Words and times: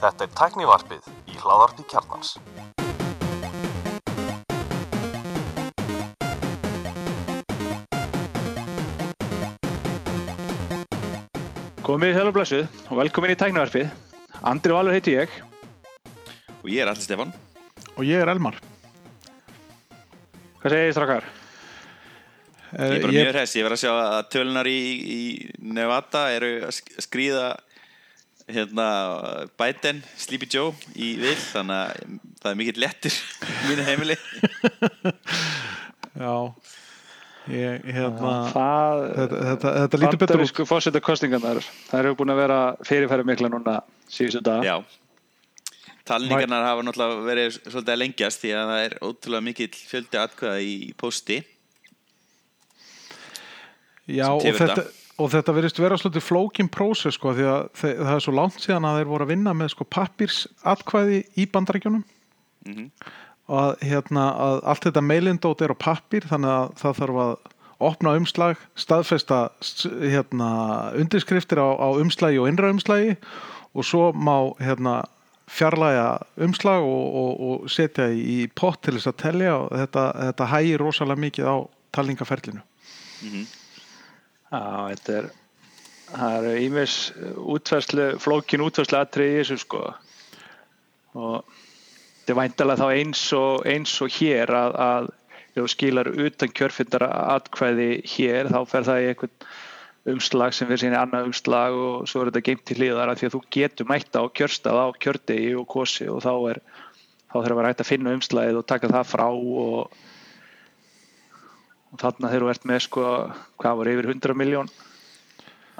Þetta 0.00 0.24
er 0.26 0.32
tæknivarpið 0.40 1.06
í 1.30 1.36
hláðarpi 1.38 1.84
kjarnans. 1.92 2.32
Komið 11.86 12.16
þér 12.18 12.28
og 12.30 12.34
blessuð 12.34 12.64
og 12.90 12.98
velkomin 12.98 13.32
í 13.32 13.38
tæknavarpið. 13.38 13.90
Andri 14.50 14.74
Valur 14.74 14.96
heiti 14.96 15.14
ég. 15.14 15.30
Og 16.64 16.68
ég 16.72 16.82
er 16.82 16.90
Alli 16.90 17.04
Stefan. 17.06 17.30
Og 17.94 18.02
ég 18.02 18.18
er 18.24 18.32
Elmar. 18.32 18.58
Hvað 20.58 20.72
segir 20.74 20.88
þið 20.88 20.96
strakkar? 20.96 21.28
Ég 22.76 22.96
er 22.96 23.04
bara 23.04 23.14
mjög 23.14 23.30
hress. 23.30 23.54
Ég 23.54 23.62
verð 23.68 23.76
að 23.78 23.82
sjá 23.84 23.92
að 23.94 24.16
tölunar 24.34 24.66
í, 24.66 24.80
í 25.06 25.20
Nevada 25.76 26.24
eru 26.34 26.50
að 26.66 26.74
sk- 26.80 26.96
skrýða 27.06 27.46
hérna, 28.52 28.86
Biden, 29.58 30.02
Sleepy 30.20 30.48
Joe 30.52 30.72
í 30.94 31.14
vil. 31.20 31.36
Þannig 31.52 31.76
að 31.76 32.18
það 32.42 32.50
er 32.52 32.58
mikill 32.60 32.82
lettur 32.84 33.16
í 33.16 33.70
mínu 33.70 33.86
heimili. 33.86 34.18
Já. 36.16 36.34
Ég, 37.46 37.84
hérna, 37.94 38.30
Það, 38.50 39.00
þetta, 39.14 39.40
þetta, 39.48 39.72
þetta 39.80 39.98
lítur 40.02 40.18
betur 40.22 40.40
út. 40.42 40.60
fórseta 40.66 41.02
kostingarnar, 41.04 41.60
það 41.86 42.00
eru 42.00 42.14
búin 42.18 42.32
að 42.34 42.40
vera 42.40 42.56
fyrirfæri 42.88 43.26
mikla 43.28 43.50
núna 43.52 43.74
síðustu 44.10 44.40
dag. 44.42 44.66
Já. 44.66 44.80
Talningarnar 46.06 46.64
hafa 46.66 46.82
náttúrulega 46.86 47.22
verið 47.26 47.54
svolítið 47.60 47.92
að 47.94 48.00
lengjast 48.02 48.42
því 48.42 48.50
að 48.54 48.68
það 48.72 48.82
er 48.86 48.96
ótrúlega 49.06 49.46
mikill 49.46 49.70
fjöldi 49.74 50.20
atkvæða 50.22 50.58
í 50.62 50.74
posti. 50.98 51.38
Já, 54.06 54.28
og 54.30 54.42
þetta, 54.46 54.84
og 55.18 55.30
þetta 55.32 55.54
verðist 55.56 55.78
vera 55.80 55.96
svolítið 55.96 56.24
flókin 56.26 56.68
prósess 56.68 57.16
sko, 57.16 57.32
því 57.36 57.46
að 57.48 57.62
það 57.80 58.14
er 58.16 58.24
svo 58.24 58.34
langt 58.36 58.60
síðan 58.60 58.84
að 58.84 58.98
þeir 59.00 59.10
voru 59.12 59.24
að 59.26 59.32
vinna 59.32 59.54
með 59.56 59.70
sko 59.72 59.86
pappírsatkvæði 59.96 61.22
í 61.40 61.46
bandarækjunum 61.52 62.04
Mhm. 62.66 62.90
og 63.48 63.58
að, 63.62 63.76
hérna, 63.86 64.24
að 64.42 64.56
allt 64.64 64.84
þetta 64.88 65.02
meilindót 65.06 65.60
er 65.62 65.70
á 65.70 65.76
pappír 65.78 66.24
þannig 66.26 66.50
að 66.50 66.72
það 66.80 66.96
þarf 67.00 67.20
að 67.24 67.36
opna 67.86 68.14
umslag, 68.18 68.56
staðfesta 68.74 69.38
hérna, 70.02 70.48
undirskriftir 70.96 71.60
á, 71.62 71.68
á 71.78 71.88
umslagi 72.00 72.40
og 72.40 72.48
innra 72.48 72.70
umslagi 72.72 73.16
og 73.76 73.84
svo 73.84 74.12
má 74.12 74.56
hérna, 74.58 75.04
fjarlæga 75.46 76.22
umslag 76.42 76.82
og, 76.82 77.04
og, 77.14 77.40
og 77.62 77.70
setja 77.70 78.08
í 78.10 78.48
pott 78.58 78.80
til 78.82 78.96
þess 78.96 79.06
að 79.12 79.20
telja 79.22 79.52
og 79.60 79.68
þetta, 79.78 80.06
þetta 80.24 80.48
hægir 80.50 80.82
rosalega 80.82 81.22
mikið 81.22 81.46
á 81.46 81.56
talningaferlinu. 81.94 82.64
Já, 84.46 84.62
þetta 84.92 85.14
er, 85.20 85.28
það 86.12 86.36
eru 86.38 86.56
ímis 86.62 86.96
útverslu, 87.56 88.08
flókin 88.22 88.64
útverslu 88.66 88.98
atrið 89.00 89.32
í 89.32 89.38
þessu 89.40 89.60
sko. 89.64 89.84
Og 91.16 91.38
þetta 92.20 92.34
er 92.34 92.40
væntalega 92.40 92.82
þá 92.82 93.00
eins 93.00 93.22
og, 93.36 93.66
eins 93.66 93.94
og 94.04 94.12
hér 94.18 94.52
að, 94.54 94.76
að 94.86 95.08
ef 95.56 95.62
þú 95.62 95.68
skilar 95.72 96.12
utan 96.12 96.52
kjörfindara 96.52 97.08
atkvæði 97.36 97.90
hér 98.12 98.50
þá 98.52 98.58
fer 98.68 98.86
það 98.86 99.02
í 99.02 99.06
einhvern 99.12 99.46
umslag 100.12 100.54
sem 100.54 100.68
fyrir 100.68 100.82
síni 100.84 100.98
annað 100.98 101.30
umslag 101.30 101.74
og 101.74 102.08
svo 102.10 102.22
er 102.22 102.30
þetta 102.30 102.44
geimt 102.46 102.66
til 102.68 102.76
hliðar 102.78 103.10
af 103.10 103.18
því 103.18 103.28
að 103.28 103.34
þú 103.34 103.40
getur 103.56 103.88
mætta 103.90 104.22
á 104.22 104.24
kjörstað 104.38 104.78
á 104.78 104.86
kjördegi 105.02 105.54
og 105.58 105.66
kosi 105.72 106.06
og 106.12 106.20
þá 106.22 106.34
er 106.52 106.60
þá 107.32 107.38
þarf 107.38 107.54
að 107.54 107.58
vera 107.58 107.72
hægt 107.72 107.82
að 107.82 107.90
finna 107.90 108.14
umslagið 108.16 108.60
og 108.60 108.68
taka 108.70 108.92
það 108.92 109.08
frá 109.10 109.26
og, 109.26 109.96
og 111.96 112.02
þarna 112.04 112.30
þegar 112.32 112.44
þú 112.44 112.52
ert 112.52 112.68
með 112.68 112.82
sko, 112.84 113.06
hvað 113.62 113.78
var 113.80 113.90
yfir 113.94 114.10
100 114.12 114.36
miljón 114.36 114.68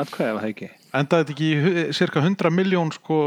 atkvæði 0.01 0.37
var 0.37 0.45
það 0.47 0.53
ekki 0.55 0.71
Endaði 0.97 1.25
þetta 1.27 1.35
ekki 1.35 1.49
í 1.53 1.83
cirka 1.97 2.23
100 2.25 2.53
miljón 2.57 2.93
sko 2.95 3.19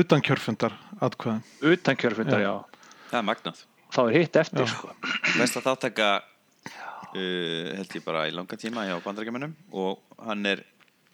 utan 0.00 0.22
kjörfundar 0.24 0.72
atkvæðum. 1.02 1.42
utan 1.72 1.98
kjörfundar, 1.98 2.40
já. 2.40 2.52
Já. 2.54 2.86
Það 3.10 3.18
er 3.20 3.26
magnað. 3.26 3.62
þá 3.90 4.00
er 4.04 4.14
hitt 4.14 4.36
eftir 4.38 4.62
Já. 4.62 4.70
sko. 4.70 4.92
Besta 5.34 5.62
þáttaka 5.64 6.08
uh, 6.20 7.66
held 7.76 7.96
ég 7.98 8.04
bara 8.06 8.28
í 8.30 8.34
langa 8.34 8.58
tíma 8.60 8.86
hjá 8.86 8.96
bandarækjumennum 9.04 9.56
og 9.74 10.00
hann 10.22 10.46
er 10.46 10.62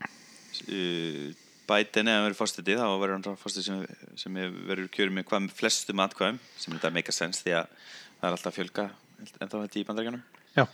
uh, 0.04 1.26
Biden 1.66 2.12
eða 2.12 2.26
verður 2.28 2.38
fórstætti 2.38 2.76
þá 2.78 2.86
verður 3.00 3.16
hann 3.16 3.40
fórstætti 3.40 3.66
sem, 3.66 3.82
sem 4.20 4.36
verið 4.68 4.92
kjörið 4.94 5.16
með 5.16 5.28
hvað 5.32 5.50
flestum 5.56 6.04
atkvæðum 6.04 6.38
sem 6.54 6.76
þetta 6.76 6.92
make 6.94 7.10
a 7.10 7.16
sense 7.16 7.42
því 7.42 7.56
að 7.62 7.72
það 8.20 8.28
er 8.28 8.36
alltaf 8.36 8.52
að 8.52 8.58
fjölga 8.60 8.88
en 9.16 9.50
þá 9.50 9.56
ég 9.64 9.80
í 9.80 9.86
bandarækjunum 9.88 10.35
Já. 10.56 10.64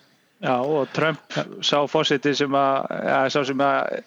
já, 0.43 0.55
og 0.61 0.89
Trump 0.97 1.41
sá 1.65 1.83
fósiti 1.91 2.35
sem 2.39 2.57
að 2.59 2.97
ja, 3.09 3.19
sá 3.35 3.43
sem 3.49 3.67
að 3.67 4.01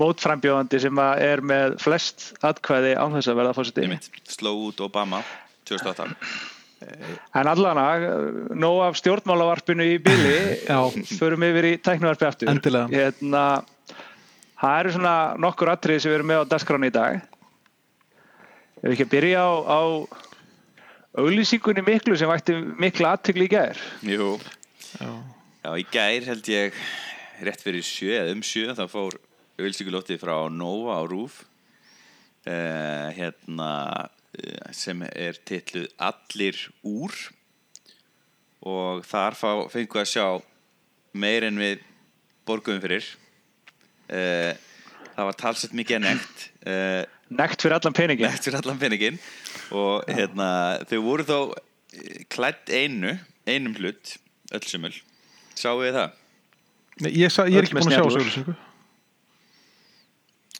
mótframbjóðandi 0.00 0.80
sem 0.86 1.02
að 1.04 1.26
er 1.26 1.44
með 1.44 1.76
flest 1.82 2.30
atkvæði 2.40 2.96
án 2.96 3.18
þess 3.18 3.28
að 3.28 3.38
verða 3.42 3.56
fósiti 3.58 3.84
einmitt, 3.84 4.08
sló 4.30 4.54
út 4.70 4.80
Obama 4.84 5.20
2008 5.68 6.14
en 7.34 7.48
allana, 7.48 7.84
nóg 8.54 8.80
af 8.86 8.98
stjórnmálavarpinu 9.00 9.86
í 9.86 9.98
bíli 10.02 10.34
Já. 10.66 10.78
förum 11.18 11.44
yfir 11.46 11.68
í 11.72 11.74
tæknuvarpi 11.82 12.28
aftur. 12.28 12.50
Endilega. 12.52 12.88
hérna, 12.92 13.44
það 14.60 14.78
eru 14.80 14.94
svona 14.96 15.16
nokkur 15.42 15.72
atriði 15.72 16.04
sem 16.04 16.12
við 16.12 16.18
erum 16.20 16.32
með 16.32 16.42
á 16.42 16.50
dagskráni 16.54 16.90
í 16.90 16.96
dag. 16.96 17.20
Ef 18.82 18.88
við 18.88 18.96
ekki 18.96 19.06
að 19.08 19.14
byrja 19.14 19.44
á, 19.46 19.52
á 19.62 19.80
auglýsingunni 21.22 21.86
miklu 21.86 22.18
sem 22.18 22.30
vætti 22.30 22.56
mikla 22.80 23.14
aðtökli 23.16 23.46
í 23.46 23.52
gær. 23.52 23.82
Jú, 24.06 24.34
Já. 24.98 25.10
já 25.64 25.70
í 25.78 25.84
gær 25.92 26.26
held 26.28 26.50
ég 26.52 26.80
rétt 27.42 27.62
fyrir 27.64 27.84
sjö 27.86 28.16
eða 28.18 28.34
um 28.36 28.42
sjö 28.44 28.74
þá 28.76 28.84
fór 28.90 29.18
auðvilsíkulótti 29.58 30.18
frá 30.20 30.34
Nova 30.52 30.98
á 30.98 31.02
Rúf 31.08 31.42
uh, 32.46 33.08
hérna 33.16 33.70
uh, 34.08 34.72
sem 34.74 35.04
er 35.12 35.38
titluð 35.48 35.88
Allir 36.00 36.58
úr. 36.86 37.14
Og 38.62 39.02
þar 39.06 39.34
fá, 39.34 39.50
fengu 39.72 39.98
að 39.98 40.10
sjá 40.12 40.26
meir 41.18 41.48
en 41.48 41.58
við 41.58 41.82
borguðum 42.46 42.84
fyrir. 42.84 43.08
Uh, 44.12 44.52
það 45.12 45.28
var 45.28 45.38
talsett 45.40 45.74
mikið 45.76 45.98
að 45.98 46.06
nekt 46.06 46.46
uh, 46.66 47.02
nekt 47.32 47.64
fyrir 47.64 47.76
allan 47.76 47.96
peningin 47.96 48.28
nekt 48.28 48.46
fyrir 48.46 48.60
allan 48.60 48.80
peningin 48.80 49.18
og 49.76 50.08
hérna, 50.10 50.48
þau 50.88 50.98
voru 51.04 51.26
þó 51.28 51.38
eh, 51.52 52.24
klætt 52.32 52.72
einu 52.72 53.14
einum 53.48 53.76
hlut, 53.78 54.16
öll 54.56 54.66
sumul 54.68 54.92
sáu 55.58 55.78
við 55.82 55.96
það? 55.98 56.18
Nei, 57.02 57.10
Ég, 57.22 57.32
sa, 57.32 57.46
ég 57.48 57.58
er 57.62 57.66
ekki 57.68 57.78
búin 57.78 57.88
að 57.88 57.96
sjá 57.96 58.04
þessu 58.04 58.20
auglýsingu. 58.22 58.54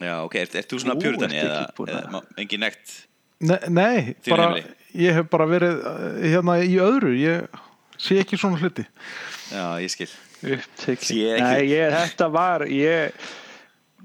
Já, 0.03 0.15
ok, 0.27 0.35
ert, 0.41 0.55
ert 0.59 0.71
þú 0.73 0.79
svona 0.83 0.97
pjúrtani 0.99 1.37
eða, 1.39 1.59
að- 1.69 1.91
eða 1.93 2.23
engin 2.43 2.63
nekt? 2.65 2.95
Nei, 3.43 3.59
nei 3.69 4.15
bara, 4.31 4.49
ég 4.97 5.15
hef 5.19 5.29
bara 5.31 5.47
verið 5.51 5.83
uh, 5.83 6.01
hérna 6.23 6.57
í 6.65 6.75
öðru, 6.83 7.13
ég 7.19 7.61
sé 8.03 8.19
ekki 8.23 8.39
svona 8.41 8.59
hluti. 8.63 8.85
Já, 9.53 9.67
ég 9.83 9.93
skil 9.93 10.09
ekki. 10.89 11.21
Nei, 11.39 11.69
ég, 11.71 11.93
þetta 11.95 12.29
var 12.35 12.65
ég 12.67 13.13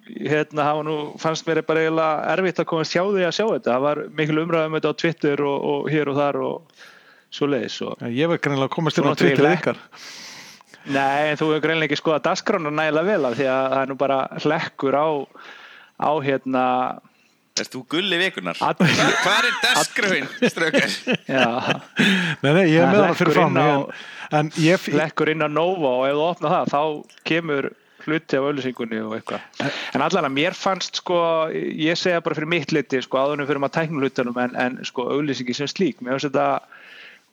hérna, 0.08 0.62
það 0.68 0.76
var 0.80 0.86
nú, 0.88 0.98
fannst 1.22 1.48
mér 1.50 1.64
bara 1.68 1.82
eiginlega 1.86 2.28
erfitt 2.36 2.62
að 2.62 2.70
komast 2.70 2.94
hjá 2.96 3.02
því 3.08 3.26
að 3.28 3.34
sjá 3.40 3.46
þetta 3.56 3.74
það 3.74 3.86
var 3.88 4.02
mikil 4.20 4.38
umræðum 4.44 4.78
þetta 4.78 4.92
á 4.94 5.00
Twitter 5.02 5.44
og, 5.48 5.66
og 5.72 5.90
hér 5.92 6.12
og 6.14 6.20
þar 6.22 6.40
og 6.46 6.78
svo 7.34 7.50
leiðis 7.52 7.80
og... 7.86 8.00
Ég 8.08 8.30
verð 8.32 8.44
greinlega 8.46 8.70
að 8.70 8.76
komast 8.78 8.98
inn 9.02 9.10
á 9.10 9.14
Twitter 9.16 9.42
tvílega. 9.42 9.60
ykkar. 9.60 9.82
Nei, 10.88 11.32
en 11.34 11.40
þú 11.40 11.50
hefur 11.52 11.64
greinlega 11.66 11.90
ekki 11.92 12.00
skoðað 12.00 12.24
dagskrána 12.30 12.72
nægilega 12.72 13.10
vel 13.12 13.28
af 13.28 13.36
því 13.40 13.48
að 13.52 13.66
það 13.74 13.82
er 13.82 13.92
nú 13.92 13.98
bara 14.00 14.20
hlekkur 14.46 14.96
á 14.96 15.08
á 16.00 16.12
hérna 16.24 16.66
Ert 17.58 17.74
þú 17.74 17.80
gulli 17.90 18.20
vikunar? 18.22 18.60
Að- 18.62 18.84
Hvað 18.86 19.46
er 19.50 19.56
dasgröfin, 19.64 20.28
strökar? 20.46 20.92
já, 21.26 21.48
Nei, 22.44 22.52
nei, 22.54 22.68
ég 22.70 22.84
er 22.84 22.86
Það 22.86 22.94
með 22.94 23.02
hana 23.02 23.18
fyrir 23.18 23.34
fram 23.34 23.58
hlekkur 24.94 25.32
inn 25.34 25.42
á 25.42 25.50
Nova 25.50 25.92
og 26.04 26.06
ef 26.06 26.14
þú 26.20 26.24
opna 26.28 26.52
það 26.54 26.72
þá 26.76 26.82
kemur 27.26 27.70
hluti 28.08 28.38
af 28.38 28.46
auðlýsingunni 28.48 29.00
og 29.04 29.16
eitthvað 29.18 29.74
en 29.98 30.04
allan 30.06 30.28
að 30.30 30.36
mér 30.38 30.56
fannst 30.56 31.02
sko 31.02 31.18
ég 31.52 31.98
segja 32.00 32.22
bara 32.24 32.38
fyrir 32.38 32.52
mitt 32.54 32.72
liti 32.72 33.02
sko 33.04 33.20
áðunum 33.20 33.50
fyrir 33.50 33.60
maður 33.64 33.76
tæknum 33.82 34.04
hlutunum 34.06 34.38
en, 34.46 34.56
en 34.56 34.78
sko 34.88 35.10
auðlýsingi 35.18 35.56
sem 35.58 35.68
slík 35.72 36.00
mér 36.06 36.16
finnst 36.16 36.30
þetta 36.30 36.62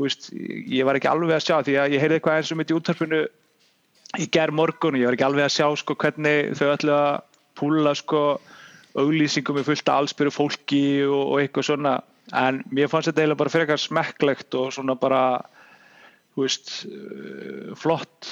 veist, 0.01 0.31
ég 0.35 0.87
var 0.87 0.99
ekki 0.99 1.11
alveg 1.11 1.37
að 1.37 1.47
sjá 1.47 1.57
því 1.63 1.77
að 1.81 1.95
ég 1.95 2.03
heyrði 2.03 2.19
eitthvað 2.19 2.41
eins 2.41 2.53
og 2.53 2.61
mitt 2.61 2.73
í 2.73 2.77
úttarpinu 2.79 3.21
í 4.19 4.27
ger 4.31 4.53
morgun 4.55 4.97
og 4.97 5.03
ég 5.03 5.09
var 5.09 5.17
ekki 5.17 5.27
alveg 5.29 5.47
að 5.47 5.55
sjá 5.57 5.69
sko 5.81 5.97
hvernig 5.99 6.55
þau 6.59 6.67
ætlu 6.73 6.95
að 6.95 7.13
púla 7.59 7.95
sko 7.99 8.25
auglýsingum 8.95 9.59
með 9.59 9.71
fullt 9.71 9.91
af 9.91 10.03
allsbyrju 10.03 10.35
fólki 10.35 10.85
og, 11.07 11.23
og 11.23 11.41
eitthvað 11.43 11.69
svona. 11.71 11.95
En 12.35 12.63
mér 12.73 12.91
fannst 12.91 13.11
þetta 13.11 13.23
eiginlega 13.23 13.43
bara 13.43 13.53
frekar 13.53 13.81
smekklegt 13.83 14.57
og 14.59 14.71
svona 14.75 14.97
bara 14.99 15.23
veist, 16.39 16.87
uh, 16.89 17.75
flott 17.79 18.31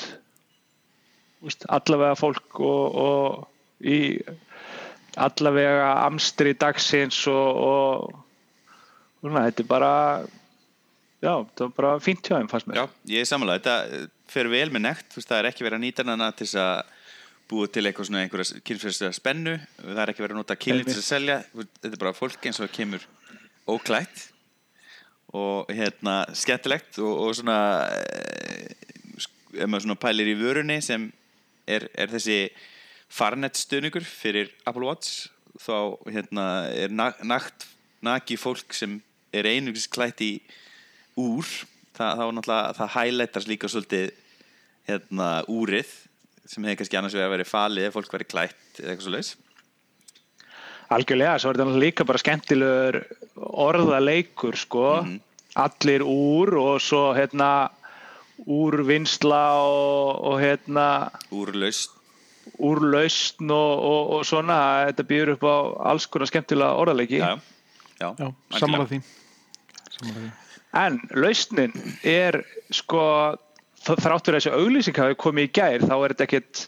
veist, 1.42 1.66
allavega 1.70 2.18
fólk 2.18 2.62
og, 2.62 2.98
og 3.02 3.86
í 3.86 3.98
allavega 5.20 5.90
amstri 6.06 6.54
dagsins 6.58 7.18
og, 7.30 7.58
og 7.66 8.14
svona, 9.20 9.48
þetta 9.50 9.64
er 9.64 9.70
bara 9.70 9.92
já, 11.22 11.32
þetta 11.38 11.68
var 11.68 11.74
bara 11.78 11.92
fínt 12.02 12.26
hjá 12.26 12.36
þeim 12.40 12.50
fannst 12.50 12.68
mér. 12.68 12.80
Já, 12.82 12.84
ég 13.14 13.22
er 13.24 13.30
samanlega, 13.30 13.62
þetta 13.62 14.00
eh, 14.02 14.10
fer 14.32 14.50
vel 14.52 14.66
með 14.74 14.84
nekt, 14.88 15.08
þú 15.12 15.20
veist, 15.20 15.30
það 15.30 15.40
er 15.42 15.50
ekki 15.52 15.66
verið 15.66 15.78
að 15.78 15.84
nýta 15.86 16.06
hana 16.08 16.28
til 16.36 16.48
þess 16.48 16.60
að 16.62 16.98
búið 17.52 17.72
til 17.74 17.84
eitthvað 17.88 18.08
svona 18.08 18.20
einhverja 18.24 18.60
kynfyrslega 18.64 19.16
spennu. 19.16 19.54
Það 19.82 20.02
er 20.04 20.12
ekki 20.12 20.24
verið 20.24 20.36
að 20.36 20.40
nota 20.40 20.56
killing 20.56 20.88
til 20.88 20.98
að 20.98 21.08
selja. 21.08 21.38
Þetta 21.52 21.90
er 21.92 22.00
bara 22.00 22.14
fólk 22.16 22.46
eins 22.48 22.60
og 22.60 22.66
það 22.68 22.76
kemur 22.78 23.08
óklætt 23.72 24.22
og 25.32 25.70
hérna 25.72 26.14
skemmtilegt 26.36 26.98
og, 27.00 27.12
og 27.26 27.34
svona 27.38 27.58
eh, 27.96 28.72
ef 29.52 29.68
maður 29.68 29.86
svona 29.86 30.00
pælir 30.00 30.30
í 30.32 30.36
vörunni 30.40 30.78
sem 30.84 31.06
er, 31.68 31.86
er 31.96 32.10
þessi 32.12 32.38
farnett 33.12 33.56
stöðningur 33.60 34.04
fyrir 34.08 34.50
Apple 34.68 34.88
Watch 34.88 35.28
þá 35.60 35.96
hérna 36.08 36.46
er 36.72 36.92
na- 36.92 37.14
nakt 37.24 37.66
naki 38.04 38.38
fólk 38.40 38.72
sem 38.76 38.98
er 39.32 39.48
einugis 39.48 39.86
klætt 39.92 40.20
í 40.24 40.32
úr. 41.22 41.54
Það, 41.92 42.18
þá 42.18 42.24
náttúrulega 42.36 42.74
það 42.78 42.92
highlightars 42.96 43.48
líka 43.50 43.68
svolítið 43.68 44.12
hérna 44.88 45.28
úrið 45.52 45.90
sem 46.48 46.64
hefði 46.64 46.78
kannski 46.80 46.98
annars 46.98 47.16
vegar 47.16 47.32
verið 47.34 47.50
falið 47.50 47.88
ef 47.88 47.96
fólk 47.96 48.14
verið 48.16 48.30
klætt 48.32 48.80
eða 48.80 48.92
eitthvað 48.92 49.06
svo 49.06 49.14
laus 49.14 49.32
Algjörlega, 50.92 51.36
svo 51.40 51.48
er 51.50 51.56
þetta 51.56 51.66
náttúrulega 51.68 51.86
líka 51.86 52.06
bara 52.08 52.20
skemmtilegur 52.20 52.98
orðaleikur 53.62 54.58
sko, 54.60 54.88
allir 55.56 56.04
úr 56.04 56.52
og 56.60 56.82
svo 56.84 57.04
hérna 57.16 57.48
úrvinnsla 58.42 59.42
og, 59.62 60.20
og 60.32 60.36
hérna 60.42 60.86
úrlaust 61.32 61.96
úrlausn 62.58 63.50
og, 63.54 63.72
og, 63.86 64.12
og 64.18 64.26
svona. 64.26 64.58
Þetta 64.90 65.08
býður 65.08 65.34
upp 65.36 65.46
á 65.46 65.56
alls 65.92 66.08
konar 66.10 66.30
skemmtilega 66.30 66.78
orðaleiki. 66.82 67.22
Já, 67.22 67.38
já, 68.00 68.08
Já, 68.18 68.28
samanlega 68.58 68.90
því. 68.92 69.02
Sammála 69.96 70.20
því. 70.20 70.30
En 70.72 71.00
lausnin 71.14 71.72
er 72.08 72.40
sko 72.72 73.02
þ- 73.84 73.98
þrátt 74.00 74.28
fyrir 74.28 74.38
þessu 74.40 74.52
auglýsing 74.56 74.96
hafi 75.02 75.18
komið 75.20 75.48
í 75.48 75.52
gær 75.58 75.84
þá 75.84 75.94
er 75.98 76.14
þetta 76.14 76.26
ekkit 76.28 76.62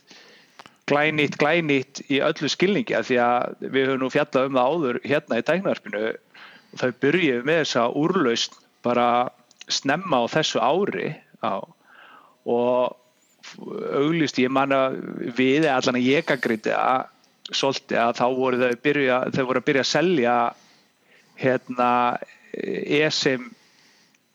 glænýtt, 0.91 1.37
glænýtt 1.41 2.03
í 2.13 2.19
öllu 2.21 2.49
skilningi 2.51 2.93
af 2.93 3.07
því 3.09 3.17
að 3.23 3.55
við 3.73 3.87
höfum 3.89 4.03
nú 4.03 4.11
fjallað 4.13 4.51
um 4.51 4.59
það 4.59 4.69
áður 4.75 4.99
hérna 5.09 5.39
í 5.41 5.45
tæknarspinu 5.47 6.03
og 6.11 6.77
þau 6.83 6.91
byrjuðu 7.01 7.47
með 7.47 7.61
þessa 7.63 7.85
úrlausn 8.03 8.59
bara 8.85 9.07
snemma 9.73 10.19
á 10.21 10.25
þessu 10.29 10.61
ári 10.61 11.07
á, 11.41 11.65
og 12.45 12.93
auglýst 13.97 14.37
ég 14.43 14.53
man 14.53 14.73
að 14.75 14.99
við 15.37 15.65
allan 15.69 15.97
að 15.97 16.05
ég 16.11 16.25
gaggrindi 16.29 16.73
að 16.77 17.07
svolítið 17.53 17.97
að 18.01 18.13
þá 18.19 18.25
voru 18.37 18.61
þau 18.61 18.77
byrja, 18.85 19.17
þau 19.33 19.43
voru 19.49 19.61
að 19.61 19.67
byrja 19.71 19.83
að 19.85 19.89
selja 19.95 20.35
hérna 21.41 21.89
ESIM 22.53 23.49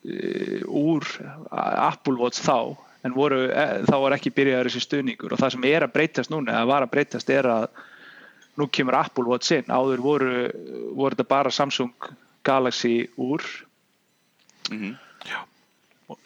úr 0.04 1.04
Apple 1.50 2.16
Watch 2.16 2.40
þá 2.40 2.76
en 3.04 3.14
voru, 3.16 3.44
eh, 3.48 3.80
þá 3.88 3.96
var 4.02 4.16
ekki 4.16 4.32
byrjaður 4.36 4.68
þessi 4.68 4.84
stuðningur. 4.84 5.32
Og 5.32 5.40
það 5.40 5.54
sem 5.56 5.66
er 5.70 5.86
að 5.86 5.94
breytast 5.94 6.32
núna 6.32 6.56
eða 6.56 6.68
var 6.68 6.84
að 6.84 6.92
breytast 6.94 7.32
er 7.32 7.48
að 7.48 7.68
nú 8.60 8.68
kemur 8.68 8.98
Apple 8.98 9.24
Watch 9.24 9.52
inn. 9.56 9.68
Áður 9.72 10.04
voru, 10.04 10.32
voru 10.96 11.16
þetta 11.16 11.28
bara 11.28 11.50
Samsung 11.50 12.10
Galaxy 12.44 13.08
úr. 13.18 13.44
Mhm. 14.70 14.98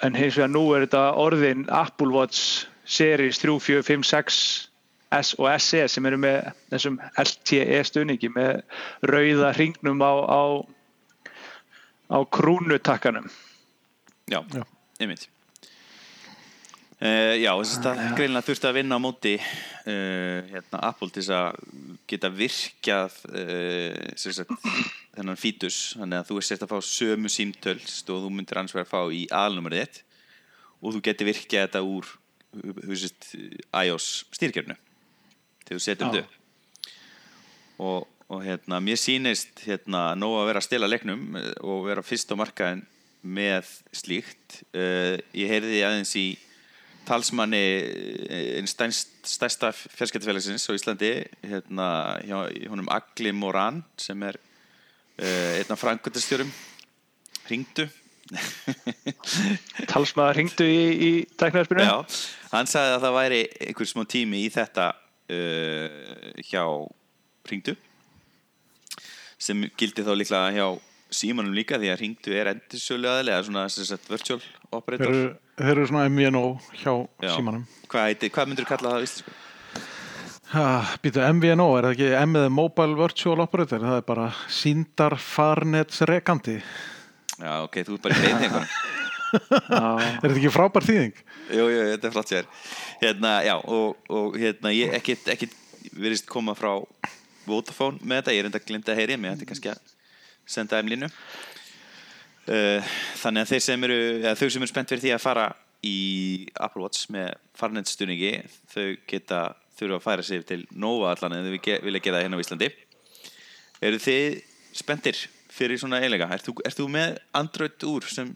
en 0.01 0.15
hins 0.15 0.35
vegar 0.37 0.49
nú 0.49 0.75
er 0.75 0.87
þetta 0.87 1.17
orðin 1.17 1.67
Apple 1.69 2.09
Watch 2.09 2.67
Series 2.85 3.39
3, 3.39 3.59
4, 3.61 3.83
5, 3.83 4.03
6 4.03 4.69
S 5.13 5.35
og 5.39 5.61
SE 5.61 5.89
sem 5.89 6.07
eru 6.07 6.17
með 6.17 6.53
þessum 6.73 6.99
LTE 7.21 7.83
stuðningi 7.85 8.31
með 8.33 8.63
rauða 9.03 9.53
hringnum 9.55 10.01
á, 10.01 10.13
á, 10.25 10.43
á 12.17 12.19
krúnutakkanum 12.25 13.29
já, 14.31 14.41
einmitt. 15.01 15.29
Uh, 17.05 17.35
já, 17.43 17.51
þess 17.59 17.87
að 17.91 18.01
greinlega 18.17 18.47
þurfti 18.47 18.69
að 18.69 18.77
vinna 18.79 18.97
á 18.97 19.03
móti 19.03 19.33
uh, 19.37 20.47
hérna, 20.49 20.79
Apple 20.87 21.11
til 21.13 21.25
að 21.35 21.59
geta 22.09 22.31
virkjað 22.33 23.17
uh, 23.29 24.13
sagt, 24.15 24.53
þennan 25.17 25.41
fítus. 25.41 25.79
Þannig 25.99 26.23
að 26.23 26.31
þú 26.31 26.39
er 26.39 26.47
sért 26.49 26.65
að 26.65 26.73
fá 26.73 26.89
sömu 26.89 27.33
símtöls 27.33 27.99
og 28.07 28.23
þú 28.23 28.31
myndir 28.33 28.63
annars 28.63 28.77
vera 28.77 28.87
að 28.87 28.95
fá 28.95 29.03
í 29.13 29.25
alnúmerið 29.35 29.83
þitt 29.83 30.01
og 30.81 30.95
þú 30.95 31.03
getur 31.11 31.31
virkjað 31.33 31.67
þetta 31.67 31.85
úr 31.91 32.15
veist, 32.87 33.29
iOS 33.75 34.09
stýrkjörnu 34.39 34.79
þegar 35.65 35.81
þú 35.81 35.85
þetta 35.85 36.11
upp. 36.23 36.35
og, 37.83 38.09
og 38.31 38.43
hérna, 38.47 38.81
mér 38.85 39.01
sýnist 39.01 39.65
hérna, 39.67 40.13
nóg 40.17 40.39
að 40.39 40.51
vera 40.53 40.63
að 40.63 40.69
stela 40.69 40.91
leiknum 40.91 41.41
og 41.65 41.87
vera 41.89 42.07
fyrst 42.07 42.31
á 42.31 42.39
markaðin 42.39 42.85
með 43.25 43.71
slíkt. 43.97 44.61
Uh, 44.75 45.17
ég 45.37 45.51
heyrði 45.51 45.81
aðeins 45.87 46.15
í 46.21 46.27
talsmanni 47.05 47.61
eh, 47.61 48.55
einn 48.59 48.69
stærst, 48.69 49.11
stærsta 49.29 49.73
fjölskyldufélagsins 49.75 50.65
á 50.69 50.73
Íslandi 50.73 51.11
hérna, 51.45 51.89
hjá 52.25 52.39
honum 52.73 52.89
Agli 52.93 53.33
Moran 53.37 53.83
sem 54.01 54.23
er 54.25 54.39
uh, 54.41 55.51
einn 55.59 55.75
af 55.75 55.83
frangöndastjórum 55.83 56.53
hringdu. 57.45 57.89
Talsmaður 59.93 60.39
hringdu 60.39 60.65
í, 60.65 60.85
í 60.97 61.11
tæknarspinu 61.37 61.85
Já, 61.85 61.99
hann 62.55 62.71
sagði 62.71 62.95
að 62.95 63.03
það 63.05 63.17
væri 63.19 63.41
einhver 63.67 63.91
smá 63.91 64.07
tími 64.09 64.41
í 64.47 64.53
þetta 64.53 64.87
uh, 64.97 66.39
hjá 66.49 66.65
Ringdu 67.45 67.75
sem 69.45 69.67
gildi 69.77 70.07
þá 70.07 70.15
líklega 70.17 70.55
hjá 70.57 70.69
símanum 71.13 71.55
líka 71.57 71.79
því 71.81 71.91
að 71.93 72.01
Ringdu 72.03 72.35
er 72.37 72.53
endursölu 72.55 73.11
aðlega 73.11 73.43
svona 73.47 73.65
sem 73.73 73.89
sagt 73.89 74.09
virtual 74.11 74.41
Þeir 74.41 74.79
operator 74.79 75.11
eru, 75.13 75.27
þeir 75.61 75.73
eru 75.77 75.89
svona 75.91 76.07
MVNO 76.11 76.45
hjá 76.81 76.93
Já. 77.23 77.33
símanum. 77.37 77.67
Hvað, 77.91 78.09
heiti, 78.11 78.31
hvað 78.35 78.51
myndur 78.51 78.67
þú 78.67 78.73
kalla 78.73 78.95
það 78.97 79.07
íslensku? 79.09 79.37
Býtu, 81.03 81.23
MVNO, 81.35 81.69
er 81.79 81.87
það 81.89 81.95
ekki 81.97 82.11
M 82.21 82.37
eða 82.39 82.51
Mobile 82.55 82.99
Virtual 82.99 83.43
Operator? 83.43 83.83
Það 83.83 83.97
er 84.01 84.05
bara 84.07 84.27
síndar 84.55 85.17
farnets 85.19 86.03
rekandi. 86.07 86.61
Já, 87.41 87.55
ok, 87.65 87.81
þú 87.87 87.97
ert 87.97 88.05
bara 88.05 88.19
í 88.19 88.23
beinu 88.23 88.45
einhvern 88.47 88.69
Er 89.35 90.21
þetta 90.23 90.37
ekki 90.37 90.53
frábær 90.55 90.87
þýðing? 90.87 91.17
Jú, 91.51 91.65
jú, 91.73 91.81
þetta 91.91 92.07
er 92.07 92.15
flott 92.15 92.31
sér 92.31 92.47
Hérna, 93.01 93.33
já, 93.43 93.57
og, 93.59 93.97
og 94.07 94.39
hérna 94.39 94.71
ég 94.75 94.95
ekkit, 94.95 95.27
ekkit 95.35 95.57
virðist 95.99 96.29
koma 96.31 96.55
frá 96.55 96.77
Vodafone 97.49 97.99
með 98.07 98.21
þetta, 98.23 98.35
ég 98.37 98.45
er 98.45 98.49
enda 98.51 98.63
glemt 98.63 98.89
að 98.89 99.01
heyri 99.03 99.19
mér, 99.19 99.35
þetta 99.35 99.45
er 99.45 99.51
kannski 99.51 99.73
að 99.75 99.94
senda 100.47 100.81
þeim 100.81 100.93
línu 100.95 101.09
uh, 101.09 102.95
Þannig 103.23 103.45
að 103.45 103.53
þeir 103.53 103.65
sem 103.67 103.87
eru 103.89 103.99
eða 104.23 104.35
þau 104.41 104.49
sem 104.49 104.65
eru 104.65 104.71
spennt 104.73 104.93
fyrir 104.95 105.05
því 105.07 105.13
að 105.17 105.25
fara 105.25 105.47
í 105.85 105.97
Apple 106.65 106.83
Watch 106.87 107.11
með 107.13 107.35
farnetstuðningi 107.59 108.33
þau 108.73 108.87
geta 109.11 109.43
þurfa 109.79 109.99
að 109.99 110.05
færa 110.07 110.25
sig 110.25 110.45
til 110.49 110.63
Nova 110.79 111.13
allan 111.13 111.35
en 111.39 111.47
þau 111.49 111.55
vilja 111.85 112.03
gera 112.05 112.19
það 112.21 112.27
hérna 112.27 112.39
á 112.41 112.45
Íslandi 112.45 112.71
Eru 113.85 113.99
þið 114.01 114.39
spenntir 114.75 115.19
fyrir 115.55 115.79
svona 115.79 115.99
eiginlega? 116.01 116.31
Ert 116.35 116.47
þú, 116.49 116.55
ert 116.67 116.79
þú 116.79 116.87
með 116.95 117.19
Android 117.37 117.85
úr 117.91 118.07
sem 118.11 118.31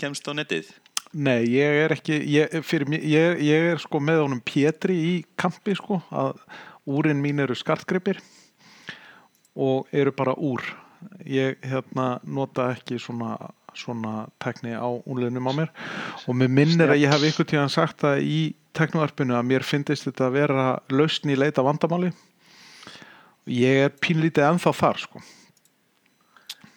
kemst 0.00 0.26
á 0.26 0.32
netið? 0.36 0.72
Nei, 1.16 1.44
ég 1.54 1.76
er 1.84 1.94
ekki, 1.94 2.18
ég, 2.28 2.52
mér- 2.90 3.04
ég, 3.08 3.38
ég 3.46 3.68
er 3.72 3.78
sko 3.80 4.00
með 4.02 4.24
honum 4.24 4.42
Pétri 4.44 4.96
í 4.98 5.12
kampi 5.40 5.72
sko, 5.78 6.02
að 6.12 6.42
úrin 6.88 7.20
mín 7.22 7.40
eru 7.40 7.56
skartgripir 7.56 8.18
og 9.56 9.88
eru 9.92 10.12
bara 10.12 10.34
úr. 10.36 10.60
Ég 11.28 11.58
hérna 11.62 12.06
nota 12.26 12.72
ekki 12.74 12.98
svona, 12.98 13.36
svona 13.76 14.26
tekni 14.42 14.74
á 14.74 14.88
úrleginum 14.88 15.46
á 15.46 15.52
mér 15.54 15.70
og 16.26 16.34
mér 16.38 16.50
minnir 16.50 16.90
að 16.90 17.02
ég 17.04 17.12
hef 17.12 17.26
ykkur 17.30 17.46
tíðan 17.52 17.70
sagt 17.70 18.02
það 18.02 18.24
í 18.26 18.38
teknuarpinu 18.78 19.36
að 19.38 19.46
mér 19.50 19.66
finnist 19.66 20.06
þetta 20.08 20.26
að 20.28 20.36
vera 20.38 20.66
lausn 20.90 21.30
í 21.30 21.38
leita 21.38 21.62
vandamáli. 21.66 22.10
Ég 23.48 23.86
er 23.86 23.94
pínlítið 24.02 24.44
ennþá 24.50 24.74
þar 24.76 24.98
sko. 25.06 25.22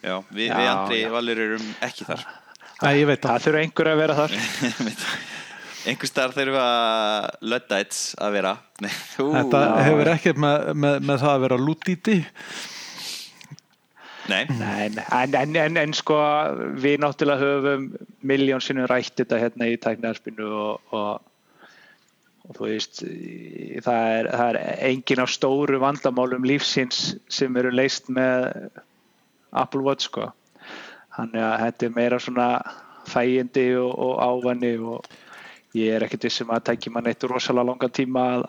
Já, 0.01 0.15
við, 0.33 0.47
Já, 0.47 0.55
við 0.57 0.69
Andri 0.71 1.01
já. 1.03 1.09
Valur 1.13 1.41
erum 1.43 1.65
ekki 1.85 2.07
þar 2.07 2.23
Nei, 2.81 2.95
ég 2.97 3.05
veit 3.05 3.21
það. 3.21 3.27
það 3.35 3.43
þurfa 3.45 3.59
einhver 3.61 3.89
að 3.91 3.99
vera 3.99 4.15
þar 4.17 4.31
einhver 5.91 6.09
starf 6.09 6.37
þurfa 6.37 6.63
Luddites 7.51 7.99
að 8.17 8.37
vera 8.39 8.53
Þetta 9.17 9.61
hefur 9.85 10.09
ekkert 10.15 10.41
með, 10.41 10.71
með, 10.73 10.97
með 11.05 11.21
það 11.21 11.33
að 11.35 11.43
vera 11.45 11.59
lútíti. 11.61 12.15
Nei, 14.29 14.45
Nei, 14.59 14.85
en, 14.85 15.35
en, 15.35 15.55
en, 15.55 15.77
en 15.81 15.93
sko 15.97 16.17
við 16.81 16.99
náttúrulega 17.01 17.41
höfum 17.41 17.87
miljón 18.27 18.61
sinnum 18.63 18.89
rætt 18.89 19.15
þetta 19.17 19.39
hérna 19.41 19.69
í 19.71 19.79
tæknarspinu 19.81 20.45
og, 20.45 20.93
og, 20.93 21.65
og 22.45 22.59
þú 22.59 22.67
veist 22.67 23.01
það 23.87 24.11
er, 24.19 24.29
það 24.29 24.51
er 24.51 24.61
engin 24.91 25.23
af 25.23 25.33
stóru 25.33 25.81
vandamálum 25.81 26.45
lífsins 26.45 27.15
sem 27.33 27.57
eru 27.57 27.73
leist 27.73 28.11
með 28.13 28.69
Apple 29.51 29.81
Watch 29.87 30.07
sko. 30.07 30.29
Þannig 31.17 31.43
að 31.43 31.57
þetta 31.65 31.87
er 31.87 31.97
meira 31.97 32.21
svona 32.21 32.47
þægindi 33.11 33.65
og, 33.81 33.91
og 34.05 34.13
ávanni 34.21 34.75
og 34.77 35.09
ég 35.75 35.95
er 35.95 36.05
ekkert 36.05 36.29
vissum 36.29 36.53
að 36.53 36.69
tækja 36.69 36.93
mann 36.93 37.09
eitt 37.09 37.25
rosalega 37.27 37.71
langan 37.71 37.95
tíma 37.95 38.27
að 38.37 38.45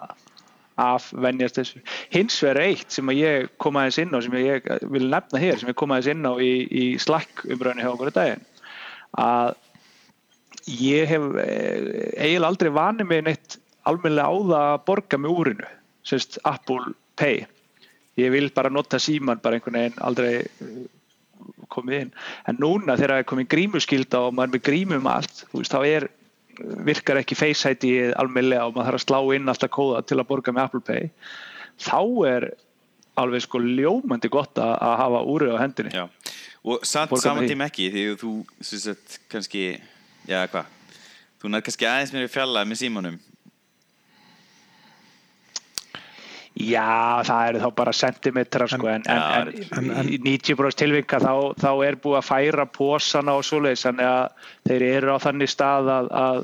af 0.81 1.11
venjast 1.13 1.59
þessu. 1.61 1.83
Hins 2.15 2.39
vegar 2.43 2.63
eitt 2.65 2.95
sem 2.95 3.11
að 3.13 3.21
ég 3.21 3.51
kom 3.63 3.77
aðeins 3.81 4.01
inn 4.03 4.15
á, 4.17 4.19
sem 4.25 4.39
ég 4.41 4.71
vil 4.95 5.11
nefna 5.13 5.43
hér, 5.43 5.59
sem 5.61 5.73
ég 5.73 5.79
kom 5.79 5.93
aðeins 5.93 6.13
inn 6.15 6.29
á 6.29 6.33
í, 6.41 6.53
í 6.69 6.85
Slack 7.03 7.45
umræðinu 7.49 7.85
hjá 7.85 7.93
okkur 7.93 8.13
í 8.13 8.17
daginn, 8.17 8.47
að 9.21 9.55
ég 10.73 11.11
hef 11.11 11.27
eh, 11.43 11.77
eiginlega 12.17 12.53
aldrei 12.53 12.71
vanið 12.73 13.11
mig 13.11 13.25
neitt 13.27 13.59
almennilega 13.89 14.31
á 14.31 14.35
það 14.39 14.69
að 14.71 14.85
borga 14.89 15.19
með 15.19 15.41
úrinu. 15.43 15.73
sérst, 16.07 16.39
Apple 16.49 16.95
Pay 17.19 17.45
ég 18.21 18.33
vil 18.33 18.51
bara 18.55 18.71
nota 18.73 19.01
síman 19.01 19.41
bara 19.43 19.59
einhvern 19.59 19.79
veginn 19.79 20.03
aldrei 20.05 20.43
uh, 20.43 20.83
komið 21.73 22.01
inn 22.01 22.11
en 22.51 22.59
núna 22.61 22.97
þegar 22.99 23.15
það 23.15 23.23
er 23.23 23.31
komið 23.31 23.49
grímuskylda 23.55 24.25
og 24.27 24.35
maður 24.37 24.51
er 24.51 24.57
með 24.57 24.65
grímum 24.69 25.09
allt 25.11 25.45
þú 25.49 25.63
veist, 25.63 25.73
þá 25.73 25.81
er 25.89 26.09
virkar 26.61 27.21
ekki 27.23 27.39
Face 27.39 27.73
ID 27.75 28.13
almeinlega 28.19 28.67
og 28.69 28.77
maður 28.77 28.93
þarf 28.93 29.01
að 29.01 29.07
slá 29.07 29.37
inn 29.37 29.49
alltaf 29.53 29.73
kóða 29.73 30.03
til 30.07 30.19
að 30.19 30.29
borga 30.29 30.55
með 30.55 30.69
Apple 30.69 30.85
Pay 30.87 31.11
þá 31.83 32.01
er 32.29 32.49
alveg 33.21 33.45
sko 33.45 33.61
ljómandi 33.63 34.31
gott 34.33 34.61
að, 34.61 34.73
að 34.81 34.95
hafa 35.03 35.25
úrið 35.29 35.57
á 35.57 35.59
hendinni. 35.61 35.93
Já, 35.93 36.05
og 36.65 36.87
samt 36.89 37.13
saman 37.21 37.49
tíma 37.49 37.69
ekki 37.69 37.91
því 37.93 38.05
þú, 38.21 38.33
sem 38.65 38.81
sagt, 38.87 39.19
kannski 39.33 39.67
já, 40.29 40.39
hvað? 40.53 40.71
Þú 41.43 41.53
nær 41.53 41.65
kannski 41.67 41.89
aðeins 41.89 42.15
mér 42.15 42.29
í 42.29 42.33
fjalla 42.33 42.65
með 42.69 42.85
símanum 42.85 43.19
Já, 46.53 47.23
það 47.25 47.47
eru 47.49 47.61
þá 47.63 47.69
bara 47.75 47.93
sentimetrar 47.97 48.69
sko, 48.69 48.89
en, 48.93 49.03
en, 49.09 49.53
en, 49.79 49.91
en- 50.03 50.09
í 50.13 50.19
90% 50.21 50.77
tilvika 50.83 51.19
þá, 51.23 51.33
þá 51.57 51.71
er 51.87 51.97
búið 51.97 52.19
að 52.21 52.27
færa 52.29 52.67
pósana 52.69 53.37
og 53.39 53.47
svoleiðis, 53.49 53.87
þannig 53.87 54.09
að 54.11 54.51
þeir 54.69 54.83
eru 54.91 55.15
á 55.17 55.19
þannig 55.25 55.49
stað 55.49 55.89
að, 55.95 56.11
að 56.13 56.43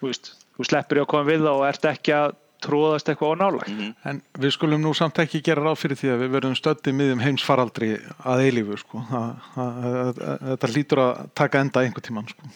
þú, 0.00 0.08
veist, 0.08 0.32
þú 0.58 0.66
sleppur 0.66 0.98
í 0.98 1.04
að 1.04 1.10
koma 1.14 1.28
við 1.30 1.44
það 1.46 1.60
og 1.60 1.68
ert 1.68 1.86
ekki 1.92 2.16
að 2.18 2.34
tróðast 2.64 3.08
eitthvað 3.12 3.30
á 3.30 3.36
nálag. 3.44 3.72
En 4.10 4.20
við 4.40 4.54
skulum 4.56 4.80
nú 4.82 4.90
samt 4.96 5.18
ekki 5.22 5.42
gera 5.44 5.62
ráð 5.68 5.78
fyrir 5.84 5.98
því 6.00 6.10
að 6.14 6.22
við 6.24 6.30
verðum 6.34 6.54
stöddið 6.58 6.94
miðjum 6.98 7.22
heimsfaraldri 7.28 7.90
að 8.24 8.44
eilífu 8.48 8.78
sko. 8.80 9.02
Það- 9.10 9.34
það- 9.54 9.74
það- 9.84 10.38
Þetta 10.48 10.70
lítur 10.74 11.02
að 11.04 11.26
taka 11.36 11.60
enda 11.60 11.82
einhver 11.84 12.06
tíman 12.08 12.26
sko. 12.32 12.48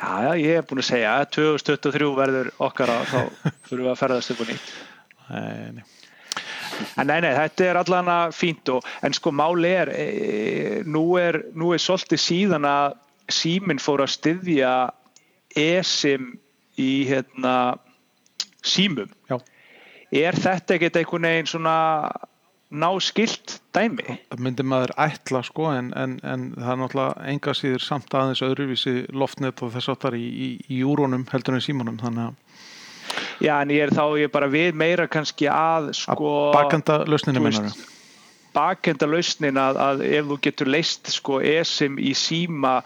Já, 0.00 0.12
já, 0.24 0.32
ég 0.40 0.56
er 0.56 0.62
búin 0.64 0.80
að 0.80 0.88
segja 0.94 1.16
að 1.20 1.26
2023 1.36 2.14
verður 2.16 2.52
okkar 2.70 2.88
að 2.94 3.02
þá 3.10 3.18
fyrir 3.68 3.82
við 3.84 3.90
að 3.92 3.98
ferðast 4.00 4.30
á 4.32 4.44
nýtt. 4.48 4.70
Nei, 5.30 5.72
nei. 5.78 5.84
En 6.96 7.08
nei, 7.10 7.18
nei, 7.20 7.32
þetta 7.36 7.66
er 7.66 7.78
allan 7.80 8.08
að 8.08 8.34
fínt 8.38 8.70
og, 8.72 8.86
en 9.04 9.14
sko 9.16 9.32
máli 9.34 9.72
er, 9.82 9.90
e, 9.92 10.06
nú 10.86 11.04
er, 11.20 11.42
nú 11.58 11.74
er 11.74 11.82
svolítið 11.82 12.22
síðan 12.22 12.66
að 12.68 12.96
síminn 13.30 13.82
fór 13.82 14.04
að 14.04 14.14
styðja 14.14 14.72
esim 15.58 16.32
í 16.80 17.04
hérna 17.10 17.54
símum. 18.66 19.10
Já. 19.30 19.38
Er 20.10 20.38
þetta 20.38 20.76
ekkert 20.76 20.98
einhvern 20.98 21.28
veginn 21.28 21.50
svona 21.50 21.76
náskilt 22.70 23.58
dæmi? 23.74 24.18
Það 24.30 24.42
myndi 24.46 24.66
maður 24.66 24.92
ætla 25.02 25.42
sko 25.46 25.70
en, 25.74 25.90
en, 25.98 26.16
en 26.22 26.50
það 26.56 26.72
er 26.72 26.80
náttúrulega 26.82 27.30
enga 27.32 27.54
síður 27.58 27.84
samt 27.84 28.14
aðeins 28.14 28.42
öðruvísi 28.46 28.94
loftnet 29.14 29.62
og 29.62 29.74
þess 29.74 29.90
áttar 29.94 30.16
í, 30.18 30.22
í, 30.26 30.50
í 30.70 30.80
júrónum 30.84 31.26
heldur 31.32 31.58
en 31.58 31.64
símanum 31.64 31.98
þannig 32.02 32.30
að 32.30 32.49
Já, 33.40 33.54
en 33.60 33.72
ég 33.72 33.86
er 33.86 33.94
þá 33.94 34.04
ég 34.20 34.28
er 34.28 34.34
bara 34.34 34.50
við 34.52 34.76
meira 34.76 35.06
kannski 35.10 35.48
að 35.50 35.92
sko 35.98 36.34
bakenda 36.54 37.00
lausninu 37.08 37.40
þú 37.40 37.46
minnar 37.46 37.68
veist, 37.70 37.86
bakenda 38.56 39.08
lausnin 39.08 39.60
að, 39.60 39.80
að 39.80 40.04
ef 40.10 40.28
þú 40.30 40.38
getur 40.46 40.72
leist 40.74 41.12
sko 41.14 41.40
esim 41.40 41.98
í 42.02 42.12
síma 42.18 42.80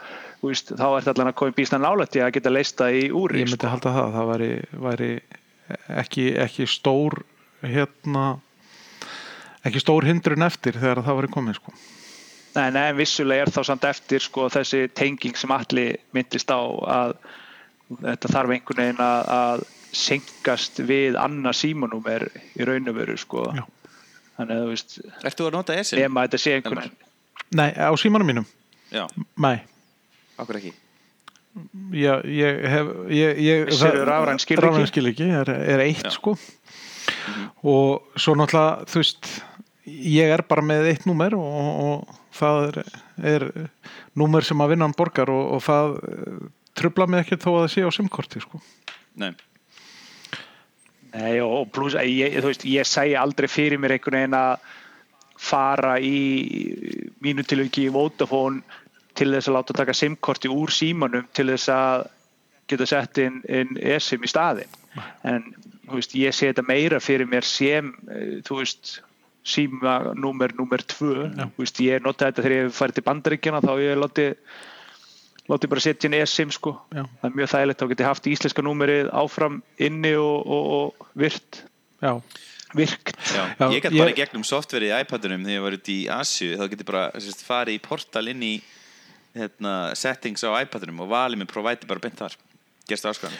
veist, 0.44 0.74
þá 0.76 0.86
ert 0.98 1.10
allan 1.12 1.32
að 1.32 1.38
koma 1.40 1.56
býsna 1.56 1.80
nálætti 1.82 2.22
að 2.22 2.34
geta 2.38 2.52
leist 2.52 2.78
það 2.80 3.00
í 3.00 3.04
úri 3.10 3.42
ég 3.42 3.48
myndi 3.48 3.60
sko. 3.60 3.72
halda 3.72 3.94
það, 3.96 4.10
það 4.18 4.30
væri, 4.32 4.50
væri 4.86 5.12
ekki, 6.02 6.28
ekki 6.44 6.68
stór 6.70 7.22
hérna 7.64 8.26
ekki 9.64 9.80
stór 9.80 10.06
hindrun 10.08 10.44
eftir 10.46 10.76
þegar 10.76 11.02
það 11.06 11.20
væri 11.20 11.32
komið 11.32 11.60
sko. 11.60 11.74
Nei, 12.54 12.68
nei, 12.70 12.82
en 12.92 12.98
vissulega 12.98 13.46
er 13.46 13.50
þá 13.50 13.62
samt 13.66 13.86
eftir 13.88 14.22
sko 14.22 14.46
þessi 14.52 14.84
tenging 14.94 15.38
sem 15.38 15.50
allir 15.50 15.96
myndist 16.14 16.52
á 16.54 16.60
að 16.60 17.16
þetta 17.94 18.30
þarf 18.30 18.54
einhvern 18.54 18.82
veginn 18.82 19.02
að, 19.02 19.32
að 19.34 19.64
senkast 19.98 20.80
við 20.86 21.18
annað 21.20 21.58
símanúmer 21.62 22.26
í 22.58 22.66
raun 22.66 22.90
og 22.92 22.96
veru 22.98 23.16
sko 23.20 23.44
Já. 23.54 23.64
þannig 24.38 24.54
að 24.56 24.62
þú 24.64 24.70
veist, 24.72 24.96
Ertu 25.30 25.48
að 25.48 25.56
nota 25.58 25.76
ESIM? 25.80 26.00
nema 26.02 26.24
að 26.24 26.28
þetta 26.28 26.42
sé 26.44 26.56
einhvern 26.58 26.90
Nei, 27.54 27.70
á 27.74 27.92
símanum 28.00 28.30
mínum 28.30 28.48
Já, 28.94 29.06
Nei, 29.40 29.56
okkur 30.40 30.60
ekki 30.60 30.74
ég, 31.94 32.24
ég 32.34 32.64
hef 32.72 32.92
ég, 33.14 33.40
ég, 33.44 33.70
skilríki? 33.70 34.58
rafræn 34.64 34.90
skilríki 34.90 35.28
er, 35.40 35.50
er 35.54 35.84
eitt 35.86 36.02
Já. 36.08 36.14
sko 36.16 36.36
og 37.64 38.18
svo 38.20 38.34
náttúrulega 38.38 38.88
þú 38.90 39.00
veist, 39.00 39.30
ég 39.86 40.32
er 40.34 40.42
bara 40.48 40.64
með 40.64 40.90
eitt 40.92 41.06
númer 41.08 41.36
og, 41.38 41.70
og 41.84 42.20
það 42.34 42.60
er, 42.66 42.78
er 43.34 43.46
númer 44.18 44.44
sem 44.46 44.60
að 44.64 44.74
vinnan 44.74 44.94
borgar 44.96 45.30
og, 45.32 45.56
og 45.56 45.64
það 45.64 45.96
eh, 46.10 46.38
trubla 46.74 47.06
mig 47.10 47.24
ekki 47.24 47.38
þó 47.42 47.50
að 47.54 47.60
það 47.62 47.72
sé 47.74 47.84
á 47.86 47.90
simkorti 47.94 48.42
sko. 48.42 48.60
Nei, 49.22 49.30
Nei, 51.14 51.38
og 51.44 51.68
pluss 51.74 51.94
ég, 51.94 52.40
þú 52.40 52.50
veist, 52.50 52.64
ég 52.66 52.88
segi 52.88 53.14
aldrei 53.18 53.48
fyrir 53.50 53.78
mér 53.78 53.96
einhvern 53.96 54.18
veginn 54.18 54.38
að 54.38 54.64
fara 55.44 55.96
í 56.02 56.18
mínu 57.22 57.44
tilviki 57.46 57.86
í 57.88 57.92
Vodafone 57.94 58.62
til 59.18 59.30
þess 59.34 59.50
að 59.50 59.56
láta 59.58 59.76
taka 59.78 59.94
SIM-korti 59.94 60.50
úr 60.50 60.72
símanum 60.74 61.26
til 61.36 61.48
þess 61.52 61.70
að 61.70 62.06
geta 62.70 62.86
sett 62.88 63.20
inn, 63.22 63.40
inn 63.46 63.78
eSIM 63.78 64.24
í 64.24 64.30
staðin 64.30 64.78
en 65.26 65.50
þú 65.84 65.98
veist, 65.98 66.14
ég 66.18 66.34
sé 66.34 66.50
þetta 66.50 66.66
meira 66.66 67.00
fyrir 67.02 67.28
mér 67.30 67.46
sem 67.46 67.92
eh, 68.10 68.40
þú 68.46 68.60
veist 68.62 68.94
síma 69.44 69.98
númer 70.16 70.54
númer 70.56 70.82
tvö 70.88 71.28
þú 71.36 71.50
veist, 71.60 71.80
ég 71.84 72.04
nota 72.04 72.30
þetta 72.30 72.46
þegar 72.46 72.56
ég 72.56 72.76
farið 72.78 72.98
til 72.98 73.06
bandaríkjana 73.10 73.62
þá 73.64 73.72
ég 73.82 74.00
láti 74.00 74.28
láti 75.50 75.68
bara 75.68 75.80
setja 75.84 76.08
inn 76.08 76.16
eSIM 76.22 76.50
sko. 76.54 76.72
Já. 76.94 77.04
það 77.20 77.28
er 77.30 77.36
mjög 77.40 77.50
þægilegt 77.52 77.82
þá 77.82 77.88
geti 77.92 78.06
haft 78.08 78.26
íslenska 78.32 78.64
númerið 78.64 79.10
áfram 79.12 79.58
inni 79.78 80.14
og, 80.16 80.46
og, 80.46 80.70
og 80.78 81.08
virt. 81.20 81.62
Já, 82.04 82.14
virkt. 82.74 83.12
Já, 83.34 83.44
ég 83.70 83.82
gæti 83.84 83.98
bara 83.98 84.10
ég- 84.10 84.14
í 84.16 84.20
gegnum 84.22 84.44
softverið 84.48 84.92
í 84.94 85.02
iPadunum 85.04 85.44
þegar 85.44 85.58
ég 85.58 85.66
var 85.66 85.76
út 85.78 85.90
í 85.92 85.98
Asju 86.10 86.54
þá 86.58 86.64
geti 86.72 86.86
bara 86.88 87.04
sérst, 87.20 87.44
farið 87.46 87.76
í 87.78 87.82
portal 87.84 88.24
inn 88.32 88.42
í 88.42 88.54
hérna, 89.34 89.74
settings 89.98 90.44
á 90.46 90.54
iPadunum 90.62 91.04
og 91.04 91.12
valið 91.12 91.42
með 91.42 91.52
provider 91.52 91.88
bara 91.90 92.02
beint 92.02 92.18
þar. 92.18 92.34
Gerst 92.88 93.06
áskoðan 93.08 93.36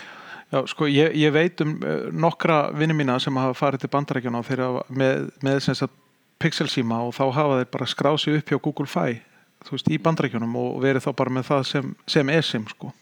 Já, 0.52 0.61
sko, 0.70 0.87
ég, 0.87 1.14
ég 1.18 1.32
veit 1.34 1.61
um 1.64 1.73
uh, 1.82 2.11
nokkra 2.12 2.68
vinni 2.76 2.94
mína 2.94 3.16
sem 3.23 3.34
hafa 3.40 3.56
farið 3.58 3.80
til 3.87 3.90
bandarækjana 3.94 4.38
og 4.42 4.46
þeir 4.46 4.61
hafa 4.62 4.82
með, 4.92 5.25
með 5.42 5.61
sem 5.64 5.75
sagt 5.78 5.94
pixel 6.38 6.68
síma 6.70 6.99
og 7.06 7.14
þá 7.16 7.25
hafa 7.34 7.56
þeir 7.62 7.70
bara 7.73 7.88
skráð 7.90 8.18
sig 8.23 8.37
upp 8.38 8.52
hjá 8.52 8.58
Google 8.62 8.87
Fi 8.90 9.16
þú 9.64 9.76
veist, 9.76 9.90
í 9.90 9.99
bandarækjunum 10.04 10.56
og 10.61 10.78
verið 10.85 11.06
þá 11.06 11.11
bara 11.18 11.35
með 11.38 11.49
það 11.50 11.66
sem, 11.71 11.92
sem 12.11 12.33
eSIM, 12.35 12.64
sko. 12.71 12.92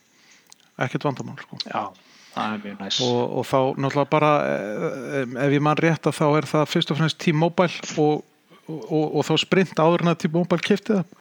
Ekkert 0.83 1.07
vandamál, 1.09 1.37
sko. 1.43 1.59
Já, 1.67 1.89
það 2.35 2.57
er 2.57 2.61
mjög 2.67 2.83
næs. 2.83 3.01
Og, 3.07 3.23
og 3.41 3.49
þá 3.49 3.59
náttúrulega 3.85 4.13
bara 4.13 4.35
eh, 4.49 5.39
ef 5.47 5.57
ég 5.57 5.65
mann 5.65 5.81
rétt 5.81 6.11
að 6.11 6.19
þá 6.21 6.27
er 6.29 6.51
það 6.53 6.69
fyrst 6.73 6.93
og 6.95 7.01
fremst 7.01 7.21
T-Mobile 7.23 7.97
og, 8.03 8.23
og, 8.69 9.03
og 9.05 9.27
þá 9.29 9.35
sprint 9.43 9.83
áður 9.83 10.07
en 10.07 10.15
að 10.15 10.23
T-Mobile 10.25 10.69
kefti 10.69 10.99
það. 10.99 11.19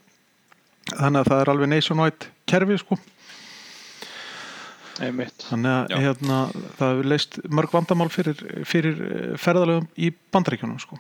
Þannig 0.92 1.20
að 1.22 1.32
það 1.32 1.42
er 1.42 1.52
alveg 1.54 1.72
nationwide 1.72 2.32
kerfi, 2.50 2.78
sko. 2.82 3.00
Einmitt. 5.02 5.46
Þannig 5.48 5.96
að 5.96 6.04
hérna, 6.04 6.42
það 6.78 6.92
hefur 6.92 7.08
leist 7.10 7.38
mörg 7.50 7.74
vandamál 7.74 8.10
fyrir, 8.14 8.42
fyrir 8.68 9.00
eh, 9.08 9.32
ferðalögum 9.42 9.88
í 9.98 10.12
bandaríkjunum 10.34 10.82
sko. 10.84 11.00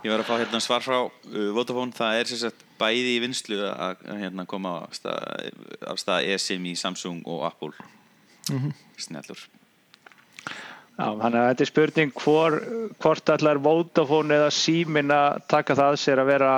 Ég 0.00 0.08
var 0.08 0.22
að 0.22 0.28
fá 0.30 0.36
hérna 0.40 0.60
svar 0.64 0.84
frá 0.84 0.98
uh, 1.04 1.48
Vodafone, 1.52 1.92
það 1.92 2.18
er 2.18 2.30
sagt 2.40 2.66
bæði 2.80 3.16
í 3.18 3.22
vinslu 3.26 3.58
að 3.68 4.04
hérna, 4.22 4.46
koma 4.48 4.78
af 4.86 4.96
stað, 4.96 5.50
stað 6.00 6.28
eSIM 6.32 6.68
í 6.70 6.76
Samsung 6.78 7.20
og 7.28 7.44
Apple. 7.50 7.74
Snellur 9.00 9.42
Já, 11.00 11.06
þannig 11.16 11.38
að 11.40 11.46
þetta 11.48 11.64
er 11.64 11.68
spurning 11.68 12.10
hvor, 12.16 12.56
hvort 13.00 13.32
allar 13.32 13.60
Vodafone 13.64 14.36
eða 14.36 14.50
Símin 14.52 15.12
að 15.14 15.44
taka 15.52 15.76
það 15.78 15.92
að 15.94 16.00
sér 16.02 16.20
að 16.20 16.30
vera 16.32 16.52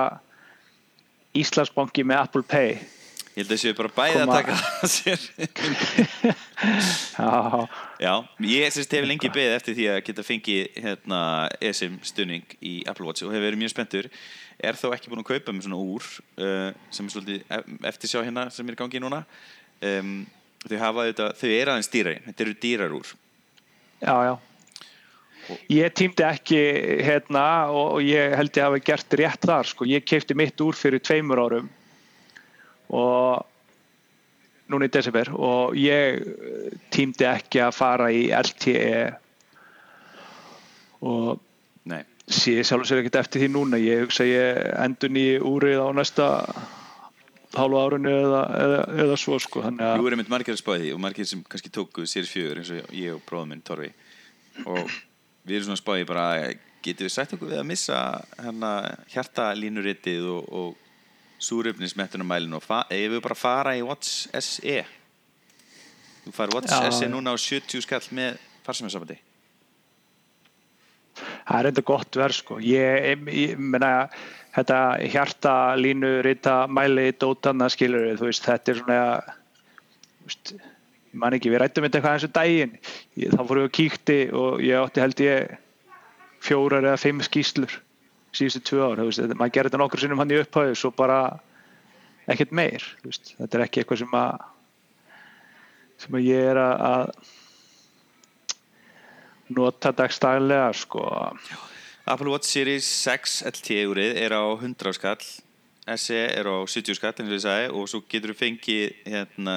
Íslandsbanki 1.42 2.06
með 2.06 2.22
Apple 2.22 2.46
Pay 2.46 2.72
Ég 3.32 3.40
held 3.46 3.52
að 3.54 3.60
séu 3.62 3.72
bara 3.78 3.88
bæði 3.96 4.16
Koma- 4.18 4.24
að 4.26 4.36
taka 4.36 4.54
það 4.60 4.82
að 4.82 4.90
sér. 4.92 5.20
Já, 7.16 7.68
Já, 8.02 8.12
ég 8.44 8.74
sérst 8.74 8.92
hefur 8.92 9.08
lengi 9.08 9.30
beðið 9.32 9.54
eftir 9.56 9.76
því 9.78 9.86
að 9.92 10.00
geta 10.08 10.24
fengið 10.26 10.76
hérna, 10.84 11.20
eSIM 11.64 11.96
stunning 12.06 12.44
í 12.60 12.74
Apple 12.90 13.06
Watch 13.08 13.24
og 13.24 13.32
hefur 13.32 13.46
verið 13.48 13.62
mjög 13.62 13.72
spenntur. 13.72 14.08
Er 14.62 14.76
þó 14.78 14.90
ekki 14.94 15.10
búin 15.10 15.22
að 15.24 15.30
kaupa 15.32 15.54
með 15.56 15.66
svona 15.66 15.80
úr 15.80 16.06
uh, 16.44 16.70
sem 16.92 17.08
er 17.08 17.14
svolítið 17.16 17.56
ef- 17.56 17.72
eftir 17.94 18.12
sjá 18.12 18.20
hérna 18.22 18.46
sem 18.52 18.68
er 18.68 18.76
í 18.76 18.80
gangi 18.82 19.00
núna. 19.02 19.22
Um, 19.82 20.14
þau 20.68 20.78
hafa 20.84 21.08
þetta, 21.08 21.28
þau 21.40 21.48
eru 21.56 21.72
aðeins 21.74 21.90
dýrari 21.96 22.20
þetta 22.28 22.44
eru 22.46 22.56
dýrar 22.62 22.96
úr. 23.00 23.14
Já, 24.04 24.16
já. 24.28 24.34
Ég 25.74 25.94
tímdi 25.98 26.22
ekki 26.22 26.58
hérna 27.02 27.46
og 27.74 27.96
og 27.96 28.04
ég 28.06 28.36
held 28.38 28.54
ég 28.60 28.68
hafi 28.68 28.84
gert 28.86 29.16
rétt 29.18 29.48
þar 29.48 29.66
sko. 29.72 29.88
Ég 29.90 30.04
keipti 30.06 30.36
mitt 30.38 30.60
úr 30.62 30.76
fyrir 30.78 31.00
tveimur 31.02 31.40
árum 31.42 31.66
og 32.92 33.48
núna 34.72 34.88
í 34.88 34.92
desember. 34.92 35.32
Og 35.36 35.76
ég 35.78 36.20
eh, 36.20 36.76
tímdi 36.94 37.28
ekki 37.28 37.62
að 37.64 37.78
fara 37.78 38.10
í 38.12 38.28
LTE 38.36 38.92
og 41.08 41.48
Nei, 41.82 42.04
sé 42.30 42.60
sjálf 42.62 42.84
og 42.84 42.86
sér 42.86 43.00
ekkert 43.00 43.16
eftir 43.24 43.42
því 43.42 43.48
núna. 43.56 43.78
Ég 43.82 44.04
hugsa 44.04 44.22
að 44.22 44.28
ég 44.30 44.58
endun 44.84 45.18
í 45.18 45.26
úrið 45.42 45.80
á 45.82 45.88
næsta 45.98 46.26
hálfu 47.56 47.80
árunni 47.80 48.12
eða, 48.14 48.42
eða, 48.56 48.82
eða 49.04 49.16
svo 49.20 49.38
sko. 49.42 49.64
Þannig 49.66 49.82
Jú 49.82 50.04
að 50.04 50.10
erum 50.12 50.22
við 50.22 50.30
margir 50.32 50.54
að 50.54 50.60
spáði 50.60 50.84
því 50.84 50.92
og 50.94 51.02
margir 51.02 51.28
sem 51.28 51.42
kannski 51.42 51.72
tóku 51.74 52.06
Series 52.06 52.30
4 52.32 52.62
eins 52.62 52.70
og 52.76 52.94
ég 52.96 53.16
og 53.16 53.24
bróðum 53.26 53.50
minn 53.52 53.64
Torfi. 53.66 53.90
Og 54.62 54.94
við 55.42 55.58
erum 55.58 55.72
svona 55.72 55.82
spáði 55.82 56.06
bara 56.08 56.28
getum 56.82 57.08
við 57.08 57.14
sagt 57.14 57.34
okkur 57.36 57.50
við 57.50 57.60
að 57.60 57.68
missa 57.68 57.98
hérna 58.38 58.72
hjartalínuritið 59.12 60.30
og, 60.36 60.48
og 60.62 60.91
súröfnismettunumælin 61.42 62.54
og 62.58 62.62
fa- 62.64 62.84
ef 62.90 63.10
við 63.16 63.22
bara 63.24 63.38
fara 63.38 63.74
í 63.78 63.82
Watch 63.86 64.28
SE 64.38 64.78
þú 66.26 66.34
fær 66.36 66.54
Watch 66.54 66.70
Já. 66.72 66.90
SE 66.94 67.08
núna 67.10 67.34
á 67.34 67.36
70 67.38 67.82
skall 67.86 68.06
með 68.14 68.38
farsaminsambandi 68.66 69.18
það 71.46 71.58
er 71.58 71.68
enda 71.72 71.82
gott 71.86 72.16
verð 72.18 72.36
sko. 72.38 72.58
Ég, 72.62 73.08
ég, 73.12 73.24
ég 73.36 73.58
meina 73.60 73.92
þetta 74.54 74.78
hjarta 75.12 75.54
línu 75.80 76.12
rita 76.24 76.62
mæli 76.70 77.10
dótana 77.20 77.68
skilur 77.72 78.12
þú 78.20 78.28
veist 78.30 78.46
þetta 78.48 78.72
er 78.72 78.80
svona 78.80 79.00
þú 80.22 80.28
veist, 80.30 80.52
ég 80.56 81.18
man 81.20 81.36
ekki, 81.36 81.50
við 81.52 81.60
rættum 81.64 81.84
þetta 81.86 81.98
eitthvað 82.00 82.16
eins 82.16 82.26
og 82.28 82.34
daginn. 82.38 82.74
Ég, 83.20 83.34
þá 83.34 83.40
fórum 83.42 83.64
við 83.66 83.68
að 83.68 83.76
kíkti 83.78 84.18
og 84.42 84.62
ég 84.64 84.80
átti 84.86 85.02
held 85.04 85.22
ég 85.26 85.56
fjórar 86.42 86.86
eða 86.88 87.00
fimm 87.02 87.20
skýslur 87.26 87.76
síðustu 88.32 88.62
tvö 88.70 88.88
ár, 88.90 89.04
veist, 89.06 89.22
maður 89.36 89.54
gerir 89.56 89.70
þetta 89.70 89.82
nokkur 89.82 90.02
sinnum 90.02 90.22
hann 90.22 90.32
í 90.32 90.40
upphæðu 90.40 90.78
svo 90.78 90.92
bara 90.96 91.20
ekkert 92.30 92.54
meir, 92.56 92.84
veist, 93.04 93.34
þetta 93.38 93.58
er 93.58 93.64
ekki 93.66 93.82
eitthvað 93.82 94.02
sem 94.04 94.18
að 94.18 94.48
sem 96.02 96.18
að 96.18 96.26
ég 96.26 96.50
er 96.50 96.58
að, 96.58 97.12
nota 99.52 99.92
dagstæðlega 99.94 100.72
sko. 100.74 101.04
Apple 102.08 102.32
Watch 102.32 102.48
Series 102.50 102.88
6 103.04 103.42
LTE 103.52 103.82
úrið 103.90 104.18
er 104.24 104.34
á 104.34 104.42
100 104.48 104.96
skall 104.96 105.22
SE 105.98 106.18
er 106.18 106.46
á 106.46 106.56
70 106.62 106.96
skall 106.98 107.12
eins 107.12 107.28
og 107.28 107.36
ég 107.36 107.42
sagði 107.42 107.70
og 107.74 107.88
svo 107.90 108.00
getur 108.10 108.32
þú 108.32 108.38
fengið 108.38 108.82
hérna, 109.12 109.56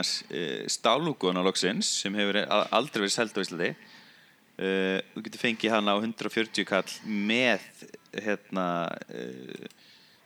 stálúkun 0.74 1.38
á 1.38 1.46
loksins 1.46 1.89
sem 2.01 2.15
hefur 2.17 2.41
aldrei 2.46 3.05
verið 3.05 3.15
selgt 3.15 3.38
á 3.38 3.44
Íslandi 3.46 3.72
uh, 4.60 5.00
þú 5.14 5.26
getur 5.28 5.44
fengið 5.44 5.76
hana 5.76 5.96
á 5.96 5.98
140 6.00 6.68
kall 6.70 6.96
með 7.06 7.66
hérna 8.16 8.68
uh, 9.10 9.66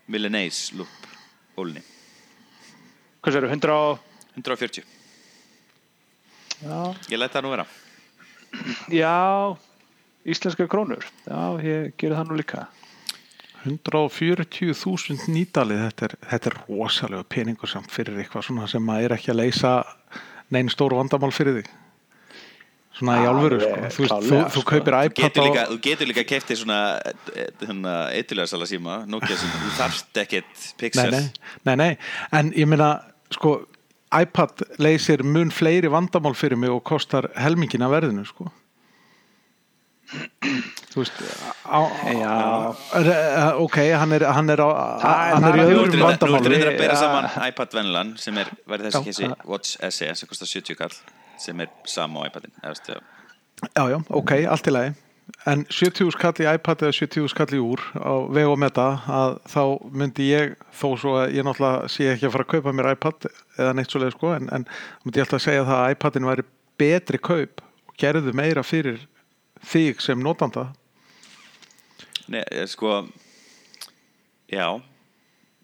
Milanese 0.10 0.78
loop 0.80 1.10
ólni 1.60 1.84
hvað 3.20 3.36
sér, 3.36 3.50
100 3.52 3.74
og 3.76 4.06
140, 4.40 4.86
já, 6.64 6.78
ég 7.12 7.20
læt 7.20 7.34
það 7.34 7.44
nú 7.44 7.50
vera. 7.52 7.66
Já 8.94 9.58
íslenska 10.24 10.68
krónur. 10.68 11.06
Já, 11.28 11.60
ég 11.64 11.96
gerir 11.98 12.18
það 12.18 12.30
nú 12.30 12.38
líka. 12.40 12.68
140.000 13.66 15.28
nýdalið 15.34 15.82
þetta 15.84 16.06
er, 16.08 16.14
þetta 16.32 16.50
er 16.50 16.58
rosalega 16.62 17.26
peningur 17.28 17.68
samt 17.68 17.92
fyrir 17.92 18.22
eitthvað 18.22 18.46
svona 18.48 18.70
sem 18.72 18.86
maður 18.86 19.10
er 19.10 19.16
ekki 19.18 19.34
að 19.34 19.40
leysa 19.42 19.72
neinn 20.56 20.72
stóru 20.72 20.96
vandamál 20.96 21.34
fyrir 21.36 21.58
því 21.58 21.66
svona 23.00 23.16
í 23.24 23.26
alvöru 23.32 23.60
sko. 23.64 23.72
þú, 23.96 24.04
veist, 24.04 24.30
þú, 24.30 24.38
þú 24.44 24.62
sko. 24.62 24.66
kaupir 24.74 24.98
Þú 25.00 25.02
iPad 25.10 25.24
getur 25.26 25.48
líka, 25.48 25.64
á, 25.66 25.70
þú 25.72 25.80
getur 25.88 26.12
líka 26.12 26.26
keftið 26.34 26.62
svona 26.62 26.80
hérna, 27.64 27.96
eitthulega 28.14 28.52
sala 28.54 28.68
síma 28.70 29.00
Nokia 29.10 29.40
sem 29.40 29.52
þú 29.56 29.74
þarft 29.80 30.22
ekkert 30.26 30.70
pixel. 30.82 31.12
Nei, 31.16 31.26
nei, 31.66 31.76
nei 31.84 31.92
en 32.40 32.54
ég 32.60 32.68
meina 32.70 32.92
sko 33.34 33.58
iPad 34.20 34.64
leysir 34.82 35.22
mun 35.24 35.52
fleiri 35.54 35.90
vandamál 35.94 36.34
fyrir 36.38 36.58
mig 36.58 36.72
og 36.74 36.84
kostar 36.84 37.28
helmingin 37.38 37.84
af 37.86 37.92
verðinu 37.94 38.24
sko. 38.26 38.48
Þú 40.90 41.04
veist 41.04 41.20
á, 41.70 41.80
á, 41.86 43.54
ok, 43.62 43.76
hann 43.94 44.16
er, 44.18 44.24
hann 44.34 44.50
er, 44.50 44.58
á, 44.66 44.70
er- 44.98 45.36
hann 45.36 45.44
er 45.46 45.54
í 45.54 45.62
er 45.62 45.68
öðrum 45.68 45.84
reyndar- 45.86 46.00
nú 46.00 46.08
vandamálum 46.08 46.50
reyndar 46.50 46.72
að 46.74 46.80
bera 46.82 46.96
saman 46.98 47.28
iPad-venlan 47.52 48.16
sem 48.18 48.38
er, 48.42 48.50
væri 48.66 48.88
þessi 48.88 48.98
Já. 48.98 49.06
kessi 49.06 49.30
Watch 49.46 49.76
SE 49.78 50.10
sem 50.18 50.28
kostar 50.32 50.50
70 50.50 50.80
kall 50.80 50.96
sem 51.40 51.62
er 51.64 51.72
sama 51.88 52.26
á 52.26 52.30
iPadin 52.30 52.56
veist, 52.64 52.90
já. 52.90 54.00
Ok, 54.10 54.36
allt 54.48 54.68
í 54.68 54.74
lagi 54.74 54.96
en 55.48 55.64
70 55.70 56.12
skall 56.16 56.42
í 56.42 56.48
iPad 56.50 56.84
eða 56.86 56.96
70 56.96 57.30
skall 57.32 57.54
í 57.56 57.62
úr 57.62 57.82
á 57.96 58.14
veg 58.34 58.50
og 58.50 58.58
meta 58.62 58.88
að 59.08 59.38
þá 59.52 59.62
myndi 60.02 60.30
ég 60.32 60.56
þó 60.74 60.88
svo 61.00 61.16
að 61.22 61.36
ég 61.38 61.46
náttúrulega 61.48 61.92
sé 61.92 62.10
ekki 62.14 62.28
að 62.28 62.36
fara 62.36 62.48
að 62.48 62.52
kaupa 62.56 62.74
mér 62.76 62.92
iPad 62.96 63.30
eða 63.58 63.76
neitt 63.78 63.94
svoleið 63.94 64.16
sko 64.16 64.34
en, 64.36 64.50
en 64.56 64.68
myndi 65.06 65.22
ég 65.22 65.28
alltaf 65.28 65.40
að 65.40 65.46
segja 65.46 65.68
það 65.70 65.84
að 65.84 65.96
iPadin 65.96 66.30
væri 66.30 66.46
betri 66.80 67.22
kaup 67.30 67.64
og 67.64 67.96
gerðu 68.02 68.36
meira 68.36 68.66
fyrir 68.66 69.02
þig 69.70 70.04
sem 70.04 70.22
notanda 70.24 70.70
Nei, 72.30 72.44
eh, 72.44 72.66
sko 72.70 73.04
já 74.50 74.68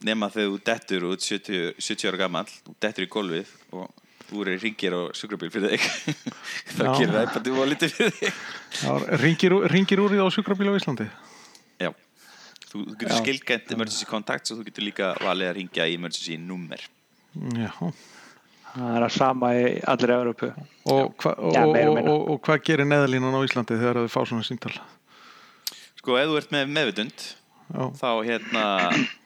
nema 0.05 0.29
þegar 0.33 0.51
þú 0.51 0.63
dettur 0.69 1.07
út 1.11 1.25
70, 1.25 1.75
70 1.79 2.11
ára 2.11 2.23
gamall 2.25 2.49
þú 2.51 2.75
dettur 2.83 3.07
í 3.07 3.11
gólfið 3.11 3.53
og 3.75 4.04
úr 4.33 4.49
ringir 4.61 4.95
á 4.97 5.01
sjúkrabíl 5.17 5.51
fyrir 5.53 5.75
þig. 5.75 6.15
Þá 6.77 6.83
gerir 6.97 7.19
iPadin 7.21 7.59
og 7.61 7.69
lítið 7.73 7.95
fyrir 7.99 8.17
þig. 8.17 8.41
Já, 8.81 8.91
ringir, 9.21 9.57
ringir 9.75 10.01
úr 10.01 10.15
því 10.15 10.25
á 10.25 10.27
sjúkrabíl 10.33 10.71
á 10.71 10.77
Íslandi? 10.79 11.07
Já. 11.83 11.91
Þú, 12.65 12.81
þú 12.81 12.97
getur 13.03 13.21
skilgænt 13.21 13.71
emergency 13.77 14.09
contacts 14.09 14.51
og 14.53 14.59
þú 14.59 14.67
getur 14.71 14.87
líka 14.87 15.13
valið 15.21 15.51
að 15.51 15.57
ringja 15.59 15.87
í 15.87 15.97
emergency 15.99 16.39
nummer. 16.41 16.81
Já, 17.35 17.71
það 18.75 18.97
er 18.97 19.05
að 19.05 19.13
sama 19.15 19.49
í 19.55 19.63
allir 19.91 20.13
Európu 20.15 20.49
og, 20.51 21.15
hva, 21.21 21.33
og, 21.35 21.55
Já, 21.55 21.63
meira 21.67 21.91
og 21.91 21.97
og, 21.97 22.09
og, 22.11 22.21
og 22.33 22.41
hvað 22.47 22.61
gerir 22.67 22.87
neðalínan 22.87 23.35
á 23.35 23.41
Íslandi 23.47 23.79
þegar 23.79 24.01
þau 24.03 24.13
fá 24.13 24.21
svona 24.29 24.45
síntal 24.47 24.71
sko 25.99 26.19
ef 26.19 26.29
þú 26.29 26.37
ert 26.39 26.53
með 26.55 26.71
meðvitund 26.75 27.25
Já, 27.65 27.81
þá 27.97 28.09
hérna 28.27 28.65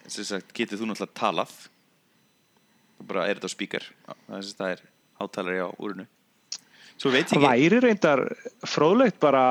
sem 0.10 0.26
sagt, 0.26 0.54
getur 0.58 0.80
þú 0.80 0.90
náttúrulega 0.90 1.18
talað 1.20 1.54
og 3.00 3.10
bara 3.10 3.28
er 3.28 3.40
þetta 3.40 3.52
spíkar 3.52 3.86
það 4.28 4.72
er 4.74 4.84
hátalari 5.20 5.62
á 5.64 5.70
úrinu. 5.80 6.06
Svo 7.00 7.12
veit 7.14 7.30
ég 7.32 7.32
það 7.32 7.44
ekki 7.44 7.70
væri 7.70 7.82
reyndar 7.84 8.24
fróðlegt 8.68 9.20
bara 9.24 9.44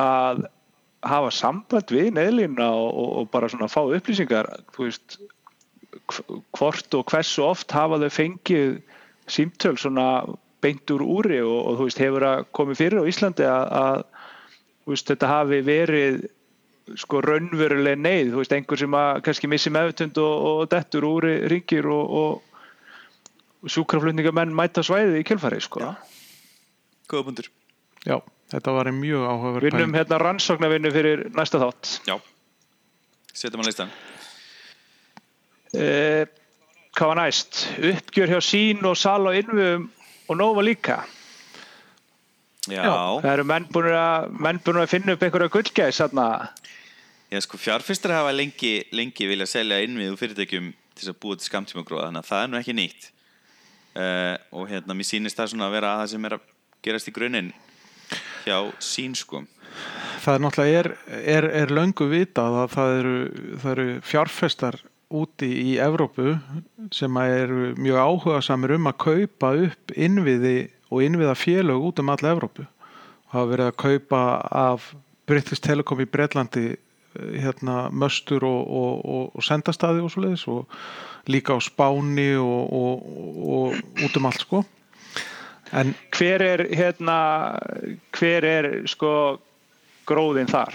að 0.00 0.44
hafa 1.02 1.32
samband 1.34 1.90
við 1.90 2.12
neðlínuna 2.14 2.68
og, 2.78 2.90
og, 3.22 3.30
bara 3.32 3.50
svona 3.50 3.70
fá 3.70 3.80
upplýsingar 3.82 4.48
þú 4.74 4.86
veist 4.86 5.16
hv- 6.12 6.42
hvort 6.54 6.94
og 6.98 7.08
hversu 7.10 7.42
oft 7.46 7.74
hafa 7.74 7.98
þau 8.04 8.12
fengið 8.14 8.76
símtöl 9.30 9.74
svona 9.80 10.06
beint 10.62 10.90
úr 10.94 11.02
úri 11.02 11.40
og, 11.42 11.58
og 11.66 11.80
þú 11.80 11.88
veist 11.88 12.02
hefur 12.02 12.28
að 12.28 12.44
komið 12.54 12.78
fyrir 12.78 13.02
á 13.02 13.10
Íslandi 13.10 13.48
að, 13.50 14.04
veist, 14.86 15.10
þetta 15.10 15.32
hafi 15.32 15.60
verið 15.66 16.22
sko 16.98 17.20
raunveruleg 17.22 17.98
neyð, 17.98 18.32
þú 18.32 18.40
veist, 18.40 18.54
einhver 18.54 18.80
sem 18.80 18.96
að 18.98 19.20
kannski 19.26 19.50
missi 19.50 19.70
meðutund 19.74 20.18
og, 20.22 20.46
og 20.52 20.62
dettur 20.70 21.06
úri 21.08 21.34
ringir 21.50 21.86
og 21.90 22.46
sjúkraflutningamenn 23.70 24.54
mæta 24.54 24.82
svæðið 24.82 25.20
í 25.20 25.24
kjölfari 25.28 25.60
sko. 25.62 25.80
Já. 25.80 25.92
góða 27.08 27.24
bundur 27.28 27.48
já 28.06 28.16
þetta 28.52 28.72
var 28.74 28.90
mjög 28.92 29.22
áhugaverð 29.30 29.66
Vinnum 29.70 29.94
hérna 29.94 30.18
rannsóknarvinnu 30.18 30.90
fyrir 30.92 31.22
næsta 31.36 31.58
þátt. 31.62 32.00
já 32.08 32.16
setjum 33.32 33.62
að 33.62 33.66
listan 33.72 33.90
Eh, 35.72 36.26
hvað 36.92 37.08
var 37.08 37.16
næst? 37.22 37.62
Uppgjör 37.80 38.28
hjá 38.34 38.40
sín 38.44 38.82
og 38.84 38.96
sal 39.00 39.24
og 39.24 39.32
innvöðum 39.38 39.86
og 40.28 40.36
nófa 40.36 40.60
líka. 40.66 40.98
já, 42.68 42.82
Það 42.84 43.32
eru 43.32 43.44
menn 43.48 43.64
búin 43.72 43.88
að, 43.96 44.26
menn 44.38 44.60
búin 44.60 44.82
að 44.82 44.90
finna 44.92 45.12
upp 45.16 45.22
einhverja 45.24 45.48
gullgæs 45.48 46.00
þarna. 46.02 46.26
já 47.32 47.40
sko 47.40 47.56
fjárfyrstar 47.56 48.12
hafa 48.12 48.32
lengi, 48.36 48.84
lengi 48.92 49.26
vilja 49.26 49.46
selja 49.46 49.80
innvið 49.80 50.12
úr 50.12 50.20
fyrirtækjum 50.20 50.68
til 50.94 51.00
þess 51.00 51.08
að 51.14 51.20
búa 51.24 51.36
til 51.40 51.48
skamtíma 51.48 51.84
gróða 51.88 52.10
þannig 52.10 52.20
að 52.20 52.28
það 52.28 52.42
er 52.44 52.48
nú 52.52 52.58
ekki 52.60 52.74
nýtt 52.76 53.10
uh, 53.96 54.36
og 54.54 54.68
hérna 54.70 54.96
mér 54.96 55.08
sýnist 55.08 55.38
það 55.38 55.52
svona 55.52 55.68
að 55.68 55.76
vera 55.78 55.96
það 56.00 56.12
sem 56.14 56.28
er 56.28 56.36
að 56.38 56.46
gerast 56.82 57.10
í 57.10 57.14
grunninn 57.16 57.52
hjá 58.44 58.56
sín 58.82 59.16
sko. 59.16 59.44
Það 60.22 60.34
er 60.34 60.42
náttúrulega 60.44 60.80
er, 60.80 60.88
er, 61.34 61.48
er 61.62 61.74
löngu 61.74 62.08
vitað 62.10 62.58
að 62.62 62.74
það 62.74 62.96
eru, 62.98 63.14
það 63.62 63.72
eru 63.72 63.86
fjárfestar 64.06 64.78
úti 65.12 65.48
í 65.60 65.72
Evrópu 65.82 66.36
sem 66.94 67.16
að 67.20 67.34
eru 67.38 67.64
mjög 67.80 67.98
áhuga 68.00 68.42
samir 68.44 68.76
um 68.76 68.88
að 68.88 69.00
kaupa 69.06 69.52
upp 69.66 69.94
innviði 69.96 70.56
og 70.92 71.04
innviða 71.04 71.34
félög 71.38 71.88
út 71.88 72.00
um 72.02 72.12
alla 72.12 72.34
Evrópu. 72.36 72.66
Og 73.28 73.36
hafa 73.36 73.50
verið 73.52 73.70
að 73.70 73.80
kaupa 73.82 74.22
af 74.62 74.92
British 75.28 75.64
Telecom 75.64 76.02
í 76.02 76.08
Breitlandi 76.08 76.66
hérna 77.12 77.90
möstur 77.92 78.44
og, 78.48 78.60
og, 78.68 78.92
og, 79.04 79.24
og 79.36 79.44
sendastaði 79.44 80.04
og 80.04 80.12
svo 80.12 80.24
leiðis 80.24 80.46
og 80.48 80.78
líka 81.30 81.54
á 81.54 81.60
Spáni 81.62 82.32
og, 82.38 82.72
og, 82.72 82.94
og 83.56 84.06
út 84.06 84.16
um 84.18 84.26
allt 84.30 84.46
sko 84.46 84.64
en 85.72 85.94
Hver 86.12 86.42
er 86.44 86.66
hérna, 86.76 87.18
hver 88.12 88.44
er 88.44 88.66
sko 88.90 89.38
gróðin 90.08 90.50
þar? 90.50 90.74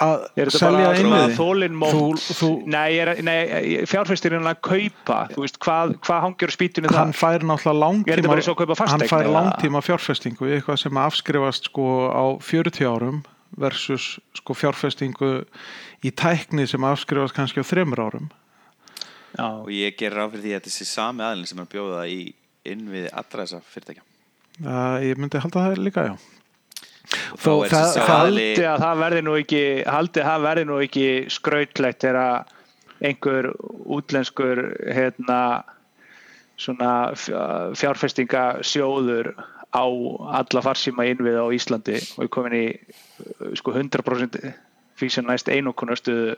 að 0.00 0.22
selja 0.54 0.86
bara 0.86 1.00
innviði 1.00 1.34
þólinnmót? 1.36 1.92
Þú- 1.92 2.36
þú- 2.38 2.66
Nei, 2.72 2.86
ég 2.94 3.02
er, 3.04 3.10
nei 3.20 3.86
fjárfæstirinn 3.88 4.48
að 4.48 4.60
kaupa, 4.64 5.18
þú 5.34 5.44
veist, 5.44 5.58
hvað, 5.60 5.92
hvað 6.06 6.22
hangir 6.24 6.48
á 6.48 6.56
spýtunni 6.56 6.92
hann 6.94 7.12
þar? 7.12 7.20
fær 7.20 7.44
náttúrulega 7.44 7.82
langtíma 7.84 8.86
hann 8.88 9.06
fær 9.10 9.28
langtíma 9.28 9.82
fjárfestingu 9.84 10.48
í 10.48 10.56
eitthvað 10.56 10.80
sem 10.86 11.02
afskrifast 11.04 11.68
sko 11.68 11.86
á 12.08 12.24
40 12.40 12.88
árum 12.88 13.22
versus 13.60 14.18
sko 14.40 14.56
fjárfestingu 14.56 15.44
í 16.00 16.10
tækni 16.10 16.66
sem 16.66 16.84
afskrifast 16.84 17.36
kannski 17.36 17.60
á 17.60 17.66
þremur 17.66 18.00
árum 18.08 18.30
Já, 19.36 19.46
og 19.62 19.70
ég 19.70 19.96
ger 20.00 20.14
ráð 20.16 20.32
fyrir 20.34 20.44
því 20.48 20.54
að 20.58 20.64
þessi 20.68 20.86
sami 20.90 21.22
aðlinn 21.26 21.46
sem 21.50 21.62
er 21.62 21.68
bjóða 21.70 22.04
í 22.10 22.20
innviði 22.70 23.10
allra 23.12 23.44
þessa 23.46 23.60
fyrirtækja. 23.70 24.02
Uh, 24.60 24.96
ég 25.06 25.16
myndi 25.20 25.40
halda 25.40 25.62
það 25.68 25.82
líka 25.86 26.04
já. 26.10 26.14
Þó 27.40 27.52
það- 27.70 27.94
það- 27.96 28.08
haldi 28.10 28.48
að 28.66 28.82
það 28.84 28.98
verði 29.04 29.22
nú 29.26 29.36
ekki 29.40 29.62
haldi 29.86 30.20
að 30.20 30.28
það 30.30 30.44
verði 30.48 30.64
nú 30.68 30.80
ekki 30.84 31.06
skrautlegt 31.30 32.00
þegar 32.04 32.44
einhver 33.00 33.48
útlenskur 33.96 34.60
hérna 34.92 35.40
svona 36.60 36.90
fjárfestingasjóður 37.80 39.32
á 39.70 39.84
alla 40.40 40.62
farsíma 40.64 41.06
innvið 41.08 41.38
á 41.40 41.46
Íslandi 41.54 41.96
og 42.18 42.24
er 42.26 42.30
komin 42.34 42.56
í 42.58 42.64
sko 43.58 43.72
100% 43.72 44.38
fyrir 44.98 45.14
sem 45.14 45.26
næst 45.26 45.48
einokunastuðu 45.48 46.34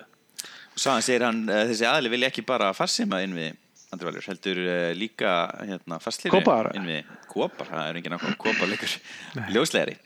Sáðan 0.77 1.05
segir 1.05 1.25
hann, 1.27 1.43
uh, 1.51 1.65
þessi 1.71 1.89
aðli 1.89 2.13
vilja 2.15 2.31
ekki 2.33 2.45
bara 2.49 2.71
farsima 2.77 3.21
inn 3.25 3.35
við 3.37 3.51
Andri 3.93 4.09
Valur, 4.09 4.25
heldur 4.25 4.61
uh, 4.63 4.93
líka 4.97 5.33
hérna, 5.69 5.99
fastlýri 6.01 6.33
inn 6.79 6.87
við 6.89 7.11
Kópar, 7.33 7.69
það 7.69 7.91
er 7.91 7.99
enginn 8.01 8.17
ákvæm 8.17 8.39
Kópar 8.41 8.71
leikur 8.71 8.95
ljóslegari. 9.53 9.99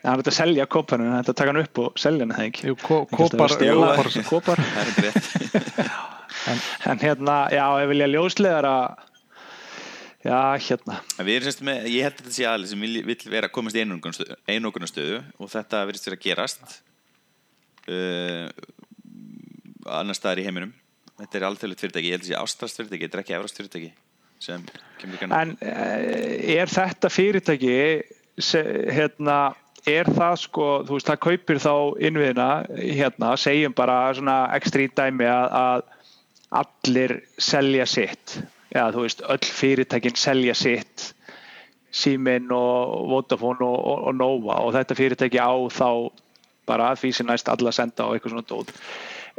Það 0.00 0.12
er 0.14 0.20
þetta 0.22 0.30
að 0.32 0.36
selja 0.38 0.64
kóparinn, 0.72 1.10
þetta 1.18 1.32
að 1.34 1.36
taka 1.42 1.50
hann 1.52 1.60
upp 1.60 1.78
og 1.82 1.98
selja 2.00 2.24
hann 2.24 2.30
það 2.32 2.46
ekki. 2.46 2.62
Jú, 2.70 2.76
kópar- 2.80 3.18
kópar- 3.20 4.24
kópar. 4.30 4.62
Það 4.64 4.80
er 4.80 4.92
ekki 4.94 5.04
rétt. 5.10 5.90
En 6.88 6.96
hérna, 7.02 7.34
já, 7.52 7.64
ég 7.82 7.88
vilja 7.90 8.06
ljóslegar 8.08 8.64
að, 8.64 9.02
já, 10.24 10.38
hérna. 10.64 10.96
En 11.20 11.26
Við 11.28 11.34
erum 11.36 11.46
semst 11.50 11.64
með, 11.68 11.88
ég 11.92 12.06
held 12.06 12.14
að 12.16 12.22
þetta 12.22 12.32
sé 12.38 12.46
aðli 12.48 12.70
sem 12.70 12.84
vil, 12.86 13.02
vil 13.10 13.16
vera 13.34 13.50
að 13.50 13.54
komast 13.58 13.76
í 13.76 13.82
einokunarstöðu 13.84 15.18
og 15.36 15.50
þetta 15.52 15.82
verðist 15.90 16.08
vera 16.08 16.16
að 16.16 16.24
gerast. 16.24 16.78
Uh, 17.90 18.46
annar 19.98 20.18
staðar 20.18 20.42
í 20.42 20.46
heiminum. 20.46 20.76
Þetta 21.20 21.38
er 21.38 21.48
alþjóðlegt 21.50 21.82
fyrirtæki, 21.84 22.08
ég 22.08 22.16
held 22.16 22.24
að 22.24 22.30
sé 22.30 22.38
ástrast 22.38 22.80
fyrirtæki, 22.80 23.06
þetta 23.06 23.18
er 23.18 23.24
ekki 23.24 23.36
efrast 23.38 23.60
fyrirtæki 23.60 23.90
En 24.40 25.56
eh, 25.60 26.56
er 26.56 26.70
þetta 26.70 27.10
fyrirtæki, 27.12 27.74
se, 28.40 28.62
hérna, 28.88 29.52
er 29.88 30.08
það 30.08 30.36
sko, 30.40 30.68
þú 30.88 30.96
veist, 30.96 31.10
það 31.10 31.20
kaupir 31.26 31.60
þá 31.60 31.74
innviðina, 32.08 32.48
hérna, 32.78 33.34
segjum 33.40 33.76
bara 33.76 33.98
svona 34.16 34.38
ekstra 34.56 34.86
í 34.86 34.88
dæmi 34.96 35.28
að, 35.28 35.58
að 35.60 35.84
allir 36.62 37.16
selja 37.36 37.86
sitt, 37.88 38.38
já, 38.72 38.86
þú 38.94 39.04
veist, 39.04 39.24
öll 39.28 39.52
fyrirtækin 39.60 40.16
selja 40.16 40.56
sitt, 40.56 41.10
Símin 41.90 42.52
og 42.54 43.08
Vodafone 43.10 43.66
og, 43.66 43.78
og, 43.82 44.02
og 44.06 44.14
Nova 44.14 44.60
og 44.62 44.68
þetta 44.76 44.94
fyrirtæki 44.94 45.40
á 45.42 45.50
þá 45.74 45.88
bara 46.70 46.92
því 46.94 47.10
sem 47.16 47.26
næst 47.26 47.50
alla 47.50 47.72
senda 47.74 48.06
á 48.06 48.14
eitthvað 48.14 48.36
svona 48.36 48.46
dót. 48.46 48.70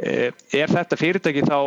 Eh, 0.02 0.30
Er 0.52 0.68
þetta 0.72 0.98
fyrirtæki 0.98 1.44
þá 1.46 1.58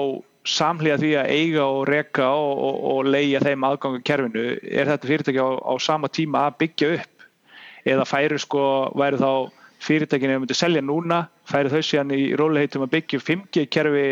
samhliða 0.45 0.97
því 1.01 1.11
að 1.17 1.29
eiga 1.33 1.63
og 1.65 1.85
reka 1.89 2.27
og, 2.35 2.57
og, 2.67 2.79
og 2.91 3.07
leia 3.09 3.39
þeim 3.41 3.63
aðgangu 3.65 4.01
kerfinu, 4.05 4.43
er 4.61 4.89
þetta 4.91 5.09
fyrirtæki 5.09 5.39
á, 5.41 5.49
á 5.57 5.73
sama 5.81 6.07
tíma 6.13 6.43
að 6.49 6.57
byggja 6.65 6.89
upp? 6.99 7.25
Eða 7.85 8.05
færu 8.09 8.37
sko, 8.41 8.61
væru 8.97 9.17
þá 9.21 9.31
fyrirtækinu 9.85 10.35
að 10.35 10.43
myndi 10.43 10.57
selja 10.57 10.81
núna 10.85 11.19
færu 11.49 11.69
þau 11.73 11.81
síðan 11.85 12.13
í 12.17 12.21
róliheitum 12.37 12.85
að 12.85 12.93
byggja 12.95 13.19
upp 13.21 13.27
5G 13.29 13.65
kerfi 13.73 14.05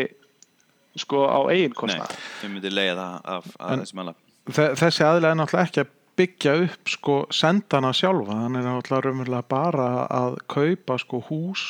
sko 1.02 1.24
á 1.26 1.38
eigin 1.50 1.72
Nei, 1.72 1.78
kostnað. 1.80 2.12
þau 2.40 2.48
myndir 2.52 2.74
leiða 2.76 2.94
það 3.00 3.32
af, 3.34 3.48
af 3.58 3.80
þessum 3.82 4.02
alla 4.04 4.14
Þe- 4.54 4.74
Þessi 4.78 5.06
aðlega 5.08 5.30
er 5.34 5.38
náttúrulega 5.40 5.66
ekki 5.70 5.82
að 5.82 5.92
byggja 6.20 6.52
upp 6.68 6.90
sko 6.94 7.14
sendana 7.34 7.90
sjálfa, 7.96 8.36
hann 8.44 8.58
er 8.60 8.66
náttúrulega 8.68 9.40
bara 9.50 9.88
að 10.06 10.36
kaupa 10.54 10.98
sko 11.02 11.22
hús 11.30 11.64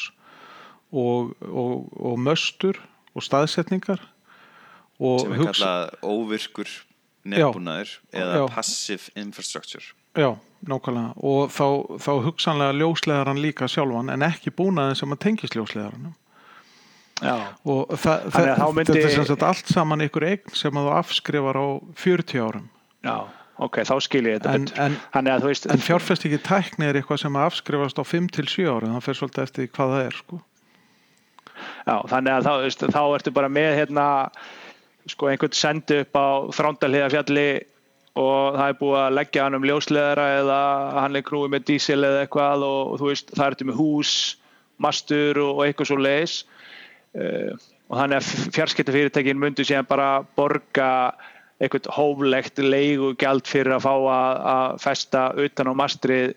og, 0.94 1.34
og, 1.50 1.84
og 1.98 2.18
möstur 2.22 2.78
og 3.14 3.22
staðsetningar 3.26 4.00
og 5.02 5.20
sem 5.24 5.32
er 5.34 5.40
hugsa, 5.42 5.52
kallað 5.52 5.94
óvirkur 6.14 6.72
nefnbúnaður 7.24 7.92
eða 8.14 8.40
Já. 8.40 8.46
passive 8.54 9.10
infrastructure 9.18 9.84
já, 10.14 10.28
nákvæmlega 10.70 11.14
og 11.26 11.48
þá, 11.50 11.64
þá 11.98 12.10
hugsanlega 12.28 12.76
ljóslegaran 12.78 13.40
líka 13.42 13.66
sjálfan 13.70 14.12
en 14.14 14.22
ekki 14.28 14.52
búnaðin 14.54 14.98
sem 15.00 15.14
að 15.16 15.22
tengist 15.26 15.56
ljóslegaranum 15.58 16.14
Já. 17.22 17.34
og 17.64 17.94
það, 17.94 18.24
Þannig 18.34 18.50
að 18.52 18.58
það, 18.60 18.74
myndi- 18.76 18.92
þetta 18.92 19.08
er 19.08 19.14
sem 19.14 19.26
sagt 19.30 19.42
allt 19.48 19.70
saman 19.72 20.02
ykkur 20.08 20.26
eign 20.28 20.54
sem 20.58 20.74
að 20.78 20.88
þú 20.88 20.94
afskrifar 21.00 21.58
á 21.58 21.66
40 22.04 22.40
árum 22.44 22.64
Já, 23.04 23.16
ok, 23.66 23.76
þá 23.86 23.94
skil 24.02 24.22
ég 24.28 24.38
þetta 24.40 24.54
En- 24.54 24.64
betur. 24.68 24.80
en- 24.84 24.96
Þannig 25.14 25.34
að 25.34 25.42
þú 25.44 25.50
veist, 25.52 25.66
en 25.74 25.84
fjárfestingi 25.88 26.38
tækni 26.42 26.88
er 26.88 26.98
eitthvað 27.00 27.20
sem 27.22 27.38
að 27.38 27.46
afskrifast 27.50 27.98
á 28.02 28.04
5-7 28.04 28.66
árum, 28.70 28.94
það 28.98 29.04
fer 29.08 29.18
svolítið 29.20 29.42
eftir 29.48 29.68
hvað 29.74 29.94
það 29.94 30.06
er 30.08 30.16
sko. 30.22 30.40
Já, 31.84 31.96
þannig 32.10 32.32
að 32.34 32.46
þá, 32.46 32.52
veist, 32.64 32.84
þá 32.94 33.02
ertu 33.04 33.34
bara 33.36 33.50
með 33.52 33.70
hérna, 33.80 34.06
sko, 35.10 35.30
einhvern 35.30 35.56
sendi 35.56 36.00
upp 36.04 36.18
á 36.18 36.28
þrándalhiða 36.56 37.12
fjalli 37.12 37.48
og 38.14 38.54
það 38.54 38.68
er 38.68 38.78
búið 38.78 39.00
að 39.00 39.16
leggja 39.18 39.44
hann 39.44 39.58
um 39.58 39.68
ljósleðara 39.68 40.26
eða 40.38 40.58
hann 41.00 41.18
er 41.18 41.26
krúið 41.26 41.54
með 41.54 41.68
dísil 41.72 41.98
eða 41.98 42.24
eitthvað 42.24 42.66
og, 42.66 42.80
og 42.92 43.00
þú 43.02 43.10
veist, 43.10 43.34
það 43.34 43.46
ertu 43.50 43.68
með 43.68 43.80
hús, 43.80 44.16
mastur 44.84 45.40
og, 45.42 45.50
og 45.58 45.62
eitthvað 45.66 45.90
svo 45.90 45.98
leis 45.98 46.36
uh, 47.18 47.54
og 47.90 47.98
þannig 47.98 48.20
að 48.20 48.50
fjarskiptafyrirtækin 48.56 49.40
myndu 49.40 49.66
síðan 49.66 49.88
bara 49.90 50.08
borga 50.38 50.88
eitthvað 51.62 51.90
hóflegt 51.94 52.62
leigugjald 52.62 53.46
fyrir 53.48 53.76
að 53.76 53.84
fá 53.86 53.92
að, 53.94 54.40
að 54.54 54.80
festa 54.82 55.26
utan 55.44 55.70
á 55.70 55.74
mastrið 55.78 56.34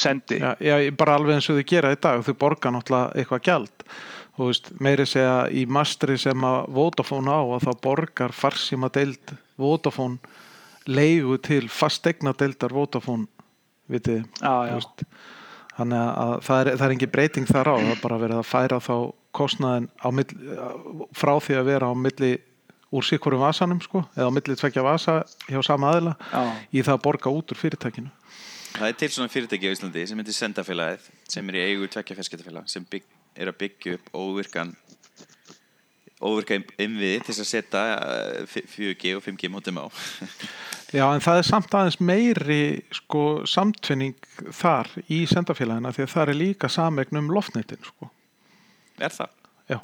sendi. 0.00 0.38
Já, 0.40 0.54
já, 0.64 0.76
bara 0.96 1.18
alveg 1.18 1.36
eins 1.36 1.48
og 1.52 1.58
þau 1.58 1.68
gera 1.68 1.92
í 1.92 2.00
dag. 2.00 2.22
Þau 2.24 2.36
borga 2.40 2.72
náttúrulega 2.72 3.20
eitthvað 3.20 3.44
gjald 3.48 3.88
þú 4.36 4.48
veist, 4.50 4.70
meiri 4.82 5.06
segja 5.06 5.36
í 5.50 5.64
mastri 5.70 6.16
sem 6.20 6.46
að 6.46 6.70
Vodafone 6.74 7.30
á 7.30 7.40
að 7.56 7.66
þá 7.68 7.72
borgar 7.84 8.34
farsíma 8.34 8.90
deild 8.94 9.34
Vodafone 9.60 10.18
leigu 10.90 11.38
til 11.40 11.68
fastegna 11.72 12.34
deildar 12.36 12.74
Vodafone 12.74 13.28
vitið, 13.90 14.24
Já, 14.40 14.54
já. 14.68 14.72
þú 14.72 14.80
veist 14.80 15.04
þannig 15.74 16.00
að 16.06 16.32
það 16.46 16.60
er, 16.60 16.72
það 16.78 16.86
er 16.86 16.94
engin 16.94 17.12
breyting 17.14 17.46
þar 17.50 17.70
á 17.70 17.74
það 17.74 17.92
er 17.94 18.02
bara 18.02 18.18
verið 18.22 18.40
að 18.40 18.50
færa 18.50 18.80
þá 18.84 18.94
kostnaðin 19.34 19.88
á 19.98 20.08
milli, 20.14 20.58
frá 21.18 21.32
því 21.42 21.56
að 21.58 21.70
vera 21.72 21.88
á 21.90 21.94
milli 21.98 22.34
úr 22.94 23.02
sikkurum 23.02 23.42
vasanum 23.42 23.80
sko, 23.82 24.04
eða 24.14 24.28
á 24.30 24.34
milli 24.36 24.54
tvekja 24.54 24.84
vasa 24.86 25.16
hjá 25.48 25.58
sama 25.66 25.90
aðila 25.90 26.12
Já. 26.30 26.42
í 26.70 26.84
það 26.86 26.94
að 26.94 27.02
borga 27.08 27.32
út 27.34 27.50
úr 27.54 27.58
fyrirtækinu 27.58 28.12
Það 28.74 28.88
er 28.88 28.96
til 28.98 29.08
svona 29.14 29.30
fyrirtæki 29.30 29.70
á 29.70 29.74
Íslandi 29.74 30.02
sem 30.10 30.18
heitir 30.18 30.34
Sendafélagið 30.38 31.10
sem 31.30 31.50
er 31.50 31.58
í 31.58 31.64
eigu 31.68 31.88
tvekja 31.90 32.16
fjarskiptafélag 32.18 32.70
sem 32.70 32.86
bygg, 32.90 33.04
er 33.34 33.50
að 33.50 33.60
byggja 33.64 33.98
upp 33.98 34.10
óvirkan 34.14 34.74
óvirka 36.24 36.56
innviði 36.80 37.20
til 37.26 37.34
að 37.34 37.48
setja 37.48 37.82
eh, 37.98 38.58
4G 38.70 39.16
og 39.18 39.24
5G 39.24 39.50
mótum 39.52 39.82
á 39.82 39.86
Já, 40.94 41.08
en 41.10 41.22
það 41.24 41.40
er 41.40 41.46
samt 41.48 41.72
aðeins 41.74 41.96
meiri 41.98 42.58
sko, 42.94 43.42
samtvinning 43.50 44.14
þar 44.54 44.92
í 45.10 45.24
sendafélagina 45.26 45.90
því 45.94 46.04
að 46.04 46.12
það 46.12 46.30
er 46.30 46.38
líka 46.38 46.70
samegn 46.70 47.18
um 47.18 47.32
loftnetin 47.34 47.82
sko. 47.82 48.12
Er 49.02 49.10
það? 49.10 49.32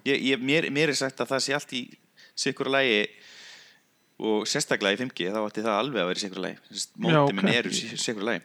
Ég, 0.07 0.15
ég, 0.15 0.45
mér, 0.45 0.69
mér 0.71 0.93
er 0.93 0.99
sagt 1.01 1.19
að 1.25 1.33
það 1.33 1.43
sé 1.43 1.57
allt 1.57 1.75
í 1.75 1.83
sikkur 2.39 2.71
lægi 2.71 3.01
og 4.21 4.47
sérstaklega 4.49 4.99
í 4.99 5.01
5G 5.01 5.33
þá 5.35 5.41
ætti 5.41 5.65
það 5.65 5.81
alveg 5.81 6.03
að 6.03 6.11
vera 6.13 6.21
í 6.21 6.25
sikkur 6.27 6.45
lægi 6.45 6.85
móti 7.01 7.37
minn 7.37 7.49
ok. 7.49 7.57
eru 7.57 7.73
í 7.73 8.01
sikkur 8.05 8.27
lægi 8.29 8.43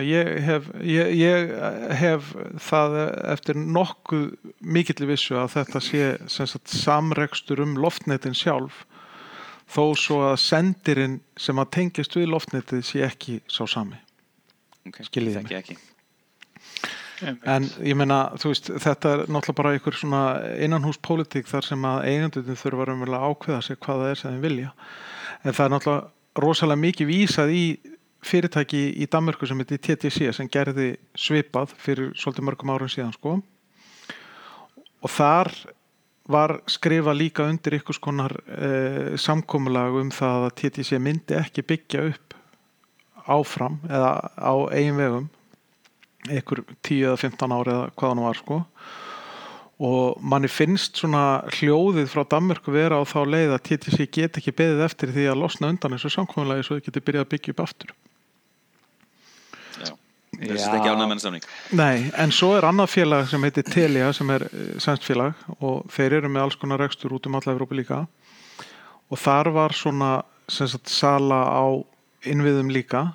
ég, 0.00 0.30
hef, 0.46 0.68
ég, 0.80 1.12
ég 1.20 1.52
hef 2.00 2.32
það 2.64 2.96
eftir 3.34 3.60
nokkuð 3.60 4.30
mikill 4.64 5.08
vissu 5.10 5.36
að 5.36 5.58
þetta 5.58 5.82
sé 5.84 6.06
samrekstur 6.72 7.60
um 7.64 7.76
loftnetin 7.80 8.36
sjálf 8.36 8.86
þó 9.72 9.84
svo 9.96 10.18
að 10.30 10.40
sendirinn 10.42 11.20
sem 11.40 11.60
að 11.60 11.72
tengist 11.76 12.16
við 12.16 12.30
loftnetið 12.32 12.84
sé 12.84 13.04
ekki 13.06 13.40
sá 13.48 13.64
sami. 13.68 14.00
okay. 14.88 15.08
Skiljið 15.08 15.40
Þekki 15.40 15.58
ekki 15.60 15.78
En 17.22 17.68
ég 17.86 17.94
meina, 17.94 18.32
veist, 18.42 18.66
þetta 18.82 19.12
er 19.12 19.20
náttúrulega 19.28 19.58
bara 19.60 19.72
einhver 19.76 19.94
svona 19.94 20.22
innanhúspólitík 20.62 21.46
þar 21.46 21.68
sem 21.68 21.84
að 21.86 22.06
eigendunum 22.10 22.58
þurfa 22.58 22.86
að 23.20 23.26
ákveða 23.28 23.60
sig 23.62 23.78
hvað 23.78 24.02
það 24.02 24.10
er 24.10 24.20
sem 24.20 24.32
þeim 24.32 24.42
vilja. 24.42 24.72
En 25.42 25.54
það 25.54 25.64
er 25.64 25.72
náttúrulega 25.76 26.42
rosalega 26.42 26.82
mikið 26.82 27.10
vísað 27.12 27.52
í 27.54 27.64
fyrirtæki 28.22 28.82
í 29.02 29.08
Danmörku 29.10 29.46
sem 29.48 29.58
heitir 29.62 29.80
TTC 29.82 30.32
sem 30.36 30.50
gerði 30.50 30.94
svipað 31.18 31.74
fyrir 31.82 32.12
svolítið 32.18 32.48
mörgum 32.48 32.74
árum 32.74 32.90
síðan 32.90 33.14
sko. 33.16 33.38
Og 35.02 35.10
þar 35.10 35.50
var 36.30 36.60
skrifa 36.70 37.14
líka 37.14 37.46
undir 37.50 37.80
ykkur 37.80 37.98
skonar 37.98 38.34
eh, 38.46 39.14
samkomulag 39.18 39.98
um 39.98 40.10
það 40.14 40.48
að 40.48 40.56
TTC 40.60 41.00
myndi 41.02 41.38
ekki 41.38 41.66
byggja 41.66 42.04
upp 42.12 42.36
áfram 43.26 43.80
eða 43.90 44.12
á 44.38 44.54
eigin 44.74 44.98
vegum 44.98 45.30
einhver 46.30 46.62
10 46.86 47.08
eða 47.08 47.18
15 47.18 47.54
ári 47.56 47.74
eða 47.74 47.88
hvað 47.96 48.12
hann 48.12 48.22
var 48.26 48.38
sko 48.38 48.60
og 49.82 50.22
manni 50.22 50.50
finnst 50.52 51.00
svona 51.00 51.42
hljóðið 51.56 52.10
frá 52.12 52.22
Danmörku 52.30 52.74
vera 52.74 53.00
á 53.00 53.02
þá 53.02 53.20
leið 53.26 53.56
að 53.56 53.64
TTC 53.66 54.06
get 54.14 54.38
ekki 54.38 54.54
beðið 54.54 54.84
eftir 54.86 55.14
því 55.14 55.26
að 55.32 55.40
losna 55.42 55.72
undan 55.72 55.96
þessu 55.96 56.12
samkominlagi 56.14 56.66
svo 56.68 56.78
þau 56.78 56.86
geti 56.86 57.02
byrjað 57.02 57.26
að 57.26 57.32
byggja 57.34 57.54
upp 57.54 57.64
aftur 57.66 57.94
Þessi 60.42 60.66
Já. 60.66 60.74
ekki 60.78 60.90
ánægð 60.92 61.08
með 61.10 61.22
samning 61.24 61.46
Nei, 61.78 62.10
en 62.18 62.34
svo 62.34 62.52
er 62.58 62.66
annað 62.68 62.92
félag 62.96 63.30
sem 63.30 63.46
heitir 63.46 63.66
Telia 63.68 64.10
sem 64.16 64.30
er 64.34 64.46
sænst 64.82 65.06
félag 65.06 65.38
og 65.60 65.86
þeir 65.92 66.18
eru 66.20 66.32
með 66.32 66.46
alls 66.46 66.58
konar 66.60 66.82
rekstur 66.82 67.14
út 67.16 67.28
um 67.30 67.38
alla 67.38 67.54
Evrópu 67.54 67.78
líka 67.78 68.04
og 69.12 69.20
þar 69.20 69.52
var 69.54 69.76
svona 69.76 70.12
sagt 70.50 70.90
sala 70.90 71.42
á 71.46 71.64
innviðum 72.28 72.70
líka 72.72 73.10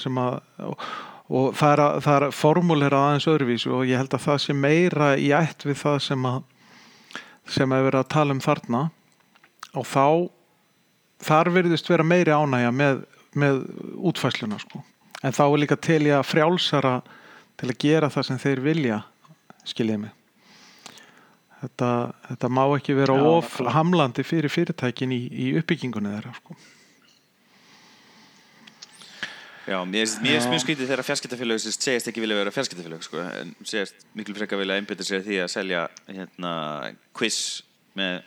sem 0.00 0.18
að 0.20 0.40
og, 0.68 0.86
og 1.32 1.52
það 1.56 1.72
er, 1.72 1.82
að, 1.84 1.98
það 2.04 2.16
er 2.16 2.36
formúlera 2.36 3.02
aðeins 3.08 3.28
öðruvísu 3.32 3.72
og 3.76 3.86
ég 3.88 4.00
held 4.00 4.16
að 4.16 4.26
það 4.26 4.42
sé 4.44 4.56
meira 4.56 5.12
í 5.16 5.30
ætt 5.36 5.64
við 5.68 5.78
það 5.84 5.98
sem 6.08 6.28
að 6.28 6.42
sem 7.52 7.74
að 7.74 7.88
vera 7.88 8.02
að 8.02 8.12
tala 8.12 8.36
um 8.36 8.42
þarna 8.42 8.82
og 9.72 9.86
þá 9.88 10.06
þar 11.22 11.50
verðist 11.54 11.90
vera 11.90 12.06
meiri 12.06 12.34
ánægja 12.34 12.72
með, 12.74 13.04
með 13.38 13.62
útfæsluna 14.10 14.58
sko. 14.62 14.82
En 15.22 15.36
þá 15.36 15.44
er 15.46 15.60
líka 15.62 15.78
til 15.78 16.02
ég 16.08 16.18
að 16.18 16.28
frjálsara 16.30 16.96
til 17.60 17.70
að 17.70 17.78
gera 17.84 18.10
það 18.10 18.28
sem 18.28 18.42
þeir 18.42 18.64
vilja 18.64 18.98
skiljið 19.68 20.04
mig 20.06 20.18
þetta, 21.62 21.88
þetta 22.28 22.50
má 22.52 22.62
ekki 22.76 22.96
vera 22.98 23.16
Já, 23.16 23.24
of 23.30 23.48
nákvæmlega. 23.48 23.74
hamlandi 23.76 24.24
fyrir 24.26 24.52
fyrirtækin 24.52 25.14
í, 25.14 25.20
í 25.30 25.50
uppbyggingunni 25.60 26.14
þeirra 26.16 26.34
sko. 26.38 26.56
Já, 29.62 29.78
mér 29.86 30.08
finnst 30.10 30.48
mjög 30.50 30.62
skrítið 30.64 30.88
þegar 30.90 31.06
fjarskiptafélög 31.06 31.60
sem 31.62 31.74
segist 31.76 32.08
ekki 32.10 32.22
vilja 32.24 32.40
vera 32.40 32.50
fjarskiptafélög 32.54 33.04
sko, 33.06 33.22
en 33.22 33.52
segist 33.62 34.00
miklu 34.18 34.34
frekar 34.34 34.58
vilja 34.58 34.78
einbytta 34.80 35.06
sér 35.06 35.22
því 35.22 35.38
að 35.44 35.52
selja 35.54 35.84
hérna, 36.08 36.54
quiz 37.14 37.38
með 37.98 38.24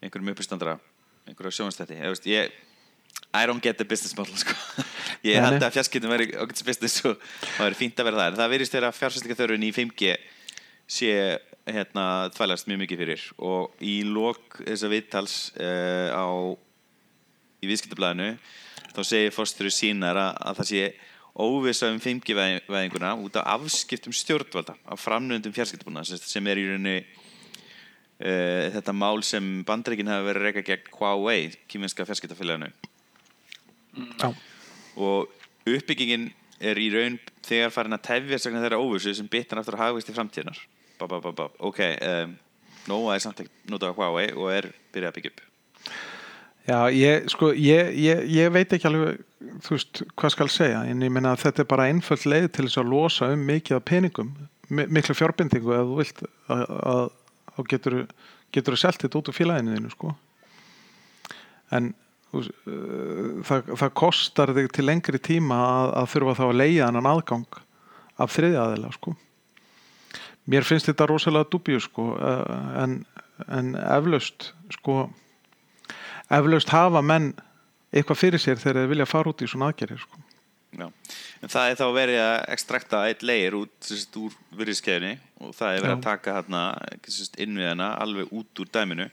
einhverjum 0.00 0.32
uppistandara 0.32 0.78
ég, 1.28 1.36
veist, 1.36 2.26
ég, 2.28 2.56
I 3.34 3.46
don't 3.46 3.62
get 3.62 3.78
the 3.78 3.84
business 3.84 4.16
model 4.16 4.36
sko. 4.38 4.54
ég 5.26 5.42
held 5.42 5.58
að 5.58 5.74
fjarskiptum 5.74 6.12
veri 6.12 6.28
ágætis 6.36 6.66
business 6.66 7.02
og 7.08 7.18
það 7.56 7.64
veri 7.66 7.78
fínt 7.80 7.98
að 7.98 8.08
vera 8.10 8.20
það 8.20 8.28
en 8.30 8.38
það 8.40 8.52
verist 8.52 8.76
þeirra 8.76 8.92
fjársæstingaþörfun 8.94 9.66
í 9.66 9.72
5G 9.74 10.12
sé 10.94 11.16
hérna 11.64 12.04
þvælast 12.36 12.68
mjög 12.68 12.80
mikið 12.84 13.02
fyrir. 13.02 13.24
Og 13.42 13.82
í 13.82 13.96
lok 14.06 14.60
þessa 14.60 14.92
viðtals 14.92 15.34
uh, 15.56 16.14
á 16.14 16.26
í 17.64 17.72
viðskiptablaðinu 17.72 18.36
þá 18.94 19.02
segir 19.02 19.34
fórsturu 19.34 19.74
sínar 19.74 20.20
að, 20.20 20.32
að 20.44 20.60
það 20.60 20.70
sé 20.70 20.86
óvisa 21.34 21.90
um 21.90 21.98
5G-væðinguna 21.98 23.16
út 23.24 23.40
af 23.40 23.48
afskiptum 23.56 24.14
stjórnvalda 24.14 24.76
af 24.86 25.02
framnöndum 25.02 25.54
fjarskiptabúna 25.56 26.04
sem, 26.06 26.46
er 26.46 26.60
í 26.60 26.66
rauninni 26.68 26.98
uh, 27.02 28.70
þetta 28.76 28.94
mál 28.94 29.24
sem 29.26 29.64
bandreikin 29.66 30.12
hafa 30.12 30.28
verið 30.28 30.44
að 30.44 30.50
reyka 30.52 30.68
gegn 30.70 30.98
Huawei, 31.00 31.48
kýminska 31.66 32.06
fjarskiptafélaginu 32.06 32.70
Já. 34.20 34.30
og 34.96 35.28
uppbyggingin 35.66 36.28
er 36.64 36.78
í 36.80 36.88
raun 36.94 37.18
þegar 37.44 37.72
farin 37.74 37.96
að 37.96 38.02
vegna 38.48 38.62
þeirra 38.64 38.80
óvissu 38.80 39.14
sem 39.16 39.28
bitan 39.30 39.58
aftur 39.60 39.76
að 39.78 39.84
hagvist 39.88 40.10
í 40.10 40.16
framtíðnar 40.16 40.60
ba, 41.00 41.08
ba, 41.10 41.20
ba, 41.32 41.48
ok, 41.58 41.80
um, 42.08 42.36
Nóa 42.84 43.14
er 43.16 43.22
samt 43.24 43.40
ekki 43.40 43.70
notað 43.72 43.94
á 43.94 43.96
Huawei 43.96 44.26
og 44.36 44.50
er 44.52 44.66
byrjað 44.92 45.10
að 45.10 45.16
byggja 45.18 45.32
upp 45.34 45.42
Já, 46.64 46.78
ég, 46.96 47.26
sko, 47.28 47.50
ég, 47.52 47.90
ég, 48.00 48.22
ég 48.32 48.52
veit 48.54 48.70
ekki 48.72 48.86
alveg, 48.88 49.18
þú 49.66 49.74
veist, 49.74 49.98
hvað 50.16 50.32
skal 50.32 50.46
segja, 50.48 50.78
en 50.88 51.02
ég 51.04 51.10
meina 51.12 51.34
að 51.34 51.42
þetta 51.42 51.60
er 51.60 51.66
bara 51.68 51.88
einföld 51.92 52.24
leið 52.24 52.46
til 52.56 52.64
þess 52.64 52.78
að 52.80 52.88
losa 52.88 53.28
um 53.34 53.42
mikið 53.50 53.76
af 53.76 53.82
peningum, 53.90 54.30
mi- 54.72 54.86
miklu 54.96 55.12
fjárbindingu 55.18 55.74
ef 55.76 55.84
þú 55.90 55.98
vilt 55.98 56.22
að, 56.24 56.62
að, 56.94 57.02
að 57.52 57.68
getur, 57.74 57.98
getur 58.56 58.78
selt 58.80 59.04
þetta 59.04 59.20
út 59.20 59.28
úr 59.28 59.36
félaginu 59.36 59.74
þínu, 59.76 59.92
sko. 59.92 60.14
En 61.76 61.90
þú 61.92 62.03
það, 63.48 63.72
það 63.80 63.94
kostar 64.00 64.54
þig 64.56 64.70
til 64.74 64.86
lengri 64.88 65.20
tíma 65.22 65.60
að, 65.64 65.92
að 66.00 66.10
þurfa 66.14 66.36
þá 66.40 66.44
að 66.46 66.58
leiða 66.60 66.88
annan 66.88 67.10
aðgang 67.14 67.60
af 68.24 68.34
þriðja 68.34 68.66
aðeila, 68.66 68.92
sko. 68.94 69.14
Mér 70.50 70.66
finnst 70.68 70.90
þetta 70.90 71.08
rosalega 71.08 71.48
dubjur, 71.50 71.82
sko, 71.82 72.10
uh, 72.18 72.82
en, 72.82 73.00
en 73.48 73.72
eflaust, 73.80 74.52
sko, 74.76 75.06
eflaust 76.28 76.72
hafa 76.74 77.02
menn 77.04 77.32
eitthvað 77.94 78.20
fyrir 78.20 78.42
sér 78.42 78.60
þegar 78.60 78.82
þeir 78.82 78.92
vilja 78.92 79.08
fara 79.08 79.30
út 79.30 79.42
í 79.44 79.48
svona 79.50 79.70
aðgerðir 79.70 80.02
sko. 80.02 80.22
Já. 80.74 80.88
En 81.44 81.52
það 81.52 81.68
er 81.70 81.76
þá 81.78 81.84
verið 81.94 82.20
að 82.24 82.36
ekstrakta 82.56 83.02
eitt 83.06 83.22
leir 83.22 83.54
út 83.54 83.74
sagt, 83.86 84.16
úr 84.18 84.34
virðiskeiðinni 84.58 85.12
og 85.44 85.54
það 85.54 85.68
er 85.68 85.84
verið 85.84 85.92
að 85.92 86.00
Já. 86.00 86.06
taka 86.08 86.36
hérna 86.38 86.62
innviðana 87.44 87.90
alveg 88.02 88.32
út 88.34 88.62
úr 88.64 88.70
dæminu 88.74 89.06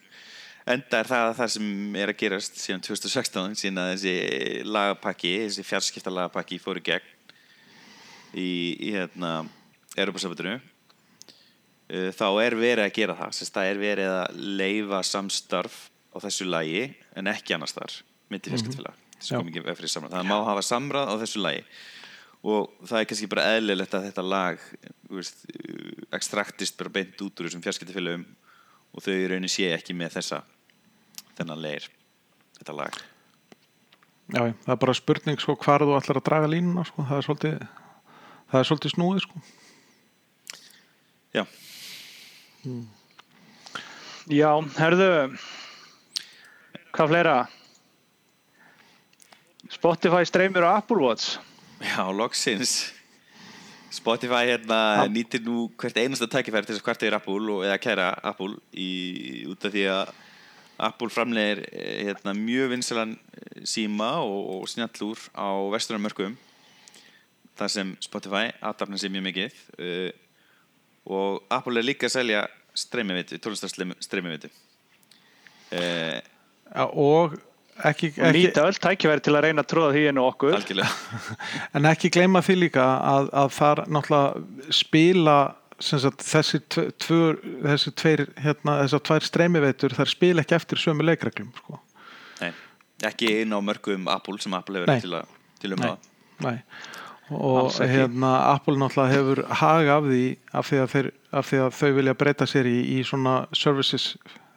enda 0.69 0.99
er 1.01 1.09
það 1.09 1.35
það 1.39 1.53
sem 1.55 1.95
er 2.01 2.13
að 2.13 2.19
gerast 2.21 2.59
síðan 2.61 2.83
2016 2.85 3.57
síðan 3.61 3.83
að 3.83 3.93
þessi 3.95 4.63
lagapakki, 4.67 5.33
þessi 5.47 5.65
fjarskipta 5.65 6.13
lagapakki 6.13 6.59
fór 6.61 6.81
í 6.81 6.85
gegn 6.85 7.09
í, 8.33 8.49
í 8.77 8.91
hérna 8.95 9.31
Europasambandinu 9.97 10.57
uh, 10.57 12.09
þá 12.15 12.27
er 12.45 12.57
verið 12.59 12.85
að 12.85 12.95
gera 12.99 13.17
það 13.19 13.37
Sest, 13.39 13.55
það 13.55 13.71
er 13.71 13.81
verið 13.81 14.17
að 14.19 14.43
leifa 14.61 15.03
samstarf 15.07 15.87
á 16.11 16.17
þessu 16.23 16.47
lagi 16.49 16.89
en 17.17 17.31
ekki 17.31 17.55
annars 17.55 17.75
þar 17.75 17.97
myndi 18.31 18.53
fjarskiptfélag 18.53 18.99
Já. 19.21 19.37
mm 19.37 19.47
-hmm. 19.47 20.09
það 20.09 20.25
má 20.25 20.45
hafa 20.45 20.61
samráð 20.61 21.07
á 21.13 21.15
þessu 21.21 21.39
lagi. 21.41 21.63
Og 22.41 22.71
það 22.85 22.99
er 22.99 23.05
kannski 23.05 23.27
bara 23.27 23.55
eðlilegt 23.55 23.93
að 23.93 24.05
þetta 24.07 24.21
lag 24.21 24.57
veist, 25.09 25.45
ekstraktist 26.11 26.77
bara 26.77 26.89
beint 26.89 27.21
út 27.21 27.39
úr 27.39 27.45
þessum 27.45 27.61
fjarskiptafélagum 27.61 28.25
og 28.91 29.03
þau 29.05 29.13
í 29.15 29.27
raunin 29.31 29.51
sé 29.51 29.69
ekki 29.75 29.95
með 29.97 30.17
þessa 30.19 30.41
þennan 31.37 31.61
leir 31.63 31.87
þetta 32.59 32.75
lag. 32.77 32.97
Já, 34.31 34.41
það 34.63 34.73
er 34.75 34.81
bara 34.85 34.95
spurning 34.95 35.41
sko 35.43 35.55
hvar 35.59 35.83
þú 35.83 35.95
ætlar 35.97 36.21
að 36.21 36.27
draga 36.29 36.49
línuna 36.51 36.85
sko. 36.87 37.03
það 37.07 37.17
er 37.17 37.27
svolítið 37.27 37.55
það 38.51 38.59
er 38.59 38.69
svolítið 38.69 38.93
snúið 38.95 39.23
sko. 39.25 39.41
já, 41.35 41.43
Já, 44.31 44.51
herðu 44.77 45.07
hvað 46.93 47.09
fleira? 47.09 47.35
Spotify 49.71 50.27
streymir 50.27 50.67
á 50.67 50.77
Apple 50.77 50.99
Watch. 51.01 51.39
Já, 51.81 52.03
loksins 52.13 52.91
Spotify 53.91 54.47
hérna 54.47 55.07
nýtir 55.11 55.43
nú 55.43 55.65
hvert 55.79 55.97
einasta 55.99 56.29
tækifæri 56.31 56.67
til 56.67 56.75
þess 56.77 56.83
að 56.83 56.87
kvarta 56.87 57.07
yfir 57.07 57.17
Apple 57.17 57.55
og, 57.55 57.63
eða 57.67 57.79
kæra 57.83 58.07
Apple 58.23 58.55
í, 58.71 58.91
út 59.51 59.67
af 59.67 59.73
því 59.73 59.83
að 59.91 60.13
Apple 60.81 61.13
framlegir 61.13 61.65
hérna, 61.75 62.33
mjög 62.33 62.71
vinsalan 62.71 63.11
síma 63.67 64.13
og, 64.23 64.39
og 64.55 64.71
snjallúr 64.71 65.19
á 65.35 65.49
vestunarmörkum 65.75 66.37
þar 67.59 67.73
sem 67.75 67.93
Spotify 68.01 68.49
aðdafna 68.63 68.97
sér 69.01 69.13
mjög 69.13 69.27
mikið 69.27 69.59
uh, 69.75 70.09
og 71.11 71.43
Apple 71.51 71.81
er 71.81 71.89
líka 71.91 72.07
að 72.07 72.15
selja 72.15 72.45
streymivitu, 72.71 73.37
tónlistarstreymivitu 73.43 74.49
uh, 75.75 76.19
já, 76.23 76.85
og 76.87 77.35
ekki, 77.89 78.11
og 78.19 78.35
nýta 78.35 78.65
öll 78.67 78.77
tækifæri 78.83 79.23
til 79.25 79.33
að 79.35 79.47
reyna 79.47 79.63
að 79.63 79.71
tróða 79.71 79.95
því 79.95 80.03
inn 80.09 80.21
á 80.21 80.23
okkur 80.25 80.57
algjörlega 80.57 81.31
en 81.77 81.89
ekki 81.91 82.11
gleyma 82.13 82.43
því 82.45 82.57
líka 82.65 82.85
að, 82.85 83.31
að 83.43 83.51
þar 83.57 83.83
náttúrulega 83.87 84.75
spila 84.81 85.37
sem 85.81 86.01
sagt, 86.01 86.23
þessi, 86.25 86.61
tve, 86.69 86.87
tvö, 87.01 87.21
þessi 87.65 87.93
tveir 87.97 88.25
hérna, 88.41 88.77
þessar 88.83 89.03
tvær 89.07 89.25
streymiveitur 89.25 89.95
þar 89.97 90.11
spila 90.11 90.43
ekki 90.43 90.57
eftir 90.57 90.81
sömu 90.81 91.05
leikreglum 91.07 91.51
sko. 91.57 91.79
Nei, 92.41 92.51
ekki 93.09 93.31
inn 93.41 93.55
á 93.55 93.59
mörgum 93.65 94.09
Apple 94.13 94.41
sem 94.43 94.53
Apple 94.57 94.81
hefur 94.81 95.01
til, 95.01 95.15
að, 95.17 95.31
til 95.61 95.73
um 95.75 95.81
Nei. 95.81 95.87
það 95.87 96.45
Nei. 96.45 96.55
og 97.37 97.79
hérna 97.79 98.35
Apple 98.51 98.77
náttúrulega 98.81 99.15
hefur 99.15 99.43
haga 99.61 99.97
af 99.97 100.09
því 100.09 100.23
af 100.51 100.69
því 100.69 100.83
að, 100.83 100.93
þeir, 100.93 101.11
af 101.31 101.49
því 101.49 101.63
að 101.65 101.75
þau 101.79 101.91
vilja 101.97 102.17
breyta 102.21 102.49
sér 102.49 102.69
í, 102.69 102.77
í 102.97 103.01
svona 103.07 103.35
services 103.57 104.11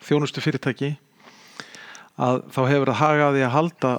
þjónustu 0.05 0.45
fyrirtæki 0.45 0.95
að 2.21 2.43
þá 2.55 2.61
hefur 2.71 2.91
það 2.93 3.01
haga 3.01 3.29
af 3.29 3.35
því 3.35 3.45
að 3.45 3.55
halda 3.55 3.93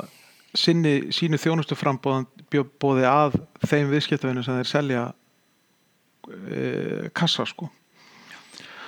sinni, 0.56 0.94
sínu 1.16 1.40
þjónustu 1.42 1.78
frambóði 1.78 3.08
að 3.10 3.40
þeim 3.68 3.92
viðskiptavinu 3.92 4.44
sem 4.46 4.60
þeir 4.62 4.72
selja 4.72 5.02
e, 6.32 7.10
kassa 7.16 7.46
sko. 7.50 7.70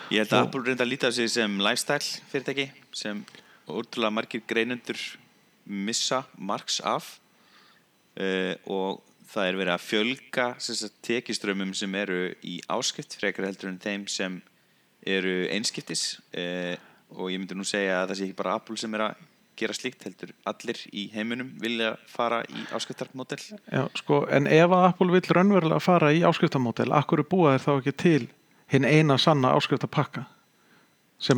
Ég 0.08 0.24
held 0.24 0.32
að 0.38 0.46
Apple 0.46 0.64
reynda 0.64 0.86
að 0.86 0.94
líta 0.94 1.12
sig 1.12 1.28
sem 1.32 1.58
lifestyle 1.60 2.24
fyrirtæki 2.32 2.70
sem 2.96 3.26
útrúlega 3.68 4.14
margir 4.16 4.44
greinendur 4.48 5.02
missa 5.68 6.24
marks 6.38 6.80
af 6.80 7.18
uh, 8.20 8.56
og 8.64 9.04
það 9.28 9.50
er 9.50 9.58
verið 9.60 9.74
að 9.74 9.84
fjölga 9.84 10.46
tekiströmmum 11.04 11.74
sem 11.76 11.96
eru 12.00 12.22
í 12.48 12.62
áskipt 12.72 13.18
frekar 13.20 13.50
heldur 13.50 13.74
en 13.74 13.82
þeim 13.84 14.06
sem 14.08 14.40
eru 15.08 15.36
einskiptis 15.52 16.22
uh, 16.32 16.80
og 17.16 17.32
ég 17.32 17.42
myndi 17.42 17.58
nú 17.58 17.66
segja 17.68 18.02
að 18.02 18.12
það 18.12 18.20
sé 18.20 18.28
ekki 18.28 18.40
bara 18.42 18.56
Apple 18.60 18.78
sem 18.80 18.96
er 18.98 19.06
að 19.08 19.26
gera 19.58 19.74
slíkt 19.74 20.06
heldur. 20.06 20.34
Allir 20.50 20.80
í 20.94 21.08
heiminum 21.14 21.54
vilja 21.62 21.96
fara 22.10 22.44
í 22.46 22.66
áskiptarmódel 22.78 23.40
Já, 23.42 23.84
sko, 23.98 24.22
en 24.30 24.50
ef 24.50 24.74
að 24.74 24.90
Apple 24.92 25.14
vill 25.16 25.38
raunverulega 25.38 25.82
fara 25.84 26.12
í 26.14 26.24
áskriftamódel, 26.28 26.92
akkur 26.94 27.24
er 27.24 27.30
þér 27.56 27.64
þá 27.66 27.72
ekki 27.78 27.96
til 28.04 28.28
hinn 28.72 28.86
eina 28.86 29.18
sanna 29.22 29.56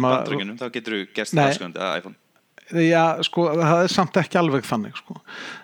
að 0.05 0.17
bandröginum, 0.17 0.58
þá 0.60 0.67
getur 0.75 0.97
þú 0.97 1.03
gerst 1.15 1.39
afskjöndi 1.39 1.79
að 1.84 1.99
iPhone. 2.01 2.19
Já, 2.69 3.03
sko, 3.25 3.47
það 3.58 3.84
er 3.84 3.93
samt 3.93 4.17
ekki 4.21 4.38
alveg 4.38 4.65
þannig, 4.67 4.97
sko. 4.99 5.15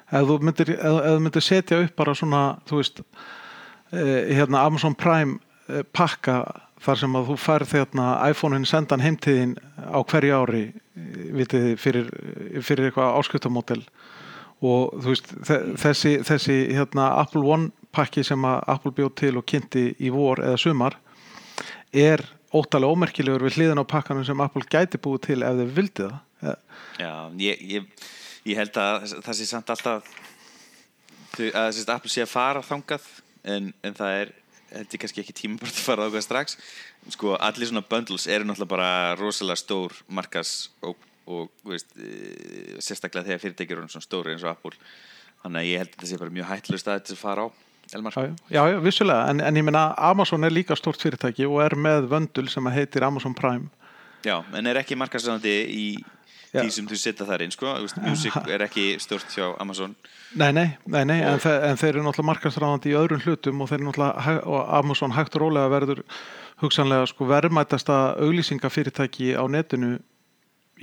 Ef 0.09 0.29
þú 0.29 0.37
myndir, 0.47 0.71
ef, 0.73 0.99
ef 1.11 1.19
myndir 1.21 1.45
setja 1.45 1.81
upp 1.83 1.97
bara 1.99 2.15
svona, 2.17 2.43
þú 2.69 2.79
veist, 2.79 3.01
eh, 3.91 4.31
hérna 4.39 4.63
Amazon 4.65 4.95
Prime 4.97 5.37
eh, 5.67 5.83
pakka 5.93 6.39
þar 6.85 6.99
sem 7.01 7.15
að 7.17 7.29
þú 7.31 7.35
færð 7.41 7.71
hérna 7.79 8.05
iPhone-in 8.31 8.67
sendan 8.69 9.01
heimtíðin 9.03 9.55
á 9.81 9.99
hverju 10.05 10.35
ári, 10.41 10.63
vitið 11.39 11.65
þið, 11.65 11.79
fyrir, 11.81 12.11
fyrir 12.65 12.89
eitthvað 12.89 13.17
áskriftamódel 13.21 13.81
og 14.65 14.93
veist, 15.05 15.31
þe- 15.45 15.63
þessi, 15.81 16.13
þessi 16.25 16.57
hérna 16.77 17.09
Apple 17.21 17.43
One 17.45 17.71
pakki 17.95 18.23
sem 18.27 18.45
að 18.47 18.61
Apple 18.75 18.93
bjóð 18.97 19.13
til 19.21 19.33
og 19.39 19.45
kynnti 19.49 19.85
í 20.03 20.11
vor 20.13 20.41
eða 20.43 20.59
sumar 20.61 20.97
er 21.95 22.23
óttalega 22.55 22.91
ómerkilegur 22.95 23.43
við 23.47 23.57
hliðan 23.59 23.81
á 23.83 23.85
pakkanum 23.87 24.25
sem 24.27 24.41
Apple 24.43 24.63
gæti 24.71 24.99
búið 25.03 25.25
til 25.29 25.41
ef 25.43 25.57
þau 25.59 25.67
vildi 25.75 26.05
það. 26.07 26.57
Já, 26.99 27.11
ég, 27.41 27.61
ég, 27.75 28.07
ég 28.47 28.59
held 28.61 28.77
að 28.79 29.05
það 29.25 29.37
sé 29.41 29.47
samt 29.49 29.71
alltaf 29.73 30.09
að 31.35 31.69
þessi 31.75 31.85
Apple 31.91 32.11
sé 32.13 32.23
að 32.23 32.31
fara 32.31 32.61
þangað 32.63 33.07
en, 33.51 33.71
en 33.83 33.95
það 33.97 34.19
er 34.21 34.31
held 34.75 34.95
ég 34.95 35.01
kannski 35.03 35.23
ekki 35.23 35.35
tíma 35.35 35.59
bara 35.61 35.71
að 35.71 35.83
fara 35.87 36.07
þangað 36.07 36.25
strax. 36.27 36.57
Sko, 37.15 37.35
allir 37.47 37.71
svona 37.71 37.85
bundles 37.89 38.27
eru 38.27 38.47
náttúrulega 38.47 38.73
bara 38.75 38.89
rosalega 39.19 39.59
stór 39.61 39.95
markas 40.07 40.55
og, 40.85 40.97
og 41.25 41.51
veist, 41.67 41.91
e, 41.97 42.79
sérstaklega 42.83 43.29
þegar 43.31 43.43
fyrirtækjur 43.45 43.81
eru 43.81 43.93
svona 43.93 44.07
stóri 44.07 44.35
eins 44.35 44.45
og 44.45 44.53
Apple. 44.53 44.75
Þannig 45.43 45.61
að 45.61 45.69
ég 45.69 45.83
held 45.83 45.91
að 45.91 45.95
þetta 45.97 46.11
sé 46.11 46.19
bara 46.23 46.35
mjög 46.39 46.51
hættilega 46.51 46.83
staði 46.83 47.05
til 47.05 47.17
að 47.17 47.23
fara 47.23 47.47
á 47.47 47.49
Elmar. 47.93 48.13
Já, 48.17 48.35
já, 48.49 48.61
já, 48.71 48.79
vissulega, 48.81 49.29
en, 49.29 49.41
en 49.45 49.57
ég 49.59 49.65
meina 49.65 49.93
Amazon 50.01 50.43
er 50.43 50.53
líka 50.53 50.73
stort 50.77 51.01
fyrirtæki 51.03 51.45
og 51.45 51.59
er 51.61 51.75
með 51.77 52.07
vöndul 52.09 52.47
sem 52.49 52.65
að 52.65 52.79
heitir 52.79 53.05
Amazon 53.05 53.35
Prime. 53.37 53.69
Já, 54.25 54.39
en 54.57 54.65
er 54.65 54.79
ekki 54.81 54.97
markasræðandi 54.97 55.53
í. 55.69 55.87
Því 56.51 56.69
sem 56.71 56.87
þú 56.89 56.99
setja 56.99 57.27
þar 57.27 57.43
inn 57.45 57.53
sko, 57.53 57.73
music 58.05 58.35
er 58.51 58.63
ekki 58.65 58.85
stort 59.03 59.29
hjá 59.33 59.47
Amazon. 59.61 59.95
Nei, 60.35 60.51
nei, 60.55 60.67
nei, 60.85 61.03
nei 61.07 61.19
en, 61.21 61.39
þe 61.43 61.53
en 61.69 61.79
þeir 61.79 61.93
eru 61.93 62.05
náttúrulega 62.05 62.31
markastráðandi 62.31 62.91
í 62.91 62.97
öðrum 62.99 63.23
hlutum 63.23 63.63
og 63.63 63.71
þeir 63.71 63.79
eru 63.79 63.89
náttúrulega, 63.89 64.35
og 64.45 64.73
Amazon 64.79 65.15
hægt 65.15 65.37
og 65.37 65.45
rólega 65.45 65.71
verður 65.73 66.03
hugsanlega 66.63 67.09
sko 67.11 67.27
verðmætasta 67.29 67.99
auglýsingafyrirtæki 68.23 69.33
á 69.35 69.43
netinu 69.51 69.97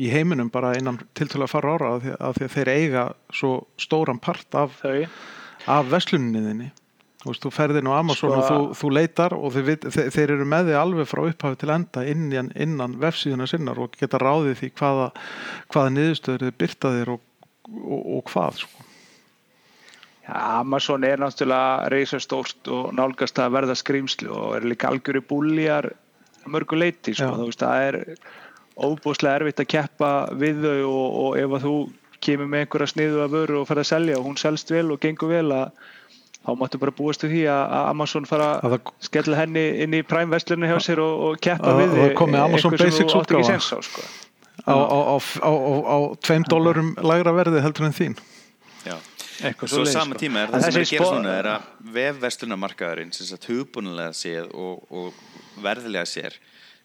í 0.00 0.08
heiminum 0.12 0.50
bara 0.52 0.74
innan 0.78 1.00
tiltölu 1.16 1.46
að 1.46 1.52
fara 1.52 1.74
ára 1.76 1.94
af 1.96 2.04
því, 2.04 2.14
að 2.48 2.54
þeir 2.56 2.72
eiga 2.72 3.08
svo 3.32 3.54
stóran 3.80 4.20
part 4.22 4.56
af, 4.56 4.78
af 5.68 5.90
vesluninni 5.92 6.44
þinni 6.46 6.70
Þú 7.22 7.30
veist, 7.30 7.44
þú 7.44 7.50
ferðin 7.54 7.86
á 7.86 7.92
Amazon 7.94 8.32
Sko- 8.32 8.38
og 8.38 8.46
þú, 8.48 8.78
þú 8.80 8.88
leitar 8.96 9.34
og 9.36 9.52
þeir, 9.54 9.68
þeir, 9.94 10.30
eru 10.34 10.46
með 10.48 10.70
þig 10.70 10.78
alveg 10.80 11.06
frá 11.06 11.20
upphafi 11.22 11.58
til 11.60 11.70
enda 11.70 12.02
innan, 12.10 12.48
innan 12.58 12.96
vefsíðuna 13.02 13.46
sinnar 13.46 13.78
og 13.78 13.94
geta 13.94 14.18
ráðið 14.18 14.56
því 14.58 14.70
hvaða, 14.80 15.10
hvaða 15.70 15.92
niðurstöður 15.96 16.46
þið 16.48 16.56
byrta 16.64 16.92
þér 16.96 17.12
og, 17.14 17.22
og, 17.70 18.00
og 18.00 18.24
hvað 18.32 18.58
sko. 18.64 18.88
Já, 20.22 20.34
Amazon 20.58 21.06
er 21.06 21.22
náttúrulega 21.22 21.88
reysastórt 21.94 22.74
og 22.74 22.92
nálgast 22.98 23.38
að 23.42 23.54
verða 23.56 23.78
skrýmsli 23.78 24.30
og 24.30 24.58
er 24.58 24.68
líka 24.72 24.90
algjöru 24.90 25.22
búljar 25.26 25.92
mörgu 26.50 26.78
leiti, 26.78 27.14
sko. 27.14 27.30
Já. 27.30 27.38
þú 27.38 27.48
veist, 27.52 27.62
það 27.62 27.86
er 27.86 28.00
óbúslega 28.82 29.38
erfitt 29.38 29.62
að 29.62 29.72
keppa 29.76 30.12
við 30.42 30.62
þau 30.66 30.78
og, 30.90 31.18
og 31.22 31.38
ef 31.38 31.58
að 31.58 31.66
þú 31.68 31.76
kemur 32.22 32.50
með 32.50 32.64
einhverja 32.64 32.92
sniðu 32.96 33.22
að 33.22 33.34
vöru 33.36 33.58
og 33.60 33.66
ferð 33.70 33.82
að 33.82 33.90
selja 33.90 34.18
og 34.18 34.26
hún 34.26 34.38
selst 34.40 34.70
vel 34.74 34.88
og 34.94 35.02
gengur 35.02 35.30
vel 35.30 35.48
að 35.54 35.90
þá 36.42 36.50
máttu 36.58 36.78
bara 36.82 36.94
búast 36.98 37.22
við 37.26 37.34
því 37.36 37.42
að 37.52 37.74
Amazon 37.92 38.26
fara 38.26 38.48
Að 38.60 38.76
það- 38.76 38.92
skella 39.08 39.36
henni 39.42 39.62
inn 39.84 39.94
í 39.94 40.02
Prime 40.02 40.30
verslunni 40.34 40.66
hjá 40.70 40.78
sér 40.82 40.98
og, 41.04 41.20
og 41.28 41.40
keppa 41.40 41.76
við 41.78 41.88
að 41.92 42.00
það 42.02 42.14
komi 42.18 42.38
Amazon 42.40 42.72
einhver 42.72 42.82
sem 42.82 42.90
Basics 42.90 43.14
þú 43.14 43.20
átt 43.22 43.34
ekki 43.36 43.48
sens 43.52 43.70
á, 43.72 43.78
sko. 43.86 44.02
á, 44.66 44.74
á, 44.74 44.98
á, 44.98 45.16
á, 45.42 45.50
á, 45.52 45.74
á 45.94 45.96
tveim 46.26 46.44
dólarum 46.50 46.94
lægra 47.02 47.32
verði 47.38 47.62
heldur 47.64 47.86
en 47.90 47.96
þín 47.98 48.18
Já 48.86 48.96
Eitthvað 49.42 49.70
Svo 49.72 49.80
svoleiðis, 49.80 49.92
sama 49.96 50.14
sko. 50.14 50.20
tíma 50.22 50.42
er 50.42 50.50
En 50.50 50.52
það 50.52 50.62
sem 50.62 50.74
er 50.76 50.82
að 50.84 50.90
gera 50.92 51.06
svona 51.08 51.30
er 51.38 51.46
að 51.50 51.62
vefverslunarmarkaðurinn 51.96 53.12
sem 53.16 53.26
sagt 53.26 53.46
hugbúnulega 53.50 54.12
séð 54.14 54.50
og, 54.54 54.82
og 54.90 55.62
verðilega 55.64 56.06
sér 56.06 56.36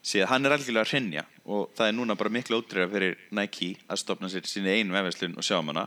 séð 0.08 0.26
hann 0.30 0.46
er 0.46 0.54
algjörlega 0.56 0.86
að 0.86 0.92
hrinja 0.94 1.24
og 1.46 1.68
það 1.76 1.90
er 1.90 1.94
núna 1.98 2.16
bara 2.18 2.32
miklu 2.34 2.58
ótrýra 2.62 2.88
fyrir 2.90 3.16
Nike 3.34 3.74
að 3.90 4.00
stopna 4.02 4.30
sér 4.32 4.46
síni 4.48 4.74
einu 4.78 4.94
vefverslun 4.96 5.36
og 5.38 5.46
sjá 5.46 5.58
um 5.60 5.70
hana 5.72 5.86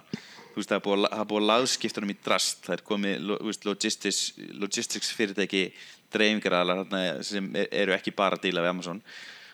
þú 0.51 0.61
veist 0.61 0.71
það 0.71 0.79
er 0.79 0.85
búið, 0.85 1.01
að- 1.01 1.11
það 1.11 1.19
að 1.21 1.29
laðskiptunum 1.49 2.13
í 2.13 2.17
drast. 2.25 2.63
Það 2.65 2.77
er 2.77 2.83
komið 2.91 3.27
logistics, 3.65 4.21
logistics 4.61 5.11
fyrirtæki 5.17 5.63
þarna 6.83 7.23
sem 7.23 7.51
er, 7.55 7.67
eru 7.71 7.93
ekki 7.95 8.11
bara 8.15 8.35
að 8.37 8.43
díla 8.47 8.61
við 8.65 8.73
Amazon. 8.75 9.01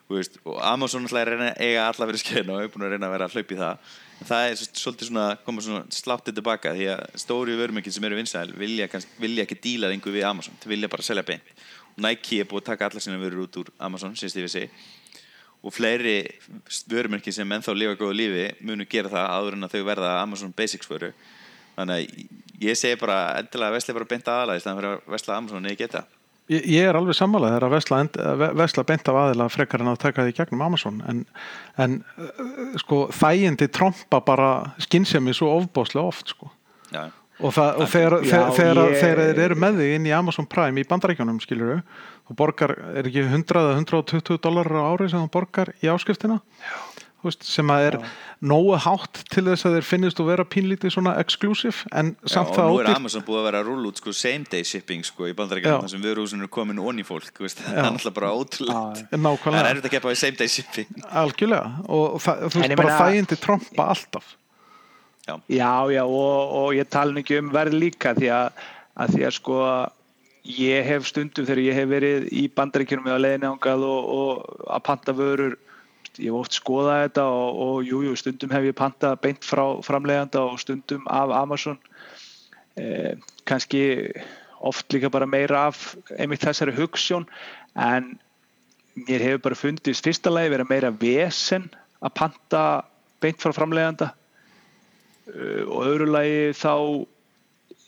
Veist, 0.08 0.38
og 0.48 0.62
Amazon 0.64 1.04
er 1.06 1.28
að 1.28 1.34
reyna 1.34 1.48
að 1.52 1.62
eiga 1.68 1.88
alla 1.90 2.06
fyrir 2.08 2.22
skreina 2.22 2.54
og 2.56 2.62
er 2.64 2.70
búin 2.72 2.86
að 2.88 2.94
reyna 2.96 3.08
að 3.10 3.12
vera 3.18 3.26
að 3.28 3.34
hlaupa 3.36 3.54
í 3.54 3.58
það. 3.60 3.90
En 4.22 4.28
það 4.30 4.44
er 4.48 4.62
svolítið 4.64 5.10
svona 5.10 5.26
koma 5.46 5.62
svona 5.66 5.82
sláttið 5.92 6.38
tilbaka 6.40 6.72
því 6.78 6.88
að 6.94 7.02
stóri 7.20 7.58
vörmökin 7.60 7.94
sem 7.94 8.08
eru 8.08 8.16
vinsæl 8.16 8.54
vilja, 8.56 8.88
vilja 9.20 9.44
ekki 9.44 9.58
díla 9.66 9.92
einhver 9.92 10.16
við 10.16 10.24
Amazon. 10.30 10.56
Þeir 10.64 10.74
vilja 10.78 10.90
bara 10.94 11.04
selja 11.04 11.26
beint. 11.28 11.52
Og 11.98 12.00
Nike 12.08 12.40
er 12.40 12.48
búið 12.48 12.64
að 12.64 12.70
taka 12.72 12.88
alla 12.88 13.04
sína 13.04 13.20
vörur 13.20 13.44
út 13.44 13.60
úr 13.60 13.70
Amazon 13.84 14.16
síðast 14.16 14.40
yfir 14.40 14.54
sig 14.56 14.70
og 15.66 15.74
fleiri 15.74 16.18
vörmörki 16.92 17.34
sem 17.34 17.50
ennþá 17.58 17.74
lifa 17.76 17.96
góðu 18.00 18.16
lífi 18.20 18.44
munu 18.66 18.86
gera 18.90 19.10
það 19.12 19.32
áður 19.38 19.58
en 19.58 19.68
að 19.68 19.74
þau 19.78 19.86
verða 19.90 20.12
Amazon 20.22 20.54
Basics 20.58 20.90
vöru. 20.92 21.10
Þannig 21.78 21.98
að 21.98 22.62
ég 22.68 22.78
segi 22.80 23.00
bara 23.02 23.18
endilega 23.40 23.76
vesla 23.76 23.94
bara 23.98 24.08
beint 24.10 24.30
í 24.30 24.62
staðan 24.62 24.80
fyrir 24.80 24.94
að 24.96 25.12
vesla 25.16 25.36
Amazon 25.38 25.66
eða 25.70 25.80
geta. 25.82 26.04
Ég, 26.48 26.64
ég 26.72 26.88
er 26.88 26.96
alveg 26.96 27.18
sammálað 27.18 27.52
þegar 27.58 27.66
að 27.68 27.74
vesla, 27.76 27.98
vesla 28.62 28.84
beint 28.88 29.10
af 29.12 29.18
aðila 29.20 29.50
frekar 29.52 29.82
en 29.84 29.92
að 29.92 29.98
taka 30.06 30.24
því 30.24 30.36
gegnum 30.38 30.62
Amazon. 30.64 31.02
En, 31.12 31.26
en 31.84 31.98
uh, 32.16 32.78
sko 32.80 33.02
þægindi 33.12 33.68
trompa 33.76 34.22
bara 34.24 34.52
skinnsemi 34.86 35.36
svo 35.36 35.50
ofbáslega 35.58 36.08
oft 36.08 36.32
sko. 36.32 36.48
Já, 36.94 37.10
og, 37.44 37.52
það, 37.52 37.82
og 37.84 37.92
þegar, 37.92 38.16
Já, 38.24 38.30
þegar, 38.32 38.54
þegar, 38.56 38.80
ég- 38.80 39.02
þegar 39.02 39.20
þeir 39.28 39.44
eru 39.50 39.58
með 39.66 39.82
þig 39.84 39.96
inn 39.98 40.08
í 40.08 40.14
Amazon 40.16 40.48
Prime 40.50 40.82
í 40.82 40.88
bandarækjunum 40.88 41.42
skilur 41.44 41.74
þú 42.28 42.38
borgar, 42.44 42.76
er 43.00 43.10
ekki 43.10 43.26
100 43.26 43.62
eða 43.64 43.76
120 43.80 44.42
dólar 44.44 44.72
á 44.72 44.84
ári 44.92 45.10
sem 45.12 45.24
þú 45.24 45.34
borgar 45.34 45.74
í 45.82 45.92
áskriftina 45.92 46.42
veist, 47.28 47.46
sem 47.48 47.70
að 47.72 47.86
er 47.88 47.98
nógu 48.48 48.78
hátt 48.84 49.22
til 49.32 49.44
þess 49.48 49.66
að 49.68 49.78
þeir 49.78 49.88
finnist 49.88 50.20
að 50.22 50.30
vera 50.30 50.46
pínlítið 50.48 50.94
svona 50.94 51.16
exclusive 51.22 51.90
en 51.98 52.14
Já, 52.14 52.32
samt 52.36 52.52
og 52.52 52.58
það 52.60 52.70
nú 52.70 52.80
er 52.84 52.90
Amazon 52.94 53.26
búið 53.28 53.40
að 53.40 53.48
vera 53.48 53.62
að 53.64 53.70
rúlla 53.72 53.92
út 53.92 54.02
sko, 54.02 54.14
same 54.16 54.50
day 54.52 54.68
shipping 54.68 55.06
sko, 55.08 55.28
í 55.30 55.36
bandarækjum 55.38 55.74
Já. 55.74 55.80
þar 55.84 55.94
sem 55.94 56.06
vöruhúsin 56.06 56.44
eru 56.44 56.52
komin 56.54 56.82
onni 56.84 57.06
í 57.06 57.08
fólk 57.08 57.42
veist, 57.44 57.62
það 57.64 57.82
er 57.82 57.88
náttúrulega 57.88 58.18
bara 58.20 58.32
ótrúlegt. 58.38 59.02
Það 59.02 59.18
er 59.18 59.24
nákvæmlega, 59.26 59.74
erfitt 59.74 59.90
að 59.90 59.96
keppa 59.96 60.14
í 60.14 60.20
same 60.22 60.40
day 60.40 60.54
shipping. 60.54 61.04
Algjörlega 61.24 61.86
og 61.98 62.18
það, 62.24 62.46
þú 62.46 62.64
veist 62.64 62.80
bara 62.84 63.00
þægindi 63.02 63.40
trompa 63.42 63.90
alltaf. 63.96 64.34
Já, 65.28 65.72
já, 65.92 66.04
og, 66.06 66.58
og 66.62 66.70
ég 66.78 66.88
tala 66.88 67.20
ekki 67.20 67.42
um 67.42 67.50
verð 67.52 67.76
líka 67.76 68.14
því 68.16 68.30
að, 68.32 68.68
að 69.04 69.16
því 69.16 69.26
að 69.28 69.34
sko 69.42 69.58
ég 70.48 70.86
hef 70.88 71.08
stundum 71.10 71.46
þegar 71.46 71.64
ég 71.64 71.78
hef 71.78 71.90
verið 71.92 72.28
í 72.32 72.48
bandaríkjunum 72.56 73.10
eða 73.10 73.24
leiðin 73.24 73.48
ángað 73.50 73.84
og, 73.88 74.12
og 74.18 74.68
að 74.72 74.84
panta 74.88 75.16
vörur 75.16 75.58
ég 76.18 76.30
hef 76.32 76.38
oft 76.40 76.58
skoðað 76.58 77.02
þetta 77.04 77.26
og, 77.30 77.60
og 77.66 77.82
jú, 77.86 78.02
jú, 78.08 78.16
stundum 78.18 78.54
hef 78.56 78.70
ég 78.70 78.78
pantað 78.78 79.20
beint 79.26 79.46
frá 79.46 79.64
framleiðanda 79.86 80.46
og 80.48 80.62
stundum 80.62 81.04
af 81.12 81.34
Amazon. 81.36 81.78
Eh, 82.78 83.18
kannski 83.50 83.82
oft 84.58 84.94
líka 84.94 85.12
bara 85.14 85.28
meira 85.30 85.68
af 85.68 85.96
einmitt 86.18 86.46
þessari 86.46 86.74
hugssjón 86.78 87.28
en 87.78 88.16
mér 88.98 89.26
hefur 89.26 89.44
bara 89.50 89.60
fundist 89.60 90.06
fyrsta 90.06 90.34
lagi 90.34 90.54
vera 90.56 90.66
meira 90.66 90.90
vesen 90.94 91.68
að 92.02 92.16
panta 92.18 92.64
beint 93.22 93.42
frá 93.42 93.54
framleiðanda. 93.54 94.14
Uh, 95.28 95.68
og 95.68 95.84
öðru 95.84 96.06
lagi 96.08 96.54
þá 96.56 96.74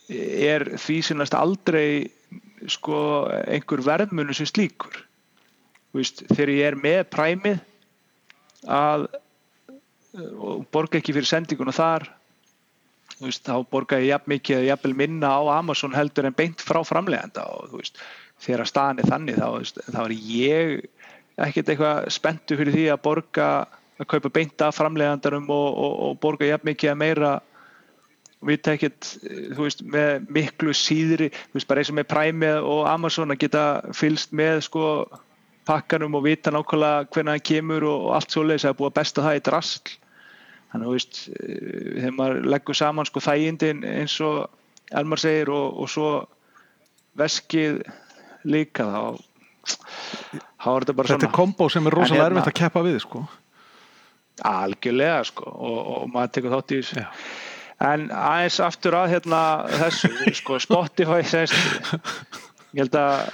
er 0.10 0.66
því 0.76 0.98
sinnast 1.08 1.38
aldrei 1.38 2.10
sko 2.68 3.00
einhver 3.46 3.84
verðmunu 3.86 4.36
sem 4.36 4.50
slíkur. 4.50 5.02
Þú 5.90 6.02
veist, 6.02 6.24
þegar 6.30 6.54
ég 6.54 6.70
er 6.70 6.80
með 6.80 7.02
præmið 7.14 7.60
að 8.70 9.08
uh, 9.10 10.32
og 10.36 10.66
borga 10.74 11.00
ekki 11.00 11.16
fyrir 11.16 11.30
sendinguna 11.30 11.74
þar 11.76 12.10
þú 13.20 13.28
veist, 13.28 13.44
þá 13.46 13.56
borga 13.72 14.00
ég 14.00 14.14
jafn 14.14 14.32
mikið 14.34 14.58
eða 14.58 14.70
jafnvel 14.72 14.96
minna 15.02 15.32
á 15.36 15.42
Amazon 15.58 15.96
heldur 15.96 16.30
en 16.30 16.36
beint 16.36 16.64
frá 16.64 16.80
framleganda 16.88 17.46
og 17.52 17.72
þú 17.72 17.82
veist, 17.82 18.00
þegar 18.40 18.70
staðan 18.70 19.02
er 19.04 19.12
þannig 19.12 19.40
þá, 19.40 19.50
þá 19.92 20.00
er 20.06 20.16
ég 20.16 20.74
ekkert 21.40 21.74
eitthvað 21.74 22.10
spenntu 22.16 22.58
fyrir 22.60 22.76
því 22.76 22.86
að 22.94 23.04
borga 23.04 23.50
að 24.00 24.08
kaupa 24.14 24.32
beint 24.32 24.64
af 24.64 24.78
framlegandarum 24.80 25.50
og, 25.52 25.68
og, 25.68 25.94
og 26.06 26.20
borga 26.24 26.48
jafn 26.48 26.72
mikið 26.72 26.94
að 26.94 27.02
meira 27.02 27.34
við 28.48 28.70
ekkert, 28.72 29.08
þú 29.56 29.66
veist, 29.66 29.82
með 29.84 30.30
miklu 30.32 30.76
síðri, 30.78 31.28
þú 31.50 31.58
veist, 31.58 31.68
bara 31.68 31.82
eins 31.82 31.92
og 31.92 31.98
með 31.98 32.12
Prime 32.14 32.52
og 32.64 32.86
Amazon 32.88 33.34
að 33.34 33.42
geta 33.44 33.64
fylst 33.98 34.32
með 34.36 34.62
sko 34.70 34.86
pakkanum 35.70 36.16
og 36.18 36.26
vita 36.26 36.54
nákvæmlega 36.54 37.10
hvernig 37.14 37.36
það 37.36 37.48
kemur 37.52 37.86
og, 37.90 38.06
og 38.08 38.14
allt 38.18 38.34
svoleiðis 38.34 38.68
að 38.70 38.78
búa 38.80 38.94
besta 38.96 39.26
það 39.26 39.40
í 39.40 39.44
drasl 39.50 39.92
þannig 40.72 40.80
að 40.80 40.88
þú 40.88 40.96
veist 40.96 41.20
eh, 41.34 41.90
þegar 42.00 42.16
maður 42.18 42.48
leggur 42.56 42.80
saman 42.80 43.10
sko 43.10 43.24
þægindin 43.26 43.84
eins 43.90 44.16
og 44.26 44.48
Elmar 44.90 45.22
segir 45.22 45.52
og, 45.54 45.84
og 45.84 45.92
svo 45.92 46.10
veskið 47.20 47.84
líka 48.50 48.88
þá 48.90 49.04
þá 49.70 50.70
er 50.72 50.86
þetta 50.86 50.96
bara 50.98 51.12
þetta 51.12 51.20
er 51.20 51.28
svona 51.28 51.36
kombo 51.36 51.70
sem 51.70 51.86
er 51.86 51.98
rosalega 52.00 52.24
hérna- 52.24 52.40
erfitt 52.40 52.54
að 52.54 52.60
keppa 52.64 52.84
við 52.88 52.98
sko. 53.04 53.24
algjörlega 54.50 55.22
sko 55.30 55.52
og, 55.52 55.80
og 55.94 56.10
maður 56.16 56.34
tekur 56.38 56.56
þátt 56.56 56.74
í 56.74 56.82
þessu. 56.82 57.06
En 57.80 58.10
aðeins 58.12 58.60
aftur 58.64 58.98
að 59.00 59.14
hérna 59.16 59.42
þessu 59.72 60.12
sko 60.36 60.60
Spotify 60.60 61.24
semst, 61.28 61.56
ég 62.76 62.84
held 62.84 62.98
að 63.00 63.30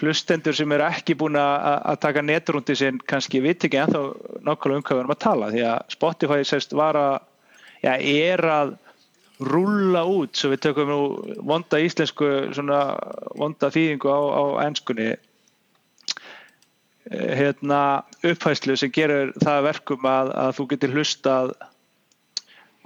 hlustendur 0.00 0.56
sem 0.56 0.72
eru 0.76 0.84
ekki 0.84 1.16
búin 1.16 1.38
að 1.40 2.00
taka 2.02 2.24
netrúndi 2.24 2.76
sinn 2.76 2.98
kannski 3.08 3.40
vit 3.44 3.64
ekki 3.64 3.78
ennþá 3.80 4.02
nákvæmlega 4.44 4.80
um 4.80 4.84
hvað 4.84 4.98
við 4.98 5.04
erum 5.04 5.14
að 5.14 5.22
tala 5.24 5.52
því 5.54 5.62
að 5.70 5.94
Spotify 5.94 6.42
semst 6.44 6.74
var 6.76 6.98
að 7.00 7.14
já, 7.84 7.94
er 7.94 8.44
að 8.50 8.74
rúlla 9.46 10.02
út 10.08 10.36
svo 10.36 10.50
við 10.52 10.62
tökum 10.66 10.90
nú 10.90 11.00
vonda 11.48 11.80
íslensku 11.84 12.28
svona 12.56 12.80
vonda 13.36 13.70
þýðingu 13.72 14.12
á, 14.12 14.20
á 14.20 14.44
ennskunni 14.66 15.10
hérna 17.06 17.80
upphæslu 18.26 18.76
sem 18.76 18.92
gerur 18.92 19.32
það 19.38 19.66
verkum 19.68 20.08
að, 20.10 20.32
að 20.34 20.54
þú 20.58 20.68
getur 20.72 20.96
hlustað 20.96 21.52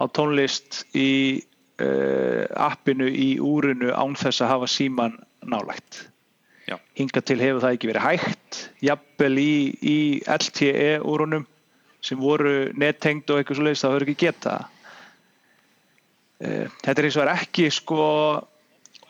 á 0.00 0.04
tónlist 0.16 0.84
í 0.96 1.44
uh, 1.82 2.44
appinu 2.56 3.08
í 3.08 3.34
úrinu 3.44 3.92
án 3.92 4.16
þess 4.16 4.40
að 4.40 4.52
hafa 4.54 4.70
síman 4.70 5.18
nálægt. 5.44 6.06
Já. 6.70 6.76
hinga 6.94 7.20
til 7.26 7.40
hefur 7.40 7.64
það 7.64 7.72
ekki 7.74 7.88
verið 7.90 8.04
hægt 8.04 8.58
jafnvel 8.84 9.38
í, 9.42 9.54
í 9.82 9.98
LTE 10.22 11.00
úrunum 11.02 11.46
sem 12.04 12.20
voru 12.20 12.70
nettengd 12.78 13.26
og 13.32 13.40
eitthvað 13.40 13.58
svo 13.58 13.64
leiðist 13.66 13.82
það 13.82 13.94
höfður 13.94 14.04
ekki 14.06 14.20
geta 14.20 14.52
uh, 16.44 16.66
þetta 16.84 16.94
er 16.94 17.08
eins 17.08 17.18
og 17.18 17.24
er 17.24 17.32
ekki 17.32 17.66
sko 17.74 18.06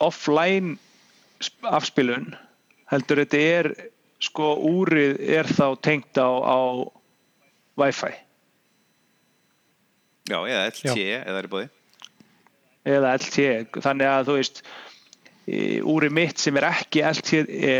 offline 0.01 0.73
sp- 1.37 1.69
afspilun 1.69 2.31
heldur 2.89 3.21
þetta 3.21 3.43
er 3.59 3.71
sko 4.21 4.55
úrið 4.71 5.21
er 5.37 5.45
þá 5.51 5.67
tengt 5.85 6.17
á, 6.17 6.29
á 6.31 6.59
Wi-Fi 7.77 8.15
Já, 10.29 10.37
eða 10.45 10.65
LT 10.69 10.97
eða 11.01 11.39
er 11.39 11.47
í 11.47 11.51
bóði 11.51 11.69
eða 12.87 13.15
LTE 13.19 13.81
þannig 13.81 14.09
að 14.09 14.29
þú 14.29 14.37
veist 14.39 14.63
úrið 15.91 16.15
mitt 16.17 16.41
sem 16.41 16.57
er 16.57 16.67
ekki 16.69 17.03
LTE 17.05 17.75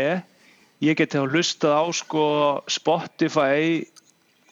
ég 0.82 0.98
geti 0.98 1.18
þá 1.18 1.26
hlustað 1.30 1.74
á 1.78 1.84
sko 1.94 2.26
Spotify 2.70 3.82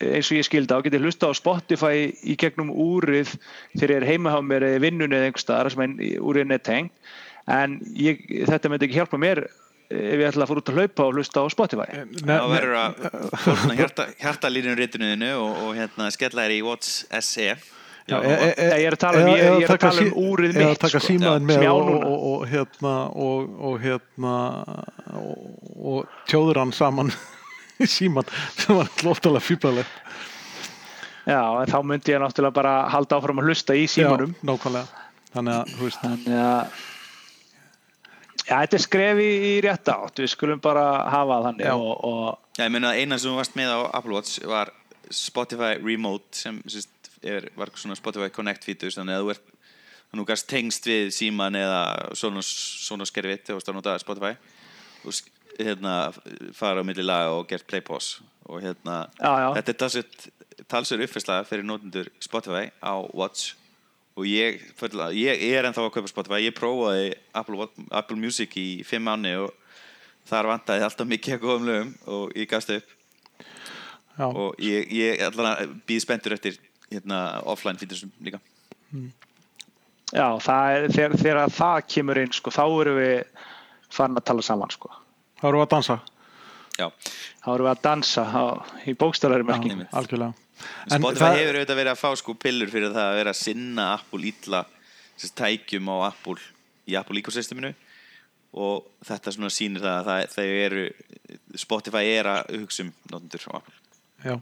eins 0.00 0.30
og 0.30 0.38
ég 0.38 0.46
skildi 0.46 0.74
á, 0.74 0.80
geti 0.82 1.00
hlustað 1.02 1.34
á 1.36 1.40
Spotify 1.40 2.10
í 2.24 2.36
gegnum 2.40 2.70
úrið 2.72 3.34
þegar 3.76 3.94
ég 3.94 3.98
er 4.00 4.08
heima 4.08 4.34
hjá 4.34 4.42
mér 4.42 4.66
eða 4.68 4.78
í 4.78 4.84
vinnunni 4.86 5.18
eða 5.18 5.30
einhver 5.30 5.44
staðar 5.44 5.74
sem 5.74 5.98
úrið 6.18 6.54
er 6.56 6.62
tengt 6.64 7.10
en 7.50 7.80
ég, 7.98 8.22
þetta 8.48 8.70
myndi 8.70 8.88
ekki 8.88 9.00
hjálpa 9.00 9.20
mér 9.20 9.44
ef 9.90 10.22
ég 10.22 10.28
ætla 10.28 10.46
að 10.46 10.52
fór 10.52 10.60
út 10.60 10.70
að 10.70 10.78
hlaupa 10.78 11.06
og 11.08 11.16
hlusta 11.18 11.42
á 11.42 11.46
Spotify. 11.50 12.02
Þá 12.22 12.44
verður 12.46 12.76
að 12.78 13.72
hjarta, 13.74 14.06
hjartalínum 14.22 14.76
ritinu 14.78 15.32
og, 15.34 15.56
og 15.64 15.72
hérna 15.74 16.06
skella 16.14 16.46
þér 16.46 16.54
í 16.54 16.60
Watch 16.62 17.08
SE 17.10 17.56
Já, 18.10 18.18
e, 18.20 18.30
e, 18.34 18.48
e, 18.50 18.68
ég 18.82 18.86
er 18.90 18.96
að 18.96 19.00
tala 19.04 19.20
um- 19.20 19.28
eða- 19.28 19.36
ég- 19.36 19.40
ég 19.40 19.46
er 19.46 19.52
eða 19.52 19.64
að 19.64 19.70
taka 19.70 19.90
tala 19.90 20.02
um 20.06 20.12
úrið 20.26 20.54
eða 20.56 20.68
mitt, 20.70 20.80
taka 20.82 20.98
sko. 21.00 21.06
símaðin 21.06 21.42
Já, 21.42 21.46
með 21.46 21.54
sem 21.54 21.62
ég 21.62 21.70
á 21.70 21.74
og, 21.74 21.86
núna. 21.90 22.06
og, 22.06 22.22
og 22.30 22.48
hérna 22.50 22.94
og, 23.26 23.50
og 23.70 23.80
hérna 23.84 24.34
og, 25.20 25.38
og 25.94 26.06
tjóður 26.28 26.60
hann 26.64 26.72
saman 26.72 27.12
í 27.84 27.86
síman 27.88 28.26
sem 28.58 28.76
var 28.76 28.90
lóftalega 29.06 29.46
fýblalegt 29.46 29.94
Já, 31.30 31.40
en 31.62 31.68
þá 31.70 31.78
myndi 31.86 32.12
ég 32.14 32.20
náttúrulega 32.22 32.56
bara 32.56 32.74
halda 32.90 33.16
áfram 33.20 33.38
að 33.42 33.50
hlusta 33.52 33.76
í 33.78 33.84
símanum 33.86 34.32
Já, 34.34 34.42
nákvæmlega 34.50 34.86
þannig 35.34 35.54
að, 35.60 35.74
þú 35.76 35.84
veist, 35.86 36.00
Þannig 36.02 36.40
að 36.40 36.86
Já, 38.50 38.56
þetta 38.64 38.78
er 38.78 38.82
skrefi 38.82 39.26
í 39.46 39.50
rétt 39.62 39.90
átt, 39.92 40.18
við 40.24 40.30
skulum 40.32 40.60
bara 40.64 40.84
hafa 41.12 41.36
þannig 41.44 41.68
Já. 41.68 41.74
og, 41.76 42.04
og 42.08 42.38
Já, 42.58 42.64
ég 42.66 42.72
meina 42.74 42.94
eina 42.98 43.18
sem 43.20 43.30
þú 43.30 43.36
varst 43.38 43.54
með 43.58 43.70
á 43.76 43.78
Apple 44.00 44.16
Watch 44.16 44.40
var 44.48 44.72
Spotify 45.10 45.76
Remote 45.78 46.34
sem 46.40 46.58
sérst, 46.70 46.90
er, 47.22 47.48
var 47.56 47.72
svona 47.76 47.96
Spotify 47.98 48.30
Connect 48.34 48.64
feature 48.64 48.90
þannig 48.94 49.16
að 49.18 49.24
þú 49.26 49.30
ert 49.34 49.50
þú 50.10 50.24
gast 50.26 50.48
tengst 50.50 50.86
við 50.90 51.10
síman 51.14 51.54
eða 51.54 51.82
svona, 52.18 52.42
svona 52.42 53.06
skerfitt 53.06 53.44
þegar 53.46 53.60
þú 53.60 53.62
ert 53.62 53.70
að 53.70 53.78
nota 53.78 53.98
Spotify 54.02 54.32
og 55.06 55.20
hérna, 55.60 55.94
fara 56.56 56.82
á 56.82 56.84
milli 56.86 57.04
laga 57.04 57.34
og 57.36 57.46
gert 57.50 57.66
play 57.70 57.80
pause 57.84 58.22
og 58.50 58.62
hérna 58.64 59.04
Já, 59.20 59.30
já. 59.44 59.48
þetta 59.60 59.70
er 59.74 59.78
talsveit 59.84 60.28
talsveit 60.70 61.04
uppfærsla 61.06 61.40
fyrir 61.48 61.64
notendur 61.66 62.08
Spotify 62.22 62.70
á 62.82 62.94
Watch. 63.16 63.54
Og 64.18 64.26
ég, 64.26 64.58
full- 64.76 64.98
ég 65.16 65.40
er 65.54 65.64
ennþá 65.64 65.84
að 65.86 65.92
kaupa 65.94 66.10
Spotify. 66.10 66.40
Ég 66.44 66.52
prófaði 66.58 67.14
Apple, 67.34 67.68
Apple 67.94 68.16
Music 68.20 68.52
í 68.58 68.82
fimm 68.84 69.06
mánu 69.06 69.30
og 69.46 69.54
þar 70.28 70.48
vantaði 70.50 70.82
alltaf 70.84 71.08
mikið 71.08 71.36
að 71.38 71.44
góðum 71.46 71.68
lögum 71.70 71.92
og 72.10 72.34
ég 72.36 72.48
gafst 72.50 72.72
upp. 72.74 72.90
Já, 74.18 74.26
og 74.26 74.58
ég, 74.60 74.90
ég 74.92 75.22
allan 75.24 75.78
býð 75.88 76.02
spenntur 76.04 76.34
eftir 76.36 76.58
hérna, 76.90 77.20
offline 77.48 77.80
featuresum 77.80 78.12
líka. 78.24 78.40
Já, 80.10 80.26
það 80.42 80.76
er, 80.76 80.86
þegar, 80.90 81.16
þegar 81.22 81.54
það 81.54 81.80
kemur 81.94 82.22
inn, 82.22 82.32
sko, 82.34 82.52
þá 82.54 82.64
erum 82.66 82.98
við 82.98 83.44
farin 83.90 84.18
að 84.18 84.26
tala 84.30 84.46
saman, 84.46 84.72
sko. 84.74 84.90
þá 85.40 85.44
erum 85.48 85.62
við 85.62 85.66
að 85.68 85.74
dansa. 85.76 86.00
Já, 86.80 86.86
Þá 87.40 87.48
erum 87.54 87.66
við 87.66 87.72
að 87.72 87.82
dansa 87.86 88.24
á, 88.28 88.44
í 88.84 88.94
algjörlega. 88.94 90.32
En 90.90 91.00
Spotify 91.00 91.30
hefur 91.38 91.56
auðvitað 91.56 91.78
verið 91.78 91.92
að 91.94 92.00
fá 92.00 92.10
sko 92.20 92.34
pillur 92.36 92.70
fyrir 92.72 92.92
það 92.92 93.06
að 93.06 93.18
vera 93.20 93.32
að 93.32 93.38
sinna 93.40 93.86
Apple 93.94 94.26
ítla 94.28 94.64
tækjum 95.40 95.88
á 95.88 95.96
Apple 96.10 96.36
í 96.88 96.96
Apple 97.00 97.20
ecosysteminu 97.20 97.70
og 98.60 98.88
þetta 99.06 99.32
svona 99.32 99.52
sýnir 99.54 99.84
það 99.84 99.96
að 99.96 100.08
það, 100.08 100.22
þau 100.34 100.46
eru 100.66 100.84
Spotify 101.62 102.02
er 102.10 102.28
að 102.28 102.54
hugsa 102.58 102.84
um 102.84 102.92
notendur 103.12 103.46
á 103.46 103.50
Apple. 103.60 103.76
Já, 104.24 104.34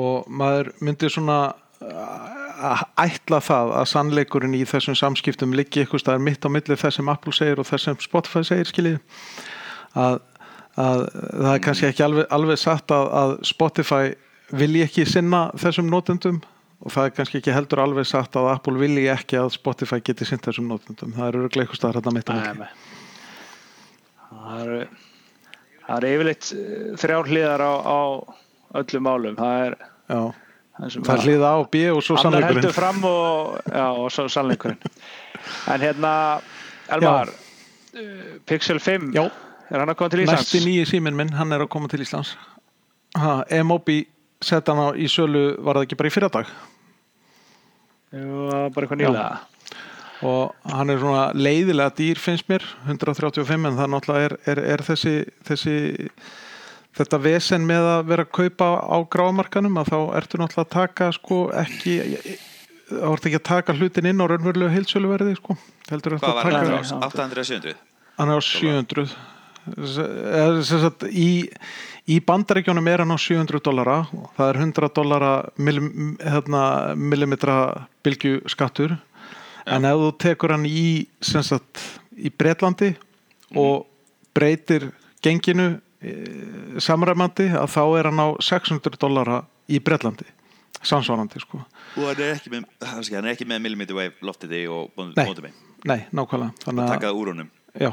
og 0.00 0.28
maður 0.28 0.72
myndi 0.84 1.10
svona 1.12 1.38
uh, 1.84 2.44
að 2.64 2.84
ætla 3.04 3.40
það 3.44 3.72
að 3.80 3.88
sannleikurinn 3.92 4.56
í 4.56 4.62
þessum 4.68 4.96
samskiptum 4.98 5.54
liggi 5.56 5.82
eitthvað 5.82 6.04
staðar 6.04 6.24
mitt 6.26 6.46
á 6.46 6.48
milli 6.52 6.78
þess 6.78 7.00
sem 7.00 7.10
Apple 7.10 7.34
segir 7.34 7.60
og 7.60 7.68
þess 7.68 7.88
sem 7.88 8.00
Spotify 8.02 8.44
segir 8.46 8.70
skiljið 8.70 8.98
að, 9.98 10.18
að 10.80 11.04
það 11.12 11.52
er 11.52 11.62
kannski 11.66 11.88
ekki 11.90 12.06
alveg, 12.06 12.26
alveg 12.34 12.60
satt 12.62 12.94
að, 12.94 13.12
að 13.22 13.36
Spotify 13.50 14.14
vilji 14.54 14.84
ekki 14.84 15.06
sinna 15.08 15.46
þessum 15.60 15.88
notendum 15.90 16.42
og 16.84 16.92
það 16.92 17.08
er 17.08 17.14
kannski 17.16 17.40
ekki 17.40 17.54
heldur 17.54 17.82
alveg 17.84 18.08
satt 18.08 18.36
að 18.36 18.50
Apple 18.52 18.76
vilji 18.80 19.08
ekki 19.12 19.38
að 19.40 19.54
Spotify 19.54 20.02
geti 20.04 20.26
sinnt 20.28 20.44
þessum 20.44 20.68
notendum. 20.68 21.14
Það 21.16 21.30
eru 21.30 21.46
eitthvað 21.48 21.78
staðar 21.78 22.00
hérna 22.00 22.12
mitt 22.18 22.28
á 22.28 22.34
Nei, 22.34 22.42
milli 22.44 22.60
nei. 22.60 22.72
Það 24.34 24.64
eru 24.64 24.78
það 25.84 25.96
eru 25.96 26.10
yfirleitt 26.14 26.50
eh, 26.56 26.88
þrjár 27.00 27.30
hliðar 27.30 27.64
á, 27.64 27.72
á 27.80 28.00
öllum 28.80 29.06
málum. 29.08 29.36
Það 29.38 29.66
er, 29.66 29.76
Já, 30.08 30.20
það 30.80 31.12
er, 31.14 31.24
hliða 31.28 31.52
á 31.54 31.58
B 31.70 31.84
og 31.92 32.02
svo 32.04 32.18
annar 32.18 32.24
sannleikurinn 32.24 32.60
heldur 32.62 32.76
fram 32.76 33.06
og, 33.10 33.60
já, 33.70 33.86
og 33.92 34.10
svo 34.14 34.26
sannleikurinn. 34.32 34.90
En 35.74 35.84
hérna, 35.84 36.14
Elmar, 36.94 37.30
uh, 37.30 38.26
Pixel 38.48 38.80
5, 38.80 39.12
Já. 39.16 39.24
er 39.70 39.80
hann 39.82 39.92
að 39.92 40.00
koma 40.00 40.12
til 40.14 40.24
Íslands? 40.24 40.48
Næsti 40.48 40.64
nýji 40.66 40.90
síminn 40.94 41.16
minn, 41.18 41.32
hann 41.36 41.52
er 41.52 41.64
að 41.64 41.72
koma 41.72 41.88
til 41.92 42.04
Íslands 42.04 42.34
ha, 43.18 43.44
M-Obi 43.62 44.04
sett 44.44 44.68
hann 44.68 44.82
á 44.82 44.88
í 44.96 45.08
sölu 45.10 45.54
var 45.64 45.78
það 45.78 45.88
ekki 45.88 45.98
bara 46.00 46.10
í 46.10 46.14
var 48.14 48.70
bara 48.70 48.86
eitthvað 48.86 49.00
nýlega. 49.00 49.38
og 50.22 50.70
hann 50.70 50.90
er 50.90 51.00
svona 51.02 51.24
leiðilega 51.34 51.94
dýr 51.98 52.20
finnst 52.22 52.48
mér 52.50 52.62
135 52.86 53.68
en 53.70 53.78
það 53.78 53.92
náttúrulega 53.94 54.28
er, 54.28 54.36
er, 54.52 54.60
er 54.74 54.84
þessi, 54.86 55.14
þessi 55.48 55.76
þetta 56.94 57.20
vesen 57.24 57.66
með 57.68 57.88
að 57.92 58.02
vera 58.10 58.26
að 58.26 58.34
kaupa 58.38 58.68
á 58.84 58.96
grámarkanum 59.10 59.80
að 59.82 59.92
þá 59.92 59.98
ertu 60.20 60.40
náttúrulega 60.40 60.66
að 60.66 60.74
taka 60.74 61.10
sko 61.16 61.40
ekki 61.62 61.96
þá 62.90 63.08
ertu 63.10 63.30
ekki 63.30 63.40
að 63.40 63.48
taka 63.48 63.76
hlutin 63.78 64.10
inn 64.10 64.22
á 64.22 64.26
raunverulegu 64.30 64.72
heilsöluverði 64.74 65.36
sko. 65.38 65.56
Heldur 65.90 66.18
Hvað 66.18 66.40
að 66.40 66.42
taka 66.48 66.64
Já. 66.70 66.98
800 67.08 67.48
700? 67.50 67.80
hann 68.18 68.30
er 68.30 68.38
á 68.38 68.42
700 68.44 69.08
eða 69.64 70.64
sem 70.68 70.82
sagt, 70.82 71.06
í, 71.08 71.48
í 72.04 72.18
bandaríkjónum 72.20 72.88
er 72.92 73.00
hann 73.00 73.14
á 73.16 73.18
700 73.18 73.62
dollara. 73.64 74.02
Það 74.36 74.50
er 74.50 74.60
100 74.60 74.90
dollara 74.96 75.32
millim, 75.56 75.88
hérna, 76.20 76.64
millimetra 76.94 77.56
bylgju 78.04 78.42
skattur 78.52 78.98
en 79.64 79.88
ef 79.88 80.02
þú 80.02 80.10
tekur 80.20 80.52
hann 80.52 80.68
í 80.68 81.06
sagt, 81.24 81.80
í 82.12 82.28
Bretlandi 82.28 82.92
og 83.56 83.86
breytir 84.36 84.90
genginu 85.24 85.78
samræmandi 86.82 87.50
að 87.58 87.68
þá 87.74 87.82
er 87.98 88.10
hann 88.10 88.24
á 88.24 88.28
600 88.42 89.00
dollara 89.00 89.42
í 89.70 89.80
Bretlandi 89.80 90.26
samsvarandi 90.84 91.40
sko. 91.40 91.62
Og 91.96 92.08
hann 92.10 92.18
er 92.20 92.34
ekki 92.34 92.50
með, 92.52 92.66
hann 92.84 93.22
er 93.22 93.30
ekki 93.32 93.46
með 93.48 93.62
millimeter 93.64 93.96
wave 93.96 94.26
loftiti 94.26 94.66
og 94.68 94.90
Nei. 95.14 95.24
mótum 95.24 95.46
mig 95.48 95.54
nei, 95.88 96.00
nákvæmlega. 96.12 96.64
Þannig 96.64 96.84
að 96.84 96.90
Taka 96.92 97.10
það 97.10 97.20
úr 97.20 97.30
honum. 97.32 97.50
Já, 97.80 97.90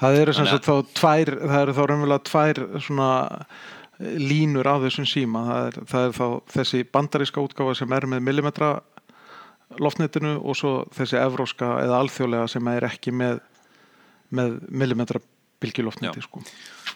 það 0.00 0.18
eru 0.20 0.36
sem 0.36 0.48
sagt 0.50 0.68
þá 0.68 0.74
tvær, 1.00 1.32
það 1.40 1.64
eru 1.64 1.76
þá 1.76 1.82
raunverulega 1.90 2.26
tvær 2.28 2.62
svona 2.86 3.10
eh, 3.40 4.14
línur 4.20 4.70
af 4.70 4.84
þessum 4.86 5.08
síma, 5.08 5.44
það 5.48 5.66
er, 5.70 5.80
það 5.92 6.06
er 6.06 6.16
þá 6.20 6.54
þessi 6.56 6.82
bandaríska 6.96 7.44
útgáfa 7.44 7.76
sem 7.80 7.96
er 7.96 8.08
með 8.14 8.24
millimetra 8.28 8.70
loftnetinu 9.80 10.36
og 10.40 10.58
svo 10.58 10.72
þessi 10.94 11.20
evróska 11.20 11.76
eða 11.84 12.00
alþjóðlega 12.02 12.48
sem 12.50 12.70
er 12.72 12.88
ekki 12.88 13.14
með, 13.14 13.42
með 14.34 14.58
millimetra 14.68 15.22
Já. 15.60 16.26
sko. 16.26 16.42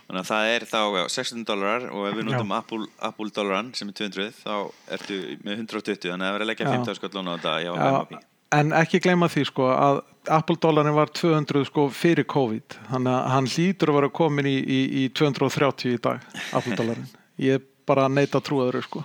Þannig 0.05 0.21
að 0.21 0.29
það 0.31 0.51
er 0.53 0.67
þá 0.69 0.79
já, 0.99 1.03
600 1.17 1.49
dólarar 1.49 1.89
og 1.91 2.07
ef 2.09 2.17
við 2.19 2.29
notum 2.29 2.55
Apple, 2.57 2.87
Apple 3.09 3.35
dólaran 3.37 3.73
sem 3.77 3.91
er 3.91 3.99
200 4.01 4.31
þá 4.41 4.55
ertu 4.97 5.19
með 5.45 5.65
120 5.65 6.01
þannig 6.05 6.15
að 6.15 6.25
það 6.25 6.37
verður 6.37 6.47
að 6.47 6.51
leggja 6.53 6.69
Já. 6.69 6.73
50 6.79 6.99
skall 7.01 7.13
lóna 7.19 7.37
á 7.37 7.39
þetta 7.45 8.23
en 8.55 8.75
ekki 8.77 9.01
gleyma 9.03 9.29
því 9.33 9.45
sko 9.49 9.69
að 9.73 10.01
Apple 10.33 10.57
dollarin 10.63 10.97
var 10.97 11.11
200 11.13 11.67
sko 11.69 11.87
fyrir 11.93 12.27
COVID. 12.31 12.77
Þannig 12.91 13.13
að 13.13 13.31
hann 13.35 13.49
hlýtur 13.51 13.93
að 13.93 13.99
vera 13.99 14.11
komin 14.21 14.49
í, 14.49 14.57
í, 14.57 14.81
í 15.03 15.07
230 15.13 15.97
í 15.97 16.03
dag 16.05 16.29
Apple 16.57 16.77
dollarin 16.81 17.09
ég 17.43 17.65
bara 17.89 18.07
neita 18.09 18.39
að 18.41 18.47
trúa 18.49 18.69
öðru 18.69 18.85
sko. 18.85 19.03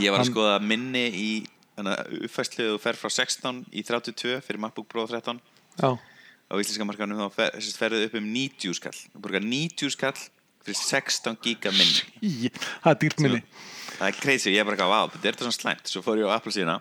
Ég 0.00 0.14
var 0.14 0.22
að 0.22 0.30
skoða 0.30 0.60
minni 0.62 1.08
í 1.10 1.30
uppfæslu 1.80 2.74
þú 2.74 2.78
fer 2.82 2.98
frá 3.00 3.10
16 3.12 3.64
í 3.72 3.84
32 3.86 4.40
fyrir 4.44 4.60
MacBook 4.62 4.88
Pro 4.90 5.06
13 5.08 5.40
Já, 5.80 5.96
á 6.50 6.54
íslenska 6.58 6.84
markanum 6.88 7.20
þá 7.22 7.30
fer, 7.38 7.50
ferðu 7.78 8.04
upp 8.08 8.14
um 8.20 8.26
90 8.34 8.74
skall. 8.76 8.98
Þú 9.14 9.22
borgar 9.24 9.44
90 9.46 9.90
skall 9.94 10.18
fyrir 10.66 10.76
16 10.82 11.38
giga 11.46 11.70
minni. 11.72 12.50
Það 12.82 12.90
er 12.92 12.98
dýrt 13.04 13.20
minni. 13.24 13.42
Það 14.00 14.06
er 14.10 14.18
crazy, 14.20 14.50
ég 14.54 14.60
er 14.60 14.66
bara 14.68 14.76
eitthvað, 14.76 14.94
wow, 14.94 15.10
þetta 15.14 15.28
er 15.30 15.36
þetta 15.36 15.46
svona 15.48 15.58
slæmt. 15.60 15.90
Svo 15.92 16.02
fór 16.04 16.20
ég 16.20 16.28
á 16.28 16.34
Apple 16.36 16.52
síðana 16.56 16.80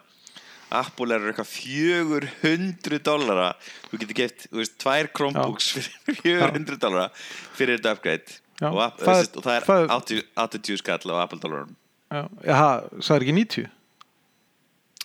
Apple 0.70 1.16
er 1.16 1.24
eitthvað 1.32 1.50
400 1.50 3.00
dollara. 3.08 3.48
Þú 3.90 3.98
getur 4.04 4.18
gett, 4.20 4.44
þú 4.52 4.60
veist, 4.62 4.76
tvær 4.84 5.08
Chromebooks 5.18 5.72
fyrir 5.78 6.20
400 6.22 6.78
dollara 6.84 7.08
fyrir 7.58 7.80
þetta 7.80 7.96
upgrade. 7.98 8.38
Já, 8.60 8.68
og, 8.70 8.82
App- 8.84 9.00
það 9.00 9.10
er- 9.10 9.26
það, 9.30 9.38
og 9.40 9.44
það 9.48 9.56
er 9.56 9.66
það 9.70 9.82
er- 9.82 9.92
80, 9.96 10.24
80 10.44 10.78
skall 10.84 11.14
á 11.16 11.16
Apple 11.24 11.40
dollarum 11.40 11.76
Já, 12.12 12.22
það 13.00 13.16
er 13.16 13.24
ekki 13.26 13.36
90 13.38 13.70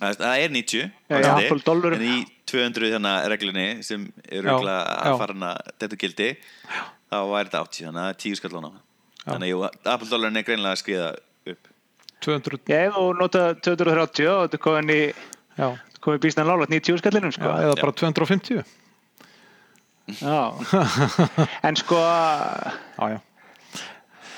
það 0.00 0.24
er 0.42 0.48
90 0.50 0.80
Já, 0.82 1.14
á 1.14 1.18
í 1.22 1.28
Apple 1.46 1.62
dollarum. 1.68 2.02
En 2.44 2.72
í 2.72 2.74
200 2.74 2.90
þannig 2.94 3.28
reglunni 3.32 3.66
sem 3.82 4.04
er 4.28 4.44
Já, 4.44 4.52
já. 4.60 5.10
að 5.10 5.18
fara 5.22 5.34
hana 5.36 5.52
þetta 5.80 5.96
gildi 6.04 6.28
þá 7.10 7.16
væri 7.30 7.48
þetta 7.48 7.62
80, 7.64 7.86
þannig 7.86 8.00
að 8.00 8.04
það 8.04 8.10
er 8.10 8.18
10 8.24 8.36
skall 8.40 8.52
á 8.54 8.58
hana 8.60 8.72
þannig 9.24 9.54
að 9.54 9.92
Apple 9.94 10.08
dollarin 10.10 10.36
er 10.36 10.44
greinlega 10.44 10.74
að 10.76 10.80
skriða 10.82 11.08
upp. 11.54 11.68
200, 12.24 12.60
Já, 12.68 12.80
þú 12.92 13.04
nota 13.20 13.42
230 13.64 14.28
og 14.32 14.42
þetta 14.44 14.56
er 14.58 14.64
komin 14.64 14.92
í 14.94 15.00
já, 15.58 15.68
komin 16.04 16.20
býsna 16.24 16.44
lálat 16.48 16.72
90 16.72 17.00
skallinum 17.02 17.32
já 17.32 17.36
sko. 17.36 17.48
eða 17.48 17.76
bara 17.80 17.92
250 17.92 18.64
Já. 20.20 20.52
En 21.68 21.76
sko 21.80 21.96
Já, 21.96 23.06
já, 23.14 23.20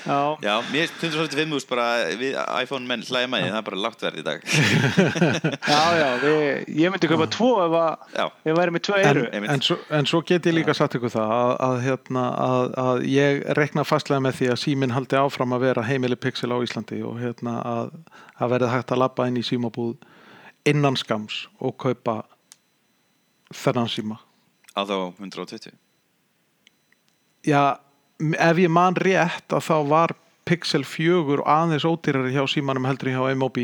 já, 0.07 0.19
Já, 0.41 0.53
mér 0.71 0.87
finnst 0.87 1.03
125 1.03 1.55
úrs 1.57 1.67
bara 1.69 1.85
við 2.19 2.37
iPhone 2.61 2.87
menn 2.87 3.03
með 3.03 3.43
því, 3.43 3.51
það 3.51 3.59
er 3.59 3.65
bara 3.67 3.79
lágt 3.83 4.05
verð 4.05 4.21
í 4.21 4.25
dag. 4.25 4.45
Já, 5.73 5.81
já 5.99 6.07
við, 6.23 6.43
ég 6.79 6.93
myndi 6.93 7.09
kaupa 7.11 7.27
tvo 7.33 7.49
ef 7.65 7.75
að 7.81 8.21
ég 8.47 8.57
væri 8.57 8.75
með 8.75 8.83
tvö 8.87 8.97
en, 8.97 9.07
eyru 9.09 9.25
einmitt. 9.31 9.53
en, 9.53 9.63
svo, 9.67 9.77
en 9.99 10.09
svo 10.09 10.21
get 10.27 10.47
ég 10.47 10.55
líka 10.55 10.75
sagt 10.77 10.97
ykkur 10.97 11.13
það 11.13 11.33
að, 11.37 11.53
að, 11.67 11.79
hérna, 11.85 12.25
að, 12.43 12.67
að 12.83 13.01
ég 13.11 13.41
rekna 13.59 13.85
fastlega 13.87 14.23
með 14.23 14.39
því 14.39 14.51
að 14.53 14.61
síminn 14.63 14.95
haldi 14.95 15.19
áfram 15.19 15.55
að 15.57 15.65
vera 15.67 15.87
heimili 15.87 16.19
pixel 16.19 16.53
á 16.55 16.57
Íslandi 16.63 17.01
og 17.05 17.19
hérna, 17.21 17.57
að, 17.67 17.91
að 18.39 18.55
verði 18.55 18.71
hægt 18.75 18.93
að 18.95 19.03
labba 19.03 19.27
inn 19.29 19.41
í 19.41 19.45
símabúð 19.45 19.97
innan 20.67 20.97
skams 20.99 21.45
og 21.63 21.77
kaupa 21.81 22.21
þennan 23.55 23.91
síma. 23.91 24.21
Á 24.75 24.83
þá 24.85 24.95
120 25.17 25.75
Já, 27.47 27.79
ef 28.19 28.61
ég 28.61 28.71
man 28.73 28.97
rétt 28.97 29.53
að 29.53 29.65
þá 29.67 29.75
var 29.89 30.15
Pixel 30.47 30.85
4 30.87 31.43
aðeins 31.43 31.85
ódýrari 31.87 32.33
hjá 32.35 32.45
símanum 32.49 32.87
heldur 32.87 33.11
hjá 33.11 33.35
MOB 33.35 33.59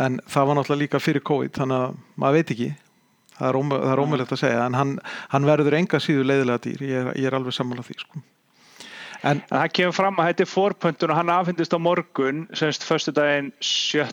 en 0.00 0.20
það 0.24 0.48
var 0.48 0.58
náttúrulega 0.58 0.80
líka 0.80 1.00
fyrir 1.02 1.24
COVID 1.28 1.58
þannig 1.58 1.82
að 1.82 1.98
maður 2.16 2.38
veit 2.38 2.52
ekki. 2.54 2.70
Það 3.34 3.48
er, 3.48 3.56
ómö, 3.58 3.80
er 3.90 4.00
ómögulegt 4.00 4.32
að 4.32 4.40
segja 4.44 4.62
en 4.62 4.76
hann, 4.78 4.92
hann 5.32 5.48
verður 5.48 5.76
enga 5.76 5.98
síðu 6.00 6.22
leiðilega 6.24 6.62
dýr. 6.64 6.84
Ég 6.86 7.00
er, 7.00 7.10
ég 7.18 7.26
er 7.28 7.36
alveg 7.36 7.56
sammála 7.56 7.84
því 7.84 7.98
sko. 7.98 8.22
en 9.24 9.42
En 9.42 9.42
það 9.50 9.72
kemur 9.78 9.96
fram 9.96 10.20
að 10.20 10.30
þetta 10.30 10.44
er 10.44 10.52
fórpöntun 10.52 11.12
og 11.12 11.18
hann 11.18 11.34
afhendist 11.34 11.74
á 11.74 11.78
morgun 11.82 12.46
semst 12.54 12.86
förstu 12.86 13.12
daginn 13.12 13.52
7. 13.60 14.06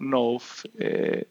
nóf 0.00 0.64
Eh, 0.78 1.22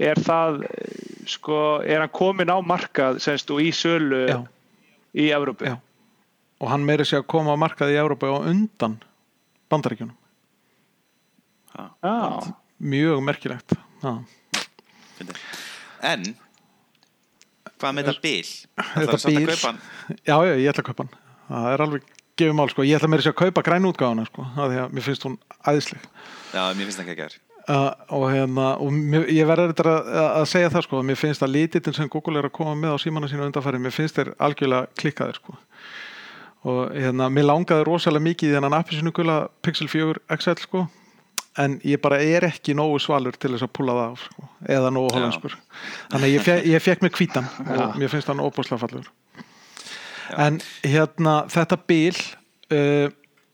er 0.00 0.18
það 0.20 0.62
eh, 0.64 1.24
sko, 1.28 1.80
er 1.84 2.02
hann 2.04 2.12
komin 2.12 2.52
á 2.52 2.58
markað 2.60 3.20
semst 3.24 3.50
og 3.50 3.62
í 3.64 3.70
sölu 3.72 4.26
já, 4.28 4.40
í 5.16 5.30
Evrópu? 5.32 5.68
Já 5.68 5.78
og 6.60 6.70
hann 6.72 6.84
meiri 6.88 7.04
sig 7.04 7.18
að 7.20 7.26
koma 7.32 7.52
að 7.54 7.62
markaði 7.64 7.96
í 7.96 8.00
Európa 8.00 8.30
og 8.32 8.46
undan 8.50 8.98
bandaríkjunum 9.72 10.14
Já. 11.76 12.40
mjög 12.80 13.20
merkilegt. 13.24 13.74
Fyndi. 15.16 15.34
En 16.06 16.22
hvað 17.76 17.96
með 17.96 18.06
þetta 18.08 18.22
bil? 18.24 18.50
Það 18.76 19.08
Þetta 19.10 19.30
bíl- 19.30 19.48
kaupa 19.50 19.66
hann 19.70 19.80
Já, 20.24 20.36
já, 20.46 20.52
ég 20.56 20.70
ætla 20.72 20.82
að 20.84 20.88
kaupa 20.90 21.04
hann 21.04 21.16
það 21.50 21.72
er 21.74 21.84
alveg 21.86 22.06
gefum 22.36 22.56
mál 22.60 22.70
sko. 22.72 22.82
ég 22.84 22.96
ætla 22.98 23.08
meiri 23.12 23.22
sig 23.26 23.32
að 23.34 23.40
kaupa 23.42 23.62
grænútgáðuna 23.66 24.24
sko, 24.28 24.42
af 24.56 24.70
því 24.70 24.78
að 24.84 24.94
mér 24.96 25.04
finnst 25.08 25.26
hún 25.28 25.36
æðisleg 25.66 26.06
Já, 26.54 26.62
mér 26.72 26.84
finnst 26.86 26.98
það 27.00 27.04
ekki 27.08 27.16
að 27.16 27.20
gera 27.26 27.42
Uh, 27.66 27.90
og 28.14 28.28
hérna, 28.30 28.76
og 28.78 28.92
mér, 28.94 29.24
ég 29.26 29.42
verður 29.48 29.72
þetta 29.72 29.90
að, 29.90 30.10
að 30.38 30.44
segja 30.46 30.68
það 30.70 30.84
sko, 30.86 30.98
mér 31.02 31.16
finnst 31.18 31.42
að 31.42 31.50
lítitin 31.50 31.96
sem 31.96 32.06
Google 32.14 32.38
er 32.38 32.46
að 32.46 32.52
koma 32.54 32.76
með 32.78 32.92
á 32.94 32.98
símana 33.02 33.26
sína 33.26 33.42
undanfæri, 33.48 33.80
mér 33.82 33.90
finnst 33.90 34.14
þeir 34.20 34.28
algjörlega 34.38 34.86
klikkaðir 34.94 35.40
sko 35.40 35.56
og 36.66 36.94
hérna, 36.94 37.28
mér 37.32 37.48
langaði 37.48 37.86
rosalega 37.86 38.26
mikið 38.26 38.52
í 38.52 38.54
þennan 38.56 38.78
appi 38.78 38.98
sinu 38.98 39.12
gula 39.14 39.44
Pixel 39.62 39.90
4 39.92 40.24
XL 40.38 40.62
sko. 40.62 40.86
En 41.56 41.78
ég 41.88 42.00
bara 42.02 42.18
er 42.20 42.44
ekki 42.50 42.74
nógu 42.76 42.98
svalur 43.00 43.36
til 43.40 43.54
þess 43.54 43.64
að 43.64 43.72
púla 43.78 43.94
það 43.96 44.10
af 44.10 44.24
sko, 44.26 44.48
eða 44.76 44.90
nógu 44.92 45.14
holandskur 45.14 45.54
þannig 46.10 46.26
að 46.26 46.34
ég, 46.34 46.42
fe 46.44 46.56
ég 46.68 46.82
fekk 46.84 47.06
mig 47.06 47.14
hvítan. 47.16 47.46
Og 47.72 47.96
mér 47.96 48.12
finnst 48.12 48.28
hann 48.28 48.42
óbúslega 48.44 48.82
fallur 48.82 49.08
en 50.34 50.58
hérna 50.84 51.36
þetta 51.52 51.78
bil 51.88 52.16
uh, 52.74 53.08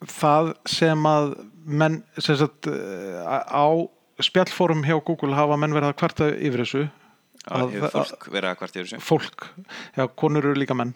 það 0.09 0.53
sem 0.71 1.09
að 1.09 1.35
menn 1.63 2.01
sem 2.19 2.39
sagt, 2.41 2.69
uh, 2.71 3.45
á 3.49 3.67
spjallfórum 4.23 4.85
hjá 4.87 4.97
Google 5.05 5.37
hafa 5.37 5.59
menn 5.61 5.75
verið 5.75 5.93
að 5.93 5.99
kvarta 6.01 6.29
yfir 6.33 6.65
þessu. 6.65 6.83
Að, 7.51 7.73
hefur 7.75 7.95
fólk 7.97 8.27
verið 8.31 8.49
að 8.51 8.59
hvart 8.61 8.77
yfir 8.77 8.89
þessu. 8.89 9.03
Fólk, 9.03 9.47
já, 9.99 10.05
konur 10.19 10.47
eru 10.47 10.59
líka 10.59 10.77
menn 10.79 10.95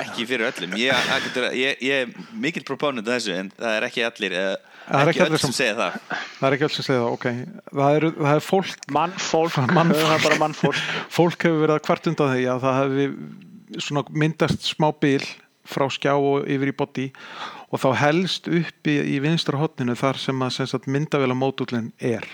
Ekki 0.00 0.24
fyrir 0.26 0.48
öllum. 0.48 0.72
Ég, 0.80 0.90
ég, 0.90 1.26
ég, 1.36 1.52
ég, 1.60 1.82
ég 1.86 2.04
er 2.04 2.32
mikill 2.42 2.64
proponent 2.66 3.06
af 3.06 3.20
þessu 3.20 3.36
en 3.38 3.50
það 3.54 3.76
er 3.76 3.86
ekki 3.86 4.02
allir 4.06 4.34
eh, 4.34 4.54
Það 4.90 5.02
er 5.04 5.10
ekki 5.12 5.22
öll 5.22 5.36
sem 5.36 5.44
sem- 5.44 5.56
segja 5.60 5.76
það. 5.78 5.98
Það 6.40 6.46
er 6.48 6.56
ekki 6.56 6.66
alls 6.66 6.80
að 6.80 6.86
segja 6.88 7.02
það, 7.02 7.12
ok. 7.14 7.26
Það 7.70 7.98
er, 7.98 8.06
það 8.16 8.32
er 8.32 8.42
fólk, 8.46 8.88
Mannfólk, 8.96 9.58
er 9.60 10.24
bara 10.24 10.40
mannfólk. 10.40 10.80
Fólk 11.18 11.46
hefur 11.46 11.62
verið 11.62 11.76
að 11.76 11.84
kvart 11.86 12.10
undan 12.10 12.32
því 12.34 12.48
að 12.50 12.66
það 12.66 12.80
hefur 12.80 13.84
svona 13.86 14.02
myndast 14.24 14.66
smá 14.66 14.88
bil 14.98 15.22
frá 15.70 15.86
skjá 15.94 16.16
og 16.18 16.48
yfir 16.50 16.72
í 16.72 16.74
body 16.74 17.06
og 17.70 17.78
þá 17.78 17.88
helst 18.00 18.48
upp 18.50 18.90
í, 18.90 18.96
í 19.14 19.20
vinstra 19.22 19.60
hotninu 19.60 19.94
þar 19.94 20.18
sem 20.18 20.42
að 20.42 20.56
sem 20.56 20.70
sagt, 20.72 20.90
myndavela 20.90 21.36
mótullin 21.38 21.92
er. 22.02 22.26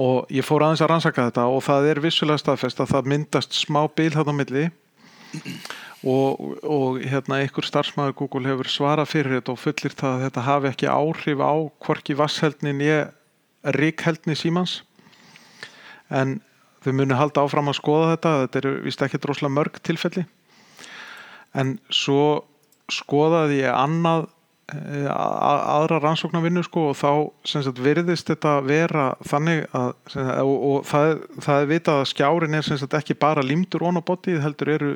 Og 0.00 0.24
ég 0.32 0.44
fór 0.44 0.64
aðeins 0.64 0.80
að 0.84 0.90
rannsaka 0.94 1.28
þetta 1.28 1.44
og 1.52 1.60
það 1.64 1.90
er 1.92 2.00
vissulega 2.04 2.40
staðfest 2.40 2.80
að 2.80 2.94
það 2.94 3.12
myndast 3.12 3.56
smá 3.56 3.82
bil 3.92 4.10
þarna 4.16 4.34
milli 4.40 4.64
og, 6.06 6.40
og 6.62 6.98
hérna 7.02 7.40
einhver 7.42 7.66
starfsmæður 7.66 8.16
Google 8.20 8.50
hefur 8.50 8.70
svarað 8.70 9.12
fyrir 9.12 9.38
þetta 9.38 9.54
og 9.54 9.62
fullir 9.62 9.96
það 9.96 10.12
að 10.12 10.24
þetta 10.26 10.46
hafi 10.48 10.70
ekki 10.72 10.90
áhrif 10.92 11.42
á 11.42 11.54
hvorki 11.86 12.18
vassheldnin 12.18 12.82
ég 12.84 13.72
ríkheldni 13.76 14.36
símans 14.38 14.80
en 16.14 16.38
þau 16.84 16.92
munu 16.94 17.18
halda 17.18 17.42
áfram 17.42 17.72
að 17.72 17.80
skoða 17.80 18.10
þetta 18.14 18.34
þetta 18.44 18.60
eru 18.62 18.74
vist 18.84 19.02
ekki 19.02 19.20
droslega 19.22 19.54
mörg 19.56 19.80
tilfelli. 19.82 20.22
En 21.56 21.78
svo 21.90 22.44
skoðaði 22.92 23.64
ég 23.64 23.74
annað 23.74 24.28
aðra 24.66 26.00
rannsóknarvinnu 26.02 26.64
sko 26.66 26.88
og 26.90 26.96
þá 26.98 27.10
sagt 27.46 27.78
virðist 27.78 28.26
þetta 28.32 28.56
vera 28.66 29.04
þannig 29.22 29.60
að 29.70 29.92
sagt, 30.10 30.30
og, 30.42 30.54
og 30.56 30.86
það, 30.88 31.10
það 31.44 31.58
er 31.60 31.68
vitað 31.70 31.98
að 32.00 32.08
skjárin 32.10 32.56
er 32.58 32.66
sagt 32.66 32.96
ekki 32.98 33.14
bara 33.14 33.44
límdur 33.46 33.84
ón 33.86 34.00
á 34.02 34.02
bodyið 34.02 34.40
heldur 34.42 34.70
eru 34.74 34.88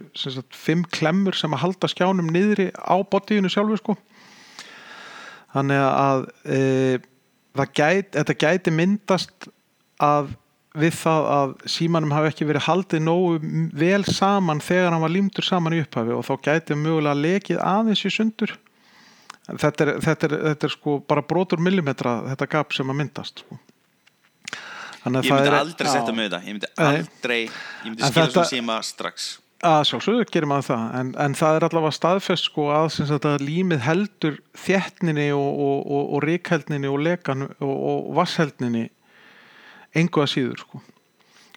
fimm 0.50 0.82
klemmur 0.90 1.38
sem 1.38 1.54
að 1.54 1.62
halda 1.62 1.90
skjánum 1.92 2.32
niðri 2.34 2.72
á 2.74 2.98
bodyinu 2.98 3.52
sjálfu 3.52 3.78
sko. 3.78 3.94
Þannig 5.54 5.82
að 5.86 6.24
e, 6.42 6.58
það 7.60 7.70
gæt, 7.78 8.08
þetta 8.16 8.36
gæti 8.42 8.72
myndast 8.74 9.48
að 10.02 10.32
við 10.80 10.96
það 10.98 11.28
að 11.36 11.54
símanum 11.70 12.14
hafi 12.14 12.32
ekki 12.32 12.48
verið 12.48 12.66
haldið 12.66 13.04
nógu 13.06 13.54
vel 13.78 14.02
saman 14.06 14.62
þegar 14.62 14.96
hann 14.96 15.06
var 15.06 15.14
límdur 15.14 15.46
saman 15.46 15.78
í 15.78 15.80
upphafi 15.84 16.14
og 16.14 16.26
þá 16.26 16.34
gæti 16.48 16.78
mögulega 16.78 17.22
lekið 17.22 17.62
aðeins 17.62 18.04
í 18.06 18.12
sundur 18.14 18.56
þetta 19.58 19.84
er, 19.86 19.90
þetta 20.04 20.28
er, 20.30 20.36
þetta 20.50 20.66
er 20.68 20.74
sko 20.76 20.98
bara 21.08 21.22
brotur 21.22 21.58
millimetra 21.62 22.18
þetta 22.30 22.48
gap 22.54 22.72
sem 22.76 22.90
að 22.92 22.98
myndast 23.02 23.42
sko. 23.44 23.58
þannig 25.04 25.24
Ég 25.24 25.32
að 25.32 25.36
myndi 25.40 25.50
er 25.50 25.58
aldrei 25.60 25.86
Já. 25.88 25.92
setja 25.96 26.14
með 26.16 26.26
þetta 26.28 26.40
Ég 26.46 26.56
myndi 26.56 26.72
aldrei 26.76 27.38
Ég 27.44 27.86
myndi 27.88 28.02
þetta- 28.02 28.30
svo 28.34 28.44
síma 28.50 28.80
strax 28.84 29.30
að 29.60 29.82
sjálfsögðu 29.90 30.24
gerir 30.32 30.48
maður 30.48 30.66
það 30.70 30.84
en, 31.00 31.08
en 31.20 31.34
það 31.36 31.56
er 31.58 31.64
allavega 31.66 31.92
staðfest 31.92 32.46
sko 32.48 32.68
að 32.72 32.86
að 33.28 33.42
límið 33.44 33.82
heldur 33.84 34.38
þéttninni 34.56 35.26
og, 35.36 35.50
og, 35.66 35.82
og, 35.84 36.06
og 36.16 36.22
ríkheldninni 36.24 36.88
og 36.88 37.02
lekan 37.04 37.42
og, 37.60 37.74
og 37.90 38.14
vassheldninni 38.16 38.86
engu 40.00 40.22
að 40.24 40.30
síður 40.32 40.62
sko 40.64 40.80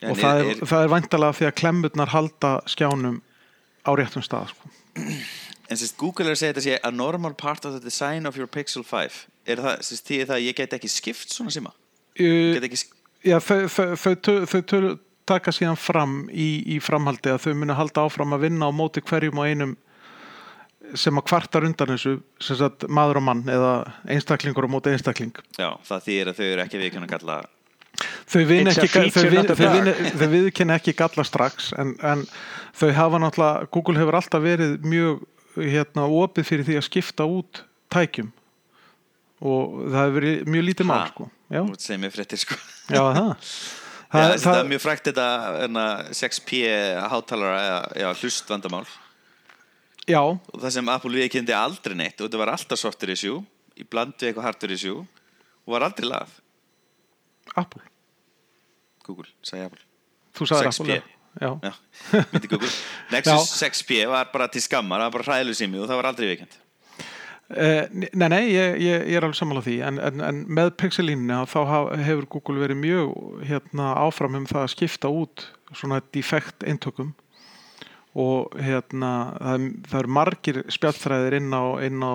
En 0.03 0.11
og 0.11 0.19
það 0.19 0.41
er, 0.41 0.49
er- 0.51 0.67
er 0.83 0.91
væntalega 0.91 1.37
því 1.39 1.47
að 1.47 1.55
klemmurnar 1.61 2.11
halda 2.11 2.51
skjánum 2.67 3.21
á 3.87 3.91
réttum 3.95 4.23
stað 4.23 4.51
sko. 4.51 4.67
En 5.73 5.79
sérst 5.79 5.95
Google 5.97 6.27
er 6.29 6.35
að 6.35 6.41
segja 6.43 6.53
þetta 6.53 6.63
sé 6.67 6.75
a 6.85 6.91
normal 6.93 7.33
part 7.39 7.63
of 7.65 7.73
the 7.73 7.81
design 7.81 8.27
of 8.29 8.35
your 8.37 8.45
Pixel 8.51 8.83
5 8.85 9.23
Er 9.49 9.61
það, 9.63 9.79
sérst, 9.87 10.05
því 10.09 10.19
það 10.27 10.35
að 10.37 10.43
ég 10.45 10.57
get 10.59 10.75
ekki 10.77 10.91
skipt 10.91 11.33
svona 11.33 11.53
síma? 11.55 11.71
uh, 11.73 12.53
Get 12.59 12.67
ekki 12.69 12.79
sk- 12.83 12.93
já, 13.25 13.39
þau, 13.41 13.57
þau, 13.73 13.87
þau, 13.97 14.13
þau, 14.21 14.35
þau, 14.53 14.61
þau 14.69 14.93
taka 15.33 15.53
síðan 15.55 15.79
fram 15.79 16.13
í, 16.29 16.47
í 16.75 16.77
framhaldi 16.83 17.31
að 17.31 17.39
þau 17.45 17.53
munu 17.61 17.75
halda 17.79 18.03
áfram 18.03 18.35
að 18.35 18.41
vinna 18.43 18.67
á 18.67 18.71
móti 18.75 18.99
hverjum 19.01 19.39
og 19.39 19.47
einum 19.47 19.71
sem 20.99 21.15
að 21.15 21.23
kvartar 21.29 21.63
undan 21.63 21.93
þessu 21.93 22.17
sem 22.43 22.57
sagt 22.59 22.83
maður 22.91 23.21
og 23.21 23.25
mann 23.29 23.45
eða 23.47 23.69
einstaklingur 24.11 24.67
á 24.67 24.73
móti 24.75 24.91
einstakling. 24.91 25.31
Já, 25.55 25.69
það 25.87 26.03
þýðir 26.09 26.31
að 26.33 26.41
þau 26.41 26.47
eru 26.49 26.65
ekki 26.65 26.81
viðkjörn 26.83 27.07
að 27.07 27.13
kalla 27.15 27.37
þau 28.27 28.41
viðkenna 30.33 30.77
ekki 30.79 30.93
galla 30.97 31.23
strax 31.27 31.71
en, 31.79 31.93
en 32.01 32.25
þau 32.75 32.89
hafa 32.97 33.19
náttúrulega 33.21 33.69
Google 33.73 33.99
hefur 34.01 34.17
alltaf 34.19 34.43
verið 34.43 34.77
mjög 34.87 35.23
hérna 35.57 36.07
opið 36.07 36.49
fyrir 36.49 36.67
því 36.67 36.79
að 36.79 36.87
skipta 36.87 37.27
út 37.29 37.63
tækjum. 37.93 38.33
Og 39.43 39.79
það 39.91 39.99
hefur 39.99 40.17
verið 40.19 40.51
mjög 40.53 40.67
lítið 40.69 40.89
mál 40.89 41.07
sko. 41.11 41.29
segja 41.77 42.01
mér 42.01 42.13
fréttir 42.13 42.41
sko. 42.41 42.59
Já, 42.89 43.01
það 43.17 43.33
Já, 44.13 44.35
það, 44.37 44.59
er 44.59 44.67
mjög 44.69 44.81
frækt 44.83 45.07
þetta 45.09 45.27
enna, 45.65 45.83
6P 46.13 46.59
hátalara 47.09 48.11
hlustvandamál 48.19 48.85
já, 50.05 50.19
og 50.21 50.59
það 50.59 50.73
sem 50.75 50.91
Apple 50.93 51.17
viðkynnti 51.17 51.55
aldrei 51.57 51.95
neitt 51.97 52.21
og 52.21 52.27
þetta 52.27 52.41
var 52.43 52.51
alltaf 52.53 52.77
software 52.77 53.15
issue 53.17 53.39
í 53.73 53.87
bland 53.89 54.13
við 54.19 54.29
eitthvað 54.29 54.45
hardware 54.45 54.77
issue 54.77 54.99
og 55.01 55.73
var 55.73 55.87
aldrei 55.87 56.11
lagað 56.11 56.37
Apple. 57.57 57.81
Google, 59.03 59.27
sagði 59.41 59.65
Apple. 59.71 59.83
Þú 60.37 60.49
sagði 60.51 60.69
6P. 60.69 60.77
Apple 60.83 60.99
já. 60.99 61.22
Nexus 63.13 63.55
6P 63.61 64.03
var 64.11 64.29
bara 64.33 64.49
til 64.53 64.61
skammar 64.61 65.01
það 65.01 65.09
var 65.09 65.15
bara 65.17 65.29
hræðileg 65.31 65.57
sími 65.57 65.81
og 65.81 65.89
það 65.89 66.01
var 66.01 66.11
aldrei 66.11 66.29
viðkynnt 66.33 66.59
Eh, 67.53 67.89
Nei, 67.91 68.29
nei, 68.31 68.45
ég, 68.49 68.77
ég, 68.81 69.03
ég 69.11 69.17
er 69.19 69.25
alveg 69.27 69.37
sammála 69.37 69.61
því 69.65 69.75
en, 69.85 69.97
en, 70.01 70.21
en 70.25 70.37
með 70.47 70.71
pixelínuna 70.79 71.43
þá 71.51 71.91
hefur 72.01 72.25
Google 72.31 72.63
verið 72.63 72.79
mjög 72.79 73.11
hérna, 73.45 73.91
áfram 73.99 74.39
um 74.39 74.47
það 74.49 74.63
að 74.63 74.71
skipta 74.73 75.11
út 75.11 75.43
svona 75.75 75.99
defekt 76.15 76.63
eintökum 76.65 77.11
og 78.17 78.55
hérna 78.61 79.11
það, 79.41 79.67
það 79.89 79.99
eru 79.99 80.13
margir 80.17 80.59
spjallþræðir 80.71 81.37
inn 81.41 81.53
á, 81.53 81.63
inn 81.85 82.01
á, 82.05 82.13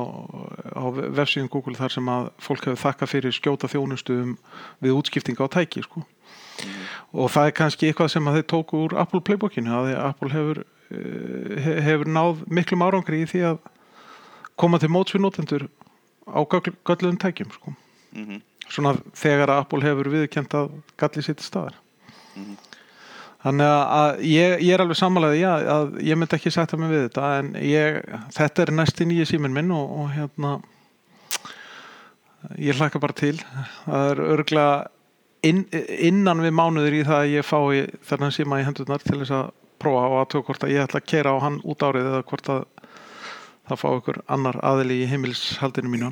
á 0.75 0.85
vefsíðum 1.21 1.51
Google 1.53 1.79
þar 1.79 1.95
sem 1.99 2.11
að 2.15 2.31
fólk 2.43 2.67
hefur 2.71 2.83
þakkað 2.87 3.13
fyrir 3.13 3.39
skjóta 3.39 3.71
þjónustu 3.71 4.19
um, 4.25 4.37
við 4.83 4.97
útskiptinga 4.97 5.47
á 5.47 5.55
tæki 5.59 5.85
sko. 5.87 6.07
Og 7.15 7.31
það 7.33 7.47
er 7.47 7.57
kannski 7.61 7.89
eitthvað 7.91 8.11
sem 8.13 8.29
að 8.29 8.39
þeir 8.41 8.47
tóku 8.53 8.81
úr 8.87 8.97
Apple 9.01 9.21
Playbookinu 9.21 9.71
að 9.79 9.91
Apple 10.05 10.29
hefur, 10.35 10.63
eh, 10.91 11.61
he- 11.65 11.81
hefur 11.89 12.07
náð 12.19 12.45
miklum 12.51 12.83
árangri 12.87 13.23
í 13.25 13.29
því 13.31 13.43
að 13.53 13.59
koma 14.59 14.79
til 14.79 14.89
móts 14.91 15.15
við 15.15 15.23
notendur 15.27 15.69
á 16.29 16.41
gölluðum 16.45 17.19
tækjum 17.19 17.53
sko. 17.55 17.75
Mhm. 18.15 18.41
svona 18.69 18.97
þegar 19.17 19.49
að 19.49 19.61
Apple 19.63 19.81
hefur 19.81 20.09
viðkjönt 20.13 20.53
að 20.53 20.71
galli 21.01 21.23
sitt 21.25 21.41
staðar 21.41 21.73
þannig 23.45 23.65
að- 23.65 23.89
að 23.99 24.19
ég, 24.29 24.61
ég 24.61 24.75
er 24.75 24.81
alveg 24.83 24.97
sammálaði 24.99 25.39
já, 25.41 25.53
að 25.73 25.95
ég 26.05 26.17
myndi 26.19 26.37
ekki 26.37 26.51
setja 26.53 26.77
mig 26.79 26.91
við 26.91 27.09
þetta 27.09 27.39
en 27.39 27.53
ég, 27.55 28.03
þetta 28.35 28.63
er 28.67 28.73
næsti 28.75 29.07
nýja 29.07 29.25
síminn 29.31 29.53
minn 29.55 29.71
og, 29.71 29.91
og 30.01 30.11
hérna 30.13 30.61
ég 32.59 32.77
hlakka 32.79 33.01
bara 33.01 33.13
til 33.19 33.37
það 33.87 34.11
er 34.13 34.21
örglega 34.37 34.87
inn, 35.47 35.65
innan 36.09 36.43
við 36.45 36.55
mánuður 36.59 36.99
í 36.99 37.05
það 37.07 37.23
að 37.23 37.33
ég 37.35 37.47
fái 37.47 37.87
þennan 38.11 38.35
síma 38.35 38.61
í 38.61 38.67
hendurnar 38.67 39.05
til 39.05 39.21
þess 39.21 39.37
að 39.39 39.51
prófa 39.79 40.07
og 40.09 40.19
að 40.23 40.29
tók 40.35 40.49
hvort 40.49 40.67
að 40.67 40.75
ég 40.75 40.85
ætla 40.85 41.03
að 41.03 41.11
kera 41.13 41.35
á 41.35 41.37
hann 41.45 41.61
út 41.63 41.85
árið 41.87 42.11
eða 42.11 42.25
hvort 42.31 42.53
að 42.55 42.65
það 43.69 43.83
fá 43.83 43.89
ykkur 43.93 44.21
annar 44.35 44.59
aðili 44.65 45.03
í 45.03 45.09
heimilishaldinu 45.11 45.93
mínu. 45.93 46.11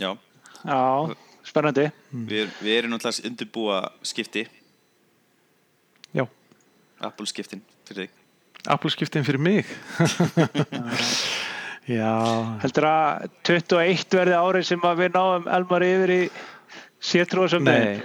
Já, 0.00 0.14
Já, 0.60 1.14
spennandi. 1.46 1.88
Við, 2.12 2.50
við 2.60 2.78
erum 2.78 2.94
náttúrulega 2.94 3.28
undirbúa 3.30 3.80
skipti. 4.06 4.44
Já, 6.16 6.26
Apple 7.00 7.28
skiptin 7.30 7.62
fyrir 7.88 8.06
þig. 8.06 8.16
Apple 8.68 8.92
skiptin 8.92 9.24
fyrir 9.24 9.40
mig? 9.40 9.68
Já. 11.90 12.12
Heldur 12.62 12.86
að 12.86 13.28
21 13.48 14.04
verði 14.12 14.36
árið 14.36 14.66
sem 14.68 14.84
að 14.84 15.00
við 15.00 15.16
náum 15.16 15.48
Elmar 15.50 15.84
yfir 15.86 16.12
í 16.12 16.20
sétrúa 17.00 17.48
sem 17.50 17.64
Nei, 17.64 18.02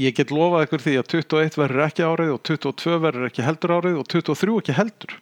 ég 0.00 0.16
get 0.16 0.32
lofað 0.34 0.66
ykkur 0.66 0.82
því 0.84 0.94
að 1.00 1.06
21 1.12 1.58
verður 1.60 1.84
ekki 1.86 2.06
árið 2.06 2.32
og 2.34 2.42
22 2.48 2.98
verður 3.04 3.28
ekki 3.28 3.46
heldur 3.46 3.74
árið 3.76 4.00
og 4.00 4.10
23 4.10 4.58
ekki 4.62 4.76
heldur 4.78 5.14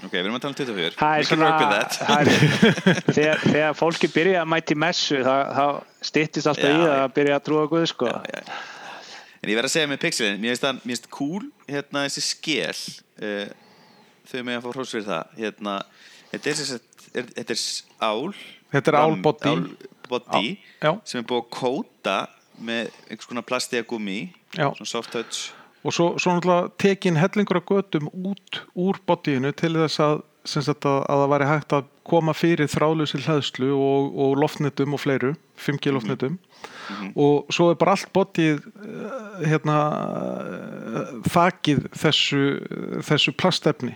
Ok, 0.00 0.14
við 0.14 0.20
erum 0.22 0.36
að 0.38 0.44
tala 0.46 0.54
um 0.54 0.58
24 0.60 0.96
Það 0.96 1.14
er 1.14 1.20
We 1.20 1.28
can 1.28 1.42
work 1.44 1.60
with 1.60 1.72
that. 1.76 1.96
er, 2.08 3.02
þegar, 3.12 3.42
þegar 3.44 3.74
fólki 3.76 4.08
byrja 4.14 4.42
að 4.42 4.50
mæti 4.54 4.76
messu 4.80 5.18
þá, 5.26 5.34
þá 5.52 5.64
styttist 6.08 6.48
alltaf 6.48 6.70
Já, 6.70 6.72
í 6.72 6.84
það 6.86 7.00
að 7.02 7.12
byrja 7.18 7.34
að 7.36 7.42
trúa 7.48 7.64
Guð 7.68 7.84
sko. 7.90 8.08
Já, 8.08 8.20
já. 8.32 8.60
En 9.40 9.52
ég 9.52 9.56
verð 9.58 9.68
að 9.68 9.74
segja 9.74 9.90
með 9.90 10.00
pixelin, 10.06 10.40
mér 10.40 10.54
finnst 10.54 10.64
það 10.64 10.80
mér 10.80 10.94
finnst 10.94 11.10
cool, 11.16 11.44
hérna 11.68 12.06
þessi 12.06 12.24
skél 12.24 12.80
uh, 13.20 13.52
þau 14.30 14.40
með 14.48 14.56
að 14.56 14.64
fá 14.64 14.70
hrós 14.78 14.94
fyrir 14.96 15.06
það 15.10 15.36
hérna, 15.40 15.76
þetta 16.32 16.54
er, 16.54 16.82
er, 17.20 17.30
þetta 17.36 17.56
er 17.56 17.62
ál 18.00 18.34
Þetta 18.70 18.92
er 18.92 18.98
álbody 19.00 20.48
Já. 20.80 20.92
sem 21.04 21.20
er 21.20 21.26
búið 21.26 21.40
að 21.44 21.48
kóta 21.56 22.18
með 22.64 22.90
einhvers 23.08 23.28
konar 23.30 23.46
plasti 23.46 23.80
að 23.80 23.88
gummi 23.94 24.18
Já. 24.56 24.70
svona 24.74 24.88
soft 24.88 25.12
touch. 25.14 25.50
Og 25.80 25.94
svo, 25.96 26.10
svo 26.20 26.34
náttúrulega 26.36 26.72
tekin 26.80 27.16
hellingur 27.16 27.60
af 27.60 27.68
götum 27.70 28.10
út 28.12 28.60
úr 28.76 29.00
bodyinu 29.08 29.52
til 29.56 29.72
þess 29.78 30.02
að, 30.04 30.20
að, 30.44 30.68
að 30.84 31.22
það 31.22 31.32
væri 31.32 31.48
hægt 31.48 31.74
að 31.78 31.88
koma 32.10 32.34
fyrir 32.36 32.68
þrálusi 32.68 33.22
hlæðslu 33.22 33.70
og, 33.72 34.12
og 34.20 34.36
loftnetum 34.42 34.96
og 34.96 35.00
fleiru 35.00 35.32
5G 35.60 35.94
loftnetum. 35.94 36.38
Og 37.14 37.48
svo 37.54 37.70
er 37.70 37.80
bara 37.80 37.94
allt 37.96 38.12
bodyið 38.12 38.60
eh, 38.60 39.44
hérna 39.48 39.76
þakið 41.32 41.84
þessu, 41.96 42.44
þessu 43.06 43.36
plastefni. 43.38 43.94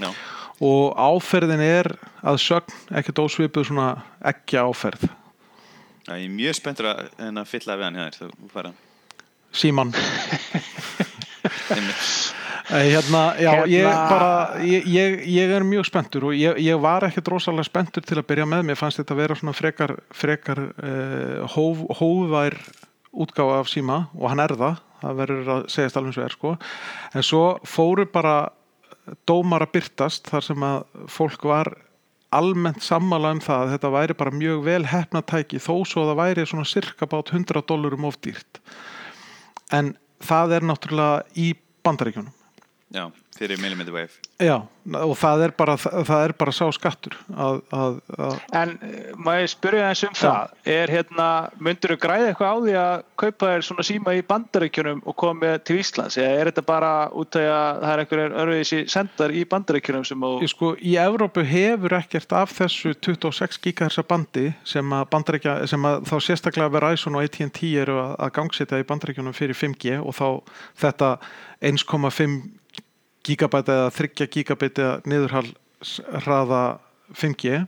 Já, 0.00 0.08
og 0.60 0.92
áferðin 1.00 1.62
er 1.64 1.88
að 2.20 2.40
sögn 2.44 2.96
ekkert 3.00 3.22
ósvipuð 3.24 3.70
svona 3.70 3.88
ekki 4.28 4.60
áferð 4.60 5.08
Já, 6.10 6.16
ég 6.18 6.26
er 6.26 6.34
mjög 6.34 6.56
spenntur 6.58 6.88
að, 6.90 7.08
en 7.22 7.38
að 7.38 7.50
fylla 7.52 7.76
við 7.78 7.86
hann 7.86 7.98
hjá 8.00 8.04
þér 8.10 8.30
þú 8.34 8.48
fara. 8.50 8.70
Síman. 9.54 9.94
Eh, 12.70 12.84
hérna, 12.86 13.34
já, 13.34 13.50
Hérna- 13.50 13.66
ég 13.66 13.84
bara 14.10 14.58
ég, 14.62 14.84
ég, 14.86 15.14
ég 15.26 15.52
er 15.56 15.64
mjög 15.66 15.88
spenntur 15.88 16.28
og 16.28 16.36
ég, 16.38 16.54
ég 16.62 16.78
var 16.78 17.02
ekkert 17.02 17.26
rosalega 17.32 17.66
spenntur 17.66 18.04
til 18.06 18.20
að 18.20 18.28
byrja 18.28 18.46
með. 18.46 18.68
Mér 18.68 18.78
fannst 18.78 19.00
þetta 19.00 19.16
að 19.16 19.20
vera 19.24 19.36
svona 19.40 19.54
frekar 19.58 19.94
frekar 20.14 20.60
uh, 20.68 21.48
hóf, 21.50 21.82
hófvær 21.98 22.54
útgáfa 23.10 23.58
af 23.58 23.72
síma 23.72 23.98
og 24.14 24.30
hann 24.30 24.44
er 24.44 24.54
það. 24.54 24.78
Það 25.00 25.18
verður 25.24 25.50
að 25.56 25.66
segjast 25.74 25.98
alveg 25.98 26.12
eins 26.12 26.20
og 26.20 26.28
er 26.28 26.36
sko. 26.36 26.54
En 27.10 27.26
svo 27.26 27.42
fóru 27.66 28.06
bara 28.12 28.36
dómar 29.26 29.66
að 29.66 29.74
byrtast 29.80 30.30
þar 30.30 30.46
sem 30.52 30.68
að 30.70 31.08
fólk 31.10 31.50
var 31.50 31.72
almennt 32.34 32.82
sammála 32.84 33.32
um 33.34 33.40
það 33.42 33.64
að 33.64 33.72
þetta 33.74 33.92
væri 33.94 34.16
bara 34.18 34.34
mjög 34.34 34.62
vel 34.66 34.82
hefna 34.90 35.22
tæki 35.26 35.58
þó 35.62 35.74
svo 35.88 36.04
að 36.04 36.12
það 36.12 36.20
væri 36.20 36.46
svona 36.50 36.68
cirka 36.68 37.08
bát 37.10 37.32
100 37.34 37.64
dólarum 37.68 38.06
of 38.08 38.20
dýrt. 38.24 38.60
En 39.74 39.94
það 40.22 40.56
er 40.58 40.68
náttúrulega 40.70 41.24
í 41.34 41.52
bandaríkjunum. 41.86 42.32
Já, 42.94 43.10
fyrir 43.40 43.60
millimeter 43.60 43.94
wave. 43.94 44.12
Já, 44.40 44.60
og 45.00 45.14
það 45.16 45.44
er 45.46 45.52
bara, 45.56 45.76
það 45.80 46.24
er 46.26 46.32
bara 46.36 46.52
sá 46.52 46.66
skattur 46.76 47.16
að, 47.32 47.60
að, 47.72 47.96
að 48.16 48.34
En 48.56 48.72
eh, 48.84 49.10
má 49.16 49.32
ég 49.38 49.48
spyrja 49.52 49.88
eins 49.88 50.02
um 50.04 50.16
það? 50.16 50.52
Er 50.68 50.92
hérna, 50.92 51.28
myndur 51.60 51.94
þú 51.94 51.98
græða 52.02 52.30
eitthvað 52.30 52.52
á 52.52 52.56
því 52.64 52.74
að 52.82 53.04
kaupa 53.22 53.52
þér 53.54 53.66
svona 53.68 53.86
síma 53.88 54.14
í 54.18 54.22
bandaríkjunum 54.28 55.00
og 55.04 55.16
koma 55.22 55.38
með 55.40 55.56
til 55.70 55.78
Íslands? 55.80 56.18
Eða 56.20 56.36
er 56.36 56.50
þetta 56.50 56.66
bara 56.68 56.92
út 57.16 57.40
af 57.40 57.48
að 57.50 57.80
það 57.80 57.94
er 57.94 58.04
einhverjir 58.04 58.36
örfiðis 58.44 58.94
sendar 58.94 59.34
í 59.34 59.46
bandaríkjunum 59.54 60.06
sem 60.10 60.28
þú 60.28 60.32
Ég 60.44 60.52
sko, 60.52 60.72
í 60.76 60.94
Evrópu 61.00 61.46
hefur 61.48 61.96
ekkert 62.00 62.36
af 62.36 62.54
þessu 62.60 62.94
26 63.08 63.60
GHz 63.64 64.04
bandi 64.10 64.46
sem 64.68 64.96
að 64.96 65.08
bandaríkja, 65.14 65.58
sem 65.70 65.88
að 65.88 66.04
þá 66.12 66.16
sérstaklega 66.28 66.74
Verizon 66.76 67.16
og 67.16 67.24
AT&T 67.24 67.74
eru 67.80 68.00
að, 68.04 68.16
að 68.20 68.34
gangsetja 68.36 68.80
í 68.80 68.88
bandaríkjunum 68.88 69.36
fyrir 69.36 69.56
5G 69.56 70.00
og 70.00 70.16
þá 70.16 70.26
þetta 70.84 71.14
1,5 71.60 72.59
gigabæta 73.26 73.76
eða 73.84 73.90
3 73.98 74.30
gigabæta 74.36 74.88
niðurhal 75.08 75.48
hraða 76.24 76.62
5G 77.16 77.64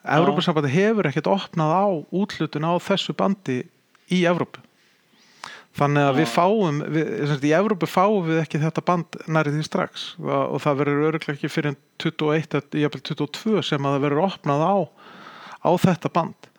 Evrópusambandi 0.00 0.72
hefur 0.72 1.08
ekkert 1.10 1.28
opnað 1.28 1.72
á 1.76 1.84
útlutun 2.16 2.64
á 2.64 2.72
þessu 2.80 3.12
bandi 3.16 3.60
í 4.08 4.22
Evrópu. 4.24 4.62
Þannig 5.76 6.06
að 6.08 6.16
við 6.18 6.30
fáum 6.32 6.80
við, 6.90 7.10
í 7.46 7.52
Evrópu 7.54 7.86
fáum 7.86 8.24
við 8.26 8.40
ekki 8.42 8.62
þetta 8.62 8.82
band 8.86 9.18
nærið 9.30 9.58
því 9.58 9.66
strax. 9.68 10.06
Og, 10.18 10.56
það 10.64 10.80
verður 10.80 11.04
öruglega 11.10 11.36
ekki 11.36 11.52
fyrir 11.52 11.76
21 12.02 12.56
eða 12.58 12.82
jafnvel 12.82 13.02
22 13.12 13.66
sem 13.68 13.86
að 13.86 13.96
það 13.96 14.06
verður 14.06 14.24
opnað 14.26 14.64
á 14.66 14.76
á 15.60 15.70
þetta 15.76 16.10
band 16.16 16.49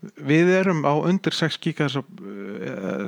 við 0.00 0.52
erum 0.58 0.84
á 0.84 0.92
undir 1.08 1.34
6 1.34 1.58
gigas 1.62 1.96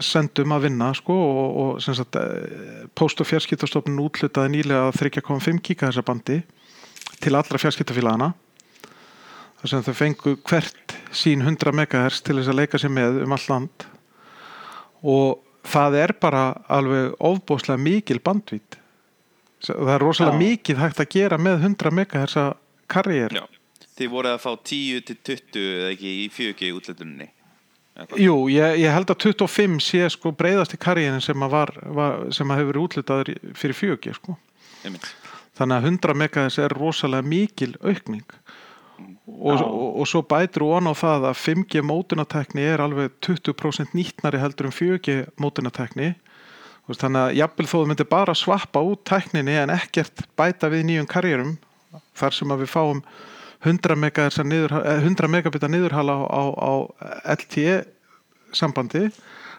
sendum 0.05 0.55
að 0.57 0.69
vinna 0.69 0.91
sko, 0.97 1.15
og, 1.15 1.59
og 1.63 1.83
sagt 1.85 2.17
eh, 2.19 2.87
post- 2.97 3.21
og 3.23 3.29
fjarskiptastofnun 3.29 4.01
útlutaði 4.03 4.57
nýlega 4.57 4.91
3,5 4.97 5.61
gigas 5.63 6.01
bandi 6.07 6.41
til 7.19 7.35
allra 7.35 7.61
fjarskiptafélagana 7.61 8.33
þar 9.59 9.73
sem 9.73 9.85
þau 9.85 9.95
fengu 9.99 10.35
hvert 10.47 10.97
sín 11.15 11.43
100 11.43 11.75
MHz 11.75 12.23
til 12.23 12.39
þess 12.39 12.53
að 12.53 12.61
leika 12.61 12.81
sér 12.81 12.95
með 12.95 13.23
um 13.25 13.35
all 13.35 13.47
land. 13.51 13.87
Og 15.03 15.41
það 15.67 15.97
er 16.03 16.15
bara 16.21 16.45
alveg 16.71 17.17
ofbóðslega 17.19 17.83
mikil 17.83 18.21
bandvít. 18.25 18.79
Það 19.67 19.93
er 19.97 20.05
rosalega 20.05 20.39
Já. 20.39 20.43
mikið 20.45 20.83
hægt 20.85 21.01
að 21.03 21.13
gera 21.17 21.39
með 21.43 21.65
100 21.67 21.91
MHz 21.91 22.37
karriér 22.89 23.35
Já, 23.35 23.43
þið 23.99 24.15
voruð 24.15 24.37
að 24.37 24.45
fá 24.45 24.53
10 24.71 25.05
til 25.09 25.19
20 25.27 25.67
eða 25.75 25.91
ekki 25.95 26.15
í 26.23 26.29
4G 26.35 26.71
útlætuninni 26.77 27.29
Jú, 28.15 28.47
ég, 28.47 28.77
ég 28.79 28.93
held 28.95 29.11
að 29.11 29.25
25 29.27 29.81
sé 29.83 30.05
sko 30.15 30.31
breyðast 30.39 30.77
í 30.77 30.79
karriðin 30.79 31.23
sem 31.23 31.43
að 31.43 31.51
var, 31.51 31.73
var 31.97 32.21
sem 32.35 32.47
að 32.47 32.61
hefur 32.61 32.69
verið 32.71 32.85
útlitaður 32.85 33.31
fyrir 33.59 33.75
4G 33.75 34.13
sko. 34.15 34.37
Þannig 35.59 35.75
að 35.75 35.89
100 35.91 36.15
megahertz 36.21 36.61
er 36.63 36.75
rosalega 36.79 37.27
mikil 37.27 37.73
aukning. 37.83 38.23
Og, 39.27 39.59
Já. 39.59 39.65
og, 39.67 39.99
og 39.99 40.07
svo 40.11 40.23
bætir 40.31 40.63
og 40.67 40.87
á 40.87 40.95
það 40.95 41.27
að 41.33 41.41
5G 41.43 41.83
mótunatekni 41.87 42.65
er 42.71 42.83
alveg 42.83 43.19
20% 43.27 43.95
nýtnari 43.99 44.41
heldur 44.43 44.71
en 44.71 44.75
4G 44.75 45.19
mótunatekni 45.39 46.15
þannig 46.89 47.21
að 47.21 47.35
jafnvel 47.37 47.67
þó 47.69 47.75
þú 47.75 47.83
myndir 47.91 48.09
bara 48.09 48.35
svappa 48.39 48.81
út 48.81 49.03
tekninni 49.07 49.59
en 49.61 49.75
ekkert 49.75 50.23
bæta 50.39 50.71
við 50.73 50.87
nýjum 50.89 51.11
karjörum 51.11 51.53
þar 52.17 52.35
sem 52.35 52.55
að 52.55 52.65
við 52.65 52.73
fáum 52.73 53.03
100, 53.67 53.97
megahertz 53.99 54.39
að 54.39 54.51
niður, 54.53 54.75
eh, 54.85 55.03
100 55.03 55.31
megabita 55.31 55.69
niðurhala 55.71 56.15
á, 56.31 56.43
á, 56.55 56.73
LTE 57.35 57.83
sambandi 58.55 59.09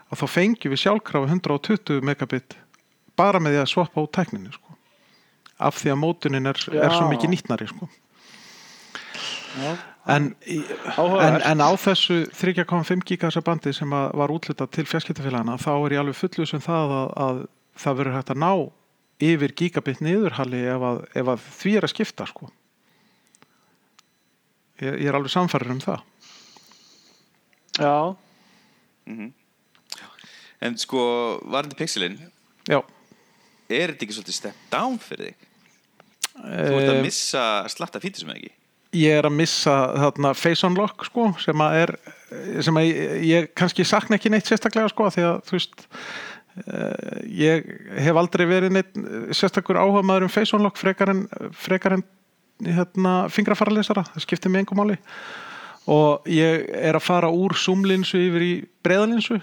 að 0.09 0.21
þá 0.21 0.25
fengjum 0.31 0.73
við 0.73 0.83
sjálfkrafa 0.83 1.29
120 1.29 2.01
megabit 2.07 2.55
bara 3.19 3.41
með 3.43 3.57
því 3.57 3.61
að 3.63 3.71
svappa 3.73 4.03
út 4.05 4.13
tekninni 4.15 4.53
sko. 4.53 4.65
af 5.59 5.75
því 5.75 5.91
að 5.91 5.99
mótunin 5.99 6.47
er, 6.47 6.59
er 6.71 6.93
svo 6.95 7.09
mikið 7.11 7.33
nýtnari 7.33 7.67
sko. 7.67 7.89
En, 10.07 10.29
en, 10.39 11.41
en 11.43 11.59
á 11.59 11.69
þessu 11.75 12.21
3,5 12.31 13.03
gigasar 13.05 13.43
bandi 13.43 13.73
sem 13.75 13.91
var 13.91 14.31
útlitað 14.31 14.71
til 14.71 14.85
fjarskiptafélagana 14.87 15.57
þá 15.59 15.73
er 15.73 15.95
ég 15.97 16.03
alveg 16.03 16.17
fullus 16.17 16.55
um 16.55 16.63
það 16.63 16.93
að, 16.95 17.09
að 17.25 17.41
það 17.83 17.99
verður 17.99 18.17
hægt 18.17 18.31
að 18.33 18.41
ná 18.45 18.51
yfir 19.29 19.55
gigabit 19.59 19.99
niðurhalli 20.05 20.63
ef 20.71 20.87
að, 20.89 21.03
ef 21.19 21.33
að 21.35 21.45
því 21.59 21.75
er 21.75 21.87
að 21.87 21.93
skipta 21.93 22.29
sko. 22.29 22.49
Ég, 24.85 24.99
ég 25.03 25.09
er 25.11 25.17
alveg 25.19 25.31
samfærir 25.33 25.71
um 25.73 25.81
það. 25.83 26.01
Já, 27.79 28.15
En 30.61 30.75
sko, 30.77 31.01
varandi 31.47 31.75
pixelin 31.79 32.17
já. 32.67 32.81
er 33.71 33.93
þetta 33.93 34.03
ekki 34.05 34.15
svolítið 34.17 34.35
step 34.35 34.57
down 34.73 34.97
fyrir 34.99 35.29
þig? 35.31 35.45
Þú 36.39 36.79
ert 36.79 36.89
að 36.89 36.97
Eh, 36.97 37.03
missa 37.05 37.43
slatta 37.71 37.99
fítur 38.03 38.25
sem 38.25 38.33
ekki? 38.35 38.51
ég 38.97 39.13
er 39.19 39.27
að 39.29 39.35
missa 39.37 39.73
þarna 40.01 40.31
face 40.33 40.65
unlock 40.65 41.03
sko, 41.05 41.27
sem 41.39 41.61
að 41.61 41.75
er 41.83 41.91
sem 42.65 42.77
að 42.79 42.87
ég, 42.89 43.11
ég 43.29 43.49
kannski 43.57 43.85
sakna 43.85 44.17
ekki 44.17 44.31
neitt 44.33 44.47
sérstaklega 44.49 44.89
sko, 44.89 45.09
því 45.13 45.25
að 45.27 45.35
þú 45.45 45.55
veist 45.55 45.83
uh, 46.65 47.19
ég 47.29 47.69
hef 48.01 48.17
aldrei 48.17 48.45
verið 48.49 48.73
neitt 48.73 48.97
sérstakur 49.37 49.77
áhuga 49.77 50.01
maður 50.09 50.25
um 50.25 50.33
face 50.33 50.55
unlock 50.57 50.77
frekar 50.81 51.11
en, 51.13 51.27
frekar 51.53 51.99
en 51.99 52.03
hérna, 52.65 53.13
fingrafaralesara, 53.31 54.03
það 54.13 54.25
skiptir 54.25 54.51
mig 54.51 54.65
engum 54.65 54.81
máli. 54.81 54.97
Og 55.89 56.27
ég 56.29 56.67
er 56.75 56.97
að 56.97 57.05
fara 57.05 57.31
úr 57.33 57.55
zoomlinsu 57.57 58.19
yfir 58.21 58.45
í 58.45 58.53
breiðalinsu 58.85 59.39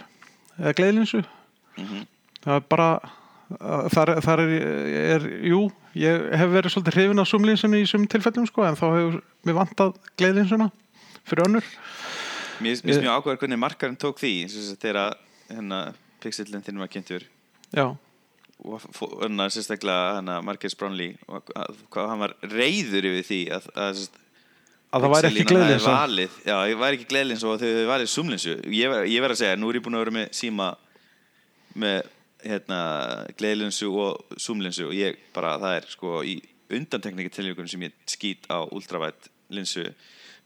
eða 0.61 0.77
gleiðlinsu 0.77 1.23
það 2.47 2.55
er 2.55 2.65
bara 2.71 2.89
þar, 3.93 4.13
þar 4.25 4.43
er, 4.45 4.55
er, 5.17 5.27
jú 5.51 5.67
ég 5.97 6.27
hef 6.37 6.53
verið 6.53 6.75
svolítið 6.75 6.99
hrifin 6.99 7.23
af 7.23 7.31
zoomlinsinu 7.31 7.81
í 7.81 7.87
sum 7.89 8.07
tilfellum 8.11 8.47
sko, 8.49 8.67
en 8.67 8.79
þá 8.79 8.87
hefur 8.87 9.21
mér 9.47 9.59
vantað 9.61 9.95
gleiðlinsuna 10.21 10.71
fyrir 11.27 11.47
önnur. 11.49 11.71
Mér 12.63 12.81
finnst 12.81 13.03
mjög 13.03 13.21
ákveður 13.21 13.41
hvernig 13.43 13.61
markarinn 13.61 14.01
tók 14.01 14.21
því 14.21 14.33
þegar 14.81 15.17
hérna, 15.51 15.81
pixelin 16.23 16.65
þinn 16.65 16.83
var 16.83 16.93
kynntur. 16.93 17.25
Já, 17.75 17.87
sérstaklega 18.65 20.17
hérna, 20.19 20.39
Marcus 20.45 20.75
Brownlee 20.79 21.17
og 21.29 21.51
að- 21.55 21.83
hvað 21.93 22.09
hann 22.09 22.23
var 22.25 22.35
reyður 22.43 23.05
yfir 23.11 23.27
því 23.29 23.41
að, 23.57 23.69
að, 23.77 24.01
að 24.01 24.09
að 24.97 25.03
það 25.05 25.15
væri 25.15 25.29
ekki 25.33 25.45
gleiðlinsa 25.53 25.93
valið, 26.01 26.37
já, 26.47 26.57
ég 26.71 26.79
væri 26.81 26.97
ekki 27.01 27.09
gleðlins 27.11 27.45
og 27.45 27.59
þau 27.61 27.67
hefði 27.69 27.87
valið 27.91 28.11
sumlinsu 28.15 28.55
ég, 28.73 28.97
ég 29.13 29.21
verð 29.25 29.37
að 29.37 29.41
segja, 29.43 29.57
nú 29.61 29.71
er 29.71 29.79
ég 29.81 29.85
búin 29.87 29.99
að 29.99 30.05
vera 30.07 30.17
með 30.17 30.29
síma 30.41 30.69
með 31.77 32.03
hérna, 32.47 32.81
gleðlinsu 33.37 33.89
og 33.93 34.37
sumlinsu 34.41 34.87
og 34.89 34.95
ég 34.97 35.19
bara, 35.35 35.57
það 35.61 35.77
er 35.81 35.89
sko 35.93 36.21
í 36.25 36.37
undantekningi 36.73 37.31
tilvíkun 37.31 37.69
sem 37.71 37.83
ég 37.87 37.93
skýt 38.11 38.47
á 38.51 38.63
ultravætt 38.67 39.29
linsu 39.51 39.85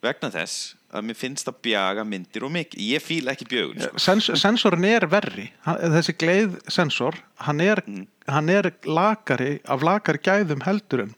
vegna 0.02 0.30
þess 0.32 0.74
að 0.96 1.04
mér 1.06 1.16
finnst 1.20 1.48
að 1.50 1.58
bjaga 1.62 2.04
myndir 2.08 2.44
og 2.46 2.50
mikið, 2.54 2.80
ég 2.94 3.02
fíla 3.04 3.34
ekki 3.34 3.46
bjögun 3.50 3.82
sko. 3.84 3.98
Sens, 4.00 4.30
sensorin 4.40 4.84
er 4.88 5.04
verri 5.12 5.50
þessi 5.66 6.14
gleiðsensor 6.18 7.18
hann 7.46 7.60
er, 7.60 7.82
Mm. 7.86 8.06
hann 8.28 8.48
er 8.48 8.70
lakari 8.84 9.60
af 9.68 9.82
lakari 9.82 10.18
gæðum 10.18 10.64
heldur 10.66 11.02
en 11.04 11.14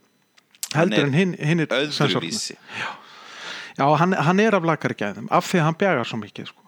heldur 0.74 1.04
en 1.06 1.12
hinn 1.14 1.32
hin 1.38 1.62
sensorinn 1.68 2.16
öðruvísi 2.18 2.56
já, 3.78 3.86
hann, 3.98 4.12
hann 4.12 4.40
er 4.40 4.54
af 4.58 4.64
lakari 4.64 4.94
gæðum 4.98 5.28
af 5.30 5.46
því 5.48 5.58
að 5.62 5.66
hann 5.68 5.78
bjagar 5.80 6.04
svo 6.10 6.18
mikið 6.20 6.46
sko. 6.50 6.62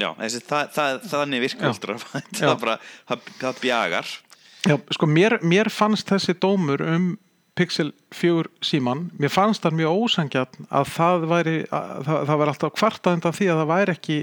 já, 0.00 0.10
þessi, 0.18 0.42
það, 0.50 0.68
það, 0.74 1.00
þannig 1.14 1.48
Já. 1.52 2.48
Já. 2.48 2.54
bara, 2.60 2.78
það, 3.08 3.18
það 3.40 3.60
bjagar 3.62 4.06
Já, 4.62 4.76
sko, 4.94 5.06
mér, 5.10 5.38
mér 5.42 5.70
fannst 5.74 6.06
þessi 6.06 6.34
dómur 6.38 6.82
um 6.86 7.18
Pixel 7.58 7.90
4 8.16 8.48
síman, 8.64 9.10
mér 9.20 9.32
fannst 9.32 9.64
það 9.64 9.78
mjög 9.82 10.04
ósangjarn 10.06 10.68
að 10.72 10.92
það 10.94 11.26
væri, 11.28 11.56
að, 11.68 11.90
það, 12.08 12.36
væri 12.40 12.52
alltaf 12.54 12.74
kvartað 12.78 13.18
undan 13.18 13.36
því 13.36 13.48
að 13.52 13.60
það 13.60 13.72
væri 13.72 13.96
ekki 13.96 14.18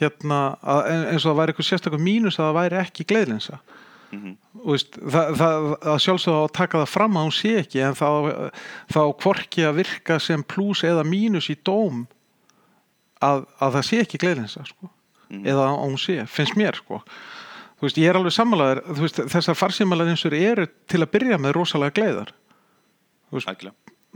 hérna, 0.00 0.40
að, 0.60 0.80
eins 1.12 1.22
og 1.22 1.28
það 1.30 1.38
væri 1.40 1.54
eitthvað 1.54 1.68
sérstaklega 1.70 2.06
mínus 2.08 2.38
að 2.40 2.48
það 2.48 2.58
væri 2.58 2.80
ekki 2.82 3.06
gleiðlinsa 3.12 3.60
og 4.16 4.72
veist, 4.72 4.96
það, 4.96 5.30
það, 5.38 5.64
það 5.82 6.02
sjálfsögða 6.04 6.42
að 6.42 6.52
taka 6.56 6.80
það 6.82 6.92
fram 6.92 7.16
að 7.16 7.24
hún 7.26 7.34
sé 7.34 7.52
ekki 7.60 7.82
en 7.84 7.96
þá, 7.98 9.00
hvorki 9.22 9.64
að 9.66 9.80
virka 9.80 10.18
sem 10.22 10.44
pluss 10.46 10.84
eða 10.86 11.04
mínus 11.06 11.50
í 11.52 11.56
dóm 11.66 12.04
að, 13.24 13.44
að 13.62 13.78
það 13.78 13.86
sé 13.88 14.00
ekki 14.04 14.20
gleiðlinsa 14.22 14.64
sko. 14.68 14.90
eða 15.42 15.66
að 15.66 15.78
hún 15.82 15.98
sé, 16.00 16.18
finnst 16.30 16.56
mér 16.58 16.78
sko. 16.78 17.00
Þú 17.76 17.86
veist, 17.86 18.00
ég 18.00 18.10
er 18.10 18.18
alveg 18.18 18.34
sammálaður 18.34 18.82
þú 18.88 19.04
veist, 19.04 19.22
þessar 19.34 19.58
farsímalaðinsur 19.58 20.36
eru 20.38 20.68
til 20.88 21.02
að 21.02 21.12
byrja 21.12 21.40
með 21.42 21.56
rosalega 21.58 21.96
gleiðar 21.98 22.32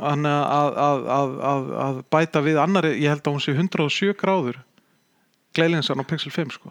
Þannig 0.01 0.33
að, 0.33 0.77
að, 0.81 1.01
að, 1.13 1.33
að, 1.53 1.71
að 1.85 1.97
bæta 2.15 2.41
við 2.47 2.59
annari, 2.63 2.93
ég 3.03 3.11
held 3.13 3.27
að 3.27 3.35
hún 3.37 3.43
sé 3.45 3.53
107 3.53 4.15
gráður 4.21 4.61
gleiðlinsan 5.57 6.01
á 6.01 6.05
Pixel 6.09 6.31
5 6.33 6.55
sko. 6.57 6.71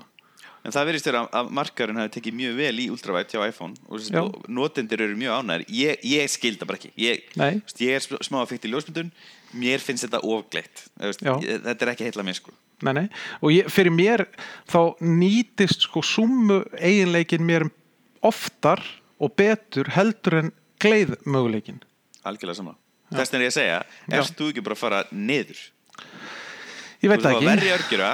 En 0.66 0.74
það 0.76 0.88
verðist 0.90 1.08
vera 1.08 1.22
að- 1.40 1.52
markarinn 1.56 2.00
hafi 2.02 2.12
tekið 2.18 2.36
mjög 2.36 2.56
vel 2.58 2.80
í 2.84 2.88
ultravætt 2.92 3.32
hjá 3.32 3.44
iPhone 3.48 3.76
og 3.88 4.42
notendur 4.52 5.04
eru 5.06 5.16
mjög 5.16 5.38
ánægir 5.40 5.66
ég, 5.72 6.02
ég 6.04 6.32
skilda 6.34 6.66
bara 6.68 6.80
ekki. 6.82 6.90
Ég, 7.00 7.22
veist, 7.40 7.80
ég 7.80 7.96
er 7.96 8.04
sm- 8.04 8.20
smá 8.28 8.42
að 8.42 8.50
fykta 8.56 8.68
í 8.68 8.72
ljósmyndun. 8.74 9.12
Mér 9.56 9.80
finnst 9.80 10.04
þetta 10.08 10.20
ofgleitt 10.24 10.84
þetta 11.00 11.78
er 11.86 11.92
ekki 11.94 12.10
heitla 12.10 12.26
mér 12.28 12.36
sko. 12.42 12.52
Nei, 12.84 12.94
nei, 12.96 13.06
og 13.44 13.52
ég, 13.52 13.68
fyrir 13.72 13.92
mér 13.92 14.26
þá 14.72 14.96
nýtist 15.04 15.82
sko 15.88 16.02
summu 16.06 16.62
eiginleikin 16.80 17.44
mér 17.48 17.66
oftar 18.24 18.84
og 19.20 19.34
betur 19.40 19.88
heldur 19.96 20.38
en 20.44 20.52
gleiðmöguleikin 20.80 21.80
algjörlega 22.28 22.60
sama 22.60 22.76
þess 23.10 23.32
vegna 23.32 23.40
er 23.40 23.46
ég 23.46 23.54
að 23.54 23.58
segja, 23.58 23.80
erst 24.20 24.36
þú 24.38 24.50
ekki 24.52 24.66
bara 24.66 24.78
að 24.78 24.84
fara 24.84 25.04
niður? 25.12 25.62
Ég 27.00 27.12
veit 27.14 27.26
ekki. 27.30 27.46
verja 27.48 27.76
örgjura 27.78 28.10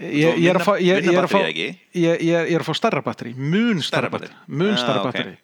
ég, 0.00 0.38
ég, 0.40 0.46
er 0.48 0.58
að 0.58 0.64
fá, 0.64 0.72
ég, 0.80 1.02
er 1.04 1.18
að 1.20 1.28
fá, 1.28 1.36
batterí, 1.36 1.50
ekki? 1.52 1.66
ég, 2.00 2.22
ég, 2.24 2.46
ég 2.48 2.54
er 2.56 2.64
að 2.64 2.70
fá 2.70 2.78
starra 2.78 3.02
batteri 3.04 3.34
mun 3.36 3.82
starra 3.84 4.10
batteri 4.12 4.32
mun 4.48 4.72
Ah, 4.72 4.80
starra 4.80 5.02
batteri 5.04 5.34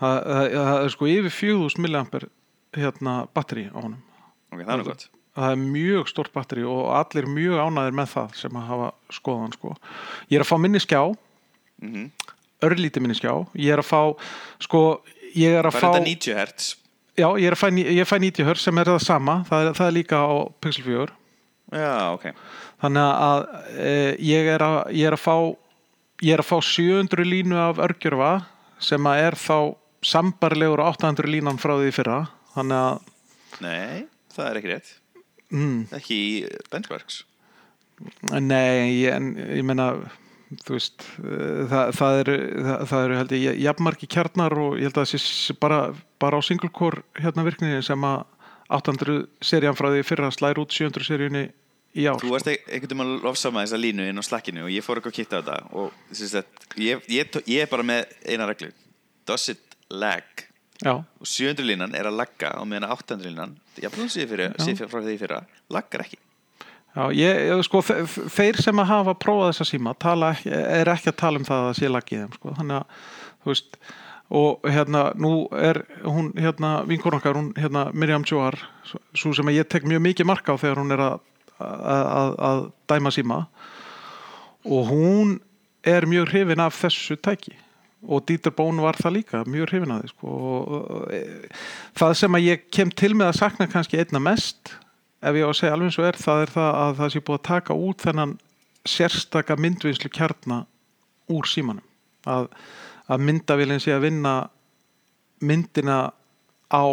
það, 0.00 0.32
er 0.82 0.90
sko 0.96 1.10
yfir 1.10 1.36
4000 1.38 1.84
milliampere 1.86 2.30
hérna 2.76 3.20
batteri 3.34 3.68
á 3.72 3.78
honum. 3.78 4.00
Ok, 4.52 4.60
það 4.60 4.72
er 4.72 4.80
nú 4.80 4.88
gott. 4.90 5.06
það 5.36 5.52
er 5.54 5.60
mjög 5.62 6.10
stórt 6.10 6.32
batteri 6.34 6.64
og 6.68 6.90
allir 6.96 7.28
mjög 7.30 7.62
ánæðir 7.64 7.96
með 7.96 8.10
það 8.12 8.34
sem 8.42 8.58
að 8.58 8.66
hafa 8.70 8.90
skoðan 9.16 9.54
sko. 9.56 9.76
ég 10.28 10.38
er 10.38 10.44
að 10.44 10.50
fá 10.50 10.56
minni 10.60 10.82
skjá. 10.82 11.02
Mm 11.82 12.10
örlítið 12.64 13.02
minni 13.04 13.16
skjá. 13.16 13.32
Ég 13.60 13.72
er 13.74 13.82
að 13.82 13.88
fá 13.90 14.00
sko, 14.64 14.82
ég 15.36 15.52
er 15.52 15.66
að 15.66 15.74
er 15.74 15.76
fá 15.76 15.92
þetta 15.92 16.04
90 16.06 16.38
hertz 16.38 16.68
já, 17.16 17.28
ég 17.40 17.46
er 17.48 17.56
að 17.56 17.62
fæ 17.62 18.18
90 18.22 18.46
hör 18.48 18.60
sem 18.60 18.78
er 18.80 18.90
það 18.92 19.04
sama. 19.04 19.36
Það 19.48 19.62
er, 19.62 19.78
það 19.78 19.86
er 19.90 19.96
líka 19.96 20.20
á 20.22 20.34
Pixel 20.62 20.84
4 20.86 21.06
já, 21.74 21.94
ok. 22.14 22.26
Þannig 22.82 23.06
að 23.26 23.46
e, 23.74 23.94
ég, 24.28 24.50
er 24.54 24.62
að, 24.62 24.76
ég 24.94 25.08
er 25.08 25.16
að 25.16 25.24
fá 25.24 25.36
ég 26.24 26.36
er 26.36 26.42
að 26.42 26.48
fá 26.48 26.56
700 26.64 27.26
línu 27.28 27.58
af 27.60 27.80
örgjörfa 27.82 28.32
sem 28.82 29.08
að 29.08 29.22
er 29.24 29.36
þá 29.40 29.56
sambarlegur 30.06 30.80
á 30.84 30.92
800 30.92 31.32
línan 31.32 31.60
frá 31.60 31.74
því 31.80 31.94
fyrra. 31.96 32.20
Þannig 32.54 32.84
að 32.84 33.64
nei, 33.64 34.04
það 34.32 34.50
er 34.50 34.60
ekki 34.60 34.72
rétt. 34.72 34.92
Mm, 35.52 35.80
ekki 35.96 36.20
í 36.20 36.30
benchmarks. 36.72 37.24
Nei, 38.28 39.00
ég, 39.00 39.28
ég 39.56 39.64
meina 39.64 39.92
þú 39.96 40.25
veist 40.68 41.02
eh, 41.18 41.66
það, 41.70 41.92
það 41.98 42.20
eru, 42.22 42.36
það, 42.68 42.86
það 42.90 43.04
eru 43.04 43.18
held 43.20 43.34
ég 43.36 43.60
jafnmarki 43.64 44.08
kjarnar 44.14 44.56
og 44.62 44.78
ég 44.78 44.88
held 44.88 45.00
að 45.00 45.04
það 45.04 45.22
sé 45.26 45.56
bara, 45.62 45.80
bara 46.22 46.38
á 46.38 46.42
single 46.46 46.70
core 46.74 47.02
hérna 47.18 47.46
virkninni 47.46 47.82
sem 47.86 48.06
að 48.06 48.24
800 48.76 49.20
serían 49.46 49.78
frá 49.78 49.90
því 49.92 50.02
fyrra 50.06 50.32
slær 50.34 50.60
út 50.62 50.74
700 50.74 51.06
seríunni 51.06 51.44
í 51.96 52.06
ár 52.06 52.22
Þú 52.22 52.32
varst 52.34 52.50
e- 52.50 52.58
einhvern 52.66 53.02
veginn 53.02 53.14
að 53.16 53.26
lofsama 53.26 53.62
þessa 53.64 53.80
línu 53.80 54.08
inn 54.10 54.22
á 54.22 54.24
slakkinu 54.26 54.66
og 54.66 54.74
ég 54.74 54.86
fór 54.86 55.00
eitthvað 55.00 55.14
að 55.14 55.20
kitta 55.20 55.38
á 55.38 55.42
þetta 55.42 55.78
og 55.82 56.18
sagt, 56.20 56.66
ég, 56.82 57.06
ég, 57.10 57.40
ég 57.46 57.64
er 57.64 57.70
bara 57.70 57.86
með 57.86 58.10
eina 58.26 58.48
reglu. 58.50 58.72
Does 59.26 59.48
it 59.54 59.78
lag? 59.90 60.26
Já, 60.82 60.92
og 60.92 61.24
700 61.30 61.64
línan 61.64 61.94
er 61.96 62.10
að 62.10 62.18
lagga 62.20 62.52
og 62.60 62.68
meðan 62.68 62.90
800 62.92 63.30
línan, 63.30 63.56
jafnveg 63.80 64.82
frá 64.90 65.00
því 65.00 65.16
fyrra, 65.22 65.40
laggar 65.72 66.04
ekki 66.04 66.20
já 66.96 67.04
ég, 67.12 67.62
sko, 67.66 67.82
þe- 67.84 68.00
þeir 68.32 68.60
sem 68.64 68.80
að 68.82 68.90
hafa 68.90 69.14
prófað 69.20 69.52
þessa 69.52 69.68
síma 69.68 69.94
tala 70.00 70.32
er 70.48 70.88
ekki 70.94 71.12
að 71.12 71.20
tala 71.22 71.40
um 71.42 71.46
það 71.46 71.68
að 71.70 71.78
sé 71.80 71.92
lagið 71.92 72.22
þeim 72.24 72.34
sko. 72.38 72.54
þannig 72.58 72.76
að 72.80 72.86
þú 73.44 73.52
veist 73.52 73.78
og 74.36 74.64
hérna 74.66 75.02
nú 75.14 75.32
er 75.54 75.84
hún 76.02 76.32
hérna 76.34 76.70
vinkonankar, 76.88 77.36
hún 77.38 77.52
hérna 77.54 77.92
Miriam 77.94 78.24
Joar 78.26 78.56
svo 79.14 79.34
sem 79.36 79.52
ég 79.54 79.68
tek 79.70 79.84
mjög 79.86 80.02
mikið 80.02 80.26
marka 80.26 80.56
á 80.56 80.58
þegar 80.58 80.80
hún 80.82 80.94
er 80.96 81.02
að, 81.04 81.20
að, 81.60 82.32
að 82.48 82.64
dæma 82.90 83.12
síma 83.14 83.38
og 84.66 84.90
hún 84.90 85.36
er 85.86 86.08
mjög 86.10 86.32
hrifin 86.32 86.64
af 86.64 86.74
þessu 86.80 87.14
tæki 87.22 87.54
og 88.06 88.24
Dieter 88.26 88.50
Bón 88.54 88.80
var 88.82 88.98
það 88.98 89.14
líka 89.20 89.44
mjög 89.46 89.70
hrifin 89.70 89.94
af 89.94 90.02
því 90.02 90.10
sko. 90.10 90.26
og, 90.26 90.74
og, 90.74 91.06
e, 91.14 91.22
það 91.98 92.16
sem 92.18 92.36
að 92.38 92.48
ég 92.48 92.66
kem 92.74 92.90
til 92.90 93.14
með 93.14 93.30
að 93.30 93.38
sakna 93.44 93.68
kannski 93.70 94.02
einna 94.02 94.20
mest 94.22 94.74
ef 95.26 95.38
ég 95.38 95.46
á 95.46 95.50
að 95.50 95.58
segja 95.60 95.74
alveg 95.76 95.90
eins 95.90 96.00
og 96.00 96.08
er 96.08 96.20
það 96.20 96.42
er 96.44 96.54
það 96.56 96.70
að 96.82 96.96
það 97.00 97.12
sé 97.14 97.22
búið 97.26 97.38
að 97.40 97.46
taka 97.50 97.78
út 97.86 98.06
þennan 98.06 98.34
sérstaka 98.86 99.56
myndvinnslu 99.58 100.10
kjarna 100.14 100.60
úr 101.34 101.50
símanum 101.50 101.84
að, 102.30 102.48
að 103.10 103.26
myndavélinn 103.28 103.82
sé 103.82 103.94
að 103.96 104.06
vinna 104.06 104.34
myndina 105.42 105.98
á 106.70 106.84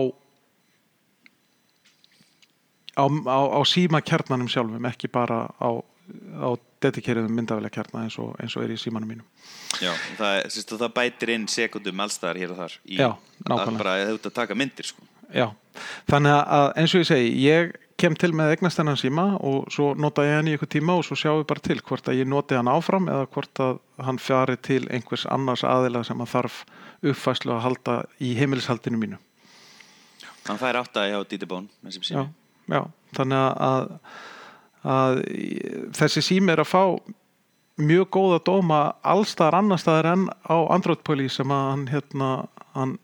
á, 2.98 3.06
á, 3.06 3.40
á 3.58 3.62
síma 3.66 4.02
kjarnanum 4.06 4.50
sjálfum 4.52 4.90
ekki 4.90 5.10
bara 5.14 5.46
á, 5.58 5.70
á 6.42 6.50
dedikeriðum 6.84 7.34
myndavélega 7.38 7.78
kjarna 7.78 8.06
eins 8.06 8.18
og, 8.22 8.34
eins 8.42 8.56
og 8.58 8.66
er 8.66 8.74
í 8.76 8.80
símanum 8.80 9.14
mínum 9.14 9.28
Já, 9.82 9.94
það, 10.20 10.42
sérst, 10.54 10.76
það 10.76 10.94
bætir 10.98 11.34
inn 11.34 11.48
sekundum 11.50 12.04
allstaðar 12.04 12.42
hér 12.42 12.54
og 12.54 12.62
þar 12.62 12.76
í 12.84 13.00
Já, 13.00 13.10
nákvæmlega. 13.48 13.80
bara 13.80 13.96
að 13.96 14.12
þú 14.12 14.18
ert 14.20 14.30
að 14.30 14.36
taka 14.38 14.58
myndir 14.58 14.90
sko. 14.90 15.08
Já, 15.34 15.48
þannig 16.12 16.36
að 16.58 16.68
eins 16.82 16.94
og 16.94 17.02
ég 17.02 17.10
segi, 17.10 17.32
ég 17.42 17.74
kem 18.04 18.16
til 18.20 18.34
með 18.36 18.58
eignast 18.58 18.80
þennan 18.80 19.00
síma 19.00 19.26
og 19.40 19.70
svo 19.72 19.94
nota 19.96 20.26
ég 20.28 20.38
hann 20.38 20.50
í 20.52 20.56
eitthvað 20.58 20.74
tíma 20.76 20.98
og 21.00 21.06
svo 21.08 21.16
sjáum 21.20 21.40
við 21.40 21.50
bara 21.54 21.64
til 21.64 21.80
hvort 21.80 22.10
að 22.12 22.20
ég 22.20 22.28
noti 22.28 22.58
hann 22.60 22.72
áfram 22.72 23.08
eða 23.12 23.30
hvort 23.32 23.62
að 23.64 23.80
hann 24.04 24.20
fjari 24.20 24.58
til 24.60 24.82
einhvers 24.92 25.24
annars 25.32 25.64
aðila 25.68 26.04
sem 26.04 26.20
að 26.24 26.34
þarf 26.34 26.60
uppfæslu 27.14 27.56
að 27.56 27.64
halda 27.68 27.98
í 28.20 28.34
heimilishaldinu 28.40 29.00
mínu. 29.00 29.20
Það 30.44 30.68
er 30.70 30.80
átt 30.82 31.00
að 31.00 31.10
hjá 31.14 31.20
Dieter 31.32 31.52
Bón 31.54 31.70
með 31.80 31.98
sem 31.98 32.08
Já, 32.12 32.24
já, 32.76 32.82
þannig 33.16 33.46
að, 33.70 33.88
að 34.96 35.22
þessi 36.02 36.26
sími 36.28 36.52
er 36.52 36.64
að 36.66 36.72
fá 36.74 36.84
mjög 37.80 38.10
góða 38.14 38.42
dóma 38.46 38.82
allstaðar 39.02 39.62
annar 39.62 39.82
staðar 39.82 40.12
en 40.12 40.28
á 40.44 40.56
Android 40.76 41.02
Police 41.08 41.40
sem 41.40 41.56
að 41.56 41.70
hann 41.72 41.88
hérna 41.94 42.30
hann 42.76 42.98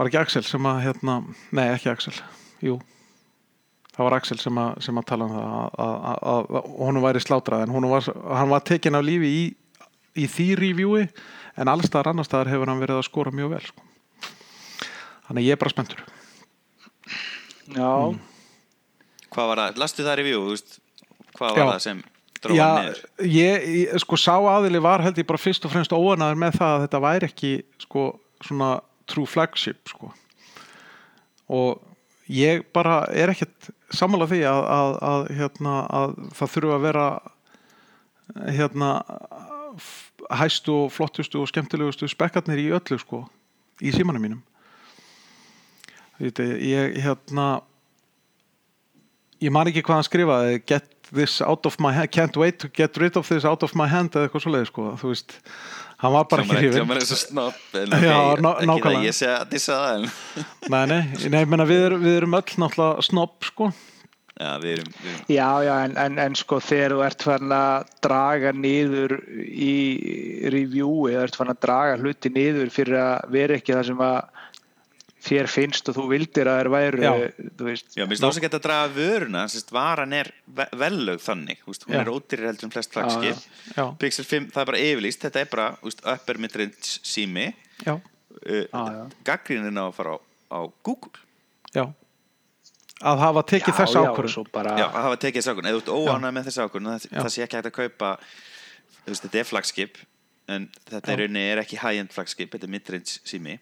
var 0.00 0.08
ekki 0.10 0.20
Axel 0.20 0.44
sem 0.48 0.66
að 0.70 0.80
hérna, 0.86 1.18
nei 1.56 1.66
ekki 1.74 1.90
Axel 1.92 2.14
jú, 2.64 2.78
það 3.94 4.06
var 4.06 4.16
Axel 4.16 4.38
sem 4.40 4.60
að, 4.62 4.70
sem 4.86 5.00
að 5.00 5.08
tala 5.10 5.26
um 5.28 5.34
það 5.36 5.50
að, 5.60 5.74
að, 5.84 5.96
að, 6.32 6.50
að 6.60 6.70
honum 6.80 7.04
væri 7.06 7.22
slátrað 7.24 7.64
en 7.66 7.74
honum 7.76 7.92
var, 7.94 8.08
hann 8.40 8.52
var 8.52 8.64
tekin 8.70 8.96
af 8.98 9.04
lífi 9.06 9.30
í, 9.40 9.42
í 10.24 10.28
því 10.30 10.48
reviewi 10.60 11.04
en 11.60 11.68
allstaðar 11.72 12.12
annar 12.14 12.28
staðar 12.28 12.52
hefur 12.54 12.72
hann 12.72 12.80
verið 12.80 13.00
að 13.02 13.08
skora 13.10 13.34
mjög 13.34 13.52
vel 13.54 13.62
sko. 13.68 13.84
þannig 15.28 15.48
ég 15.50 15.56
er 15.58 15.60
bara 15.60 15.74
spenntur 15.74 16.04
Já, 17.70 17.90
Hvað 19.30 19.46
var 19.52 19.60
það? 19.62 19.76
Lastu 19.78 20.02
það 20.06 20.16
review? 20.18 20.40
þú 20.42 20.54
Veist, 20.56 20.78
hvað 21.38 21.52
var 21.54 21.60
Já. 21.60 21.66
það 21.70 21.82
sem 21.84 21.98
dróða 22.40 22.56
Já, 22.56 22.68
niður? 22.80 23.02
ég, 23.30 23.66
ég, 23.76 23.92
sko, 24.02 24.18
sá 24.18 24.32
aðili 24.34 24.80
var 24.82 25.04
held 25.04 25.20
ég 25.20 25.28
bara 25.28 25.38
fyrst 25.38 25.66
og 25.68 25.74
fremst 25.74 25.94
óanaður 25.94 26.40
með 26.40 26.56
það 26.58 26.72
að 26.74 26.84
þetta 26.86 27.02
væri 27.04 27.28
ekki, 27.30 27.52
sko, 27.84 28.06
svona 28.48 28.70
true 29.10 29.28
flagship, 29.28 29.80
sko. 29.90 30.12
Og 31.50 31.80
ég 32.30 32.64
bara 32.74 33.02
er 33.10 33.32
ekkert 33.32 33.70
sammála 33.94 34.28
því 34.30 34.44
að, 34.48 34.60
að, 34.76 34.92
að, 35.10 35.30
hérna, 35.40 35.76
að 36.00 36.14
það 36.38 36.52
þurfa 36.54 36.76
að 36.76 36.86
vera, 36.86 37.06
hérna, 38.58 38.92
hæstu 40.40 40.76
og 40.84 40.94
flottustu 40.94 41.40
og 41.42 41.50
skemmtilegustu 41.50 42.08
spekkarnir 42.10 42.62
í 42.62 42.70
öllu, 42.76 43.00
sko, 43.02 43.24
í 43.82 43.92
símanum 43.94 44.22
mínum. 44.22 44.46
Ég, 46.20 47.00
hérna, 47.00 47.62
ég 49.40 49.52
man 49.52 49.68
ekki 49.70 49.82
hvað 49.84 50.00
hann 50.00 50.08
skrifaði 50.08 50.58
get 50.68 50.88
this 51.10 51.40
out 51.42 51.66
of 51.66 51.78
my 51.82 51.92
hand 51.96 52.12
can't 52.14 52.36
wait 52.36 52.60
to 52.60 52.68
get 52.68 52.96
rid 53.00 53.16
of 53.16 53.28
this 53.28 53.44
out 53.44 53.64
of 53.66 53.74
my 53.78 53.88
hand 53.88 54.14
eða 54.14 54.28
eitthvað 54.28 54.44
svoleið 54.44 54.66
sko 54.70 54.88
þú 55.00 55.12
veist 55.12 55.36
hann 56.00 56.14
var 56.16 56.26
bara 56.30 56.44
ekki 56.46 56.56
hrifin 56.56 57.04
snopp 57.06 57.76
ekki 57.80 58.80
það 58.86 59.04
ég 59.04 59.16
sé 59.16 59.30
að 59.34 59.46
dissa 59.52 59.78
það 59.78 59.94
en 59.94 60.10
nei, 60.72 60.82
nei, 61.28 61.44
við, 61.68 61.84
erum, 61.86 62.02
við 62.04 62.18
erum 62.22 62.36
öll 62.40 62.58
náttúrulega 62.64 63.06
snobb 63.10 63.48
sko. 63.50 63.70
Já, 64.40 64.54
við 64.62 64.70
erum, 64.78 64.92
við 64.96 65.10
erum 65.12 65.32
já, 65.34 65.48
já 65.66 65.72
en, 65.84 65.96
en, 66.00 66.18
en 66.24 66.36
sko 66.40 66.60
þegar 66.64 66.94
þú 66.94 67.02
ert 67.04 67.24
farin 67.26 67.52
að 67.52 67.90
draga 68.06 68.52
niður 68.56 69.16
í 69.44 69.74
reviewi, 70.54 71.12
þú 71.12 71.24
ert 71.26 71.36
farin 71.36 71.54
að 71.54 71.62
draga 71.66 71.98
hluti 72.00 72.32
niður 72.32 72.72
fyrir 72.72 73.00
að 73.02 73.34
vera 73.36 73.58
ekki 73.60 73.76
það 73.76 73.90
sem 73.90 74.04
að 74.06 74.46
þér 75.20 75.48
finnst 75.52 75.88
og 75.90 75.96
þú 75.98 76.04
vildir 76.14 76.48
að 76.48 76.58
þér 76.60 76.70
væru 76.74 77.02
Já. 77.04 77.12
þú 77.58 77.66
veist, 77.66 77.88
Já, 77.96 78.02
mér 78.04 78.12
finnst 78.14 78.26
ásækja 78.28 78.50
að 78.56 78.62
draga 78.64 78.90
vöruna 78.94 79.42
sérst, 79.52 79.72
varan 79.74 80.14
er 80.16 80.30
ve 80.46 80.66
vellög 80.80 81.20
þannig 81.24 81.62
húst, 81.66 81.84
hún 81.86 81.96
Já. 81.96 82.00
er 82.00 82.12
ódýrir 82.12 82.48
heldur 82.48 82.68
en 82.68 82.74
flest 82.74 82.92
Já, 82.94 83.00
flagskip. 83.00 83.42
já, 83.76 83.84
Pixel 84.00 84.24
5, 84.24 84.50
það 84.54 84.62
er 84.62 84.70
bara 84.72 84.82
yfirlýst 84.86 85.26
þetta 85.26 85.42
er 85.44 85.50
bara 85.52 85.66
upper 86.14 86.40
midrange 86.40 86.92
sími. 87.04 87.48
Já, 87.84 87.94
uh, 87.96 88.64
Já, 88.64 88.84
já. 88.96 89.02
gaggrínin 89.28 89.80
á 89.80 89.84
að 89.88 89.96
fara 89.98 90.16
á, 90.16 90.18
á 90.56 90.60
Google. 90.82 91.12
Já. 91.74 91.84
Að 93.00 93.18
hafa 93.24 93.42
tekið 93.48 93.76
þess 93.80 93.96
ákvörðun. 93.96 94.48
bara, 94.52 94.76
Já, 94.76 94.86
að 94.88 95.02
hafa 95.08 95.16
tekið 95.16 95.40
þess 95.40 95.52
ákvörðun, 95.52 95.70
eða 95.70 95.80
þú 95.80 95.84
ert 95.84 95.94
óánað 95.96 96.34
með 96.36 96.48
þess 96.48 96.60
ákvörðun 96.64 96.90
það, 96.92 97.06
það 97.16 97.30
sé 97.32 97.44
ekki 97.44 97.56
hægt 97.56 97.70
að 97.70 97.76
kaupa 97.78 98.10
þú 99.00 99.12
veist, 99.12 99.24
þetta 99.24 99.40
er 99.40 99.48
flagskip 99.48 100.00
en 100.50 100.66
þetta 100.90 101.14
er 101.14 101.22
er 101.40 101.62
ekki 101.62 101.78
high-end 101.80 102.12
flagskip 102.12 102.52
þetta 102.52 102.68
er 102.68 102.72
midrange 102.74 103.20
sími. 103.24 103.58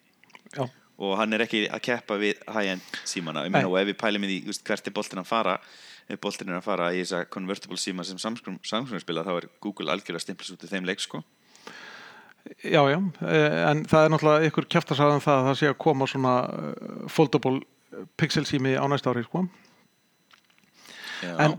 Já, 0.55 0.65
og 0.99 1.15
hann 1.19 1.35
er 1.35 1.45
ekki 1.45 1.63
að 1.71 1.83
keppa 1.85 2.17
við 2.19 2.41
high-end 2.51 2.97
símana. 3.07 3.45
Meina, 3.47 3.69
og 3.69 3.77
ef 3.79 3.87
við 3.87 3.99
pælum 4.01 4.25
í 4.27 4.31
því 4.31 4.57
hvert 4.67 4.89
er 4.89 4.95
boltin 4.95 5.21
að 5.21 5.29
fara 5.29 5.59
ef 6.09 6.19
boltin 6.21 6.49
er 6.49 6.57
að 6.57 6.65
fara 6.65 6.89
í 6.93 7.03
þessa 7.03 7.25
convertible 7.31 7.77
síma 7.79 8.05
sem 8.07 8.19
Samsung, 8.21 8.57
spila 8.63 9.25
þá 9.27 9.33
er 9.35 9.47
Google 9.61 9.93
algjörlega 9.93 10.23
stimplis 10.23 10.51
út 10.55 10.65
í 10.65 10.71
þeim 10.71 10.87
leik 10.89 11.03
sko. 11.03 11.21
já, 12.63 12.81
já. 12.89 12.97
Eh, 13.21 13.57
en 13.69 13.85
það 13.85 14.05
er 14.05 14.13
náttúrulega 14.13 14.49
ykkur 14.49 14.67
kjæftasaðan 14.73 15.23
það 15.23 15.39
að 15.39 15.47
það 15.49 15.59
sé 15.59 15.69
að 15.69 15.79
koma 15.85 16.07
svona 16.09 16.35
eh, 16.49 17.07
foldable 17.13 17.61
pixel 18.17 18.45
sími 18.49 18.73
á 18.73 18.85
næsta 18.89 19.13
ári 19.13 19.25
sko. 19.27 19.45
Já. 21.19 21.35
en 21.35 21.55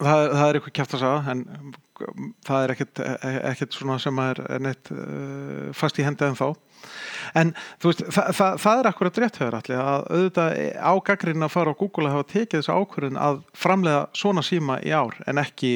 það, 0.00 0.26
það 0.32 0.46
er 0.48 0.58
eitthvað 0.58 0.76
kæft 0.78 0.94
að 0.96 1.02
sagða 1.02 1.32
en 1.34 1.72
það 2.42 2.62
er 2.62 2.72
ekkert, 2.72 3.00
ekkert 3.52 3.74
svona 3.76 3.98
sem 4.02 4.20
er 4.24 4.40
er 4.48 4.62
neitt 4.64 4.88
fast 5.76 6.00
í 6.00 6.06
hendi 6.06 6.24
en 6.26 6.38
þá 6.38 6.46
en 7.38 7.54
þú 7.82 7.90
veist, 7.92 8.04
það, 8.12 8.30
það, 8.38 8.60
það 8.64 8.80
er 8.82 8.90
akkurat 8.92 9.20
rétt 9.22 9.40
höfður 9.40 9.58
allir 9.60 9.82
að 9.82 10.06
auðvitað 10.16 10.62
á 10.82 10.92
gaggrinn 11.08 11.46
að 11.48 11.54
fara 11.56 11.74
á 11.74 11.80
Google 11.82 12.08
að 12.10 12.16
hafa 12.18 12.30
tekið 12.34 12.58
þessu 12.60 12.76
ákvörðin 12.78 13.20
að 13.28 13.42
framlega 13.64 14.06
svona 14.22 14.44
síma 14.46 14.78
í 14.84 14.94
ár 14.94 15.18
en 15.26 15.42
ekki, 15.42 15.74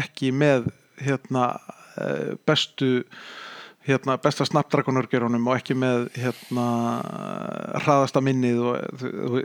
ekki 0.00 0.32
með 0.34 0.70
hérna 1.04 1.48
eh, 1.98 2.34
bestu 2.46 3.04
hérna, 3.84 4.14
besta 4.16 4.46
snapdragonurgerunum 4.48 5.44
og 5.50 5.58
ekki 5.58 5.74
með 5.76 6.06
hérna, 6.16 6.62
hraðasta 7.84 8.22
minnið 8.24 8.62
og 8.64 9.00
þú- 9.02 9.42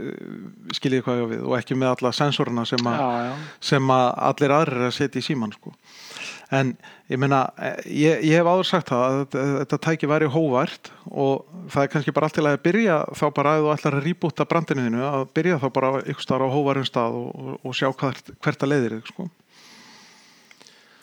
skiljið 0.77 1.03
hvað 1.03 1.19
ég 1.19 1.25
á 1.27 1.31
við 1.33 1.41
og 1.43 1.55
ekki 1.57 1.75
með 1.75 1.91
alla 1.95 2.11
sensorina 2.15 2.63
sem, 2.69 2.87
a, 2.87 2.93
já, 2.95 3.09
já. 3.27 3.33
sem 3.71 3.91
að 3.91 4.07
allir 4.29 4.53
aðrir 4.55 4.85
að 4.87 4.95
setja 4.95 5.19
í 5.19 5.25
síman 5.27 5.51
sko. 5.57 5.73
En 6.55 6.71
ég 7.11 7.19
meina 7.21 7.41
eh, 7.61 7.81
ég, 7.85 8.23
ég 8.25 8.39
hef 8.39 8.49
áður 8.49 8.69
sagt 8.69 8.91
það 8.91 9.03
að 9.05 9.17
þetta, 9.19 9.43
þetta 9.59 9.81
tæki 9.85 10.09
væri 10.09 10.29
hóvært 10.33 10.91
og 11.09 11.43
það 11.69 11.83
er 11.83 11.91
kannski 11.95 12.15
bara 12.15 12.29
allt 12.29 12.39
til 12.39 12.47
að 12.49 12.61
byrja 12.65 13.01
þá 13.19 13.25
bara 13.41 13.55
að 13.55 13.65
þú 13.65 13.73
ætlar 13.75 13.99
að 13.99 14.07
rýbúta 14.07 14.47
brandinu 14.49 14.87
þínu 14.87 15.03
að 15.09 15.27
byrja 15.37 15.59
þá 15.61 15.67
bara 15.75 15.91
ykkur 16.05 16.25
staðar 16.25 16.47
á 16.49 16.55
hóværum 16.55 16.89
stað 16.89 17.19
og, 17.19 17.29
og, 17.35 17.59
og 17.61 17.77
sjá 17.77 17.91
hvert, 17.91 18.33
hvert 18.39 18.65
að 18.65 18.73
leiðir 18.73 18.97
þig 18.97 19.13
sko. 19.13 19.29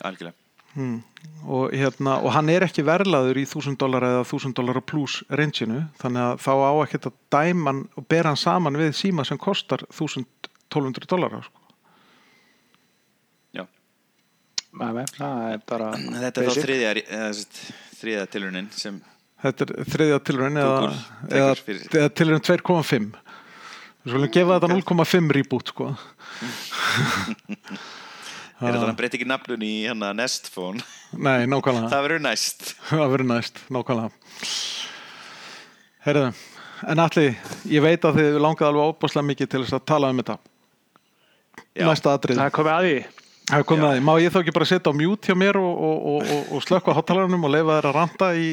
algjörlega 0.07 0.47
Hmm. 0.77 1.01
Og, 1.47 1.71
hérna, 1.73 2.19
og 2.21 2.29
hann 2.35 2.51
er 2.53 2.61
ekki 2.67 2.83
verlaður 2.85 3.39
í 3.41 3.47
1000 3.47 3.79
dólar 3.81 4.03
eða 4.05 4.25
1000 4.27 4.53
dólar 4.53 4.77
pluss 4.85 5.23
reynsinu 5.33 5.79
þannig 5.97 6.21
að 6.21 6.43
þá 6.43 6.51
á 6.53 6.73
ekkert 6.83 7.07
að 7.09 7.15
dæma 7.33 7.73
og 7.97 8.05
bera 8.05 8.29
hann 8.29 8.37
saman 8.37 8.77
við 8.77 8.91
síma 8.99 9.25
sem 9.25 9.39
kostar 9.41 9.81
1200 9.89 11.09
dólar 11.09 11.33
sko. 11.47 11.63
Já. 13.57 13.63
Nei, 14.77 15.05
það 15.15 15.43
er 15.51 15.61
bara 15.69 15.91
þetta 15.97 16.27
er 16.27 16.33
þá 16.33 16.49
basic. 16.49 16.65
þriðja, 16.65 16.89
eða, 17.03 17.29
sest, 17.37 17.61
þriðja 18.01 18.25
tilunin 18.33 18.67
sem 18.75 18.99
þetta 19.43 19.67
er 19.67 19.91
þriðja 19.93 20.19
tilraun 20.27 20.61
eða, 20.63 20.89
eða, 21.29 21.53
eða 22.01 22.09
tilraun 22.19 22.43
2,5 22.49 23.07
við 23.07 24.11
skulum 24.11 24.33
gefa 24.33 24.57
þetta 24.57 24.69
0,5 24.73 25.31
reboot 25.37 25.71
sko. 25.73 25.91
er 28.57 28.73
þetta 28.73 28.85
hann 28.85 28.99
breyti 28.99 29.19
ekki 29.19 29.29
nafnun 29.29 29.65
í 29.65 29.73
hérna 29.85 30.11
Nest 30.17 30.51
Phone 30.53 30.83
nei, 31.13 31.47
nákvæmlega 31.49 31.91
það 31.93 32.05
verður 32.09 32.25
næst 32.27 32.73
það 32.91 33.07
verður 33.15 33.31
næst, 33.35 33.63
nákvæmlega 33.73 34.11
Heyrðu, 36.07 36.27
en 36.87 37.01
allir, 37.03 37.33
ég 37.67 37.81
veit 37.83 38.05
að 38.07 38.21
þið 38.21 38.37
langaði 38.39 38.69
alveg 38.69 38.91
óbúslega 38.93 39.27
mikið 39.27 39.49
til 39.51 39.59
þess 39.65 39.75
að 39.75 39.87
tala 39.91 40.11
um 40.13 40.21
þetta. 40.21 40.35
Já. 41.75 41.83
Næsta 41.83 42.13
atrið. 42.15 42.39
Það 42.39 42.51
komið 42.55 42.71
að 42.71 42.85
því. 42.85 43.25
Það 43.47 43.61
er 43.61 43.65
komið 43.69 43.83
Já. 43.85 43.87
að 43.89 43.95
því. 43.97 44.03
Má 44.07 44.13
ég 44.19 44.33
þá 44.33 44.39
ekki 44.41 44.53
bara 44.57 44.67
setja 44.67 44.91
á 44.91 44.99
mute 44.99 45.29
hjá 45.31 45.35
mér 45.39 45.59
og, 45.61 45.83
og, 45.87 46.07
og, 46.11 46.31
og, 46.35 46.49
og 46.57 46.63
slökka 46.65 46.95
hátalarunum 46.97 47.45
og 47.47 47.53
leifa 47.53 47.77
þær 47.77 47.87
að 47.91 47.95
ranta 48.01 48.31
í... 48.35 48.47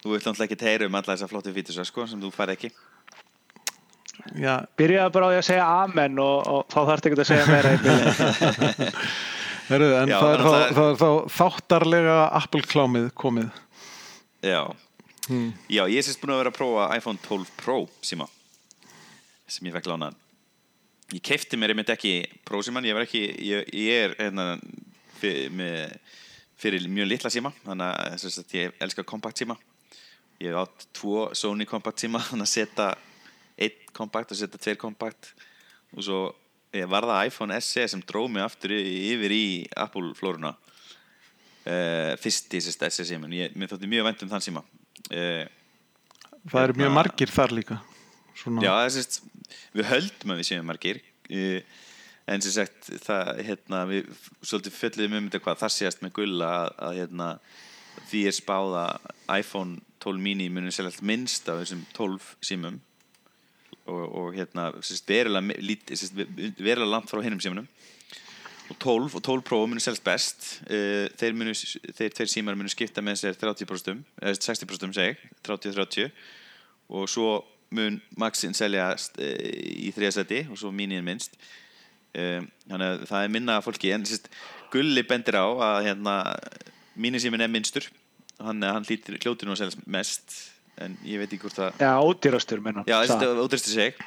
Þú 0.00 0.14
vilt 0.14 0.24
náttúrulega 0.24 0.46
ekki 0.48 0.56
teyra 0.62 0.86
um 0.88 0.96
alla 0.96 1.12
þessa 1.12 1.28
flottu 1.28 1.52
fítusa 1.52 1.84
sko, 1.84 2.06
sem 2.08 2.22
þú 2.22 2.30
fær 2.32 2.54
ekki. 2.54 2.70
Já, 4.40 4.54
Byrjaði 4.80 5.12
bara 5.16 5.28
á 5.28 5.30
því 5.32 5.38
að 5.40 5.46
segja 5.50 5.66
amen 5.84 6.18
og, 6.20 6.48
og 6.48 6.64
þá 6.72 6.78
þarf 6.90 7.06
ekki 7.10 7.18
að 7.20 7.28
segja 7.28 7.46
meira 7.48 7.70
heyrðu, 9.70 9.90
en 9.96 10.10
Já, 10.12 10.16
það, 10.20 10.32
er 10.32 10.40
þá, 10.40 10.48
það 10.48 10.60
er- 10.60 10.74
það 10.76 10.88
er 10.90 10.98
þá 11.00 11.36
þáttarlega 11.36 12.16
Apple-klámið 12.40 13.06
komið. 13.20 13.60
Já. 14.44 14.60
Já, 15.70 15.82
ég 15.86 16.00
er 16.00 16.04
sérst 16.08 16.20
búin 16.24 16.34
að 16.34 16.40
vera 16.42 16.52
að 16.52 16.58
prófa 16.58 16.88
iPhone 16.96 17.20
12 17.28 17.52
Pro 17.60 17.78
síma 18.04 18.26
sem 19.50 19.68
ég 19.68 19.76
fekk 19.76 19.88
lánaðan. 19.92 20.19
Ég 21.10 21.22
keipti 21.26 21.58
mér 21.58 21.72
einmitt 21.72 21.90
ekki 21.90 22.14
Pro 22.46 22.60
síman, 22.62 22.86
ég 22.86 22.94
var 22.94 23.02
ekki, 23.06 23.22
ég, 23.42 23.70
ég 23.74 24.04
er 24.04 24.12
hérna 24.20 24.44
fyrir, 25.18 25.50
með, 25.58 25.96
fyrir 26.60 26.86
mjög 26.86 27.10
litla 27.10 27.32
síma, 27.34 27.50
þannig 27.64 27.86
að 27.90 28.54
ég 28.54 28.78
elska 28.86 29.04
kompakt 29.06 29.42
síma. 29.42 29.56
Ég 30.40 30.52
hef 30.52 30.60
átt 30.62 30.86
tvo 30.96 31.28
Sony 31.34 31.66
kompakt 31.68 32.02
síma, 32.04 32.22
þannig 32.30 32.46
að 32.46 32.52
setja 32.54 32.88
einn 33.60 33.92
kompakt 33.96 34.32
og 34.32 34.38
setja 34.40 34.62
tveir 34.62 34.78
kompakt 34.80 35.34
og 35.96 36.06
svo 36.06 36.20
var 36.70 37.02
það 37.10 37.26
iPhone 37.26 37.60
SE 37.66 37.86
sem 37.90 38.02
dróð 38.06 38.30
mig 38.36 38.44
aftur 38.46 38.72
yfir 38.78 39.32
í 39.34 39.46
Apple 39.74 40.12
flóruna 40.14 40.54
uh, 40.54 42.14
fyrst 42.22 42.54
í 42.54 42.60
SE 42.62 43.06
síman, 43.08 43.34
ég, 43.34 43.56
mér 43.58 43.72
þótti 43.74 43.90
mjög 43.90 44.06
vænt 44.06 44.22
um 44.22 44.30
þann 44.30 44.46
síma 44.46 44.62
uh, 44.62 45.48
Það 46.48 46.62
eru 46.62 46.76
mjög 46.78 46.86
Hérna- 46.86 46.96
margir 46.96 47.32
þar 47.34 47.52
líka. 47.52 47.76
Svona, 48.40 48.62
Já, 48.64 48.72
sérst, 48.94 49.20
við 49.76 49.88
höldum 49.90 50.32
að 50.32 50.40
við 50.40 50.48
séum 50.48 50.68
margir 50.70 51.00
uh, 51.28 51.60
en 52.30 52.44
sem 52.44 52.54
sagt 52.54 52.88
það, 53.04 53.42
hérna, 53.46 53.82
við 53.90 54.08
svolítið 54.40 54.76
fjöldum 54.76 55.16
um 55.18 55.26
þetta 55.28 55.42
hvað 55.44 55.62
það 55.64 55.76
sést 55.76 56.04
með 56.04 56.14
gulla 56.20 56.50
að, 56.60 56.68
að 56.86 56.92
hérna, 57.00 57.28
því 58.10 58.20
er 58.30 58.36
spáð 58.36 58.76
að 58.80 58.92
iPhone 59.40 59.72
12 60.00 60.24
mini 60.24 60.46
munir 60.52 60.74
seljast 60.74 61.02
minnst 61.04 61.44
af 61.50 61.60
þessum 61.60 61.82
12 61.96 62.30
símum 62.46 62.78
og, 63.90 64.04
og 64.06 64.26
hérna 64.38 64.70
verulega, 64.72 66.88
langt 66.88 67.10
frá 67.10 67.20
hinnum 67.24 67.42
símunum 67.42 67.68
og 68.70 68.76
12 68.78 69.16
og 69.18 69.22
12 69.26 69.46
Pro 69.50 69.58
munir 69.66 69.82
seljast 69.82 70.06
best 70.06 70.50
uh, 70.70 71.06
þeir, 71.20 71.36
munu, 71.36 71.52
þeir 71.98 72.12
tveir 72.16 72.30
símar 72.30 72.58
munir 72.58 72.72
skipta 72.72 73.04
með 73.04 73.24
sér 73.24 73.40
30% 73.40 74.04
eða 74.22 74.36
60% 74.38 74.96
seg, 74.96 75.10
30-30 75.44 76.12
og 76.94 77.10
svo 77.10 77.40
mun 77.76 78.00
Maxin 78.20 78.54
seljast 78.56 79.18
uh, 79.20 79.32
í 79.86 79.92
þriðasæti 79.96 80.44
og 80.50 80.60
svo 80.60 80.72
mínin 80.74 81.06
minnst. 81.06 81.36
Um, 82.10 82.48
þannig 82.66 82.86
að 82.88 83.04
það 83.10 83.24
er 83.26 83.34
minna 83.36 83.58
af 83.60 83.68
fólki. 83.68 83.92
En 83.94 84.06
sérst, 84.08 84.30
Gulli 84.70 85.02
bendir 85.06 85.38
á 85.38 85.46
að 85.46 85.84
hérna, 85.88 86.14
mínisímin 86.98 87.42
er 87.42 87.50
minnstur. 87.50 87.86
Hann, 88.40 88.62
hann 88.64 88.86
hlýtir 88.88 89.18
kljótinu 89.20 89.52
að 89.52 89.60
seljast 89.64 89.86
mest 89.90 90.36
en 90.80 90.94
ég 91.04 91.20
veit 91.20 91.28
ekki 91.28 91.44
hvort 91.44 91.58
það 91.58 91.82
Já, 91.82 91.90
ódýrastur 92.00 92.62
menna. 92.64 92.84
já, 92.88 92.96
er 93.04 93.40
ódristu 93.42 93.72
seg. 93.74 93.98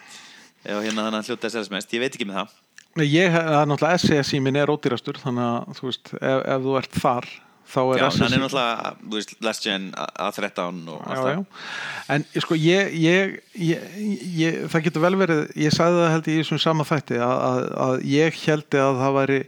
Og 0.74 0.82
hérna 0.82 1.05
hann 1.09 1.20
hljótið 1.20 1.49
að 1.49 1.55
seljast 1.57 1.74
mest. 1.74 1.93
Ég 1.93 2.01
veit 2.01 2.16
ekki 2.16 2.26
með 2.30 2.39
það. 2.41 2.55
Nei, 2.93 3.07
Ég, 3.09 3.34
það 3.34 3.59
er 3.59 3.70
náttúrulega 3.70 4.01
SES 4.03 4.30
símin 4.30 4.57
er 4.61 4.70
ódýrastur 4.70 5.18
þannig 5.22 5.47
að 5.49 5.78
þú 5.80 5.88
veist, 5.89 6.11
ef, 6.14 6.41
ef 6.55 6.66
þú 6.66 6.76
ert 6.80 6.97
þar 7.03 7.30
þá 7.70 7.80
er 7.84 8.01
já, 8.01 8.05
SES 8.09 8.24
hann 8.24 8.36
er 8.36 8.41
náttúrulega, 8.43 8.93
þú 9.03 9.18
veist, 9.18 9.36
last 9.45 9.68
gen 9.68 9.86
A13 9.97 10.82
og 10.93 11.03
allt 11.07 11.18
já, 11.18 11.22
það 11.24 11.34
já. 11.34 11.43
En 12.16 12.26
ég, 12.26 12.45
sko, 12.45 12.57
ég, 12.59 12.95
ég, 12.99 13.38
ég, 13.57 13.86
ég, 14.39 14.57
það 14.74 14.88
getur 14.88 15.05
vel 15.05 15.14
verið, 15.24 15.43
ég 15.64 15.76
sagði 15.76 16.01
það 16.01 16.11
held 16.16 16.32
ég 16.32 16.39
í 16.39 16.43
þessum 16.43 16.64
sama 16.64 16.88
þætti 16.88 17.22
að, 17.24 17.36
að, 17.49 17.61
að 17.86 17.95
ég 18.14 18.41
heldi 18.43 18.84
að 18.84 18.99
það 19.03 19.18
væri 19.20 19.39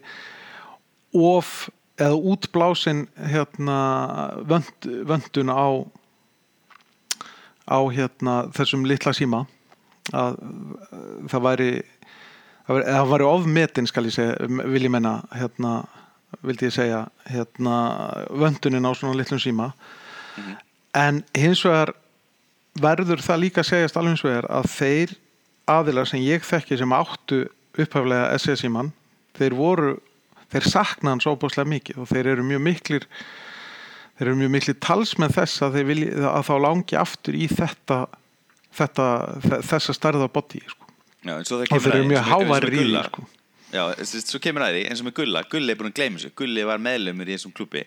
of 1.15 1.51
eða 1.95 2.21
útblásin 2.33 3.05
hérna 3.31 3.79
vönd, 4.47 4.89
vöndun 5.07 5.51
á 5.51 5.67
á 7.65 7.79
hérna 7.89 8.33
þessum 8.53 8.85
litla 8.85 9.13
síma 9.15 9.45
að 10.13 10.37
það 11.31 11.45
væri 11.47 11.69
það 12.67 12.77
væri, 12.77 12.97
væri 13.11 13.29
ofmetin 13.29 13.89
skal 13.89 14.05
ég 14.09 14.15
segja, 14.15 14.35
vil 14.47 14.83
ég 14.85 14.93
menna 14.93 15.19
hérna, 15.33 15.85
vildi 16.43 16.69
ég 16.69 16.75
segja 16.75 17.05
hérna 17.29 17.77
vöndunin 18.29 18.87
á 18.87 18.91
svona 18.95 19.17
litlum 19.19 19.39
síma 19.41 19.71
en 20.95 21.23
hins 21.35 21.63
vegar 21.65 21.93
verður 22.81 23.23
það 23.23 23.41
líka 23.43 23.63
að 23.63 23.71
segjast 23.71 23.97
alveg 23.99 24.15
hins 24.15 24.25
vegar 24.25 24.49
að 24.51 24.69
þeir 24.73 25.15
aðilar 25.71 26.09
sem 26.09 26.23
ég 26.25 26.43
þekki 26.45 26.77
sem 26.79 26.93
áttu 26.95 27.45
upphaflega 27.75 28.35
SS 28.37 28.65
síman 28.65 28.91
þeir 29.35 29.55
voru, 29.57 29.95
þeir 30.51 30.69
sakna 30.69 31.15
hans 31.15 31.27
óbúslega 31.27 31.67
mikið 31.69 32.03
og 32.03 32.11
þeir 32.11 32.31
eru 32.35 32.45
mjög 32.47 32.63
miklir 32.67 33.07
þeir 34.15 34.29
eru 34.29 34.37
mjög 34.39 34.53
miklir 34.55 34.77
talsmenn 34.83 35.33
þess 35.35 35.63
að, 35.65 35.79
þeir 35.79 35.87
vilji, 35.89 36.11
að 36.29 36.45
þá 36.47 36.53
langi 36.63 36.99
aftur 36.99 37.37
í 37.37 37.47
þetta, 37.51 37.99
þetta 38.75 39.07
þessa 39.71 39.95
stærða 39.95 40.29
body 40.31 40.61
sko. 40.63 40.91
Og 41.25 41.81
þeir 41.81 41.97
eru 41.97 42.07
mjög 42.13 42.29
háværi 42.29 42.83
í 42.85 42.93
sko. 43.09 43.25
Já, 43.73 43.83
svo 44.05 44.41
kemur 44.43 44.65
að 44.65 44.77
því 44.77 44.83
eins 44.89 45.01
og 45.01 45.07
með 45.09 45.15
Gulla, 45.21 45.45
Gulli 45.51 45.73
er 45.73 45.79
búin 45.79 45.91
að 45.91 45.97
gleyma 45.99 46.19
þessu. 46.19 46.35
Gulli 46.37 46.67
var 46.67 46.83
meðlumur 46.83 47.29
í 47.31 47.37
þessum 47.37 47.55
klubbi 47.55 47.85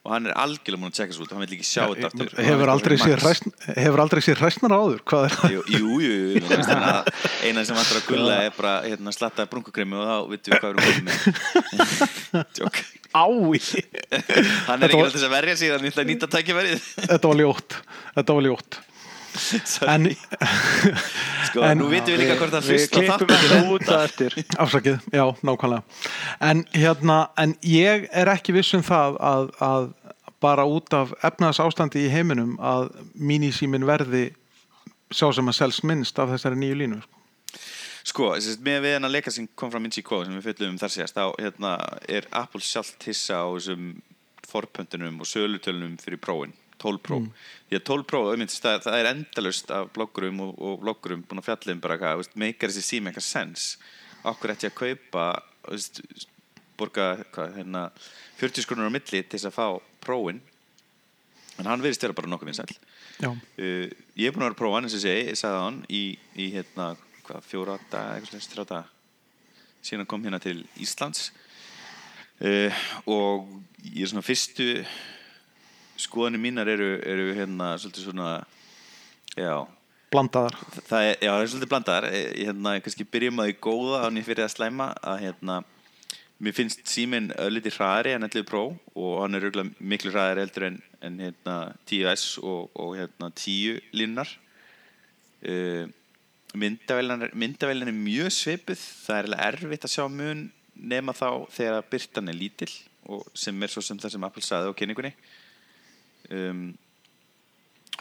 og 0.00 0.14
hann 0.14 0.30
er 0.30 0.36
algjörlega 0.40 0.80
búin 0.80 0.92
að 0.94 0.96
tjekka 0.96 1.16
svo 1.16 1.26
út. 1.26 1.32
Og 1.32 1.36
hann 1.36 1.44
vil 1.44 1.56
ekki 1.58 1.66
sjá 1.68 1.82
þetta 1.90 2.08
aftur. 2.08 2.30
hann 2.36 2.46
hefur 2.48 2.72
aldrei, 2.72 2.96
hræsn, 3.20 3.52
hefur 3.76 4.02
aldrei 4.04 4.22
séð 4.24 4.40
hræsnar 4.40 4.74
áður? 4.76 5.02
Hvað 5.10 5.26
er 5.26 5.36
það? 5.36 5.56
Jú, 5.56 5.64
jú, 5.76 5.90
jú, 6.06 6.44
eina 7.44 7.66
sem 7.68 7.76
vantar 7.76 8.00
að 8.00 8.06
Gulla 8.08 8.38
er 8.46 8.54
bara 8.56 8.74
hérna, 8.86 9.14
slatta 9.16 9.46
brunkukremi 9.50 10.00
og 10.00 10.08
þá 10.08 10.16
veitum 10.32 10.56
við 10.56 10.64
hvað 10.64 10.80
við 10.80 10.92
erum 10.94 11.10
með. 11.10 12.54
Jók 12.62 12.82
Ái, 13.10 13.58
Hann 14.70 14.84
er 14.86 14.92
ekki 14.92 15.02
alltaf 15.02 15.24
að 15.26 15.32
verja 15.34 15.56
tækifærið. 16.30 16.86
Þetta 17.10 17.32
var 17.32 17.42
ljótt. 17.42 17.80
Þetta 18.14 18.38
var 18.38 18.46
ljótt 18.46 18.84
en. 19.86 20.08
Sko, 21.48 21.62
en- 21.66 21.80
nú 21.80 21.88
vitum 21.90 22.14
við 22.14 22.22
líka 22.24 22.36
hvort 22.40 22.54
það 22.54 23.94
að 23.96 24.04
eftir. 24.04 24.36
afsakið, 24.64 24.98
já, 25.14 25.24
nákvæmlega 25.46 25.82
en 26.50 26.64
hérna, 26.74 27.20
en 27.40 27.54
ég 27.66 28.08
er 28.12 28.30
ekki 28.32 28.54
viss 28.56 28.74
um 28.76 28.84
það 28.86 29.18
að, 29.30 29.48
að 29.64 29.88
bara 30.40 30.64
út 30.64 30.92
af 30.96 31.14
efnaðs 31.26 31.60
ástandi 31.62 32.06
í 32.06 32.12
heiminum 32.12 32.56
að 32.62 32.90
mínisímin 33.14 33.86
verði 33.88 34.30
sá 35.10 35.26
sem 35.34 35.48
að 35.50 35.58
selst 35.58 35.84
minnst 35.86 36.20
af 36.22 36.30
þessari 36.32 36.58
nýju 36.60 36.78
línu 36.82 37.00
sko. 37.02 37.16
Sko, 38.10 38.28
með 38.64 38.78
við 38.86 38.94
hennar 38.96 39.12
leika 39.12 39.32
sem 39.34 39.48
kom 39.58 39.70
frá 39.72 39.80
Minchi 39.82 40.02
Kó 40.06 40.22
sem 40.24 40.32
við 40.38 40.46
fjöllum 40.48 40.74
um 40.74 40.78
þar 40.80 40.94
síðast 40.94 41.18
þá 41.18 41.24
hérna, 41.36 41.74
er 42.08 42.26
Apple 42.32 42.62
sjálft 42.64 43.04
hissa 43.04 43.42
á 43.44 43.48
þessum 43.52 43.90
forpöntunum 44.50 45.20
og 45.20 45.28
sölutölunum 45.28 45.98
fyrir 46.00 46.20
prófin 46.22 46.54
12 46.80 47.02
Pro. 47.06 47.20
Því 47.68 47.78
að 47.78 47.86
12 47.92 48.06
Pro, 48.10 48.20
auðvitað, 48.30 48.58
það, 48.64 48.82
það 48.86 48.98
er 48.98 49.08
endalust 49.10 49.72
af 49.76 49.90
bloggurum 49.94 50.42
og, 50.46 50.52
og 50.58 50.78
bloggurum 50.84 51.24
búin 51.28 51.42
að 51.42 51.50
fjalla 51.50 51.76
um 51.76 51.82
bara 51.84 51.98
hvað, 52.00 52.30
meikar 52.40 52.72
þessi 52.72 52.96
sími 52.96 53.10
eitthvað 53.10 53.28
sens 53.28 53.72
okkur 54.28 54.54
ætti 54.54 54.68
að 54.68 54.76
kaupa 54.76 55.26
veist, 55.68 56.00
borga 56.80 57.10
hvað, 57.34 57.58
hérna, 57.58 57.84
40 58.40 58.64
skrunur 58.64 58.88
á 58.88 58.92
milli 58.92 59.22
til 59.22 59.36
þess 59.36 59.48
að 59.48 59.56
fá 59.56 59.66
prófin 60.04 60.40
en 61.60 61.68
hann 61.68 61.82
verðist 61.84 62.04
vera 62.04 62.16
bara 62.16 62.30
nokkuð 62.32 62.50
vinsæll. 62.50 62.76
Já, 63.20 63.28
uh, 63.28 63.86
ég 64.16 64.30
er 64.30 64.32
búin 64.32 64.46
að 64.46 64.50
vera 64.50 64.56
að 64.56 64.60
prófa 64.62 64.78
hann 64.78 64.88
eins 64.88 64.96
og 64.96 65.04
segi, 65.04 65.28
ég 65.28 65.38
sagði 65.38 65.60
hann 65.66 65.80
í, 65.92 66.02
í 66.40 66.48
hérna, 66.54 66.88
hvað, 67.26 67.46
fjóra 67.50 67.76
daga 67.92 68.16
eitthvað 68.16 68.32
slags, 68.32 68.50
þrjá 68.54 68.66
daga. 68.70 68.84
Síðan 69.84 70.08
kom 70.08 70.24
hérna 70.24 70.40
til 70.40 70.58
Íslands. 70.80 71.30
Uh, 72.40 72.80
og 73.04 73.50
ég 73.84 74.06
er 74.06 74.12
svona 74.12 74.24
fyrstu 74.24 74.70
skoðanir 76.00 76.42
mínar 76.42 76.70
eru, 76.70 76.94
eru 77.06 77.34
hérna 77.36 77.74
svolítið 77.80 78.08
svona 78.08 78.30
já, 79.36 79.54
blandaðar. 80.10 80.56
Það 80.88 81.08
er, 81.08 81.12
já, 81.16 81.30
það 81.30 81.42
er 81.42 81.52
svolítið 81.52 81.72
blandaðar. 81.74 82.08
Ég 82.14 82.48
hérna, 82.50 82.74
kannski 82.84 83.06
byrjum 83.06 83.42
að 83.42 83.50
því 83.50 83.58
góða 83.66 84.00
án 84.06 84.18
ég 84.20 84.26
fyrir 84.26 84.46
að 84.46 84.54
slæma 84.56 84.90
að 85.02 85.22
hérna 85.26 85.60
mér 86.40 86.56
finnst 86.56 86.86
síminn 86.88 87.30
öllítið 87.36 87.76
hraðari 87.76 88.14
en 88.16 88.24
11 88.24 88.46
Pro 88.48 88.62
og 88.96 89.16
hann 89.20 89.36
er 89.36 89.46
auðvitað 89.46 89.72
miklu 89.92 90.12
hraðari 90.14 90.44
eldur 90.46 90.66
en, 90.70 90.78
en 91.04 91.18
hérna 91.20 91.56
10S 91.88 92.38
og, 92.40 92.70
og 92.80 92.94
hérna 92.96 93.28
10 93.36 93.82
línunar 93.92 94.30
uh, 95.44 95.84
myndavélin 96.56 97.90
er, 97.90 97.94
mjög 97.94 98.32
svipuð. 98.34 98.80
Það 99.04 99.20
er 99.20 99.36
erfitt 99.50 99.86
að 99.86 99.94
sjá 99.94 100.06
mun 100.10 100.48
nema 100.80 101.14
þá 101.14 101.44
þegar 101.52 101.90
byrtan 101.92 102.32
er 102.32 102.40
lítill 102.40 102.72
og 103.10 103.28
sem 103.36 103.62
er 103.62 103.72
svo 103.72 103.82
sem 103.84 104.00
það 104.00 104.16
sem 104.16 104.26
Apple 104.26 104.44
saði 104.44 104.72
á 104.72 104.76
kynningunni 104.76 105.12
um, 106.30 106.62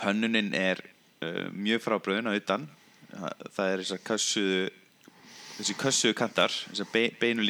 hönnunin 0.04 0.54
er 0.56 0.82
uh, 1.24 1.48
mjög 1.54 1.82
frábröðun 1.86 2.30
á 2.32 2.34
utan. 2.38 2.68
Það, 3.10 3.34
er 3.74 3.84
kössuðu 4.06 4.60
þessi 5.60 5.76
kössuðu 5.82 6.16
kantar 6.16 6.54
þessar 6.70 6.92
be, 6.94 7.08
beinu 7.20 7.44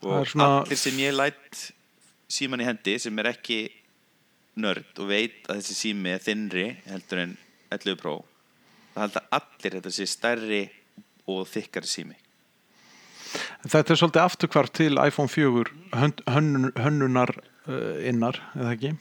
Það 0.00 0.12
og 0.20 0.28
svona- 0.30 0.60
allir 0.62 0.78
sem 0.80 1.00
ég 1.02 1.16
læt 1.16 1.64
síman 2.30 2.62
í 2.62 2.68
hendi 2.68 2.94
sem 3.02 3.18
er 3.18 3.32
ekki 3.32 3.58
nörd 4.56 5.02
og 5.02 5.10
veit 5.10 5.42
að 5.50 5.58
þessi 5.60 5.74
sími 5.80 6.14
er 6.14 6.22
þinnri 6.24 6.66
heldur 6.86 7.20
en 7.24 7.34
11 7.74 7.98
Pro 8.00 8.14
það 8.94 9.02
halda 9.02 9.22
allir 9.36 9.76
þetta 9.76 9.92
sé 9.92 10.06
stærri 10.08 10.62
og 11.28 11.42
þykkari 11.50 11.90
sími. 11.90 12.16
Þetta 13.66 13.92
er 13.92 13.98
svolítið 14.00 14.22
afturkvarf 14.22 14.70
til 14.78 14.94
iPhone 15.02 15.28
4 15.28 15.64
hön- 16.00 16.22
hönnun, 16.30 16.70
hönnunar 16.80 17.32
uh, 17.66 17.98
innar, 18.08 18.38
eða 18.54 18.72
ekki? 18.76 18.92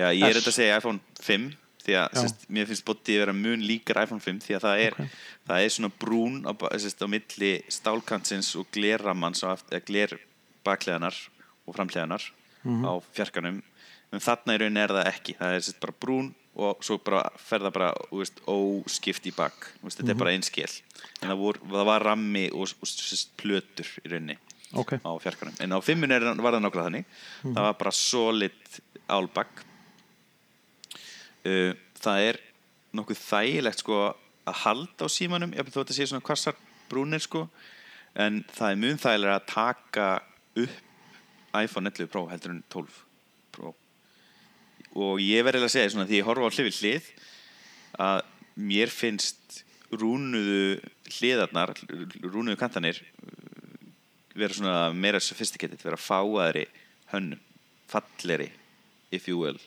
Já, 0.00 0.06
ég 0.16 0.24
er 0.30 0.38
þetta 0.38 0.52
að 0.52 0.56
segja 0.56 0.78
iPhone 0.80 1.00
5 1.20 1.50
því 1.80 1.96
að 1.96 2.16
sérst, 2.20 2.42
mér 2.52 2.68
finnst 2.68 2.84
bótið 2.86 3.20
vera 3.22 3.34
mun 3.36 3.62
líkar 3.64 4.02
iPhone 4.04 4.22
5 4.22 4.42
því 4.44 4.56
að 4.56 4.64
það 4.66 4.82
er, 4.86 4.96
Ok. 4.96 5.14
það 5.48 5.64
er 5.64 5.72
svona 5.74 5.92
brún 6.02 6.36
á, 6.44 6.52
sérst, 6.80 7.04
á 7.04 7.06
milli 7.10 7.52
stálkantsins 7.72 8.50
og 8.60 8.68
glerrammans 8.74 9.42
eða 9.44 9.80
glerbakleðanar 9.88 11.16
og 11.66 11.76
framleðanar 11.76 12.26
á 12.64 12.92
fjarkanum. 13.16 13.62
En 14.10 14.20
þarna 14.20 14.56
í 14.56 14.60
rauninni 14.60 14.82
er 14.82 14.92
það 14.96 15.10
ekki. 15.12 15.36
Það 15.38 15.54
er 15.54 15.64
sérst, 15.64 15.80
bara 15.80 15.96
brún 16.02 16.34
og 16.60 16.82
svo 16.84 16.98
bara 16.98 17.22
fer 17.38 17.62
það 17.62 17.72
bara 17.76 17.90
veist, 18.10 18.40
óskipt 18.50 19.26
í 19.30 19.32
bak. 19.34 19.70
Þú 19.80 19.86
veist, 19.88 20.00
þetta 20.00 20.14
er 20.14 20.20
bara 20.20 20.34
einskil 20.34 20.68
en 21.22 21.30
það, 21.30 21.38
vor, 21.38 21.58
það 21.62 21.86
var 21.88 22.04
rammi 22.04 22.46
og, 22.52 22.74
og 22.82 22.88
plötur 23.40 23.90
í 24.04 24.10
rauninni 24.10 24.38
Ok, 24.78 24.92
á 25.02 25.10
fjarkanum. 25.18 25.56
En 25.58 25.72
á 25.74 25.78
fimmun 25.82 26.12
er, 26.14 26.22
var 26.38 26.54
það 26.54 26.62
nokkra 26.62 26.84
þannig. 26.86 27.06
Það 27.42 27.64
var 27.64 27.78
bara 27.80 27.90
solid 27.96 28.80
álbakk 29.10 29.64
uh, 31.46 31.72
það 32.00 32.26
er 32.28 32.40
nokkuð 32.96 33.22
þægilegt 33.22 33.84
sko 33.84 34.00
að 34.48 34.60
halda 34.64 35.06
á 35.06 35.08
símanum 35.12 35.54
ég 35.54 35.68
þó 35.68 35.80
að 35.80 35.84
þetta 35.84 35.96
sé 35.98 36.08
svona 36.10 36.26
kvassar 36.26 36.58
brúnir 36.90 37.22
sko. 37.22 37.46
En 38.18 38.42
það 38.50 38.72
er 38.72 38.80
mjög 38.82 39.02
þægilega 39.04 39.36
að 39.38 39.50
taka 39.52 40.08
upp 40.64 41.60
iPhone 41.60 41.90
11 41.90 42.10
Pro 42.10 42.26
heldur 42.30 42.54
en 42.54 42.64
12 42.72 42.98
Pro. 43.54 43.74
Og 44.98 45.22
ég 45.22 45.44
verði 45.46 45.66
að 45.66 45.74
segja 45.76 45.92
svona 45.94 46.08
því 46.10 46.18
ég 46.18 46.26
horfa 46.26 46.50
á 46.50 46.54
hlifið 46.56 46.80
hlið 46.80 47.10
að 48.00 48.22
mér 48.60 48.92
finnst 48.92 49.62
rúnuðu 49.90 50.80
hliðarnar 51.10 51.74
rúnuðu 52.22 52.58
kantanir 52.58 53.00
vera 54.34 54.54
svona 54.54 54.76
meira 54.94 55.20
sophisticated 55.22 55.82
vera 55.82 55.98
fáaðri 55.98 56.66
hönnum 57.10 57.40
falleri 57.90 58.50
if 59.10 59.26
you 59.26 59.40
will 59.40 59.58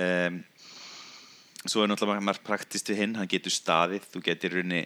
um, 0.00 0.40
svo 1.64 1.84
er 1.84 1.90
náttúrulega 1.90 2.24
margt 2.24 2.44
praktist 2.46 2.88
við 2.90 3.02
hinn 3.02 3.18
hann 3.18 3.30
getur 3.30 3.54
staðið, 3.54 4.08
þú 4.12 4.24
getur 4.28 4.58
runni 4.58 4.84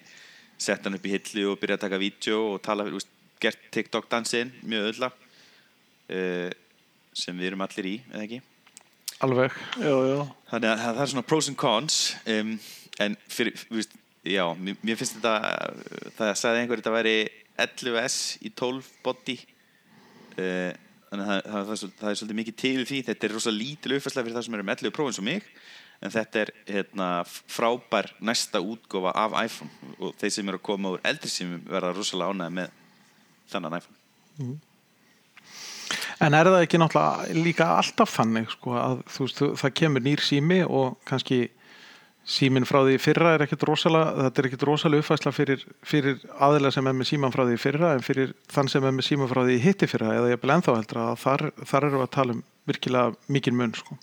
sett 0.59 0.85
hann 0.85 0.99
upp 0.99 1.07
í 1.07 1.15
hillu 1.15 1.53
og 1.53 1.61
byrja 1.63 1.79
að 1.79 1.85
taka 1.87 2.03
vídeo 2.03 2.43
og 2.55 2.63
tala, 2.65 2.87
veist, 2.89 3.11
gert 3.39 3.69
TikTok 3.75 4.09
dansinn 4.11 4.51
mjög 4.67 4.93
öðla 4.93 5.11
uh, 5.15 6.49
sem 7.15 7.39
við 7.39 7.53
erum 7.53 7.67
allir 7.67 7.93
í, 7.93 7.97
eða 8.11 8.25
ekki 8.27 8.41
alveg. 9.25 9.55
Jú, 9.83 9.95
jú. 10.07 10.19
þannig 10.51 10.73
að 10.73 10.83
það 10.85 11.01
er 11.03 11.13
svona 11.13 11.27
pros 11.27 11.49
and 11.51 11.59
cons 11.59 11.99
um, 12.31 12.53
en 13.03 13.17
fyrir, 13.31 13.59
þú 13.65 13.79
veist, 13.81 13.95
já 14.29 14.45
mér, 14.59 14.79
mér 14.83 14.99
finnst 14.99 15.19
þetta 15.19 15.35
það 16.19 16.35
sagði 16.39 16.63
einhver 16.63 16.83
þetta 16.83 16.95
væri 16.95 17.17
11S 17.59 18.19
í 18.47 18.53
12 18.55 18.91
body 19.07 19.39
uh, 20.39 20.73
þannig 21.09 21.27
að 21.29 21.43
það, 21.49 21.67
það, 21.69 21.83
það, 21.99 22.09
er 22.13 22.19
svolítið 22.21 22.39
mikið 22.41 22.57
til 22.63 22.79
því. 22.89 23.03
Þetta 23.09 23.27
er 23.29 23.35
rosa 23.39 23.53
lítil 23.55 23.97
uppfærslega 23.97 24.27
fyrir 24.29 24.39
það 24.39 24.47
sem 24.49 24.57
eru 24.59 24.67
með 24.69 24.83
11 24.85 24.95
Pro 24.99 25.07
eins 25.09 25.21
og 25.23 25.27
mig 25.29 25.51
en 25.99 26.13
þetta 26.15 26.39
er 26.45 26.51
hérna, 26.71 27.07
frábær 27.51 28.07
næsta 28.23 28.61
útgófa 28.63 29.11
af 29.19 29.33
iPhone. 29.41 29.71
Og 29.99 30.13
þeir 30.21 30.31
sem 30.37 30.49
eru 30.53 30.61
að 30.61 30.67
koma 30.69 30.93
úr 30.95 31.01
eldri 31.09 31.31
símum 31.33 31.65
verða 31.67 31.91
rosalega 31.97 32.37
ánægð 32.37 32.55
með 32.61 32.77
þannan 33.51 33.79
iPhone. 33.81 34.59
En 36.23 36.35
er 36.35 36.49
það 36.51 36.65
ekki 36.65 36.79
náttúrulega 36.83 37.43
líka 37.43 37.67
alltaf 37.79 38.11
þannig 38.19 38.51
sko, 38.53 38.75
að 38.79 39.03
þú- 39.15 39.53
það 39.59 39.75
kemur 39.81 40.03
nýr 40.05 40.23
sími 40.23 40.61
og 40.67 40.99
kannski 41.07 41.39
símin 42.29 42.67
frá 42.69 42.83
því 42.85 42.99
fyrra 43.01 43.33
er 43.35 43.45
ekkit 43.47 43.65
rosalega, 43.65 44.27
þetta 44.27 44.43
er 44.43 44.49
ekkit 44.51 44.65
rosalega 44.69 45.05
uppfæsla 45.05 45.33
fyrir, 45.33 45.63
fyrir 45.87 46.19
aðila 46.45 46.73
sem 46.75 46.89
er 46.91 46.97
með 46.97 47.09
síman 47.13 47.33
frá 47.33 47.45
því 47.49 47.57
fyrra 47.63 47.93
en 47.97 48.05
fyrir 48.05 48.35
þann 48.53 48.69
sem 48.69 48.85
er 48.85 48.93
með 48.97 49.09
síman 49.09 49.31
frá 49.31 49.41
því 49.47 49.57
hitti 49.65 49.89
fyrra 49.89 50.13
eða 50.19 50.35
ég 50.35 50.43
vil 50.43 50.53
ennþá 50.53 50.75
heldur 50.77 51.01
að 51.07 51.15
þar, 51.23 51.47
þar 51.73 51.89
eru 51.89 52.03
að 52.05 52.13
tala 52.19 52.37
um 52.37 52.43
virkilega 52.69 53.33
mikinn 53.33 53.57
mun 53.57 53.73
sko. 53.79 53.97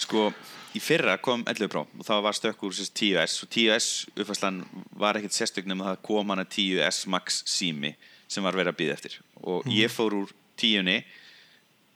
Sko, 0.00 0.26
í 0.72 0.80
fyrra 0.80 1.18
kom 1.20 1.44
11 1.44 1.72
Pro 1.72 1.84
og 1.84 2.06
þá 2.06 2.14
var 2.24 2.38
stökkur 2.38 2.76
sérst 2.76 2.96
10S 2.96 3.36
og 3.44 3.52
10S 3.52 3.90
uppfærslan 4.14 4.62
var 4.96 5.20
ekkert 5.20 5.36
sérstök 5.36 5.68
nema 5.68 5.90
það 5.90 6.04
kom 6.08 6.32
hana 6.32 6.46
10S 6.48 7.04
Max 7.12 7.42
sími 7.50 7.92
sem 8.30 8.46
var 8.46 8.56
verið 8.56 8.72
að 8.72 8.80
býða 8.80 8.96
eftir 8.96 9.18
og 9.44 9.68
ég 9.68 9.92
fór 9.92 10.16
úr 10.22 10.32
10-ni 10.60 11.02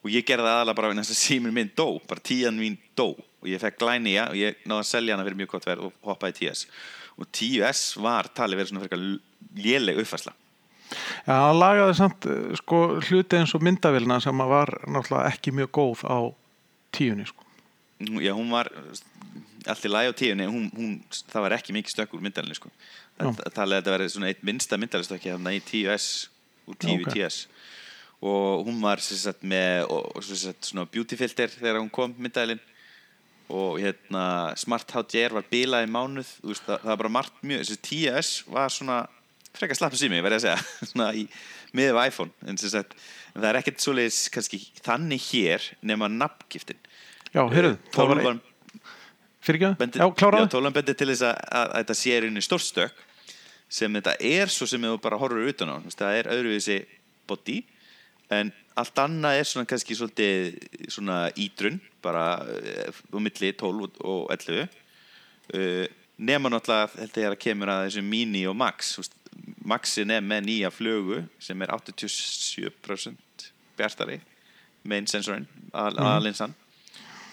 og 0.05 0.13
ég 0.13 0.27
gerði 0.29 0.45
það 0.47 0.59
aðalega 0.59 0.79
bara 0.81 0.91
vegna 0.93 1.05
þess 1.07 1.17
að 1.17 1.23
símin 1.23 1.57
minn 1.57 1.73
dó 1.77 1.87
bara 2.09 2.21
10 2.21 2.59
mín 2.61 2.79
dó 2.99 3.09
og 3.17 3.49
ég 3.49 3.63
fekk 3.63 3.81
glænýja 3.81 4.29
og 4.31 4.39
ég 4.39 4.63
náði 4.69 4.83
að 4.83 4.91
selja 4.91 5.17
hana 5.17 5.27
fyrir 5.27 5.41
mjög 5.41 5.55
gott 5.57 5.69
verð 5.69 5.89
og 5.89 6.09
hoppaði 6.11 6.37
í 6.37 6.41
10S 6.45 6.65
og 7.15 7.29
10S 7.31 7.85
var 8.05 8.29
talið 8.37 8.61
verið 8.61 8.73
svona 8.73 8.85
fyrir 8.85 9.05
léleg 9.65 10.01
uppfærsla 10.05 10.35
Já, 11.25 11.33
hann 11.33 11.59
lagaði 11.59 11.95
samt 11.99 12.27
eh, 12.29 12.53
sko, 12.61 12.81
hluti 13.09 13.39
eins 13.39 13.55
og 13.57 13.65
myndavélina 13.65 14.21
sem 14.23 14.43
að 14.45 14.53
var 14.53 14.73
náttúrulega 14.85 15.33
ekki 15.33 15.55
mjög 15.57 15.71
góð 15.79 16.03
á 16.07 16.19
tíunni 16.95 17.25
sko. 17.27 17.47
Já, 18.21 18.35
hún 18.37 18.53
var 18.53 18.69
allt 19.65 19.87
í 19.89 19.91
lagi 19.91 20.13
á 20.13 20.15
tíunni, 20.19 20.47
hún, 20.51 20.69
hún, 20.77 20.93
það 21.33 21.47
var 21.47 21.57
ekki 21.57 21.75
mikið 21.77 21.95
stökk 21.95 22.15
úr 22.15 22.23
myndalinu 22.27 22.59
sko. 22.59 22.71
Það 23.17 23.41
talið 23.57 23.79
að 23.79 23.81
þetta 23.81 23.95
verið 23.97 24.13
svona 24.13 24.31
eitt 24.31 24.45
minnsta 24.47 24.79
myndalistökki 24.83 25.33
hérna 25.33 25.55
í 25.57 25.63
10S 25.65 26.09
úr 26.69 26.79
10 26.85 26.93
Ok. 26.93 27.09
í 27.09 27.17
10S 27.17 27.41
og 28.25 28.65
hún 28.65 28.79
var 28.83 29.03
sagt, 29.05 29.43
með 29.45 29.91
sagt, 30.25 30.71
svona 30.71 30.87
beauty 30.89 31.19
filter 31.21 31.53
þegar 31.53 31.83
hún 31.83 31.93
kom 31.93 32.15
myndalinn 32.17 32.63
og 33.53 33.77
hérna 33.83 34.55
Smart 34.57 34.89
HDR 34.89 35.37
var 35.37 35.45
bilað 35.51 35.85
í 35.85 35.91
mánuð. 35.93 36.31
Veist, 36.47 36.65
það, 36.65 36.79
það 36.81 36.91
var 36.91 37.03
bara 37.03 37.13
margt 37.19 37.43
mjög 37.45 37.61
þessi 37.61 37.77
10S 37.91 38.31
var 38.55 38.73
svona 38.73 39.03
frekar 39.55 39.79
slappu 39.79 40.01
sími, 40.01 40.23
verði 40.25 40.41
að 40.41 40.47
segja. 40.47 40.65
Svona 40.91 41.11
í 41.15 41.27
af 41.93 42.01
iPhone. 42.09 42.33
En, 42.49 42.59
sagt, 42.59 42.97
en 43.35 43.43
það 43.43 43.51
er 43.51 43.61
ekkert 43.61 43.85
svoleiðis 43.85 44.23
kannski 44.33 44.63
þannig 44.81 45.29
hér 45.29 45.69
nema 45.85 46.09
nafngiftin. 46.11 46.81
Já, 47.35 47.45
heyrðu, 47.53 47.77
það 47.93 48.11
var 48.11 48.23
Tólvan 48.23 48.43
fyrir 49.45 49.61
ekki 49.61 49.81
bendi, 49.81 50.05
kláraði 50.17 50.51
tólvan 50.55 50.75
bendir 50.75 50.97
til 50.99 51.11
þess 51.11 51.27
að, 51.29 51.35
að, 51.37 51.67
að 51.67 51.83
þetta 51.83 51.97
sé 52.01 52.17
rauninni 52.17 52.45
stórstök 52.45 53.03
sem 53.75 53.99
þetta 53.99 54.15
er 54.25 54.53
svo 54.53 54.69
sem 54.71 54.87
þú 54.87 54.97
bara 55.05 55.19
horfur 55.21 55.51
utan 55.51 55.73
á 55.73 55.77
það 55.93 56.19
er 56.21 56.31
öðruvísi 56.33 56.79
body 57.29 57.59
en 58.33 58.53
allt 58.81 58.99
annað 58.99 59.39
er 59.39 59.49
svona 59.49 59.69
kannski 59.71 59.97
svolítið 59.99 60.89
svona 60.93 61.19
ídrun 61.39 61.81
bara 62.05 62.25
eh, 62.49 62.89
á 62.91 63.19
milli 63.21 63.53
12 63.53 63.85
og- 63.85 64.01
og 64.05 64.33
11 64.33 64.69
uh, 65.55 65.87
nema 66.17 66.51
náttúrulega 66.51 66.91
held 66.99 67.21
ég 67.21 67.31
að 67.31 67.39
kemur 67.43 67.69
að 67.69 67.87
þessu 67.89 68.03
mini 68.03 68.47
og 68.47 68.57
max 68.57 68.97
maxin 69.65 70.11
er 70.11 70.23
með 70.23 70.45
nýja 70.49 70.71
flögu 70.71 71.25
sem 71.43 71.63
er 71.63 71.73
87% 71.75 73.49
bjartari 73.77 74.21
main 74.85 75.07
sensorinn, 75.09 75.47
al, 75.73 75.97
aðlinsan 75.97 76.55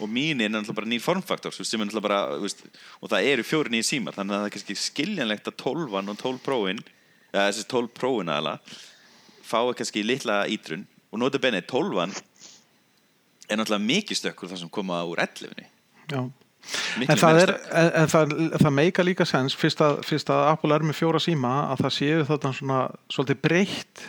og 0.02 0.10
mín 0.10 0.42
er 0.42 0.50
náttúrulega 0.50 0.80
bara 0.80 0.90
nýr 0.90 1.04
formfaktor 1.04 1.54
sem 1.54 1.82
er 1.82 1.86
náttúrulega 1.86 2.08
bara, 2.08 2.22
veist, 2.42 2.64
og 3.02 3.12
það 3.12 3.28
eru 3.34 3.44
fjóri 3.46 3.74
nýjir 3.74 3.90
símar, 3.90 4.16
þannig 4.18 4.34
að 4.34 4.40
það 4.42 4.48
er 4.48 4.56
kannski 4.56 4.78
skiljanlegt 4.80 5.52
að 5.52 5.60
12 5.62 6.00
og 6.02 6.18
12 6.24 6.42
próin 6.46 6.82
eða 7.32 7.50
þessi 7.50 7.68
12 7.70 7.92
próin 8.00 8.32
aðala 8.32 8.56
fái 9.52 9.78
kannski 9.78 10.06
litla 10.08 10.44
ítrun 10.52 10.88
og 11.12 11.20
nota 11.20 11.40
benni 11.42 11.62
12 11.62 12.22
er 13.52 13.60
náttúrulega 13.60 13.84
mikið 13.84 14.22
stökkur 14.22 14.52
þar 14.52 14.64
sem 14.64 14.72
koma 14.72 15.04
úr 15.08 15.20
11 15.24 15.68
Já. 16.12 16.24
Miklu 17.00 17.16
En 17.16 17.20
það, 17.20 17.40
er, 17.42 17.52
en, 17.74 18.10
það, 18.12 18.34
það 18.62 18.74
meika 18.78 19.06
líka 19.06 19.26
sens 19.26 19.56
fyrst 19.58 19.82
að, 19.82 20.02
fyrst 20.06 20.30
að 20.32 20.48
Apple 20.52 20.76
er 20.76 20.86
með 20.86 21.00
fjóra 21.00 21.22
síma 21.24 21.54
að 21.72 21.86
það 21.86 21.96
séu 21.98 22.26
þarna 22.30 22.52
svona 22.58 22.82
svolítið 23.12 23.40
breytt 23.48 24.04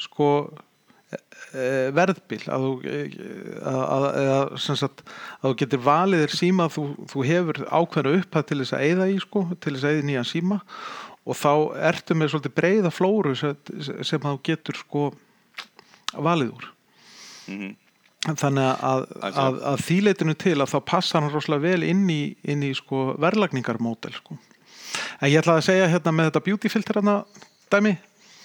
sko 0.00 0.28
e, 1.10 1.18
e, 1.18 1.66
verðbil. 1.96 2.40
Að 2.46 2.66
þú 2.66 2.70
e, 2.86 3.00
að, 3.72 4.06
að, 4.22 4.54
sagt, 4.68 5.02
að 5.40 5.48
þú 5.48 5.54
getur 5.64 5.84
valið 5.88 6.24
þér 6.24 6.36
síma 6.38 6.68
þú, 6.76 6.86
þú 7.10 7.26
hefur 7.32 7.62
ákveðna 7.66 8.16
upphæð 8.20 8.48
til 8.52 8.60
þess 8.62 8.78
að 8.78 8.86
eyða 8.86 9.10
í 9.10 9.20
sko, 9.26 9.44
til 9.58 9.74
þess 9.74 9.88
að 9.88 9.96
eyða 9.96 10.04
í 10.04 10.08
nýjan 10.12 10.30
síma 10.30 10.60
og 11.30 11.38
þá 11.38 11.52
ertu 11.90 12.16
með 12.18 12.32
svolítið 12.34 12.56
breyða 12.58 12.90
flóru 12.94 13.36
sem, 13.38 13.54
sem 14.02 14.22
þú 14.24 14.34
getur 14.50 14.80
sko 14.82 15.06
valið 16.16 16.52
úr 16.56 16.68
Mhm. 17.50 17.70
þannig 18.36 18.66
að, 18.84 19.00
að, 19.26 19.56
að 19.72 19.80
þýleitinu 19.86 20.34
til 20.38 20.58
að 20.60 20.68
þá 20.74 20.78
passar 20.86 21.22
hann 21.24 21.32
rosalega 21.32 21.64
vel 21.70 21.86
inn 21.88 22.02
í, 22.12 22.36
inn 22.44 22.62
í 22.62 22.74
sko 22.76 23.14
verðlagningarmódel 23.18 24.12
sko. 24.12 24.36
en 25.20 25.30
ég 25.30 25.40
ætla 25.40 25.56
að 25.58 25.64
segja 25.70 25.88
hérna 25.88 26.12
með 26.12 26.28
þetta 26.30 26.44
beauty 26.44 26.68
filter 26.68 27.00
hérna 27.00 27.16
dæmi 27.72 27.96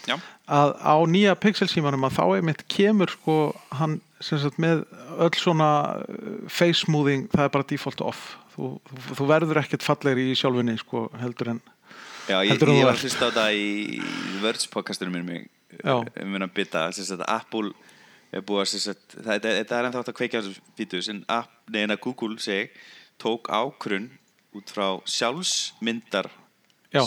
Já, 0.07 0.16
að 0.48 0.72
á 0.86 0.95
nýja 1.10 1.36
pixel 1.41 1.68
símanum 1.68 2.06
að 2.07 2.16
þá 2.20 2.24
einmitt 2.38 2.64
kemur 2.72 3.10
sko 3.10 3.36
hann 3.74 3.99
sagt 4.22 4.57
með 4.62 4.86
öll 5.18 5.34
svona 5.38 5.70
uh, 5.98 6.48
face 6.48 6.86
smoothing, 6.86 7.28
það 7.34 7.44
er 7.48 7.53
bara 7.57 7.68
default 7.68 8.02
off 8.06 8.38
þú, 8.56 8.76
þú, 8.86 9.16
þú 9.20 9.28
verður 9.34 9.60
ekkert 9.64 9.84
fallegri 9.86 10.30
í 10.32 10.38
sjálfunni 10.40 10.78
sko 10.80 11.07
heldur 11.20 11.56
en 11.56 11.62
Já 12.26 12.39
ég, 12.41 12.56
ég 12.57 12.85
var 12.88 12.95
að 12.95 13.03
hlusta 13.06 13.27
á 13.30 13.35
það 13.35 13.57
í 13.60 13.65
mig 15.27 15.43
Já. 15.84 15.93
um 16.02 16.31
minna 16.31 16.47
bytta 16.49 16.88
sagt 16.95 17.22
Apple 17.30 17.73
er 18.34 18.41
búið 18.45 18.64
að 18.64 18.72
þetta, 19.27 19.52
er 19.77 19.88
ennþá 19.89 20.02
hægt 20.02 20.11
að 20.11 20.18
kveikja 20.19 20.41
á 20.41 20.43
þessu 20.45 20.64
fítus 20.80 21.10
en 21.14 21.22
App, 21.31 21.52
neina 21.69 21.97
Google 22.02 22.39
seg 22.41 22.73
tók 23.22 23.52
ákrun 23.53 24.10
út 24.56 24.72
frá 24.73 24.88
sjálfsmyndar 25.06 26.31
Já. 26.95 27.03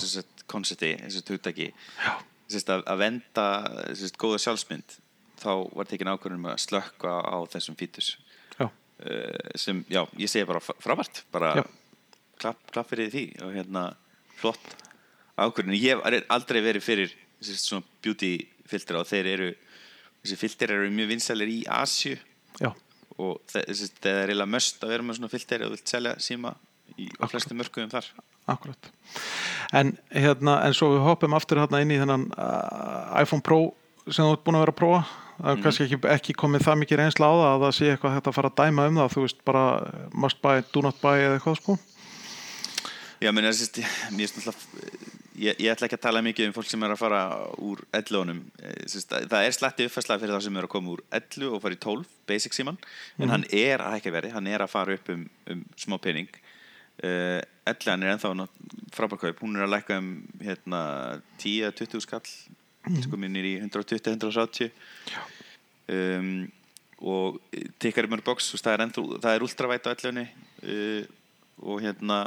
konsepti, 0.48 0.94
þessi 1.02 1.24
hugtaki 1.32 1.70
Já. 1.72 2.14
Sest, 2.48 2.70
að, 2.72 2.86
að 2.88 3.02
venda 3.02 3.46
sest, 3.98 4.16
góða 4.20 4.38
sjálfsmynd 4.46 4.98
þá 5.42 5.50
var 5.76 5.88
tekin 5.90 6.08
ákvörðum 6.14 6.46
að 6.52 6.62
slökka 6.64 7.18
á 7.26 7.36
þessum 7.52 7.76
fítus 7.78 8.14
Já. 8.54 8.68
uh, 8.68 9.50
sem, 9.58 9.82
já, 9.90 10.04
ég 10.16 10.30
segi 10.30 10.46
bara 10.48 10.62
fr- 10.62 10.78
frábært 10.82 11.24
bara 11.34 11.56
klapp, 12.38 12.62
klapp 12.70 12.88
fyrir 12.94 13.10
því 13.12 13.24
og 13.44 13.56
hérna 13.58 13.88
flott 14.38 14.76
ákvörðin 15.38 15.78
ég 15.78 15.96
hef 16.04 16.24
aldrei 16.34 16.60
verið 16.64 16.84
fyrir 16.84 17.14
svona 17.48 17.84
beauty 18.04 18.32
filter 18.68 18.98
og 19.00 19.06
þeir 19.08 19.30
eru 19.36 19.50
þessi 20.24 20.38
filter 20.40 20.72
eru 20.74 20.88
mjög 20.92 21.12
vinsælir 21.14 21.52
í 21.52 21.58
Asju 21.70 22.16
Já, 22.58 22.72
og 23.18 23.38
þe- 23.50 23.66
þessi, 23.68 23.90
það 24.02 24.16
er 24.24 24.32
eiginlega 24.32 24.52
möst 24.56 24.82
að 24.82 24.92
vera 24.94 25.06
með 25.06 25.20
svona 25.20 25.30
filter 25.32 25.62
og 25.64 25.70
þú 25.70 25.76
vilt 25.78 25.92
selja 25.94 26.16
síma 26.22 26.54
í 26.98 27.06
á 27.22 27.24
flestum 27.30 27.58
mörkuðum 27.60 27.90
þar. 27.92 28.06
Akkurat. 28.48 28.88
En, 29.76 29.92
hérna, 30.10 30.54
en 30.66 30.74
svo 30.74 30.88
við 30.94 31.04
hoppum 31.04 31.34
aftur 31.36 31.60
hérna 31.60 31.82
inn 31.84 31.92
í 31.94 31.98
þennan 32.00 32.24
uh, 32.32 33.12
iPhone 33.20 33.44
Pro 33.44 33.58
sem 34.08 34.24
þú 34.24 34.32
ert 34.32 34.44
búin 34.46 34.56
að 34.58 34.64
vera 34.64 34.74
að 34.74 34.78
prófa. 34.80 35.02
Það 35.38 35.52
er 35.52 35.60
kannski 35.62 35.84
ekki, 35.84 35.98
ekki 36.16 36.34
komið 36.40 36.64
það 36.66 36.78
mikið 36.80 36.98
reynsla 37.02 37.28
á 37.28 37.34
það 37.38 37.50
að 37.52 37.62
það 37.66 37.74
sé 37.76 37.90
eitthvað 37.92 38.14
hægt 38.16 38.30
að 38.32 38.36
fara 38.38 38.50
að 38.50 38.56
dæma 38.62 38.86
um 38.88 38.98
það. 38.98 39.12
Þú 39.14 39.24
veist 39.26 39.44
bara 39.46 39.64
must 40.24 40.40
buy, 40.42 40.56
do 40.74 40.82
not 40.88 40.98
buy 41.04 41.14
eða 41.20 41.36
eitthvað 41.36 41.60
sko. 41.60 41.76
Já, 43.22 43.30
menn, 43.36 43.46
mér 43.46 43.54
finnst 43.54 44.48
náttúrulega 44.48 45.14
ég, 45.38 45.60
ég 45.62 45.70
ætla 45.72 45.88
ekki 45.88 45.98
að 45.98 46.04
tala 46.04 46.22
mikið 46.26 46.50
um 46.50 46.54
fólk 46.56 46.68
sem 46.70 46.84
er 46.84 46.94
að 46.94 47.00
fara 47.00 47.22
úr 47.64 47.82
11-unum 47.96 48.42
sérst, 48.90 49.14
það 49.30 49.46
er 49.46 49.56
slætti 49.56 49.86
uppfærslega 49.88 50.22
fyrir 50.22 50.36
þá 50.36 50.46
sem 50.46 50.58
er 50.58 50.68
að 50.68 50.72
koma 50.74 50.94
úr 50.94 51.02
11 51.14 51.54
og 51.54 51.62
fara 51.64 51.78
í 51.78 51.80
12, 51.84 52.12
basic 52.28 52.56
síman 52.56 52.78
en 53.22 53.32
hann 53.34 53.46
er 53.54 53.84
að 53.84 53.96
hækka 53.96 54.14
verið, 54.18 54.34
hann 54.36 54.50
er 54.50 54.64
að 54.64 54.72
fara 54.74 54.98
upp 54.98 55.10
um, 55.14 55.24
um 55.52 55.64
smá 55.78 55.96
pening. 56.02 56.30
Uh, 56.98 57.40
11 57.68 58.02
er 58.02 58.14
ennþá 58.16 58.48
frábærkaup 58.96 59.42
hún 59.44 59.58
er 59.58 59.68
að 59.68 59.74
lækka 59.76 60.00
um 60.02 60.12
hérna, 60.42 60.82
10-20 61.38 62.04
skall. 62.06 62.26
Sko 63.04 63.18
minn 63.20 63.36
er 63.36 63.44
í 63.44 63.56
120-170 63.60 64.70
um, 65.92 66.30
og 66.98 67.38
tikkar 67.82 68.08
í 68.08 68.10
mörg 68.10 68.24
box 68.26 68.48
það 68.56 68.74
er, 68.74 68.84
það 68.96 69.32
er 69.34 69.44
ultravætt 69.44 69.86
á 69.86 69.92
11 69.92 70.22
uh, 70.24 71.02
og 71.68 71.82
hérna 71.84 72.22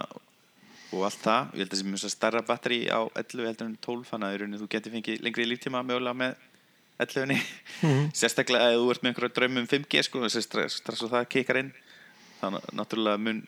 og 0.91 1.05
allt 1.07 1.22
það, 1.23 1.51
ég 1.55 1.63
held 1.63 1.69
að 1.69 1.73
það 1.73 1.81
sé 1.81 1.91
mjög 1.91 2.13
starra 2.13 2.43
batteri 2.47 2.80
á 2.91 3.01
11 3.15 3.47
heldur 3.47 3.69
en 3.69 3.77
12 3.88 4.09
þannig 4.11 4.27
að 4.27 4.34
í 4.34 4.41
rauninni 4.41 4.61
þú 4.61 4.69
getur 4.73 4.95
fengið 4.95 5.23
lengri 5.26 5.47
líftíma 5.47 5.84
mögulega 5.88 6.19
með 6.22 6.47
11 7.01 7.39
sérstaklega 8.19 8.73
ef 8.73 8.81
þú 8.81 8.91
ert 8.93 9.05
með 9.05 9.13
einhverja 9.13 9.35
draum 9.38 9.61
um 9.61 9.69
5G 9.72 10.03
sko, 10.07 10.27
strax 10.30 11.05
og 11.05 11.13
það 11.13 11.30
kikar 11.31 11.61
inn. 11.63 11.72
Þannig 12.41 12.65
að 12.68 12.77
náttúrulega 12.77 13.22
mun 13.22 13.41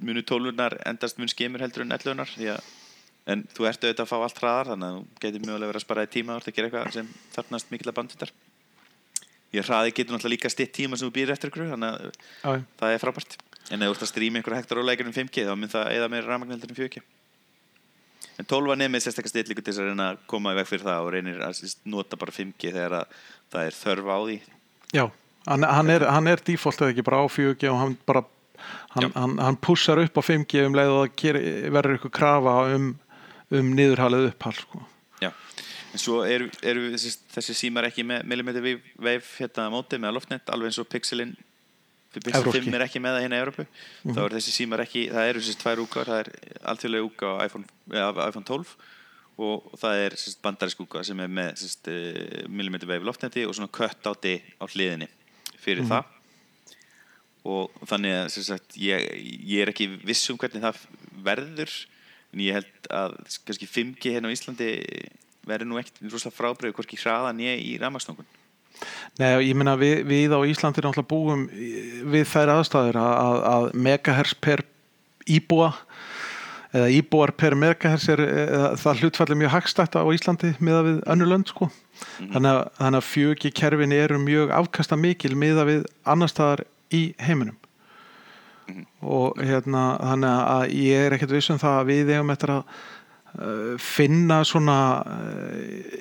munu 0.00 0.22
12-unar 0.24 0.78
endast 0.88 1.18
mun 1.20 1.28
skemur 1.28 1.60
heldur 1.60 1.84
en 1.84 1.92
11-unar 1.92 2.30
því 2.32 2.54
að 2.54 2.68
en 3.30 3.42
þú 3.52 3.66
ert 3.68 3.82
auðvitað 3.84 4.04
að 4.06 4.10
fá 4.10 4.16
allt 4.16 4.40
hraðar 4.40 4.70
þannig 4.72 4.86
að 4.88 4.94
þú 4.96 5.24
getur 5.24 5.42
mögulega 5.44 5.70
verið 5.70 5.80
að 5.80 5.84
spara 5.84 6.04
í 6.06 6.10
tíma 6.14 6.34
og 6.34 6.40
ert 6.40 6.48
að 6.50 6.56
gera 6.56 6.70
eitthvað 6.70 6.94
sem 6.96 7.10
þarfnast 7.34 7.72
mikilvæg 7.74 7.96
bandvitar 7.98 8.32
ég 9.54 9.66
hraði 9.66 9.92
getur 9.92 10.16
náttúrulega 10.16 10.34
líka 10.34 10.52
stitt 10.52 10.72
tíma 10.76 10.96
sem 10.96 11.10
þú 11.10 11.16
býr 11.18 11.32
eftir 11.34 11.52
ykkur 11.52 11.72
þannig 11.74 11.90
að 11.90 12.06
já. 12.08 12.64
það 12.80 12.94
er 12.94 13.02
frábært 13.04 13.36
en 13.70 13.82
ef 13.82 13.90
þú 13.90 13.94
ert 13.94 14.04
að 14.06 14.12
stríma 14.12 14.40
einhverja 14.40 14.62
hektar 14.62 14.80
og 14.80 14.88
leikir 14.88 15.08
um 15.08 15.14
5G 15.14 15.46
þá 15.46 15.54
mun 15.56 15.72
það 15.72 15.92
eða 15.96 16.10
meira 16.12 16.30
rafmagneldur 16.30 16.72
en 16.72 16.78
4G 16.80 17.02
en 18.40 18.48
12 18.48 18.72
var 18.72 18.80
nefnir 18.80 19.04
sérstaklega 19.04 19.34
stillingu 19.34 19.62
til 19.62 19.72
þess 19.72 19.82
að 19.82 19.90
reyna 19.90 20.08
að 20.14 20.20
koma 20.30 20.54
í 20.54 20.58
veg 20.58 20.68
fyrir 20.70 20.86
það 20.88 21.06
og 21.06 21.12
reynir 21.14 21.44
að 21.44 21.62
nota 21.92 22.18
bara 22.20 22.34
5G 22.34 22.72
þegar 22.72 22.98
að 23.02 23.16
það 23.52 23.68
er 23.68 23.78
þörf 23.80 24.10
á 24.10 24.18
því 24.18 24.38
Já, 24.90 25.04
hann, 25.46 25.66
hann, 25.76 25.94
er, 25.94 26.06
hann 26.10 26.30
er 26.30 26.44
default 26.46 26.80
eða 26.82 26.94
ekki 26.94 27.06
bara 27.06 27.22
á 27.22 27.26
4G 27.30 27.70
og 27.70 27.80
hann 27.82 27.98
bara 28.08 28.24
hann, 28.96 29.12
hann, 29.14 29.36
hann 29.38 29.60
pussar 29.60 30.00
upp 30.02 30.18
á 30.18 30.22
5G 30.24 30.64
um 30.66 30.78
leið 30.78 30.94
og 30.94 31.20
það 31.20 31.40
verður 31.76 32.00
ykkur 32.00 32.14
krafa 32.16 32.56
um, 32.74 32.94
um 33.54 33.70
niðurhalið 33.76 34.30
upphald 34.32 34.58
sko. 34.64 34.82
Já. 35.20 35.30
en 35.92 36.00
svo 36.00 36.22
eru, 36.24 36.48
eru 36.62 36.90
þessi, 36.94 37.12
þessi 37.34 37.56
símar 37.64 37.88
ekki 37.90 38.06
með 38.08 38.26
millimeter 38.30 38.64
wave, 38.64 38.94
wave 38.96 39.36
hérna 39.36 39.68
móti 39.72 40.00
með 40.00 40.16
loftnet 40.16 40.52
alveg 40.52 40.72
eins 40.72 40.80
og 40.82 40.88
Pixelin 40.90 41.36
Pixel 41.36 41.36
Evrópski. 41.36 41.49
5 42.10 42.74
er 42.74 42.84
ekki 42.86 43.02
með 43.02 43.16
það 43.16 43.24
hérna 43.24 43.38
í 43.38 43.42
Európu 43.44 43.66
þá 44.02 44.20
eru 44.24 44.38
þessi 44.38 44.54
símar 44.54 44.82
ekki, 44.82 45.04
það 45.12 45.28
eru 45.30 45.42
þessi 45.44 45.60
tvær 45.60 45.82
úkar 45.84 46.08
það 46.10 46.22
er 46.24 46.30
alþjóðlega 46.72 47.06
úka 47.06 47.28
á 47.30 47.34
iPhone, 47.46 47.68
ja, 47.94 48.08
iPhone 48.26 48.48
12 48.48 48.72
og 49.40 49.76
það 49.80 50.02
er 50.04 50.16
sérst, 50.20 50.40
bandarísk 50.44 50.82
úka 50.84 51.02
sem 51.06 51.20
er 51.22 51.30
með 51.32 51.52
sérst, 51.62 51.90
eh, 51.90 52.48
millimeter 52.48 52.88
wave 52.90 53.06
loftneti 53.06 53.46
og 53.46 53.54
svona 53.56 53.72
kött 53.72 54.10
áti 54.10 54.40
á 54.60 54.64
hliðinni 54.66 55.08
fyrir 55.60 55.86
það. 55.88 56.04
Og 57.48 57.72
þannig 57.88 58.16
að 58.18 58.28
sagt, 58.36 58.76
ég, 58.76 59.06
ég 59.48 59.62
er 59.62 59.72
ekki 59.72 59.88
viss 60.04 60.28
um 60.32 60.36
hvernig 60.40 60.60
það 60.60 60.82
verður 61.24 61.72
en 62.34 62.42
ég 62.44 62.58
held 62.58 62.90
að 62.92 63.16
kannski 63.46 63.68
5G 63.70 64.16
hérna 64.16 64.28
á 64.28 64.34
Íslandi 64.34 64.68
verður 65.48 65.70
nú 65.70 65.80
ekkert 65.80 66.02
rosalega 66.04 66.36
frábreyðu 66.36 66.76
hvorki 66.76 67.00
hraða 67.00 67.32
nýja 67.32 67.56
í 67.56 67.78
rafmaksnókun 67.80 68.28
Nei, 69.20 69.28
ég 69.48 69.56
meina 69.58 69.76
við, 69.80 70.02
við 70.08 70.32
á 70.32 70.40
Íslandi 70.48 70.82
náttúrulega 70.84 71.10
búum 71.10 71.46
við 72.12 72.26
þær 72.30 72.54
aðstæður 72.56 72.98
að, 73.02 73.42
að, 73.50 73.68
megahertz 73.86 74.36
per 74.40 74.64
íbúa 75.28 75.72
eða 76.70 76.90
íbúar 76.94 77.32
per 77.34 77.56
megahertz 77.58 78.08
er 78.14 78.22
eða, 78.24 78.72
það 78.80 79.04
hlutfalli 79.04 79.38
mjög 79.42 79.54
hagstætt 79.56 79.98
á 79.98 80.02
Íslandi 80.14 80.52
miða 80.62 80.84
við 80.86 81.00
önnur 81.12 81.32
lönd 81.34 81.50
sko. 81.50 81.70
Þannig, 82.20 82.50
að, 82.52 82.62
þannig 82.78 83.00
að 83.00 83.08
fjögi 83.10 83.54
kerfin 83.60 83.96
eru 83.96 84.20
mjög 84.22 84.54
afkasta 84.56 84.96
mikil 84.96 85.34
miða 85.36 85.66
við 85.68 85.82
annar 86.08 86.32
staðar 86.32 86.64
í 86.94 87.10
heiminum. 87.20 87.58
Og 89.02 89.40
hérna 89.42 89.84
þannig 89.98 90.40
að 90.54 90.64
ég 90.78 91.04
er 91.06 91.16
ekkert 91.16 91.34
viss 91.34 91.50
um 91.52 91.58
það 91.60 91.78
að 91.80 91.90
við 91.90 92.12
eigum 92.14 92.32
eftir 92.32 92.54
að 92.54 92.80
finna 93.78 94.40
svona 94.44 94.78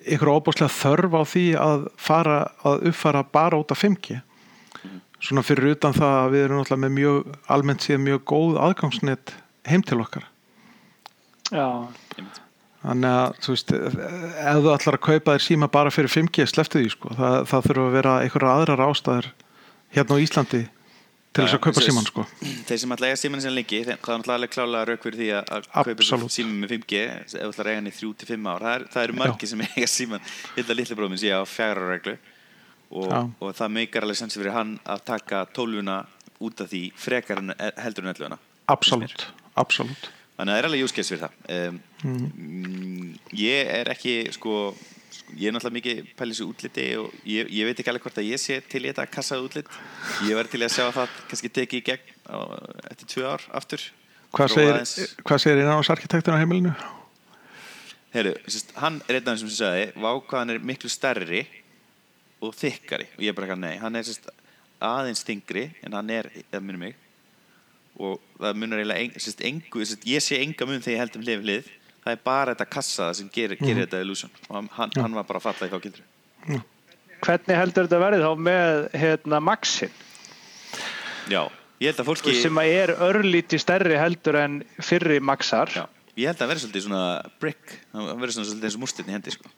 ykkur 0.10 0.32
óbúslega 0.34 0.72
þörf 0.74 1.14
á 1.14 1.24
því 1.30 1.46
að 1.62 1.86
fara 2.02 2.40
að 2.66 2.90
uppfara 2.90 3.22
bara 3.24 3.60
út 3.62 3.74
af 3.76 3.84
5G 3.84 4.18
svona 5.20 5.44
fyrir 5.44 5.76
utan 5.76 5.96
það 5.96 6.18
að 6.18 6.34
við 6.34 6.44
erum 6.46 6.62
náttúrulega 6.62 6.84
með 6.86 6.94
mjög 6.96 7.32
almennt 7.56 7.86
síðan 7.86 8.06
mjög 8.06 8.22
góð 8.32 8.60
aðgangsnett 8.66 9.34
heim 9.68 9.84
til 9.86 10.00
okkar. 10.00 10.26
Já, 11.50 11.68
þannig 12.84 13.18
að 13.20 13.40
þú 13.44 13.56
veist 13.56 13.74
ef 13.76 14.60
þú 14.64 14.74
ætlar 14.76 14.98
að 14.98 15.06
kaupa 15.08 15.36
þér 15.36 15.46
síma 15.46 15.72
bara 15.74 15.94
fyrir 15.94 16.14
5G 16.14 16.48
sleftu 16.50 16.82
því 16.82 16.92
sko, 16.94 17.14
það, 17.18 17.38
það 17.52 17.70
þurfa 17.70 17.86
að 17.86 17.96
vera 17.98 18.18
einhverja 18.24 18.56
aðrar 18.56 18.86
ástæður 18.88 19.32
hérna 19.96 20.20
á 20.20 20.24
Íslandi 20.24 20.62
til 21.30 21.46
þess 21.46 21.56
að 21.56 21.62
kaupa 21.66 21.84
síman 21.86 22.08
sko. 22.08 22.26
þeir 22.68 22.80
sem 22.82 22.94
að 22.96 23.04
eiga 23.06 23.20
síman 23.22 23.44
sem 23.44 23.54
lengi 23.54 23.82
það 23.86 23.92
er 23.94 24.00
náttúrulega 24.00 24.36
alveg 24.36 24.54
klálega 24.56 24.88
rauk 24.90 25.06
fyrir 25.06 25.20
því 25.20 25.30
að, 25.38 25.70
kaupa 25.76 26.30
síman 26.34 26.58
með 26.64 26.74
5G 26.74 27.02
ef 27.06 27.34
þú 27.34 27.44
ætla 27.50 27.66
að 27.66 27.70
eiga 27.70 27.80
hann 27.80 27.90
í 27.92 27.96
3-5 28.00 28.50
ár. 28.50 28.66
Það, 28.66 28.74
er, 28.74 28.86
það 28.96 29.08
eru 29.08 29.18
margir 29.22 29.52
sem 29.52 29.66
eiga 29.68 29.90
síman 29.94 30.24
ég 30.26 30.60
held 30.60 30.74
að 30.74 30.80
litli 30.82 31.00
bróðum 31.00 31.22
sé 31.22 31.34
á 31.34 31.42
fjara 31.50 31.90
reglu 31.94 32.16
og, 32.90 33.14
og 33.40 33.58
það 33.58 33.76
meikar 33.78 34.08
alveg 34.08 34.22
sensi 34.22 34.42
fyrir 34.42 34.58
hann 34.58 34.78
að 34.90 35.06
taka 35.12 35.44
tólfuna 35.54 36.02
út 36.40 36.64
af 36.64 36.72
því 36.72 36.86
frekar 36.98 37.44
en 37.44 37.54
heldur 37.78 38.08
en 38.08 38.14
elluna 38.16 38.40
absolutt, 38.70 39.28
þannig 40.38 40.54
að 40.54 40.56
það 40.56 40.62
er 40.62 40.68
alveg 40.70 40.84
júskess 40.84 41.12
fyrir 41.12 41.26
það. 41.26 41.38
Um, 41.56 41.80
mm. 42.06 43.12
ég 43.38 43.72
er 43.80 43.92
ekki 43.94 44.16
sko 44.34 44.56
ég 45.38 45.50
er 45.50 45.54
náttúrulega 45.56 45.76
mikið 45.78 46.12
pælis 46.18 46.40
í 46.42 46.46
útliti 46.48 46.86
og 47.00 47.14
ég, 47.28 47.50
ég 47.54 47.68
veit 47.68 47.80
ekki 47.80 47.92
alveg 47.92 48.06
hvort 48.06 48.20
að 48.22 48.30
ég 48.30 48.42
sé 48.42 48.60
til 48.66 48.82
í 48.84 48.90
þetta 48.90 49.06
kassað 49.12 49.46
útlit. 49.46 49.70
Ég 50.28 50.38
verði 50.38 50.54
til 50.54 50.62
í 50.62 50.66
að 50.68 50.74
sjá 50.76 50.84
að 50.88 50.96
það 50.98 51.18
kannski 51.32 51.52
tekið 51.58 51.80
í 51.80 51.86
gegn 51.90 52.14
á, 52.30 52.38
eftir 52.92 53.10
tvö 53.14 53.26
ár 53.30 53.46
aftur. 53.60 53.86
Hvað 54.34 54.54
segir, 54.56 55.62
innan 55.62 55.80
ás 55.80 55.92
arkitekturinn 55.94 56.38
á 56.38 56.42
heimilinu? 56.42 56.74
Heyrðu, 58.14 58.36
sérst, 58.50 58.76
hann 58.82 59.02
er 59.06 59.20
einn 59.20 59.30
af 59.30 59.38
þeim 59.38 59.42
sem 59.44 59.56
sagði 59.60 59.88
vá 59.96 60.10
hvað 60.18 60.40
hann 60.40 60.54
er 60.54 60.64
miklu 60.72 60.90
stærri 60.90 61.44
og 62.42 62.56
þykkari. 62.58 63.10
Og 63.18 63.26
ég 63.26 63.34
er 63.34 63.38
bara 63.38 63.50
ekki 63.50 63.62
nei, 63.62 63.76
hann 63.82 63.98
er 64.00 64.08
sérst, 64.08 64.30
aðeins 64.82 65.26
þingri 65.28 65.68
en 65.86 65.98
hann 65.98 66.14
er, 66.14 66.30
það 66.50 66.66
minnur 66.66 66.84
mig. 66.88 67.04
Og 68.00 68.22
það 68.40 68.62
munar 68.62 68.82
eiginlega 68.82 69.26
sérst, 69.26 70.08
ég 70.10 70.26
sé 70.26 70.42
enga 70.42 70.70
mun 70.70 70.82
þegar 70.82 70.96
ég 70.96 71.04
held 71.06 71.20
um 71.20 71.28
hlið 71.28 71.76
það 72.04 72.12
er 72.16 72.22
bara 72.26 72.54
þetta 72.54 72.70
kassaða 72.76 73.16
sem 73.20 73.32
gerir, 73.34 73.60
gerir 73.62 73.86
þetta 73.86 74.04
illusion. 74.04 74.34
Og 74.50 74.58
hann, 74.58 74.70
hann, 74.78 74.94
hann 74.98 75.18
var 75.20 75.28
bara 75.30 75.42
að 75.42 75.50
falla 75.50 75.70
í 75.70 75.74
þá 75.74 75.80
gildru. 75.86 76.06
Hvernig 77.20 77.60
heldur 77.60 77.88
þetta 77.88 78.04
verið 78.04 78.24
þá 78.24 78.44
með 78.48 78.86
hérna 78.96 79.42
Maxin 79.44 79.92
Já, 81.30 81.44
ég 81.78 81.92
held 81.92 82.02
að 82.02 82.08
fólki 82.10 82.36
sem 82.40 82.60
að 82.62 82.74
er 82.74 82.94
örlíti 83.06 83.60
stærri 83.62 83.98
heldur 84.00 84.40
en 84.40 84.60
fyrri 84.82 85.20
Maxar. 85.22 85.72
Já, 85.76 85.84
ég 86.18 86.32
held 86.32 86.44
að 86.44 86.54
vera 86.54 86.64
svolítið 86.64 86.86
svona 86.88 87.04
brick. 87.42 87.76
Það 87.94 88.08
svona 88.10 88.48
svolítið 88.50 88.70
eins 88.70 88.78
og 88.78 88.84
múrstinni 88.84 89.16
hendi 89.16 89.34
sko. 89.36 89.52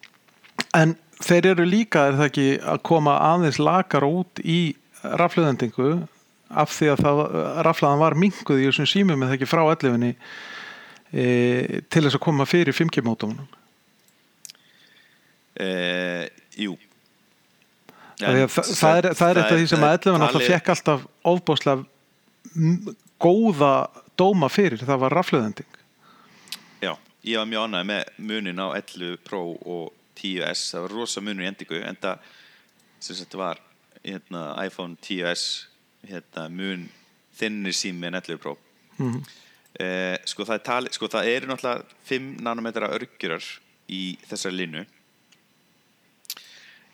En 0.78 0.96
þeir 1.24 1.52
eru 1.54 1.68
líka, 1.68 2.08
er 2.10 2.18
það 2.20 2.30
ekki, 2.32 2.48
að 2.74 2.82
koma 2.88 3.18
aðeins 3.30 3.60
lakar 3.62 4.08
út 4.08 4.42
í 4.44 4.60
rafluðendingu 5.02 5.94
af 6.62 6.74
því 6.76 6.92
að 6.92 7.04
það, 7.06 7.22
raflaðan 7.68 8.02
var 8.02 8.18
minguð 8.20 8.60
í 8.60 8.68
þessum 8.68 8.90
símum 8.90 9.24
eða 9.24 9.38
ekki 9.38 9.48
frá 9.50 9.64
11 9.64 9.96
e, 11.14 11.82
til 11.92 12.04
þess 12.06 12.16
að 12.18 12.24
koma 12.24 12.46
fyrir 12.48 12.74
5G 12.76 13.04
mótónum. 13.06 13.48
uh, 15.60 16.26
Jú 16.58 16.78
Það, 18.22 18.36
það, 18.54 18.68
það, 18.78 18.98
er, 19.02 19.06
það 19.18 19.30
er 19.32 19.38
eitt 19.42 19.52
af 19.52 19.58
því 19.58 19.68
sem 19.72 19.84
að 19.88 19.94
11 19.98 20.20
náttúrulega 20.22 20.54
fekk 20.54 20.68
alltaf 20.76 21.06
ofbáslega 21.26 21.86
góða 23.22 23.72
dóma 24.20 24.50
fyrir 24.54 24.84
það 24.86 25.00
var 25.02 25.16
rafleðending 25.18 25.80
Já, 26.86 26.92
ég 27.26 27.40
var 27.42 27.50
mjög 27.50 27.66
ánægð 27.66 27.88
með 27.90 28.12
munin 28.30 28.62
á 28.62 28.68
11 28.78 29.18
Pro 29.26 29.42
og 29.58 29.90
10S 30.22 30.68
það 30.76 30.86
var 30.86 30.96
rosa 31.00 31.24
munur 31.26 31.48
í 31.48 31.50
endingu 31.50 31.82
en 31.82 31.98
það 32.04 32.30
sem 33.02 33.18
sagt 33.18 33.34
var 33.42 33.58
hérna, 34.06 34.44
iPhone 34.68 35.00
10S 35.02 35.48
hérna, 36.06 36.46
mun 36.54 36.86
þinnir 37.42 37.74
sími 37.78 38.12
en 38.12 38.20
11 38.22 38.38
Pro 38.44 38.58
Mhm. 39.02 39.24
Eh, 39.80 40.18
sko, 40.26 40.44
það 40.48 40.58
er 40.58 40.66
tali, 40.66 40.94
sko 40.96 41.08
það 41.12 41.30
eru 41.36 41.52
náttúrulega 41.52 41.86
5 42.10 42.42
nanometra 42.44 42.90
örgjurar 42.96 43.46
í 43.92 44.18
þessari 44.30 44.58
línu 44.62 44.86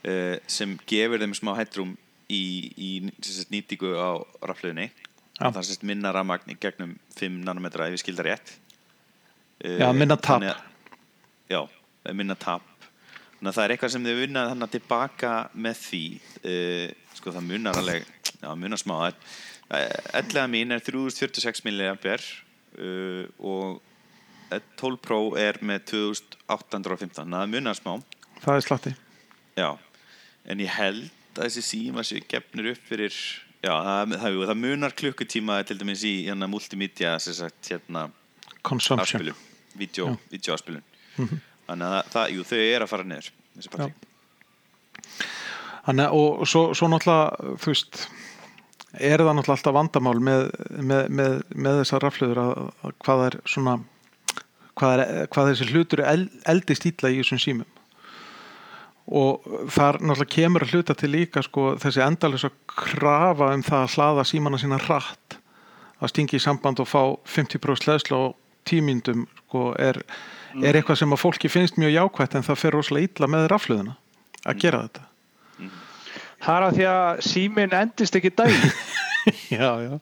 eh, 0.04 0.38
sem 0.48 0.78
gefur 0.90 1.22
þeim 1.24 1.36
smá 1.38 1.54
hættrum 1.58 1.96
í, 2.30 2.42
í 2.78 2.90
sagt, 3.24 3.52
nýtingu 3.54 3.94
á 3.98 4.20
rafluðinni 4.46 4.90
Já. 5.38 5.52
það 5.52 5.60
er 5.62 5.68
sagt 5.70 5.86
minna 5.86 6.14
rafmagn 6.16 6.54
í 6.54 6.58
gegnum 6.60 6.96
5 7.20 7.44
nanometra 7.46 7.88
ef 7.88 7.98
ég 7.98 8.02
skildar 8.02 8.26
rétt. 8.32 8.56
Eh, 9.62 9.78
Já, 9.82 9.92
minna 9.94 10.18
tap. 10.18 10.42
að- 10.42 10.64
Já, 11.50 11.62
er 12.06 12.14
minna 12.18 12.36
tap. 12.36 12.64
Þannig 13.38 13.52
að 13.52 13.58
það 13.58 13.64
er 13.64 13.72
eitthvað 13.76 13.92
sem 13.94 14.04
þau 14.04 14.16
vinna 14.18 14.44
þannig 14.50 14.72
tilbaka 14.74 15.34
með 15.54 15.76
því. 15.78 16.02
Uh, 16.42 16.94
sko 17.14 17.32
það 17.36 17.46
munar 17.52 17.78
alveg 17.78 18.06
já, 18.42 18.50
munar 18.58 18.82
smá. 18.82 18.96
Uh, 19.70 19.78
ellega 20.18 20.48
mín 20.50 20.74
er 20.74 20.82
3046 20.82 21.62
mAh 21.68 22.47
uh, 22.78 23.26
og 23.40 23.82
12 24.80 25.02
Pro 25.04 25.20
er 25.40 25.58
með 25.66 25.84
2815 25.92 27.12
þannig 27.18 27.36
að 27.36 27.42
það 27.44 27.52
munar 27.56 27.76
smá. 27.80 27.94
Það 28.44 28.54
er 28.62 28.66
slatti. 28.68 28.94
Já, 29.58 29.70
en 30.48 30.62
ég 30.64 30.72
held 30.78 31.10
að 31.38 31.44
þessi 31.50 31.64
síma 31.68 32.04
séu 32.08 32.22
gefnir 32.32 32.70
upp 32.72 32.86
fyrir 32.88 33.12
já, 33.66 33.74
það, 33.74 34.14
það, 34.22 34.38
það 34.52 34.62
munar 34.62 34.96
klukkutíma 34.98 35.58
til 35.68 35.78
dæmis 35.82 36.06
í 36.08 36.14
hérna 36.30 36.48
multimedia 36.50 37.18
sem 37.22 37.36
sagt 37.38 37.72
hérna 37.74 38.08
consumption. 38.62 39.04
afspilun, 39.04 39.42
vídeo, 39.78 40.14
vídeoafspilun. 40.32 40.86
Þannig 41.68 41.88
að 41.98 42.12
það, 42.14 42.32
jú, 42.38 42.46
þau 42.48 42.58
eru 42.62 42.86
að 42.88 42.92
fara 42.94 43.08
niður 43.10 43.32
þessi 43.58 43.74
partí 43.74 43.94
Þannig, 45.88 46.04
að- 46.06 46.16
og 46.20 46.48
svo, 46.52 46.62
svo 46.76 46.88
náttúrulega 46.92 47.56
þú 47.64 47.72
veist 47.72 48.00
er 48.96 49.22
það 49.22 49.36
náttúrulega 49.38 49.58
alltaf 49.58 49.76
vandamál 49.76 50.18
með, 50.24 50.44
með, 50.80 51.08
með, 51.12 51.40
með 51.56 51.80
þessar 51.82 52.06
rafluður 52.06 52.44
að, 52.44 52.54
að 52.88 52.94
hvað 53.04 53.24
er 53.26 53.40
svona 53.46 53.74
hvað, 54.78 54.94
er, 54.94 55.26
hvað 55.34 55.50
þessi 55.52 55.68
hlutur 55.72 56.04
er 56.04 56.12
eld, 56.14 56.38
eldi 56.48 56.78
stíla 56.78 57.12
í 57.12 57.20
þessum 57.22 57.42
símum? 57.44 57.74
Og 59.08 59.44
þar 59.72 60.02
náttúrulega 60.02 60.34
kemur 60.34 60.66
að 60.66 60.74
hluta 60.76 60.96
til 61.00 61.12
líka 61.14 61.44
sko, 61.46 61.70
þessi 61.80 62.04
endalisa 62.04 62.52
krafa 62.68 63.54
um 63.56 63.64
það 63.64 63.86
að 63.86 63.94
hlaða 63.96 64.26
símana 64.28 64.60
sína 64.62 64.80
rætt 64.84 65.38
að 65.98 66.12
stingi 66.12 66.38
í 66.38 66.44
samband 66.44 66.82
og 66.84 66.90
fá 66.90 67.02
50% 67.38 67.90
leðsla 67.90 68.20
á 68.20 68.26
tímyndum 68.68 69.26
sko, 69.46 69.70
er, 69.80 70.02
er 70.60 70.76
eitthvað 70.76 71.02
sem 71.02 71.16
að 71.16 71.24
fólki 71.24 71.52
finnst 71.52 71.80
mjög 71.80 71.96
jákvætt 71.96 72.36
en 72.36 72.46
það 72.46 72.62
fer 72.64 72.76
rosalega 72.76 73.12
illa 73.12 73.32
með 73.32 73.48
rafluðuna 73.54 73.96
að 74.48 74.60
gera 74.64 74.84
þetta 74.86 75.07
Það 76.48 76.58
er 76.58 76.64
að 76.64 76.78
því 76.78 76.86
að 76.88 77.22
síminn 77.28 77.74
endist 77.76 78.16
ekki 78.16 78.32
daginn 78.32 78.70
já, 79.60 79.72
já. 79.84 79.98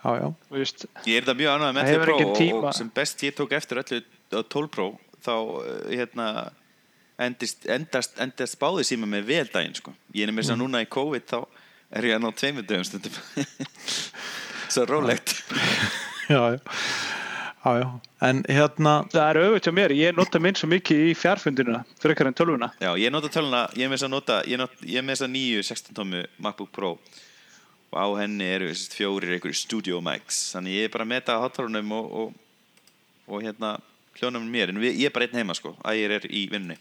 Já, 0.00 0.10
já. 0.16 0.26
þú 0.48 0.58
veist. 0.58 0.84
Ég 1.08 1.16
er 1.16 1.24
þetta 1.24 1.36
mjög 1.38 1.54
ánægð 1.54 1.76
með 1.76 1.86
Það 1.86 1.92
11 1.92 1.94
hefur 1.94 2.10
Pro 2.10 2.16
engin 2.24 2.58
og, 2.58 2.74
sem 2.76 2.90
best 3.00 3.24
ég 3.24 3.36
tók 3.38 3.54
eftir 3.56 3.80
öllu 3.80 4.00
12 4.36 4.72
Pro 4.74 4.88
þá 5.24 5.32
uh, 5.32 5.70
hérna 5.88 6.26
endist, 7.20 7.64
endast, 7.68 8.20
endast 8.20 8.60
báði 8.60 8.84
síma 8.88 9.08
með 9.08 9.26
vel 9.32 9.46
daginn 9.52 9.76
sko. 9.76 9.94
Ég 10.16 10.28
er 10.28 10.32
með 10.32 10.44
þess 10.44 10.54
að 10.56 10.60
núna 10.62 10.84
í 10.84 10.90
COVID 10.92 11.26
þá 11.32 11.38
er 11.96 12.10
ég 12.10 12.18
að 12.18 12.24
ná 12.24 12.36
tveimur 12.36 12.68
dögum 12.68 12.86
stundum 12.86 13.16
Svo 14.72 14.84
rólegt 14.86 15.34
já, 16.30 16.54
já. 16.54 16.60
Já, 17.60 17.72
já. 17.76 17.86
En 18.24 18.42
hérna, 18.48 18.92
Það 19.12 19.26
er 19.26 19.38
auðvitað 19.42 19.66
hjá 19.68 19.76
mér, 19.76 19.94
ég 19.98 20.16
nota 20.16 20.40
minn 20.40 20.56
svo 20.56 20.68
mikið 20.72 21.02
í 21.10 21.16
fjárfundina 21.18 21.82
frekar 22.00 22.30
en 22.30 22.36
tölvuna 22.36 22.70
Já, 22.80 22.92
ég 22.96 23.12
nota 23.12 23.28
töluna, 23.32 23.66
ég 23.76 23.84
er 23.84 23.92
með 23.92 23.98
þess 23.98 24.08
að 24.08 24.14
nota 24.14 24.38
ég, 24.48 24.64
ég 24.88 25.00
er 25.00 25.04
með 25.04 25.18
þess 25.18 25.26
að 25.26 25.34
nýju 25.34 25.66
16 25.68 25.98
tómu 25.98 26.22
MacBook 26.40 26.72
Pro 26.72 26.94
og 27.90 27.96
á 28.00 28.06
henni 28.22 28.46
eru 28.46 28.70
fjórir 28.72 29.34
einhverju 29.36 29.60
Studio 29.60 30.00
Mics 30.04 30.42
þannig 30.54 30.78
ég 30.78 30.88
er 30.88 30.94
bara 30.94 31.04
að 31.08 31.12
meta 31.12 31.36
á 31.36 31.42
háttarunum 31.44 31.96
og, 31.98 32.12
og, 32.22 32.36
og 33.28 33.44
hérna 33.44 33.74
hljónum 34.20 34.46
mér, 34.48 34.72
en 34.72 34.80
við, 34.80 34.96
ég 35.02 35.10
er 35.10 35.16
bara 35.16 35.28
einn 35.28 35.42
heima 35.42 35.56
sko 35.58 35.74
ægir 35.84 36.16
er 36.16 36.28
í 36.30 36.46
vinnunni 36.52 36.78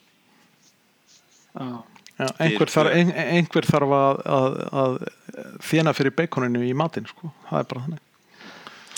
Já. 1.59 1.83
já, 2.19 2.27
einhver, 2.39 2.69
þarf, 2.71 2.93
ein, 2.93 3.11
einhver 3.35 3.65
þarf 3.67 3.95
að, 3.95 4.19
að, 4.37 4.59
að 4.81 4.99
þjena 5.65 5.93
fyrir 5.97 6.13
beikoninu 6.15 6.61
í 6.67 6.75
matinn, 6.77 7.07
sko. 7.09 7.31
Það 7.49 7.61
er 7.61 7.67
bara 7.71 7.83
þannig. 7.87 8.03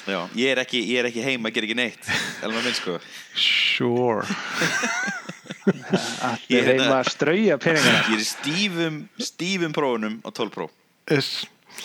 Já, 0.10 0.20
ég 0.36 0.50
er 0.56 0.62
ekki, 0.64 0.80
ég 0.90 1.00
er 1.04 1.10
ekki 1.12 1.22
heima, 1.26 1.52
ger 1.54 1.68
ekki 1.68 1.76
neitt 1.78 2.08
Elma 2.46 2.62
minn 2.66 2.74
sko. 2.78 2.96
Sure. 3.38 4.26
Allir 5.62 6.48
Ég 6.50 6.58
er 6.64 6.70
heima 6.72 6.86
hérna- 6.88 6.98
að 7.02 7.10
strauja 7.14 7.58
peningana. 7.62 8.02
Ég 8.10 8.18
er 8.18 8.26
stífum, 8.26 8.98
stífum 9.22 9.76
prófunum 9.76 10.16
á 10.26 10.30
12 10.34 10.50
Pro 10.56 10.68
Is, 11.12 11.30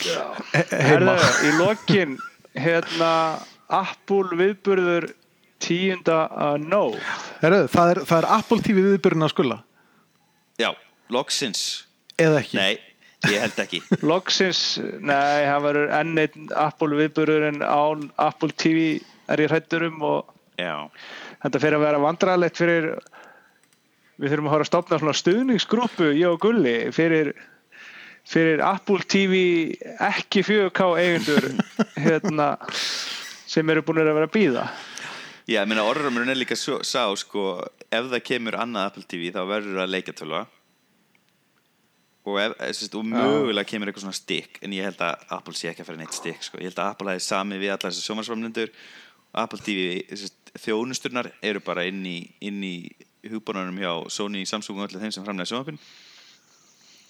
he, 0.00 0.62
Herðu, 0.70 1.12
heima. 1.12 1.16
í 1.44 1.50
lokin 1.58 2.16
hérna 2.56 3.10
Apple 3.68 4.36
viðburður 4.38 5.10
tíunda 5.60 6.22
að 6.30 6.66
nóg 6.70 6.96
Heru, 7.42 7.62
það, 7.72 7.92
er, 7.94 8.00
það 8.08 8.18
er 8.22 8.28
Apple 8.38 8.60
TV 8.64 8.82
viðbyrjun 8.90 9.26
að 9.26 9.32
skulla. 9.34 9.56
Já, 10.60 10.70
loksins. 11.12 11.62
Eða 12.16 12.40
ekki. 12.40 12.56
Nei, 12.56 12.78
ég 13.30 13.42
held 13.42 13.60
ekki. 13.64 13.82
Loksins, 14.06 14.62
nei, 15.00 15.46
það 15.48 15.66
verður 15.70 15.92
enn 16.00 16.22
einn 16.22 16.48
Apple 16.54 17.00
viðburður 17.00 17.50
en 17.50 17.60
án 17.64 18.08
Apple 18.20 18.52
TV 18.54 18.88
er 19.32 19.42
ég 19.42 19.52
hrættur 19.52 19.88
um 19.88 20.02
og 20.06 20.32
Já, 20.56 20.88
þetta 21.44 21.60
fyrir 21.60 21.76
að 21.76 21.84
vera 21.84 22.00
vandræðalegt 22.00 22.56
fyrir 22.56 22.86
við 24.16 24.32
þurfum 24.32 24.48
að 24.48 24.54
hóra 24.54 24.64
að 24.64 24.70
stopna 24.70 24.98
svona 25.02 25.16
stuðningsgrúpu 25.20 26.08
ég 26.16 26.30
og 26.30 26.40
Gulli 26.40 26.76
fyrir 26.96 27.34
fyrir 28.26 28.62
Apple 28.64 29.04
TV 29.04 29.42
ekki 30.08 30.42
4K 30.46 30.86
eigendur 31.02 31.50
hérna 32.06 32.54
sem 32.72 33.68
eru 33.72 33.84
búin 33.84 34.00
að 34.00 34.14
vera 34.16 34.30
að 34.30 34.36
býða 34.38 34.64
Já, 35.46 35.60
ég 35.60 35.68
meina 35.68 35.84
orðrumurinn 35.86 36.32
er 36.32 36.40
líka 36.40 36.56
svo, 36.58 36.80
sá 36.82 37.04
sko, 37.20 37.60
ef 37.86 38.08
það 38.10 38.24
kemur 38.26 38.56
annað 38.58 38.88
Apple 38.88 39.04
TV 39.12 39.28
þá 39.36 39.42
verður 39.46 39.82
það 39.82 39.92
leikjartölva 39.92 40.40
og, 42.26 42.38
ef, 42.42 42.54
eh, 42.60 42.72
sérst, 42.74 42.94
og 42.98 43.06
mögulega 43.06 43.68
kemur 43.70 43.90
eitthvað 43.90 44.06
svona 44.06 44.18
stikk 44.18 44.58
en 44.64 44.74
ég 44.74 44.86
held 44.88 45.02
að 45.04 45.26
Apple 45.36 45.54
sé 45.54 45.70
ekki 45.70 45.84
að 45.84 45.90
fara 45.90 46.00
neitt 46.00 46.16
stikk 46.16 46.42
sko. 46.46 46.58
ég 46.58 46.70
held 46.70 46.80
að 46.82 46.90
Apple 46.90 47.12
hefði 47.12 47.26
sami 47.26 47.60
við 47.62 47.74
allar 47.74 47.92
þessi 47.92 48.06
sjómarsframlendur 48.06 48.72
Apple 49.36 49.62
TV 49.62 49.86
sérst, 50.10 50.52
þjónusturnar 50.56 51.30
eru 51.44 51.60
bara 51.60 51.86
inn 51.86 52.02
í, 52.08 52.18
inn 52.40 52.62
í 52.64 52.76
hugbúnarnum 53.26 53.80
hjá 53.82 53.92
Sony, 54.10 54.44
Samsung 54.48 54.80
og 54.80 54.88
öllu 54.88 55.02
þeim 55.02 55.14
sem 55.14 55.24
framlega 55.26 55.52
sjómapinn 55.52 55.80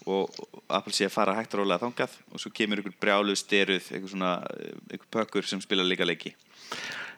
og 0.07 0.31
Apple 0.71 0.95
sé 0.95 1.07
að 1.07 1.15
fara 1.15 1.35
hægt 1.35 1.55
og 1.55 1.63
rólega 1.63 1.83
þangað 1.83 2.15
og 2.31 2.41
svo 2.41 2.51
kemur 2.55 2.79
einhver 2.79 2.95
brjálu 3.01 3.35
styruð 3.35 3.91
einhver 3.91 4.13
svona, 4.13 4.33
eh, 4.53 4.75
einhver 4.93 5.09
pökkur 5.11 5.47
sem 5.47 5.61
spila 5.61 5.83
líka 5.83 6.07
leiki 6.07 6.35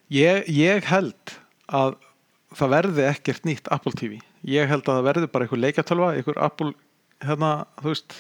Ég, 0.10 0.48
ég 0.50 0.88
held 0.90 1.36
að 1.70 2.00
það 2.58 2.72
verði 2.74 3.04
ekkert 3.06 3.44
nýtt 3.46 3.68
Apple 3.70 3.94
TV. 3.94 4.16
Ég 4.48 4.70
held 4.70 4.88
að 4.88 4.96
það 4.96 5.06
verði 5.06 5.30
bara 5.30 5.46
einhver 5.46 5.62
leikjatölva, 5.62 6.08
einhver 6.18 6.40
Apple, 6.42 6.72
hérna, 7.26 7.52
þú 7.82 7.94
veist, 7.94 8.16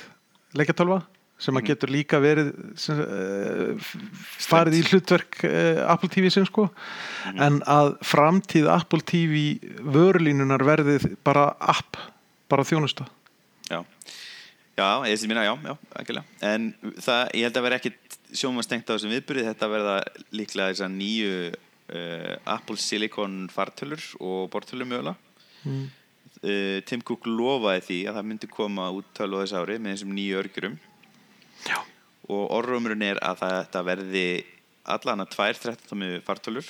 leikjatölva 0.57 1.01
sem 1.39 1.55
að 1.55 1.69
getur 1.69 1.91
líka 1.93 2.19
verið 2.19 2.49
sem, 2.80 2.99
uh, 2.99 3.91
farið 4.43 4.80
í 4.80 4.81
hlutverk 4.89 5.39
uh, 5.47 5.85
Apple 5.88 6.09
TV 6.11 6.31
sem 6.34 6.43
sko. 6.47 6.67
En 7.39 7.61
að 7.69 7.93
framtíð 8.05 8.67
Apple 8.73 9.05
TV 9.07 9.43
vörulínunar 9.80 10.65
verði 10.67 10.97
bara 11.23 11.53
app, 11.63 11.99
bara 12.51 12.67
þjónusta. 12.67 13.07
Já, 13.69 13.80
já, 14.76 14.88
ég 15.07 15.21
sem 15.21 15.31
minna, 15.31 15.45
já, 15.47 15.55
já, 15.63 15.76
ekki 16.01 16.19
En 16.43 16.73
það, 16.99 17.23
ég 17.38 17.47
held 17.47 17.61
að 17.61 17.67
vera 17.69 17.80
ekkit 17.80 18.19
sjómastengt 18.35 18.89
á 18.89 18.93
þessum 18.93 19.13
viðbyrði 19.13 19.47
Þetta 19.47 19.69
verða 19.71 19.95
líklega 20.35 20.73
þessar 20.73 20.91
nýju 20.93 21.31
uh, 21.49 22.35
Apple 22.51 22.77
Silicon 22.81 23.47
fartölur 23.53 24.03
og 24.19 24.49
bortölur 24.51 24.89
mögulega. 24.89 25.15
Mm. 25.63 25.88
Uh, 26.43 26.80
Tim 26.89 27.03
Cook 27.06 27.27
lofaði 27.30 27.85
því 27.88 27.99
að 28.10 28.19
það 28.19 28.30
myndi 28.31 28.51
koma 28.51 28.89
út 28.95 29.10
tölu 29.18 29.39
á 29.39 29.43
þessu 29.43 29.61
ári 29.61 29.80
með 29.80 29.95
þessum 29.95 30.15
nýju 30.18 30.39
örgjurum 30.43 30.77
Já. 31.68 31.77
og 32.30 32.43
orðrumurinn 32.60 33.07
er 33.10 33.22
að 33.26 33.43
þetta 33.45 33.85
verði 33.88 34.27
allan 34.89 35.26
að 35.26 35.34
tvær 35.35 35.64
13 35.68 35.89
tómi 35.91 36.11
fartölur 36.26 36.69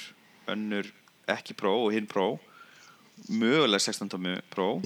önnur 0.50 0.90
ekki 1.30 1.56
Pro 1.58 1.76
og 1.86 1.94
hinn 1.94 2.10
Pro 2.10 2.34
mögulega 3.28 3.80
16 3.80 4.10
tómi 4.10 4.36
Pro. 4.50 4.80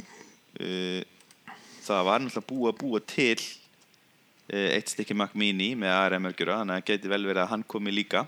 Uh, 0.60 1.02
það 1.84 2.08
var 2.08 2.22
náttúrulega 2.24 2.50
búið 2.50 2.72
að 2.72 2.80
búa 2.82 3.02
til 3.10 3.38
uh, 4.54 4.70
eitt 4.74 4.92
stykki 4.94 5.18
Mac 5.18 5.34
Mini 5.38 5.74
með 5.80 5.96
ARM 5.96 6.30
örgjura 6.30 6.60
þannig 6.62 6.76
að 6.76 6.82
það 6.82 6.92
geti 6.92 7.14
vel 7.14 7.24
verið 7.30 7.44
að 7.44 7.52
hann 7.54 7.66
komi 7.74 7.94
líka. 7.94 8.26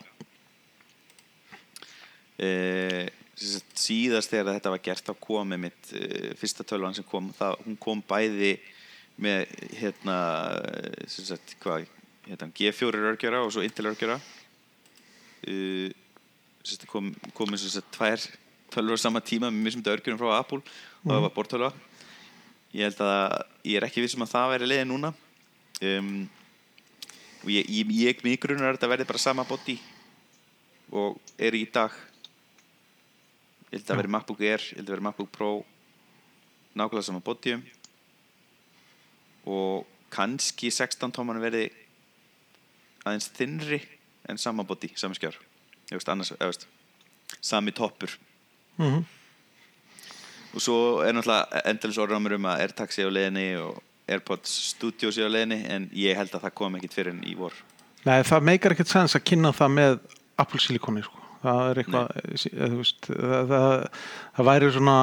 Uh, 2.36 3.06
síðast 3.36 4.32
þegar 4.32 4.56
þetta 4.56 4.72
var 4.74 4.84
gert 4.86 5.10
þá 5.10 5.14
kom 5.24 5.52
með 5.52 5.62
mitt 5.66 5.92
uh, 5.98 6.32
fyrsta 6.40 6.66
tölvan 6.68 6.96
sem 6.96 7.08
kom 7.08 7.32
það, 7.36 7.60
hún 7.66 7.78
kom 7.82 8.04
bæði 8.08 8.56
með 9.22 9.46
hérna 9.80 10.16
sagt, 11.08 11.56
hvað, 11.64 11.86
hérna, 12.28 12.50
G4 12.56 13.04
örgjara 13.12 13.44
og 13.44 13.52
svo 13.56 13.64
Intel 13.64 13.92
örgjara 13.92 14.18
uh, 14.20 15.90
sérst, 16.64 16.88
kom, 16.92 17.12
komið 17.36 17.64
svo 17.64 17.76
sett 17.76 17.92
tvær 17.96 18.24
tölvur 18.76 19.00
á 19.00 19.04
sama 19.04 19.24
tíma 19.24 19.52
með 19.52 19.68
mismundu 19.68 19.92
örgjörnum 19.94 20.22
frá 20.24 20.40
Apple 20.40 20.62
og 20.62 21.12
það 21.12 21.28
var 21.28 21.36
bortölva 21.36 21.74
ég 22.76 22.90
held 22.90 23.04
að 23.06 23.36
ég 23.64 23.78
er 23.80 23.88
ekki 23.88 24.04
vissum 24.04 24.26
að 24.26 24.34
það 24.34 24.50
væri 24.54 24.70
leiði 24.70 24.88
núna. 24.90 25.12
Um, 25.86 26.10
og 27.44 27.52
ég, 27.54 27.68
ég, 27.70 27.92
ég 28.02 28.24
mig 28.26 28.40
grunar 28.42 28.72
að 28.72 28.78
þetta 28.78 28.92
verði 28.92 29.08
bara 29.12 29.22
sama 29.22 29.46
body 29.48 29.76
og 30.96 31.18
er 31.42 31.56
í 31.58 31.66
dag 31.72 31.94
ég 33.76 33.82
held 33.82 33.92
að 33.92 34.00
verði 34.02 34.14
MacBook 34.16 34.44
Air 34.44 34.64
ég 34.64 34.80
held 34.80 34.88
að 34.88 34.96
verði 34.96 35.08
MacBook 35.10 35.34
Pro. 35.36 35.50
Nákvæmlega 36.76 37.08
sama 37.08 37.24
bodyum 37.24 37.62
og 39.46 39.86
kannski 40.12 40.72
16 40.74 41.14
tóman 41.14 41.40
verði 41.44 41.68
aðeins 43.06 43.30
þinnri 43.36 43.84
en 44.26 44.40
sama 44.42 44.66
body, 44.66 44.90
sami 44.98 45.16
skjár. 45.20 45.38
Veist, 45.92 46.10
annars, 46.10 46.34
veist 46.40 46.66
sami 47.46 47.72
toppur. 47.76 48.16
Mm 48.82 49.06
og 50.56 50.64
svo 50.64 50.78
er 51.04 51.16
náttúrulega 51.16 51.64
endalins 51.68 52.00
orðramur 52.00 52.38
um 52.38 52.48
að 52.48 52.64
AirTags 52.64 52.96
sé 52.98 53.04
á 53.04 53.12
leiðinni 53.12 53.48
og 53.60 53.82
AirPods 54.08 54.54
Studio 54.72 55.12
sé 55.12 55.28
á 55.28 55.30
leiðinni 55.30 55.66
en 55.68 55.90
ég 55.92 56.16
held 56.16 56.32
að 56.32 56.48
það 56.48 56.56
kom 56.62 56.78
ekkit 56.80 56.96
fyrir 56.96 57.16
en 57.16 57.24
í 57.28 57.36
vor. 57.36 57.56
Nei, 58.06 58.22
það 58.24 58.48
meikar 58.52 58.76
ekkert 58.76 58.92
sens 58.92 59.18
að 59.18 59.26
kynna 59.28 59.52
það 59.56 59.76
með 59.76 59.98
Apple 60.40 60.62
silikoni 60.64 61.04
sko. 61.04 61.25
Það 61.46 61.70
er 61.72 61.80
eitthvað 61.82 62.10
þú 62.44 62.80
veist, 62.80 63.08
það, 63.10 63.54
það, 63.54 63.76
það 64.38 64.50
væri 64.50 64.72
svona 64.76 64.98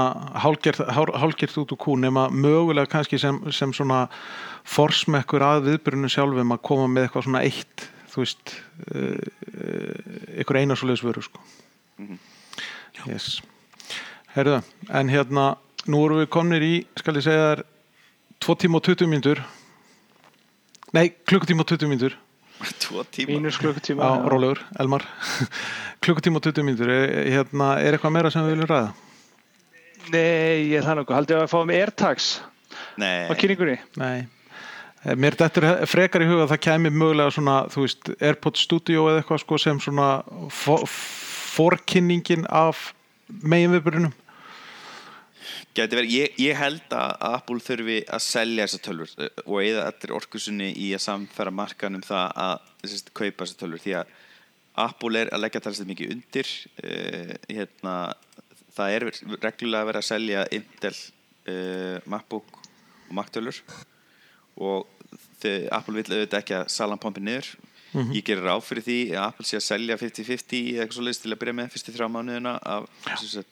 hálgert, 0.45 0.83
hál- 0.99 1.15
hálgert 1.23 1.59
út 1.63 1.75
úr 1.77 1.81
kú 1.87 1.97
nema 2.03 2.27
mögulega 2.35 2.91
kannski 2.93 3.21
sem, 3.23 3.41
sem 3.55 3.73
svona 3.77 4.05
forsmekkur 4.69 5.45
að 5.47 5.71
viðbyrjunu 5.71 6.11
sjálfum 6.13 6.55
að 6.57 6.63
koma 6.69 6.91
með 6.91 7.09
eitthvað 7.09 7.27
svona 7.29 7.45
eitt 7.47 7.87
þú 8.13 8.23
veist 8.25 8.55
uh, 8.93 9.17
uh, 9.17 10.39
ykkur 10.43 10.61
eina 10.61 10.77
svo 10.77 10.91
leiðsvöru 10.91 11.23
sko. 11.25 11.41
yes. 13.09 13.39
Herðu, 14.35 14.59
en 14.93 15.11
hérna 15.13 15.47
nú 15.91 16.05
erum 16.07 16.21
við 16.23 16.29
komnir 16.33 16.63
í, 16.65 16.75
skal 17.01 17.17
ég 17.19 17.25
segja 17.27 17.49
þér 17.53 17.65
2 18.43 18.57
tíma 18.65 18.79
og 18.81 18.87
20 18.87 19.11
mínútur 19.11 19.41
nei, 20.93 21.09
klukkutíma 21.27 21.65
og 21.65 21.73
20 21.73 21.91
mínútur 21.91 22.17
tvo 22.83 23.03
tíma. 23.05 23.33
Mínus 23.35 23.59
klukkutíma 23.61 24.05
Já, 24.07 24.29
rólegur, 24.33 24.61
Elmar. 24.81 25.05
Klukkutíma 26.03 26.39
og 26.41 26.45
20 26.47 26.65
mínútur 26.67 26.91
er, 26.93 27.13
hérna, 27.33 27.73
er 27.83 27.97
eitthvað 27.97 28.15
meira 28.17 28.31
sem 28.35 28.45
við 28.47 28.55
viljum 28.57 28.71
ræða? 28.71 28.93
Nei, 30.13 30.69
ég 30.73 30.79
er 30.81 30.87
það 30.87 30.97
nokkuð, 31.01 31.17
haldið 31.21 31.41
að 31.43 31.51
fá 31.53 31.59
með 31.69 31.81
AirTags 31.83 32.29
Nei, 32.99 33.29
á 33.31 33.33
kynningunni? 33.39 33.77
Nei. 34.03 34.17
Eh, 35.05 35.15
Mér 35.19 35.37
dettur 35.39 35.67
he- 35.67 35.87
frekar 35.91 36.23
í 36.25 36.27
huga 36.31 36.45
að 36.47 36.53
það 36.55 36.63
kæmi 36.67 36.91
mögulega 36.95 37.35
svona, 37.35 37.57
þú 37.71 37.85
veist, 37.87 38.11
Airpods 38.23 38.65
Studio 38.67 39.07
eða 39.11 39.23
eitthvað 39.23 39.43
sko 39.45 39.59
sem 39.63 39.79
svona 39.83 40.09
for, 40.51 40.85
forkynningin 41.57 42.47
af 42.51 42.93
verið, 43.43 44.11
ég, 45.79 46.35
ég 46.37 46.57
held 46.57 46.93
að 46.93 47.15
Apple 47.29 47.61
þurfi 47.65 47.99
að 48.05 48.25
selja 48.25 48.67
þessar 48.67 48.83
tölfur 48.87 49.25
eh, 49.25 49.31
og 49.47 49.63
eða 49.63 49.87
allir 49.89 50.13
orkusunni 50.19 50.73
í 50.77 50.93
að 50.93 51.05
samfæra 51.07 51.51
markan 51.51 51.97
um 51.97 52.05
það 52.05 52.29
að 52.45 52.59
sérst, 52.85 53.13
kaupa 53.15 53.45
þessar 53.45 53.61
tölfur 53.63 53.85
því 53.85 53.95
að 54.01 54.13
Apple 54.83 55.21
er 55.21 55.33
að 55.33 55.43
leggja 55.45 55.61
talast 55.61 55.85
mikið 55.85 56.15
undir 56.15 56.49
uh, 56.81 57.33
hérna, 57.49 57.95
það 58.73 58.95
er 58.95 59.05
reglulega 59.43 59.85
verið 59.85 60.01
að 60.01 60.07
selja 60.09 60.45
Intel 60.57 60.95
uh, 60.97 61.99
MacBook 62.09 62.57
og 62.57 63.13
Mac 63.13 63.29
tölfur 63.35 63.61
og 64.57 64.89
þið, 65.43 65.69
Apple 65.77 65.99
vil 65.99 66.07
auðvitað 66.07 66.41
ekki 66.41 66.57
að 66.57 66.73
salan 66.73 67.01
pompi 67.01 67.21
niður. 67.25 67.51
Ég 67.93 68.25
gerir 68.25 68.47
ráð 68.47 68.63
fyrir 68.65 68.85
því 68.87 68.99
að 69.13 69.27
Apple 69.27 69.45
sé 69.45 69.59
að 69.59 69.65
selja 69.67 69.99
50-50 70.01 70.61
eða 70.73 70.85
eitthvað 70.87 70.97
svo 70.97 71.25
til 71.27 71.33
að 71.35 71.41
byrja 71.43 71.57
með 71.59 71.73
fyrstu 71.75 71.93
þrjá 71.93 72.07
mánuðina 72.09 72.55
af 72.65 72.87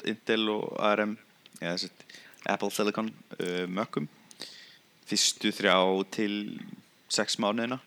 Intel 0.08 0.46
og 0.54 0.62
ARM 0.80 1.18
sagt, 1.60 2.04
Apple 2.48 2.70
Silicon 2.72 3.10
uh, 3.36 3.66
mökkum. 3.68 4.08
Fyrstu 5.10 5.52
þrjá 5.52 5.76
til 6.14 6.34
sex 7.10 7.36
mánuðina. 7.42 7.80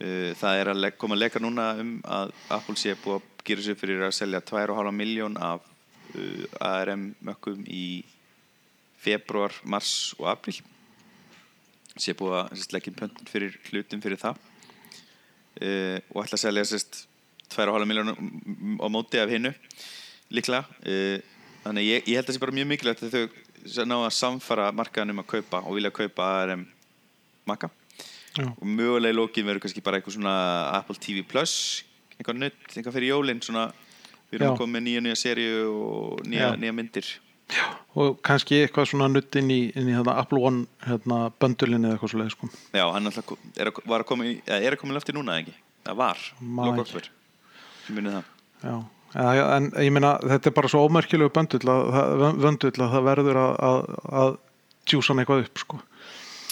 Uh, 0.00 0.32
það 0.38 0.60
er 0.60 0.72
að 0.72 0.88
koma 0.96 1.18
að 1.18 1.24
leika 1.26 1.42
núna 1.42 1.72
um 1.82 1.92
að 2.08 2.32
Apple 2.48 2.78
sé 2.80 2.96
búið 3.02 3.20
að 3.20 3.28
gera 3.44 3.66
sér 3.66 3.78
fyrir 3.78 4.06
að 4.06 4.16
selja 4.16 4.40
2,5 4.48 4.94
miljón 4.96 5.36
af 5.36 5.64
uh, 6.16 6.44
ARM 6.64 7.10
mökkum 7.20 7.64
í 7.68 8.02
februar, 9.02 9.54
mars 9.64 10.14
og 10.20 10.28
april 10.30 10.60
sé 12.00 12.14
búið 12.16 12.38
að 12.38 12.62
leggja 12.72 12.94
pöntun 12.96 13.28
fyrir 13.28 13.58
hlutum 13.68 14.00
fyrir 14.00 14.20
það. 14.20 14.40
Uh, 15.60 15.98
og 16.14 16.24
ætla 16.24 16.38
að 16.38 16.44
selja 16.46 16.64
sérst 16.70 17.02
2,5 17.52 17.84
miljónum 17.90 18.80
á 18.80 18.86
móti 18.88 19.20
af 19.20 19.28
hinnu 19.28 19.52
líklega. 20.32 20.64
Uh, 20.86 21.20
þannig 21.64 21.82
að 21.82 21.88
ég, 21.88 22.08
ég 22.08 22.18
held 22.18 22.24
að 22.24 22.30
það 22.30 22.36
sé 22.38 22.42
bara 22.44 22.56
mjög 22.58 22.68
mikilvægt 22.72 23.04
að 23.06 23.14
þau 23.16 23.86
ná 23.88 23.96
að 24.00 24.12
samfara 24.18 24.70
markaðan 24.74 25.14
um 25.14 25.22
að 25.22 25.30
kaupa 25.36 25.62
og 25.62 25.78
vilja 25.78 25.92
kaupa 25.94 26.28
ARM 26.42 26.66
makka 27.48 27.70
Já. 28.32 28.48
og 28.48 28.64
mögulega 28.64 29.12
í 29.12 29.16
lókin 29.18 29.46
verður 29.46 29.66
kannski 29.66 29.84
bara 29.84 29.98
eitthvað 30.00 30.16
svona 30.16 30.36
Apple 30.78 30.96
TV 30.96 31.24
Plus 31.28 31.54
eitthvað 32.16 32.40
nutt, 32.40 32.62
eitthvað 32.70 32.96
fyrir 32.96 33.12
jólin 33.12 33.42
svona, 33.44 33.66
við 34.30 34.38
erum 34.38 34.48
Já. 34.48 34.52
að 34.54 34.62
koma 34.62 34.76
með 34.78 34.86
nýja 34.86 35.04
nýja 35.04 35.20
serju 35.20 35.60
og 35.74 36.24
nýja, 36.26 36.48
Já. 36.54 36.58
nýja 36.62 36.76
myndir 36.78 37.12
og 38.00 38.20
kannski 38.24 38.62
eitthvað 38.62 38.88
svona 38.92 39.08
nutt 39.12 39.36
inn 39.36 39.50
í, 39.52 39.60
inn 39.76 39.90
í 39.90 39.96
hérna, 39.96 40.14
Apple 40.22 40.40
One 40.40 40.64
hérna, 40.86 41.18
böndulinni 41.42 41.90
eða 41.90 41.98
eitthvað 41.98 42.12
svo 42.14 42.20
leið 42.22 42.30
sko. 42.32 42.48
Já, 42.72 42.84
hann 42.94 43.10
alltaf 43.10 43.34
er 43.60 43.68
að, 43.68 43.80
að 43.98 44.06
koma 44.08 44.28
í, 44.28 44.38
er 44.46 44.76
að 44.78 44.94
lofti 44.96 45.14
núna 45.16 45.36
eða 45.36 45.44
ekki? 45.44 45.56
Það 45.82 45.98
var, 46.00 46.22
Man 46.40 46.70
loka 46.70 46.84
ekki. 46.86 47.02
okkur 47.02 47.10
Ég 47.82 47.96
muni 47.98 48.14
það 48.14 48.30
Já, 48.62 48.74
en, 49.14 49.68
en 49.76 49.84
ég 49.84 49.92
meina 49.92 50.14
þetta 50.22 50.50
er 50.50 50.54
bara 50.56 50.70
svo 50.72 50.82
ómerkilegu 50.88 51.32
böndull 51.34 51.68
að, 51.68 51.88
það- 51.96 52.38
vöndull 52.46 52.72
að 52.86 52.92
það 52.96 53.06
verður 53.10 53.40
að, 53.42 53.54
að, 53.68 53.80
að 54.22 54.36
tjúsa 54.88 55.12
hann 55.12 55.22
eitthvað 55.22 55.44
upp 55.46 55.62
sko. 55.62 55.80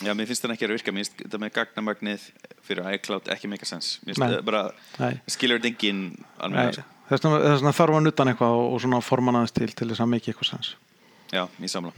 Já, 0.00 0.14
mér 0.16 0.28
finnst 0.30 0.44
það 0.44 0.54
ekki 0.54 0.64
að 0.68 0.72
virka, 0.76 0.92
mér 0.96 1.04
finnst 1.04 1.18
þetta 1.24 1.40
með 1.42 1.52
gagnamagnið 1.58 2.22
fyrir 2.64 2.86
iCloud 2.96 3.26
ekki 3.34 3.50
make 3.52 3.66
a 3.66 3.68
sense. 3.68 3.98
Mér 4.04 4.14
finnst 4.14 4.22
Nei. 4.24 4.30
það 4.36 4.46
bara, 4.48 4.62
Nei. 5.00 5.20
skilur 5.28 5.60
þetta 5.60 5.72
engin 5.74 6.02
alveg 6.40 6.78
Nei, 6.78 6.84
þess 7.10 7.26
vegna 7.26 7.72
þarf 7.76 7.96
hann 7.98 8.10
eitthvað 8.12 8.54
og, 8.60 8.66
og 8.76 8.80
svona 8.84 9.00
forman 9.04 9.40
aðeins 9.40 9.56
til 9.56 9.68
til 9.74 9.88
þess 9.90 10.04
að 10.04 10.12
mikið 10.14 10.32
eitthvað 10.34 10.50
sens 10.54 10.70
Já, 11.34 11.42
ég 11.60 11.70
samla 11.72 11.92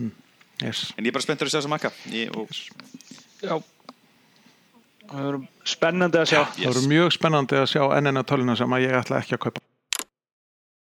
yes. 0.63 0.81
En 0.97 1.05
ég 1.05 1.13
er 1.13 1.15
bara 1.19 1.27
spenntur 1.27 1.47
að 1.47 1.53
sjá 1.55 1.61
þess 1.61 1.69
að 1.69 1.75
makka 1.77 1.93
Já. 3.43 3.57
Það 5.13 5.27
verður 5.27 5.43
spennandi 5.69 6.19
að 6.23 6.29
sjá. 6.31 6.41
Yes. 6.41 6.57
Það 6.57 6.69
verður 6.71 6.89
mjög 6.93 7.09
spennandi 7.17 7.59
að 7.61 7.69
sjá 7.75 7.83
ennina 7.99 8.23
töluna 8.25 8.55
sem 8.57 8.75
að 8.77 8.85
ég 8.87 8.95
ætla 9.03 9.19
ekki 9.21 9.37
að 9.37 9.43
kaupa 9.47 9.63